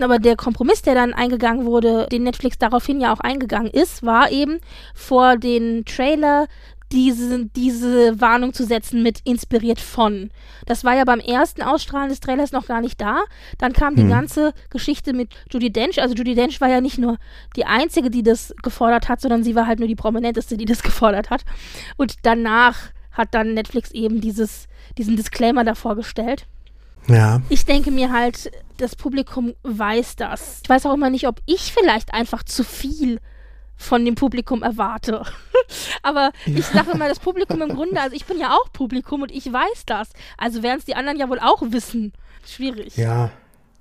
Aber 0.00 0.18
der 0.18 0.36
Kompromiss, 0.36 0.82
der 0.82 0.94
dann 0.94 1.12
eingegangen 1.12 1.66
wurde, 1.66 2.06
den 2.10 2.22
Netflix 2.22 2.56
daraufhin 2.58 3.00
ja 3.00 3.12
auch 3.12 3.20
eingegangen 3.20 3.70
ist, 3.70 4.02
war 4.02 4.30
eben 4.30 4.58
vor 4.94 5.36
den 5.36 5.84
Trailer 5.84 6.46
diese, 6.92 7.46
diese 7.46 8.20
Warnung 8.20 8.52
zu 8.52 8.64
setzen 8.64 9.02
mit 9.02 9.20
inspiriert 9.24 9.80
von. 9.80 10.30
Das 10.66 10.84
war 10.84 10.94
ja 10.94 11.04
beim 11.04 11.20
ersten 11.20 11.62
Ausstrahlen 11.62 12.10
des 12.10 12.20
Trailers 12.20 12.52
noch 12.52 12.66
gar 12.66 12.80
nicht 12.80 13.00
da. 13.00 13.22
Dann 13.58 13.72
kam 13.72 13.96
die 13.96 14.02
hm. 14.02 14.10
ganze 14.10 14.52
Geschichte 14.70 15.12
mit 15.12 15.30
Judy 15.50 15.72
Dench. 15.72 16.00
Also 16.00 16.14
Judy 16.14 16.34
Dench 16.34 16.60
war 16.60 16.68
ja 16.68 16.80
nicht 16.80 16.98
nur 16.98 17.18
die 17.56 17.64
einzige, 17.64 18.10
die 18.10 18.22
das 18.22 18.54
gefordert 18.62 19.08
hat, 19.08 19.20
sondern 19.20 19.42
sie 19.42 19.54
war 19.54 19.66
halt 19.66 19.78
nur 19.78 19.88
die 19.88 19.96
prominenteste, 19.96 20.56
die 20.56 20.66
das 20.66 20.82
gefordert 20.82 21.30
hat. 21.30 21.44
Und 21.96 22.16
danach 22.22 22.90
hat 23.10 23.28
dann 23.32 23.54
Netflix 23.54 23.90
eben 23.90 24.20
dieses, 24.20 24.68
diesen 24.98 25.16
Disclaimer 25.16 25.64
davor 25.64 25.96
gestellt. 25.96 26.46
Ja. 27.08 27.42
Ich 27.48 27.64
denke 27.64 27.90
mir 27.90 28.12
halt, 28.12 28.50
das 28.76 28.96
Publikum 28.96 29.54
weiß 29.62 30.16
das. 30.16 30.60
Ich 30.62 30.68
weiß 30.68 30.86
auch 30.86 30.94
immer 30.94 31.10
nicht, 31.10 31.26
ob 31.26 31.40
ich 31.46 31.72
vielleicht 31.72 32.14
einfach 32.14 32.42
zu 32.42 32.64
viel 32.64 33.18
von 33.76 34.04
dem 34.04 34.14
Publikum 34.14 34.62
erwarte. 34.62 35.22
Aber 36.02 36.32
ja. 36.46 36.58
ich 36.58 36.66
sage 36.66 36.92
immer, 36.92 37.08
das 37.08 37.18
Publikum 37.18 37.62
im 37.62 37.70
Grunde, 37.70 38.00
also 38.00 38.14
ich 38.14 38.24
bin 38.24 38.38
ja 38.38 38.50
auch 38.50 38.72
Publikum 38.72 39.22
und 39.22 39.32
ich 39.32 39.52
weiß 39.52 39.84
das. 39.86 40.10
Also 40.38 40.62
werden 40.62 40.78
es 40.78 40.84
die 40.84 40.94
anderen 40.94 41.18
ja 41.18 41.28
wohl 41.28 41.40
auch 41.40 41.62
wissen. 41.62 42.12
Schwierig. 42.46 42.96
Ja. 42.96 43.30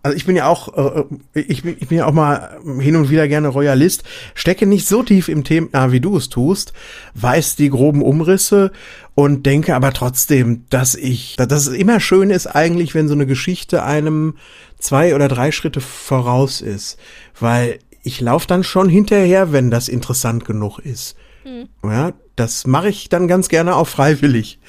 Also 0.03 0.17
ich 0.17 0.25
bin 0.25 0.35
ja 0.35 0.47
auch, 0.47 0.95
äh, 0.95 1.03
ich, 1.33 1.61
bin, 1.61 1.77
ich 1.79 1.87
bin 1.87 1.99
ja 1.99 2.07
auch 2.07 2.13
mal 2.13 2.59
hin 2.79 2.95
und 2.95 3.11
wieder 3.11 3.27
gerne 3.27 3.49
Royalist, 3.49 4.03
stecke 4.33 4.65
nicht 4.65 4.87
so 4.87 5.03
tief 5.03 5.29
im 5.29 5.43
Thema, 5.43 5.91
wie 5.91 5.99
du 5.99 6.17
es 6.17 6.29
tust, 6.29 6.73
weiß 7.13 7.55
die 7.55 7.69
groben 7.69 8.01
Umrisse 8.01 8.71
und 9.13 9.45
denke 9.45 9.75
aber 9.75 9.93
trotzdem, 9.93 10.65
dass 10.69 10.95
ich, 10.95 11.35
dass 11.35 11.67
es 11.67 11.75
immer 11.75 11.99
schön 11.99 12.31
ist 12.31 12.47
eigentlich, 12.47 12.95
wenn 12.95 13.07
so 13.07 13.13
eine 13.13 13.27
Geschichte 13.27 13.83
einem 13.83 14.37
zwei 14.79 15.13
oder 15.13 15.27
drei 15.27 15.51
Schritte 15.51 15.81
voraus 15.81 16.61
ist, 16.61 16.97
weil 17.39 17.77
ich 18.03 18.21
laufe 18.21 18.47
dann 18.47 18.63
schon 18.63 18.89
hinterher, 18.89 19.51
wenn 19.51 19.71
das 19.71 19.87
interessant 19.87 20.45
genug 20.45 20.79
ist. 20.79 21.15
Hm. 21.43 21.69
Ja, 21.83 22.13
das 22.35 22.65
mache 22.65 22.89
ich 22.89 23.09
dann 23.09 23.27
ganz 23.27 23.49
gerne 23.49 23.75
auch 23.75 23.87
freiwillig. 23.87 24.59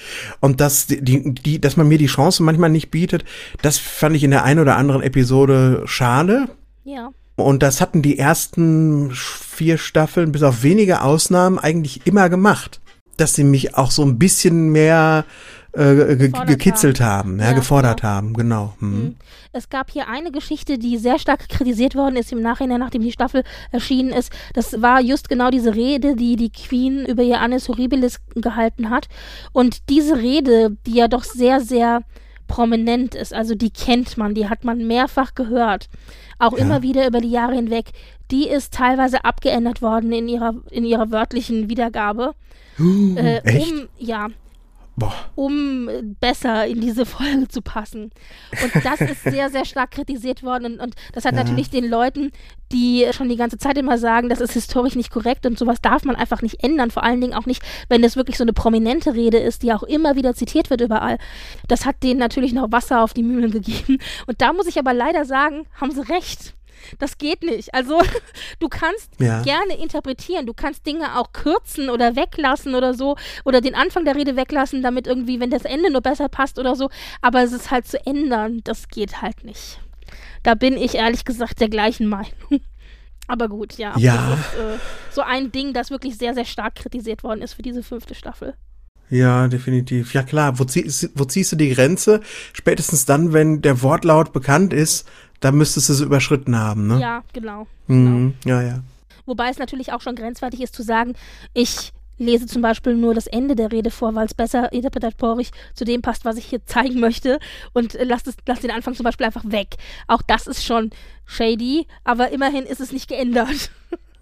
Und 0.40 0.60
dass 0.60 0.86
die, 0.86 1.34
die, 1.34 1.60
dass 1.60 1.76
man 1.76 1.88
mir 1.88 1.98
die 1.98 2.06
Chance 2.06 2.42
manchmal 2.42 2.70
nicht 2.70 2.90
bietet, 2.90 3.24
das 3.62 3.78
fand 3.78 4.16
ich 4.16 4.24
in 4.24 4.30
der 4.30 4.44
einen 4.44 4.60
oder 4.60 4.76
anderen 4.76 5.02
Episode 5.02 5.82
schade. 5.86 6.48
Ja. 6.84 7.10
Und 7.36 7.62
das 7.62 7.80
hatten 7.80 8.02
die 8.02 8.18
ersten 8.18 9.10
vier 9.12 9.78
Staffeln 9.78 10.32
bis 10.32 10.42
auf 10.42 10.62
wenige 10.62 11.02
Ausnahmen 11.02 11.58
eigentlich 11.58 12.06
immer 12.06 12.28
gemacht. 12.28 12.80
Dass 13.16 13.34
sie 13.34 13.44
mich 13.44 13.76
auch 13.76 13.90
so 13.90 14.02
ein 14.02 14.18
bisschen 14.18 14.70
mehr 14.70 15.24
äh, 15.72 16.16
ge 16.16 16.32
gekitzelt 16.46 17.00
haben, 17.00 17.30
haben 17.30 17.38
ja, 17.38 17.46
ja, 17.46 17.52
gefordert 17.52 18.00
genau. 18.00 18.12
haben, 18.12 18.34
genau. 18.34 18.74
Hm. 18.78 18.90
Mhm. 18.90 19.16
Es 19.52 19.68
gab 19.68 19.90
hier 19.90 20.08
eine 20.08 20.30
Geschichte, 20.30 20.78
die 20.78 20.96
sehr 20.98 21.18
stark 21.18 21.48
kritisiert 21.48 21.94
worden 21.94 22.16
ist 22.16 22.32
im 22.32 22.40
Nachhinein, 22.40 22.80
nachdem 22.80 23.02
die 23.02 23.12
Staffel 23.12 23.42
erschienen 23.70 24.10
ist. 24.10 24.32
Das 24.54 24.80
war 24.80 25.00
just 25.00 25.28
genau 25.28 25.50
diese 25.50 25.74
Rede, 25.74 26.16
die 26.16 26.36
die 26.36 26.50
Queen 26.50 27.04
über 27.04 27.22
ihr 27.22 27.40
Annes 27.40 27.68
Horribilis 27.68 28.20
gehalten 28.34 28.90
hat. 28.90 29.08
Und 29.52 29.90
diese 29.90 30.16
Rede, 30.16 30.76
die 30.86 30.94
ja 30.94 31.08
doch 31.08 31.24
sehr, 31.24 31.60
sehr 31.60 32.02
prominent 32.48 33.14
ist, 33.14 33.32
also 33.32 33.54
die 33.54 33.70
kennt 33.70 34.16
man, 34.16 34.34
die 34.34 34.48
hat 34.48 34.64
man 34.64 34.86
mehrfach 34.86 35.34
gehört, 35.34 35.88
auch 36.38 36.52
ja. 36.52 36.58
immer 36.58 36.82
wieder 36.82 37.06
über 37.06 37.20
die 37.20 37.30
Jahre 37.30 37.54
hinweg, 37.54 37.92
die 38.30 38.48
ist 38.48 38.74
teilweise 38.74 39.24
abgeändert 39.24 39.80
worden 39.80 40.12
in 40.12 40.28
ihrer, 40.28 40.54
in 40.70 40.84
ihrer 40.84 41.10
wörtlichen 41.10 41.68
Wiedergabe. 41.68 42.34
Uh, 42.78 43.16
äh, 43.16 43.42
um, 43.44 43.88
ja, 43.98 44.28
Boah. 45.02 45.14
um 45.34 45.88
besser 46.20 46.66
in 46.66 46.80
diese 46.80 47.06
Folge 47.06 47.48
zu 47.48 47.62
passen. 47.62 48.10
Und 48.62 48.84
das 48.84 49.00
ist 49.00 49.22
sehr, 49.24 49.50
sehr 49.50 49.64
stark 49.64 49.90
kritisiert 49.90 50.42
worden. 50.42 50.74
Und, 50.74 50.80
und 50.80 50.94
das 51.12 51.24
hat 51.24 51.34
ja. 51.34 51.42
natürlich 51.42 51.70
den 51.70 51.88
Leuten, 51.88 52.30
die 52.72 53.06
schon 53.12 53.28
die 53.28 53.36
ganze 53.36 53.58
Zeit 53.58 53.76
immer 53.78 53.98
sagen, 53.98 54.28
das 54.28 54.40
ist 54.40 54.52
historisch 54.52 54.94
nicht 54.94 55.10
korrekt 55.10 55.46
und 55.46 55.58
sowas 55.58 55.80
darf 55.80 56.04
man 56.04 56.16
einfach 56.16 56.42
nicht 56.42 56.62
ändern. 56.64 56.90
Vor 56.90 57.02
allen 57.02 57.20
Dingen 57.20 57.34
auch 57.34 57.46
nicht, 57.46 57.62
wenn 57.88 58.02
das 58.02 58.16
wirklich 58.16 58.38
so 58.38 58.44
eine 58.44 58.52
prominente 58.52 59.14
Rede 59.14 59.38
ist, 59.38 59.62
die 59.62 59.72
auch 59.72 59.82
immer 59.82 60.16
wieder 60.16 60.34
zitiert 60.34 60.70
wird 60.70 60.80
überall. 60.80 61.18
Das 61.68 61.84
hat 61.84 62.02
denen 62.02 62.18
natürlich 62.18 62.52
noch 62.52 62.72
Wasser 62.72 63.02
auf 63.02 63.12
die 63.12 63.22
Mühlen 63.22 63.50
gegeben. 63.50 63.98
Und 64.26 64.40
da 64.40 64.52
muss 64.52 64.66
ich 64.66 64.78
aber 64.78 64.94
leider 64.94 65.24
sagen, 65.24 65.66
haben 65.80 65.90
sie 65.90 66.08
recht. 66.08 66.54
Das 66.98 67.18
geht 67.18 67.42
nicht. 67.42 67.74
Also 67.74 68.00
du 68.58 68.68
kannst 68.68 69.10
ja. 69.18 69.42
gerne 69.42 69.76
interpretieren, 69.76 70.46
du 70.46 70.54
kannst 70.54 70.86
Dinge 70.86 71.18
auch 71.18 71.32
kürzen 71.32 71.90
oder 71.90 72.16
weglassen 72.16 72.74
oder 72.74 72.94
so 72.94 73.16
oder 73.44 73.60
den 73.60 73.74
Anfang 73.74 74.04
der 74.04 74.16
Rede 74.16 74.36
weglassen, 74.36 74.82
damit 74.82 75.06
irgendwie, 75.06 75.40
wenn 75.40 75.50
das 75.50 75.64
Ende 75.64 75.90
nur 75.90 76.00
besser 76.00 76.28
passt 76.28 76.58
oder 76.58 76.76
so, 76.76 76.90
aber 77.20 77.42
es 77.42 77.52
ist 77.52 77.70
halt 77.70 77.86
zu 77.86 78.04
ändern, 78.06 78.60
das 78.64 78.88
geht 78.88 79.22
halt 79.22 79.44
nicht. 79.44 79.80
Da 80.42 80.54
bin 80.54 80.76
ich 80.76 80.94
ehrlich 80.96 81.24
gesagt 81.24 81.60
der 81.60 81.68
gleichen 81.68 82.06
Meinung. 82.08 82.32
Aber 83.28 83.48
gut, 83.48 83.78
ja. 83.78 83.96
Ja. 83.96 84.30
Das 84.30 84.40
ist 84.40 84.54
äh, 84.58 84.78
so 85.10 85.20
ein 85.22 85.52
Ding, 85.52 85.72
das 85.72 85.90
wirklich 85.90 86.18
sehr, 86.18 86.34
sehr 86.34 86.44
stark 86.44 86.74
kritisiert 86.74 87.22
worden 87.22 87.40
ist 87.40 87.54
für 87.54 87.62
diese 87.62 87.82
fünfte 87.82 88.14
Staffel. 88.14 88.54
Ja, 89.12 89.46
definitiv. 89.46 90.14
Ja 90.14 90.22
klar, 90.22 90.58
wo, 90.58 90.64
zieh, 90.64 90.90
wo 91.14 91.26
ziehst 91.26 91.52
du 91.52 91.56
die 91.56 91.68
Grenze? 91.74 92.22
Spätestens 92.54 93.04
dann, 93.04 93.34
wenn 93.34 93.60
der 93.60 93.82
Wortlaut 93.82 94.32
bekannt 94.32 94.72
ist, 94.72 95.06
da 95.40 95.52
müsstest 95.52 95.90
du 95.90 95.92
es 95.92 96.00
überschritten 96.00 96.58
haben, 96.58 96.86
ne? 96.86 96.98
Ja, 96.98 97.22
genau. 97.34 97.66
Mhm, 97.88 98.32
genau. 98.42 98.56
Ja, 98.56 98.62
ja. 98.66 98.82
Wobei 99.26 99.50
es 99.50 99.58
natürlich 99.58 99.92
auch 99.92 100.00
schon 100.00 100.16
grenzwertig 100.16 100.62
ist 100.62 100.74
zu 100.74 100.82
sagen, 100.82 101.12
ich 101.52 101.92
lese 102.16 102.46
zum 102.46 102.62
Beispiel 102.62 102.94
nur 102.94 103.12
das 103.12 103.26
Ende 103.26 103.54
der 103.54 103.70
Rede 103.70 103.90
vor, 103.90 104.14
weil 104.14 104.24
es 104.24 104.32
besser 104.32 104.72
interpretatorisch 104.72 105.50
zu 105.74 105.84
dem 105.84 106.00
passt, 106.00 106.24
was 106.24 106.38
ich 106.38 106.46
hier 106.46 106.64
zeigen 106.64 106.98
möchte 106.98 107.38
und 107.74 107.98
lass, 108.00 108.22
das, 108.22 108.36
lass 108.46 108.60
den 108.60 108.70
Anfang 108.70 108.94
zum 108.94 109.04
Beispiel 109.04 109.26
einfach 109.26 109.44
weg. 109.44 109.76
Auch 110.08 110.22
das 110.22 110.46
ist 110.46 110.64
schon 110.64 110.88
shady, 111.26 111.86
aber 112.02 112.30
immerhin 112.30 112.64
ist 112.64 112.80
es 112.80 112.92
nicht 112.92 113.08
geändert. 113.08 113.70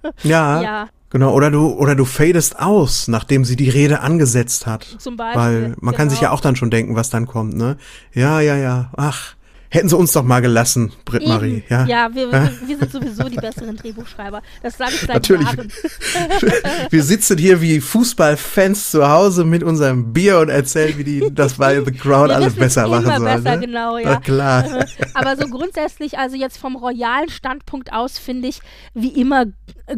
Ja. 0.22 0.62
ja. 0.62 0.88
Genau, 1.10 1.32
oder 1.34 1.50
du, 1.50 1.72
oder 1.72 1.96
du 1.96 2.04
fadest 2.04 2.60
aus, 2.60 3.08
nachdem 3.08 3.44
sie 3.44 3.56
die 3.56 3.68
Rede 3.68 4.00
angesetzt 4.00 4.66
hat. 4.66 4.84
Zum 4.98 5.16
Beispiel. 5.16 5.42
Weil 5.42 5.60
man 5.60 5.76
genau. 5.80 5.92
kann 5.92 6.10
sich 6.10 6.20
ja 6.20 6.30
auch 6.30 6.40
dann 6.40 6.54
schon 6.54 6.70
denken, 6.70 6.94
was 6.94 7.10
dann 7.10 7.26
kommt, 7.26 7.56
ne? 7.56 7.76
Ja, 8.14 8.40
ja, 8.40 8.56
ja. 8.56 8.90
Ach, 8.96 9.34
Hätten 9.72 9.88
sie 9.88 9.96
uns 9.96 10.10
doch 10.10 10.24
mal 10.24 10.40
gelassen, 10.40 10.92
Britt 11.04 11.28
Marie. 11.28 11.62
Ja, 11.68 11.86
ja 11.86 12.08
wir, 12.12 12.32
wir, 12.32 12.50
wir, 12.66 12.76
sind 12.76 12.90
sowieso 12.90 13.28
die 13.28 13.36
besseren 13.36 13.76
Drehbuchschreiber. 13.76 14.42
Das 14.64 14.76
sage 14.76 14.90
ich 14.94 15.00
seit 15.02 15.14
Natürlich. 15.14 15.46
Jahren. 15.46 15.72
wir 16.90 17.02
sitzen 17.04 17.38
hier 17.38 17.60
wie 17.60 17.80
Fußballfans 17.80 18.90
zu 18.90 19.08
Hause 19.08 19.44
mit 19.44 19.62
unserem 19.62 20.12
Bier 20.12 20.40
und 20.40 20.48
erzählen, 20.48 20.98
wie 20.98 21.04
die 21.04 21.32
das 21.32 21.54
bei 21.54 21.80
The 21.84 21.92
Crown 21.92 22.32
alles 22.32 22.54
besser 22.54 22.88
machen 22.88 23.04
sollen. 23.04 23.42
besser, 23.44 23.56
ne? 23.56 23.66
genau, 23.66 23.96
ja. 23.96 24.14
Na 24.14 24.16
klar. 24.16 24.64
Aber 25.14 25.36
so 25.36 25.46
grundsätzlich, 25.46 26.18
also 26.18 26.36
jetzt 26.36 26.58
vom 26.58 26.74
royalen 26.74 27.28
Standpunkt 27.28 27.92
aus, 27.92 28.18
finde 28.18 28.48
ich, 28.48 28.60
wie 28.94 29.20
immer 29.20 29.46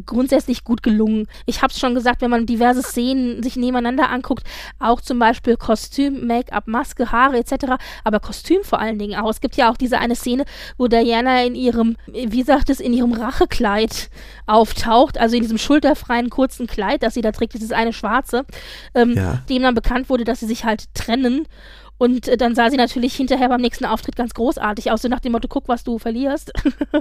grundsätzlich 0.05 0.64
gut 0.64 0.82
gelungen. 0.82 1.28
Ich 1.46 1.62
habe 1.62 1.72
es 1.72 1.78
schon 1.78 1.94
gesagt, 1.94 2.20
wenn 2.20 2.30
man 2.30 2.46
diverse 2.46 2.82
Szenen 2.82 3.42
sich 3.42 3.56
nebeneinander 3.56 4.10
anguckt, 4.10 4.44
auch 4.78 5.01
zum 5.01 5.18
Beispiel 5.18 5.56
Kostüm, 5.56 6.26
Make-up, 6.26 6.66
Maske, 6.66 7.10
Haare 7.10 7.38
etc., 7.38 7.76
aber 8.05 8.20
Kostüm 8.20 8.64
vor 8.64 8.78
allen 8.78 8.98
Dingen 8.98 9.18
auch. 9.18 9.30
Es 9.30 9.40
gibt 9.40 9.56
ja 9.56 9.61
auch 9.70 9.76
diese 9.76 9.98
eine 9.98 10.16
Szene, 10.16 10.44
wo 10.76 10.89
Diana 10.89 11.43
in 11.43 11.55
ihrem, 11.55 11.97
wie 12.06 12.43
sagt 12.43 12.70
es, 12.70 12.80
in 12.80 12.93
ihrem 12.93 13.12
Rachekleid 13.12 14.10
auftaucht, 14.47 15.18
also 15.18 15.36
in 15.36 15.43
diesem 15.43 15.59
schulterfreien 15.59 16.30
kurzen 16.30 16.66
Kleid, 16.66 17.02
das 17.02 17.14
sie 17.14 17.22
da 17.22 17.32
trägt, 17.32 17.55
dieses 17.55 17.72
eine 17.72 17.93
schwarze, 17.93 18.44
ähm, 18.94 19.14
ja. 19.14 19.43
dem 19.48 19.62
dann 19.62 19.74
bekannt 19.74 20.09
wurde, 20.09 20.24
dass 20.24 20.40
sie 20.40 20.47
sich 20.47 20.64
halt 20.64 20.93
trennen 20.94 21.47
Und 22.02 22.26
äh, 22.26 22.36
dann 22.36 22.56
sah 22.56 22.68
sie 22.68 22.76
natürlich 22.76 23.14
hinterher 23.14 23.48
beim 23.48 23.60
nächsten 23.60 23.84
Auftritt 23.84 24.16
ganz 24.16 24.34
großartig 24.34 24.90
aus, 24.90 25.02
so 25.02 25.08
nach 25.08 25.20
dem 25.20 25.30
Motto, 25.30 25.46
guck, 25.46 25.68
was 25.68 25.84
du 25.84 26.00
verlierst. 26.00 26.50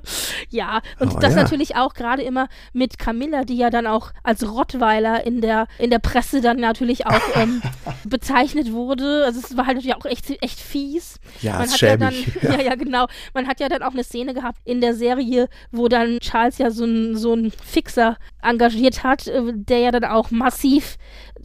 ja, 0.51 0.81
und 0.99 1.15
oh, 1.15 1.19
das 1.19 1.33
ja. 1.33 1.41
natürlich 1.41 1.75
auch 1.75 1.95
gerade 1.95 2.21
immer 2.21 2.49
mit 2.71 2.99
Camilla, 2.99 3.43
die 3.43 3.57
ja 3.57 3.71
dann 3.71 3.87
auch 3.87 4.11
als 4.21 4.47
Rottweiler 4.47 5.25
in 5.25 5.41
der, 5.41 5.65
in 5.79 5.89
der 5.89 5.97
Presse 5.97 6.39
dann 6.39 6.57
natürlich 6.57 7.07
auch 7.07 7.19
ähm, 7.35 7.63
bezeichnet 8.03 8.73
wurde. 8.73 9.25
Also 9.25 9.39
es 9.39 9.57
war 9.57 9.65
halt 9.65 9.77
natürlich 9.77 9.95
auch 9.95 10.05
echt, 10.05 10.29
echt 10.43 10.59
fies. 10.59 11.19
Ja, 11.41 11.53
Man 11.53 11.71
hat 11.71 11.79
schäbig. 11.79 11.91
ja 11.91 12.49
dann, 12.49 12.59
ja. 12.59 12.65
ja, 12.65 12.75
genau. 12.75 13.07
Man 13.33 13.47
hat 13.47 13.59
ja 13.59 13.69
dann 13.69 13.81
auch 13.81 13.93
eine 13.93 14.03
Szene 14.03 14.35
gehabt 14.35 14.59
in 14.65 14.81
der 14.81 14.93
Serie, 14.93 15.49
wo 15.71 15.87
dann 15.87 16.19
Charles 16.19 16.59
ja 16.59 16.69
so 16.69 16.85
ein, 16.85 17.17
so 17.17 17.33
ein 17.33 17.49
Fixer 17.49 18.17
engagiert 18.43 19.03
hat, 19.03 19.25
äh, 19.25 19.51
der 19.51 19.79
ja 19.79 19.89
dann 19.89 20.05
auch 20.05 20.29
massiv, 20.29 20.99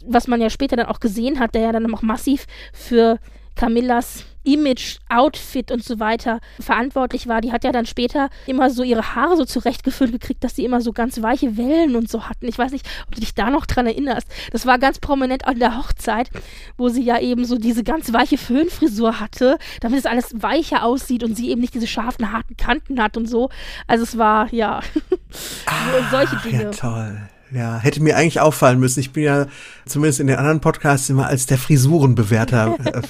was 0.05 0.29
man 0.29 0.43
ja 0.43 0.51
später 0.51 0.77
dann 0.77 0.89
auch 0.89 1.01
gesehen 1.01 1.41
hat, 1.41 1.55
der 1.55 1.63
ja 1.63 1.73
dann 1.73 1.95
auch 1.95 2.03
massiv 2.03 2.45
für 2.75 3.19
Camillas 3.57 4.25
Image, 4.47 4.99
Outfit 5.09 5.73
und 5.73 5.85
so 5.85 5.99
weiter 5.99 6.41
verantwortlich 6.61 7.27
war. 7.27 7.41
Die 7.41 7.53
hat 7.53 7.65
ja 7.65 7.73
dann 7.73 7.85
später 7.85 8.31
immer 8.47 8.71
so 8.71 8.83
ihre 8.83 9.15
Haare 9.15 9.37
so 9.37 9.45
zurechtgefüllt 9.45 10.13
gekriegt, 10.13 10.45
dass 10.45 10.55
sie 10.55 10.65
immer 10.65 10.81
so 10.81 10.93
ganz 10.93 11.21
weiche 11.21 11.57
Wellen 11.57 11.97
und 11.97 12.09
so 12.09 12.29
hatten. 12.29 12.47
Ich 12.47 12.57
weiß 12.57 12.73
nicht, 12.73 12.87
ob 13.07 13.15
du 13.15 13.21
dich 13.21 13.35
da 13.35 13.51
noch 13.51 13.67
dran 13.67 13.87
erinnerst. 13.87 14.29
Das 14.53 14.65
war 14.65 14.79
ganz 14.79 15.01
prominent 15.01 15.47
an 15.47 15.59
der 15.59 15.77
Hochzeit, 15.77 16.31
wo 16.79 16.89
sie 16.89 17.03
ja 17.03 17.19
eben 17.19 17.45
so 17.45 17.59
diese 17.59 17.83
ganz 17.83 18.13
weiche 18.13 18.39
Föhnfrisur 18.39 19.19
hatte, 19.19 19.59
damit 19.81 19.99
es 19.99 20.07
alles 20.07 20.31
weicher 20.37 20.85
aussieht 20.85 21.25
und 21.25 21.35
sie 21.35 21.51
eben 21.51 21.61
nicht 21.61 21.75
diese 21.75 21.89
scharfen, 21.89 22.33
harten 22.33 22.57
Kanten 22.57 23.03
hat 23.03 23.17
und 23.17 23.27
so. 23.27 23.51
Also 23.89 24.05
es 24.05 24.17
war, 24.17 24.53
ja, 24.55 24.81
ah, 25.67 26.11
solche 26.11 26.37
Dinge. 26.37 26.63
Ja, 26.63 26.71
toll. 26.71 27.29
Ja, 27.57 27.79
hätte 27.79 28.03
mir 28.03 28.19
eigentlich 28.19 28.39
auffallen 28.41 28.79
müssen. 28.79 29.01
Ich 29.01 29.13
bin 29.13 29.23
ja 29.23 29.47
zumindest 29.87 30.21
in 30.21 30.27
den 30.27 30.37
anderen 30.37 30.61
Podcasts 30.61 31.09
immer 31.09 31.27
als 31.27 31.47
der 31.47 31.57
Frisurenbewerter 31.57 32.77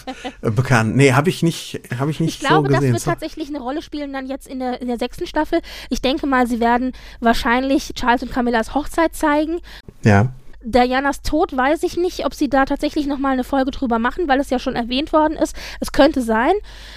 äh, 0.43 0.51
bekannt. 0.53 0.95
Nee, 0.95 1.15
habe 1.15 1.29
ich 1.31 1.43
nicht, 1.43 1.81
habe 1.99 2.13
ich 2.13 2.21
nicht 2.21 2.41
ich 2.43 2.47
glaube, 2.47 2.69
so 2.69 2.75
gesehen. 2.75 2.93
das 2.93 3.05
wird 3.07 3.15
tatsächlich 3.15 3.49
eine 3.49 3.59
Rolle 3.59 3.83
spielen 3.83 4.13
dann 4.13 4.29
jetzt 4.29 4.47
in 4.47 4.61
der, 4.61 4.81
in 4.81 4.87
der 4.87 4.99
sechsten 4.99 5.27
Staffel. 5.27 5.61
Ich 5.91 6.01
denke 6.01 6.29
mal, 6.29 6.47
sie 6.47 6.61
werden 6.61 6.93
wahrscheinlich 7.19 7.93
Charles 7.97 8.23
und 8.23 8.31
Camillas 8.31 8.73
Hochzeit 8.73 9.17
zeigen. 9.17 9.59
Ja. 10.05 10.31
Dianas 10.69 11.23
Tod 11.23 11.57
weiß 11.57 11.85
ich 11.85 11.97
nicht, 11.97 12.27
ob 12.27 12.35
sie 12.35 12.51
da 12.51 12.65
tatsächlich 12.65 13.07
nochmal 13.07 13.33
eine 13.33 13.45
Folge 13.45 13.71
drüber 13.71 14.01
machen, 14.01 14.27
weil 14.27 14.41
es 14.41 14.51
ja 14.51 14.59
schon 14.59 14.75
erwähnt 14.75 15.13
worden 15.13 15.37
ist. 15.37 15.55
Es 15.79 15.93
könnte 15.93 16.23
sein. 16.23 16.55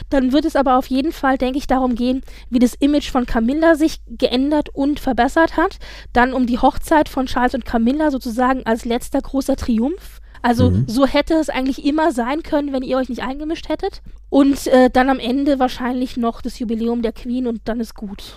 Dann 0.09 0.31
wird 0.31 0.45
es 0.45 0.55
aber 0.55 0.77
auf 0.77 0.87
jeden 0.87 1.11
Fall, 1.11 1.37
denke 1.37 1.59
ich, 1.59 1.67
darum 1.67 1.93
gehen, 1.93 2.23
wie 2.49 2.57
das 2.57 2.73
Image 2.73 3.11
von 3.11 3.27
Camilla 3.27 3.75
sich 3.75 4.01
geändert 4.07 4.69
und 4.73 4.99
verbessert 4.99 5.55
hat. 5.55 5.77
Dann 6.13 6.33
um 6.33 6.47
die 6.47 6.57
Hochzeit 6.57 7.09
von 7.09 7.27
Charles 7.27 7.53
und 7.53 7.63
Camilla 7.63 8.09
sozusagen 8.09 8.65
als 8.65 8.85
letzter 8.85 9.21
großer 9.21 9.55
Triumph. 9.55 10.19
Also 10.41 10.71
mhm. 10.71 10.85
so 10.87 11.05
hätte 11.05 11.35
es 11.35 11.49
eigentlich 11.49 11.85
immer 11.85 12.11
sein 12.11 12.41
können, 12.41 12.73
wenn 12.73 12.81
ihr 12.81 12.97
euch 12.97 13.09
nicht 13.09 13.21
eingemischt 13.21 13.69
hättet. 13.69 14.01
Und 14.29 14.65
äh, 14.67 14.89
dann 14.89 15.09
am 15.11 15.19
Ende 15.19 15.59
wahrscheinlich 15.59 16.17
noch 16.17 16.41
das 16.41 16.57
Jubiläum 16.57 17.03
der 17.03 17.11
Queen 17.11 17.45
und 17.45 17.61
dann 17.65 17.79
ist 17.79 17.93
gut. 17.93 18.35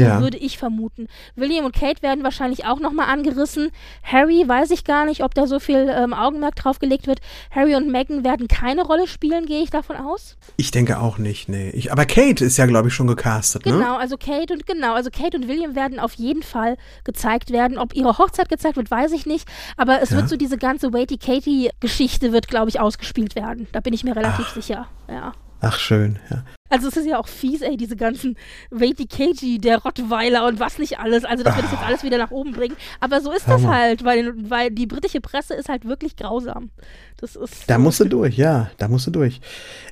Ja. 0.00 0.20
würde 0.20 0.36
ich 0.36 0.58
vermuten. 0.58 1.08
William 1.34 1.64
und 1.64 1.74
Kate 1.74 2.02
werden 2.02 2.24
wahrscheinlich 2.24 2.64
auch 2.66 2.80
nochmal 2.80 3.08
angerissen. 3.08 3.70
Harry 4.02 4.44
weiß 4.46 4.70
ich 4.70 4.84
gar 4.84 5.04
nicht, 5.04 5.22
ob 5.22 5.34
da 5.34 5.46
so 5.46 5.58
viel 5.58 5.88
ähm, 5.90 6.12
Augenmerk 6.12 6.56
drauf 6.56 6.78
gelegt 6.78 7.06
wird. 7.06 7.20
Harry 7.50 7.74
und 7.74 7.90
Meghan 7.90 8.24
werden 8.24 8.48
keine 8.48 8.82
Rolle 8.82 9.06
spielen, 9.06 9.46
gehe 9.46 9.62
ich 9.62 9.70
davon 9.70 9.96
aus. 9.96 10.36
Ich 10.56 10.70
denke 10.70 10.98
auch 10.98 11.18
nicht, 11.18 11.48
nee. 11.48 11.70
Ich, 11.70 11.92
aber 11.92 12.04
Kate 12.06 12.44
ist 12.44 12.56
ja, 12.56 12.66
glaube 12.66 12.88
ich, 12.88 12.94
schon 12.94 13.06
gecastet, 13.06 13.62
genau, 13.62 13.76
ne? 13.76 13.82
Genau, 13.84 13.96
also 13.96 14.16
Kate 14.16 14.52
und 14.52 14.66
genau, 14.66 14.94
also 14.94 15.10
Kate 15.10 15.36
und 15.36 15.48
William 15.48 15.74
werden 15.74 15.98
auf 15.98 16.14
jeden 16.14 16.42
Fall 16.42 16.76
gezeigt 17.04 17.50
werden. 17.50 17.78
Ob 17.78 17.94
ihre 17.94 18.18
Hochzeit 18.18 18.48
gezeigt 18.48 18.76
wird, 18.76 18.90
weiß 18.90 19.12
ich 19.12 19.26
nicht. 19.26 19.48
Aber 19.76 20.00
es 20.02 20.10
ja. 20.10 20.16
wird 20.16 20.28
so 20.28 20.36
diese 20.36 20.58
ganze 20.58 20.92
Waity 20.92 21.18
Katie-Geschichte 21.18 22.32
wird, 22.32 22.48
glaube 22.48 22.68
ich, 22.68 22.80
ausgespielt 22.80 23.36
werden. 23.36 23.66
Da 23.72 23.80
bin 23.80 23.92
ich 23.92 24.04
mir 24.04 24.16
relativ 24.16 24.46
Ach. 24.48 24.54
sicher. 24.54 24.88
Ja. 25.08 25.32
Ach, 25.60 25.78
schön, 25.78 26.18
ja. 26.30 26.44
Also 26.68 26.88
es 26.88 26.96
ist 26.96 27.06
ja 27.06 27.18
auch 27.18 27.28
fies, 27.28 27.62
ey, 27.62 27.76
diese 27.76 27.96
ganzen 27.96 28.36
Vati 28.70 29.06
KG, 29.06 29.58
der 29.58 29.78
Rottweiler 29.78 30.46
und 30.46 30.60
was 30.60 30.78
nicht 30.78 30.98
alles. 30.98 31.24
Also 31.24 31.44
das 31.44 31.54
wird 31.56 31.66
das 31.66 31.72
jetzt 31.72 31.84
alles 31.84 32.02
wieder 32.02 32.18
nach 32.18 32.30
oben 32.30 32.52
bringen. 32.52 32.76
Aber 33.00 33.20
so 33.20 33.32
ist 33.32 33.48
das 33.48 33.64
halt, 33.64 34.04
weil, 34.04 34.32
weil 34.50 34.70
die 34.70 34.86
britische 34.86 35.20
Presse 35.20 35.54
ist 35.54 35.68
halt 35.68 35.84
wirklich 35.84 36.16
grausam. 36.16 36.70
Das 37.18 37.34
ist. 37.34 37.64
Da 37.68 37.78
musst 37.78 38.00
du 38.00 38.04
durch, 38.04 38.36
ja, 38.36 38.70
da 38.78 38.88
musst 38.88 39.06
du 39.06 39.10
durch. 39.10 39.40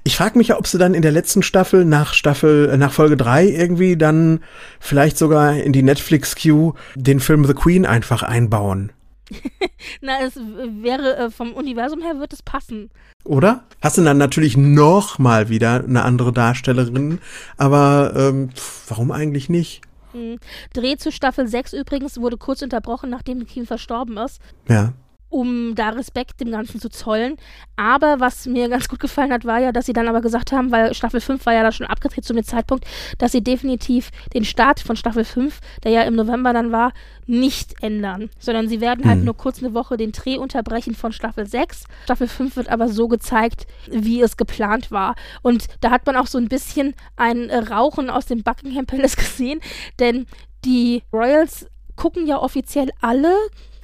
Ich 0.02 0.16
frage 0.16 0.36
mich 0.36 0.48
ja, 0.48 0.58
ob 0.58 0.66
sie 0.66 0.78
dann 0.78 0.94
in 0.94 1.02
der 1.02 1.12
letzten 1.12 1.42
Staffel, 1.42 1.84
nach 1.84 2.12
Staffel, 2.12 2.68
äh, 2.68 2.76
nach 2.76 2.92
Folge 2.92 3.16
3 3.16 3.46
irgendwie 3.46 3.96
dann 3.96 4.40
vielleicht 4.78 5.16
sogar 5.16 5.56
in 5.56 5.72
die 5.72 5.82
Netflix-Queue 5.82 6.74
den 6.96 7.20
Film 7.20 7.44
The 7.46 7.54
Queen 7.54 7.86
einfach 7.86 8.22
einbauen. 8.22 8.92
Na, 10.00 10.20
es 10.22 10.36
wäre 10.36 11.16
äh, 11.16 11.30
vom 11.30 11.52
Universum 11.52 12.02
her 12.02 12.18
wird 12.18 12.32
es 12.32 12.42
passen. 12.42 12.90
Oder? 13.24 13.64
Hast 13.80 13.98
du 13.98 14.02
dann 14.02 14.18
natürlich 14.18 14.56
noch 14.56 15.18
mal 15.18 15.48
wieder 15.48 15.82
eine 15.82 16.02
andere 16.02 16.32
Darstellerin, 16.32 17.20
aber 17.56 18.12
ähm, 18.16 18.50
warum 18.88 19.10
eigentlich 19.10 19.48
nicht? 19.48 19.80
Mhm. 20.12 20.38
Dreh 20.72 20.96
zu 20.96 21.10
Staffel 21.10 21.48
6 21.48 21.72
übrigens 21.72 22.18
wurde 22.18 22.36
kurz 22.36 22.62
unterbrochen, 22.62 23.10
nachdem 23.10 23.46
Kim 23.46 23.66
verstorben 23.66 24.16
ist. 24.18 24.40
Ja 24.68 24.92
um 25.34 25.74
da 25.74 25.88
Respekt 25.88 26.40
dem 26.40 26.52
Ganzen 26.52 26.80
zu 26.80 26.88
zollen. 26.88 27.36
Aber 27.74 28.20
was 28.20 28.46
mir 28.46 28.68
ganz 28.68 28.88
gut 28.88 29.00
gefallen 29.00 29.32
hat, 29.32 29.44
war 29.44 29.58
ja, 29.58 29.72
dass 29.72 29.86
sie 29.86 29.92
dann 29.92 30.06
aber 30.06 30.20
gesagt 30.20 30.52
haben, 30.52 30.70
weil 30.70 30.94
Staffel 30.94 31.20
5 31.20 31.44
war 31.44 31.52
ja 31.52 31.64
da 31.64 31.72
schon 31.72 31.88
abgedreht 31.88 32.24
zu 32.24 32.32
dem 32.34 32.44
Zeitpunkt, 32.44 32.86
dass 33.18 33.32
sie 33.32 33.42
definitiv 33.42 34.12
den 34.32 34.44
Start 34.44 34.78
von 34.78 34.94
Staffel 34.94 35.24
5, 35.24 35.58
der 35.82 35.90
ja 35.90 36.02
im 36.02 36.14
November 36.14 36.52
dann 36.52 36.70
war, 36.70 36.92
nicht 37.26 37.82
ändern, 37.82 38.30
sondern 38.38 38.68
sie 38.68 38.80
werden 38.80 39.06
halt 39.06 39.18
mhm. 39.18 39.24
nur 39.24 39.36
kurz 39.36 39.58
eine 39.58 39.74
Woche 39.74 39.96
den 39.96 40.12
Dreh 40.12 40.38
unterbrechen 40.38 40.94
von 40.94 41.10
Staffel 41.10 41.46
6. 41.46 41.86
Staffel 42.04 42.28
5 42.28 42.54
wird 42.54 42.68
aber 42.68 42.86
so 42.86 43.08
gezeigt, 43.08 43.66
wie 43.90 44.22
es 44.22 44.36
geplant 44.36 44.92
war. 44.92 45.16
Und 45.42 45.66
da 45.80 45.90
hat 45.90 46.06
man 46.06 46.14
auch 46.14 46.28
so 46.28 46.38
ein 46.38 46.48
bisschen 46.48 46.94
ein 47.16 47.50
Rauchen 47.50 48.08
aus 48.08 48.26
dem 48.26 48.44
Buckingham 48.44 48.86
Palace 48.86 49.16
gesehen, 49.16 49.58
denn 49.98 50.26
die 50.64 51.02
Royals 51.12 51.66
gucken 51.96 52.28
ja 52.28 52.38
offiziell 52.38 52.90
alle 53.00 53.34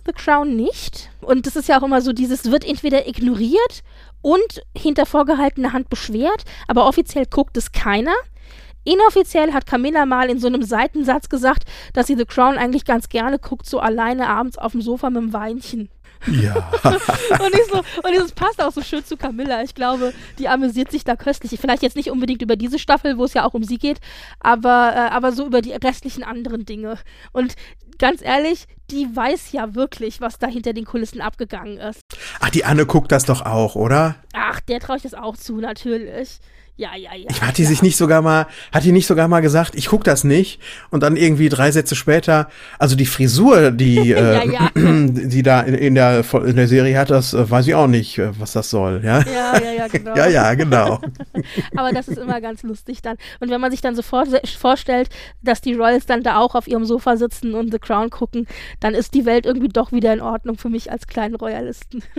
The 0.07 0.13
Crown 0.13 0.57
nicht. 0.57 1.11
Und 1.21 1.47
das 1.47 1.57
ist 1.57 1.69
ja 1.69 1.79
auch 1.79 1.85
immer 1.85 2.01
so, 2.01 2.13
dieses 2.13 2.51
wird 2.51 2.65
entweder 2.65 3.07
ignoriert 3.07 3.83
und 4.23 4.63
hinter 4.77 5.07
vorgehaltener 5.07 5.73
Hand 5.73 5.89
beschwert, 5.89 6.45
aber 6.69 6.87
offiziell 6.87 7.27
guckt 7.27 7.57
es 7.57 7.73
keiner. 7.73 8.15
Inoffiziell 8.85 9.53
hat 9.53 9.67
Camilla 9.67 10.07
mal 10.07 10.31
in 10.31 10.39
so 10.39 10.47
einem 10.47 10.63
Seitensatz 10.63 11.29
gesagt, 11.29 11.65
dass 11.93 12.07
sie 12.07 12.17
The 12.17 12.25
Crown 12.25 12.57
eigentlich 12.57 12.85
ganz 12.85 13.09
gerne 13.09 13.39
guckt, 13.39 13.67
so 13.67 13.79
alleine 13.79 14.29
abends 14.29 14.57
auf 14.57 14.73
dem 14.73 14.81
Sofa 14.81 15.11
mit 15.11 15.23
dem 15.23 15.33
Weinchen. 15.33 15.91
Ja. 16.27 16.55
und, 16.85 17.55
ich 17.55 17.65
so, 17.71 17.79
und 17.79 18.15
es 18.15 18.33
passt 18.33 18.63
auch 18.63 18.73
so 18.73 18.83
schön 18.83 19.05
zu 19.05 19.17
Camilla. 19.17 19.63
Ich 19.63 19.75
glaube, 19.75 20.13
die 20.39 20.49
amüsiert 20.49 20.91
sich 20.91 21.05
da 21.05 21.17
köstlich. 21.17 21.59
Vielleicht 21.61 21.83
jetzt 21.83 21.97
nicht 21.97 22.11
unbedingt 22.11 22.43
über 22.43 22.57
diese 22.57 22.79
Staffel, 22.79 23.17
wo 23.17 23.25
es 23.25 23.35
ja 23.35 23.47
auch 23.47 23.55
um 23.55 23.65
sie 23.65 23.79
geht, 23.79 24.01
aber, 24.39 24.93
äh, 24.95 25.15
aber 25.15 25.33
so 25.33 25.47
über 25.47 25.63
die 25.63 25.73
restlichen 25.73 26.23
anderen 26.23 26.65
Dinge. 26.65 26.99
Und 27.33 27.55
ganz 27.99 28.23
ehrlich, 28.23 28.67
die 28.91 29.09
weiß 29.15 29.53
ja 29.53 29.75
wirklich, 29.75 30.21
was 30.21 30.39
da 30.39 30.47
hinter 30.47 30.73
den 30.73 30.85
Kulissen 30.85 31.21
abgegangen 31.21 31.79
ist. 31.79 32.03
Ach, 32.41 32.51
die 32.51 32.65
Anne 32.65 32.87
guckt 32.87 33.12
das 33.12 33.25
doch 33.25 33.43
auch, 33.43 33.75
oder? 33.75 34.17
Ach, 34.33 34.61
der 34.61 34.81
traue 34.81 34.97
ich 34.97 35.03
das 35.03 35.15
auch 35.15 35.37
zu, 35.37 35.57
natürlich. 35.57 36.41
Ja, 36.81 36.97
ja, 36.97 37.15
ja. 37.15 37.27
Ich, 37.29 37.43
hat 37.43 37.59
die 37.59 37.65
ja. 37.65 37.69
sich 37.69 37.83
nicht 37.83 37.99
sogar 37.99 38.23
mal, 38.23 38.47
hat 38.73 38.85
die 38.85 38.93
nicht 38.93 39.07
sogar 39.07 39.29
mal 39.29 39.41
gesagt, 39.41 39.75
ich 39.75 39.89
guck 39.89 40.03
das 40.03 40.25
nicht 40.25 40.62
und 40.89 41.03
dann 41.03 41.15
irgendwie 41.15 41.51
drei 41.51 41.71
Sätze 41.73 41.95
später, 41.95 42.49
also 42.79 42.97
die 42.97 43.05
Frisur, 43.05 43.71
die, 43.71 44.12
äh, 44.15 44.51
ja, 44.51 44.71
die 44.75 45.43
da 45.43 45.61
in, 45.61 45.75
in, 45.75 45.95
der, 45.95 46.25
in 46.33 46.57
der 46.57 46.69
Serie 46.69 46.99
hat, 46.99 47.11
das 47.11 47.35
äh, 47.35 47.51
weiß 47.51 47.67
ich 47.67 47.75
auch 47.75 47.87
nicht, 47.87 48.17
äh, 48.17 48.31
was 48.41 48.53
das 48.53 48.71
soll, 48.71 49.03
ja? 49.05 49.21
Ja, 49.21 49.61
ja, 49.61 49.73
ja, 49.77 49.89
genau. 49.93 50.17
ja, 50.17 50.27
ja, 50.29 50.55
genau. 50.55 51.03
Aber 51.77 51.93
das 51.93 52.09
ist 52.09 52.17
immer 52.17 52.41
ganz 52.41 52.62
lustig 52.62 53.03
dann. 53.03 53.19
Und 53.41 53.51
wenn 53.51 53.61
man 53.61 53.71
sich 53.71 53.83
dann 53.83 53.95
so 53.95 54.01
vor, 54.01 54.25
vorstellt, 54.59 55.11
dass 55.43 55.61
die 55.61 55.75
Royals 55.75 56.07
dann 56.07 56.23
da 56.23 56.39
auch 56.39 56.55
auf 56.55 56.67
ihrem 56.67 56.87
Sofa 56.87 57.19
sitzen 57.19 57.55
und 57.55 57.73
The 57.73 57.79
Crown 57.79 58.09
gucken, 58.09 58.47
dann 58.81 58.94
ist 58.94 59.15
die 59.15 59.24
Welt 59.27 59.47
irgendwie 59.47 59.69
doch 59.69 59.93
wieder 59.93 60.12
in 60.12 60.20
Ordnung 60.20 60.57
für 60.59 60.69
mich 60.69 60.90
als 60.90 61.07
kleinen 61.07 61.35
Royalisten. 61.35 62.02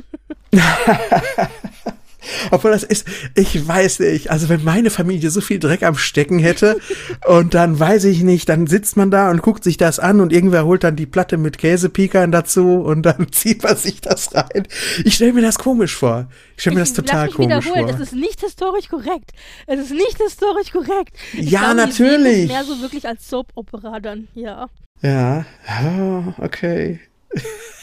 Obwohl 2.51 2.71
das 2.71 2.83
ist, 2.83 3.07
ich 3.35 3.67
weiß 3.67 3.99
nicht, 3.99 4.29
also 4.31 4.49
wenn 4.49 4.63
meine 4.63 4.89
Familie 4.89 5.29
so 5.29 5.41
viel 5.41 5.59
Dreck 5.59 5.83
am 5.83 5.95
Stecken 5.95 6.39
hätte 6.39 6.79
und 7.27 7.53
dann 7.53 7.79
weiß 7.79 8.05
ich 8.05 8.21
nicht, 8.23 8.49
dann 8.49 8.67
sitzt 8.67 8.97
man 8.97 9.11
da 9.11 9.29
und 9.31 9.41
guckt 9.41 9.63
sich 9.63 9.77
das 9.77 9.99
an 9.99 10.21
und 10.21 10.31
irgendwer 10.31 10.65
holt 10.65 10.83
dann 10.83 10.95
die 10.95 11.05
Platte 11.05 11.37
mit 11.37 11.57
Käsepikern 11.57 12.31
dazu 12.31 12.81
und 12.81 13.03
dann 13.03 13.27
zieht 13.31 13.63
man 13.63 13.75
sich 13.75 14.01
das 14.01 14.33
rein. 14.35 14.67
Ich 15.03 15.15
stelle 15.15 15.33
mir 15.33 15.41
das 15.41 15.57
komisch 15.57 15.95
vor. 15.95 16.27
Ich 16.55 16.61
stelle 16.61 16.75
mir 16.75 16.81
das 16.81 16.93
total 16.93 17.29
komisch 17.29 17.65
vor. 17.65 17.89
Es 17.89 17.99
ist 17.99 18.13
nicht 18.13 18.41
historisch 18.41 18.87
korrekt. 18.89 19.31
Es 19.67 19.79
ist 19.79 19.91
nicht 19.91 20.17
historisch 20.21 20.71
korrekt. 20.71 21.15
Ich 21.33 21.49
ja, 21.49 21.59
glaube, 21.59 21.75
natürlich. 21.75 22.47
mehr 22.47 22.63
so 22.63 22.79
wirklich 22.81 23.07
als 23.07 23.27
Soap-Opera 23.27 23.99
dann, 23.99 24.27
ja. 24.33 24.69
Ja, 25.01 25.45
ja, 25.67 26.35
okay. 26.37 26.99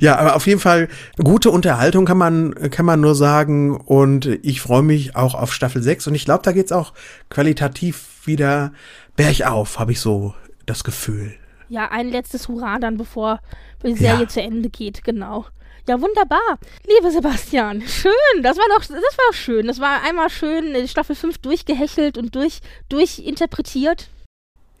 Ja, 0.00 0.16
aber 0.18 0.36
auf 0.36 0.46
jeden 0.46 0.60
Fall 0.60 0.88
gute 1.22 1.50
Unterhaltung 1.50 2.04
kann 2.04 2.18
man, 2.18 2.54
kann 2.70 2.86
man 2.86 3.00
nur 3.00 3.14
sagen. 3.14 3.76
Und 3.76 4.26
ich 4.42 4.60
freue 4.60 4.82
mich 4.82 5.16
auch 5.16 5.34
auf 5.34 5.52
Staffel 5.52 5.82
6. 5.82 6.08
Und 6.08 6.14
ich 6.14 6.24
glaube, 6.24 6.42
da 6.42 6.52
geht's 6.52 6.72
auch 6.72 6.92
qualitativ 7.30 8.26
wieder 8.26 8.72
bergauf, 9.16 9.78
habe 9.78 9.92
ich 9.92 10.00
so 10.00 10.34
das 10.66 10.84
Gefühl. 10.84 11.34
Ja, 11.68 11.90
ein 11.90 12.10
letztes 12.10 12.48
Hurra 12.48 12.78
dann, 12.78 12.96
bevor 12.96 13.40
die 13.84 13.94
Serie 13.94 14.22
ja. 14.22 14.28
zu 14.28 14.42
Ende 14.42 14.68
geht, 14.68 15.04
genau. 15.04 15.46
Ja, 15.88 16.00
wunderbar. 16.00 16.58
Lieber 16.86 17.10
Sebastian, 17.10 17.82
schön. 17.82 18.42
Das 18.42 18.56
war 18.56 18.66
doch, 18.76 18.84
das 18.84 18.90
war 18.90 19.32
schön. 19.32 19.66
Das 19.66 19.80
war 19.80 20.02
einmal 20.04 20.30
schön 20.30 20.86
Staffel 20.86 21.16
5 21.16 21.38
durchgehechelt 21.38 22.18
und 22.18 22.34
durch, 22.34 22.60
durchinterpretiert. 22.88 24.08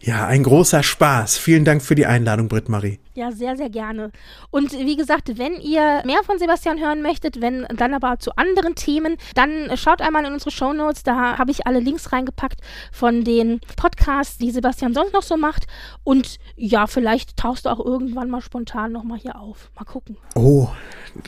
Ja, 0.04 0.26
ein 0.26 0.42
großer 0.42 0.82
Spaß. 0.82 1.38
Vielen 1.38 1.64
Dank 1.64 1.80
für 1.80 1.94
die 1.94 2.06
Einladung, 2.06 2.48
Britt-Marie. 2.48 2.98
Ja, 3.14 3.30
sehr, 3.30 3.56
sehr 3.56 3.70
gerne. 3.70 4.10
Und 4.50 4.72
wie 4.72 4.96
gesagt, 4.96 5.38
wenn 5.38 5.60
ihr 5.60 6.02
mehr 6.04 6.24
von 6.24 6.40
Sebastian 6.40 6.80
hören 6.80 7.02
möchtet, 7.02 7.40
wenn 7.40 7.66
dann 7.76 7.94
aber 7.94 8.18
zu 8.18 8.34
anderen 8.36 8.74
Themen, 8.74 9.16
dann 9.36 9.70
schaut 9.76 10.02
einmal 10.02 10.24
in 10.24 10.32
unsere 10.32 10.50
Shownotes. 10.50 11.04
Da 11.04 11.38
habe 11.38 11.52
ich 11.52 11.68
alle 11.68 11.78
Links 11.78 12.10
reingepackt 12.10 12.60
von 12.90 13.22
den 13.22 13.60
Podcasts, 13.76 14.38
die 14.38 14.50
Sebastian 14.50 14.92
sonst 14.92 15.12
noch 15.12 15.22
so 15.22 15.36
macht. 15.36 15.68
Und 16.02 16.38
ja, 16.56 16.88
vielleicht 16.88 17.36
tauchst 17.36 17.66
du 17.66 17.70
auch 17.70 17.84
irgendwann 17.84 18.28
mal 18.28 18.40
spontan 18.40 18.90
nochmal 18.90 19.18
hier 19.18 19.38
auf. 19.38 19.70
Mal 19.76 19.84
gucken. 19.84 20.16
Oh, 20.34 20.68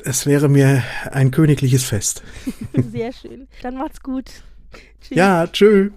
es 0.04 0.26
wäre 0.26 0.48
mir 0.48 0.82
ein 1.12 1.30
königliches 1.30 1.84
Fest. 1.84 2.24
sehr 2.90 3.12
schön. 3.12 3.46
Dann 3.62 3.76
macht's 3.76 4.02
gut. 4.02 4.24
Tschüss. 5.00 5.16
Ja, 5.16 5.46
tschüss. 5.46 5.92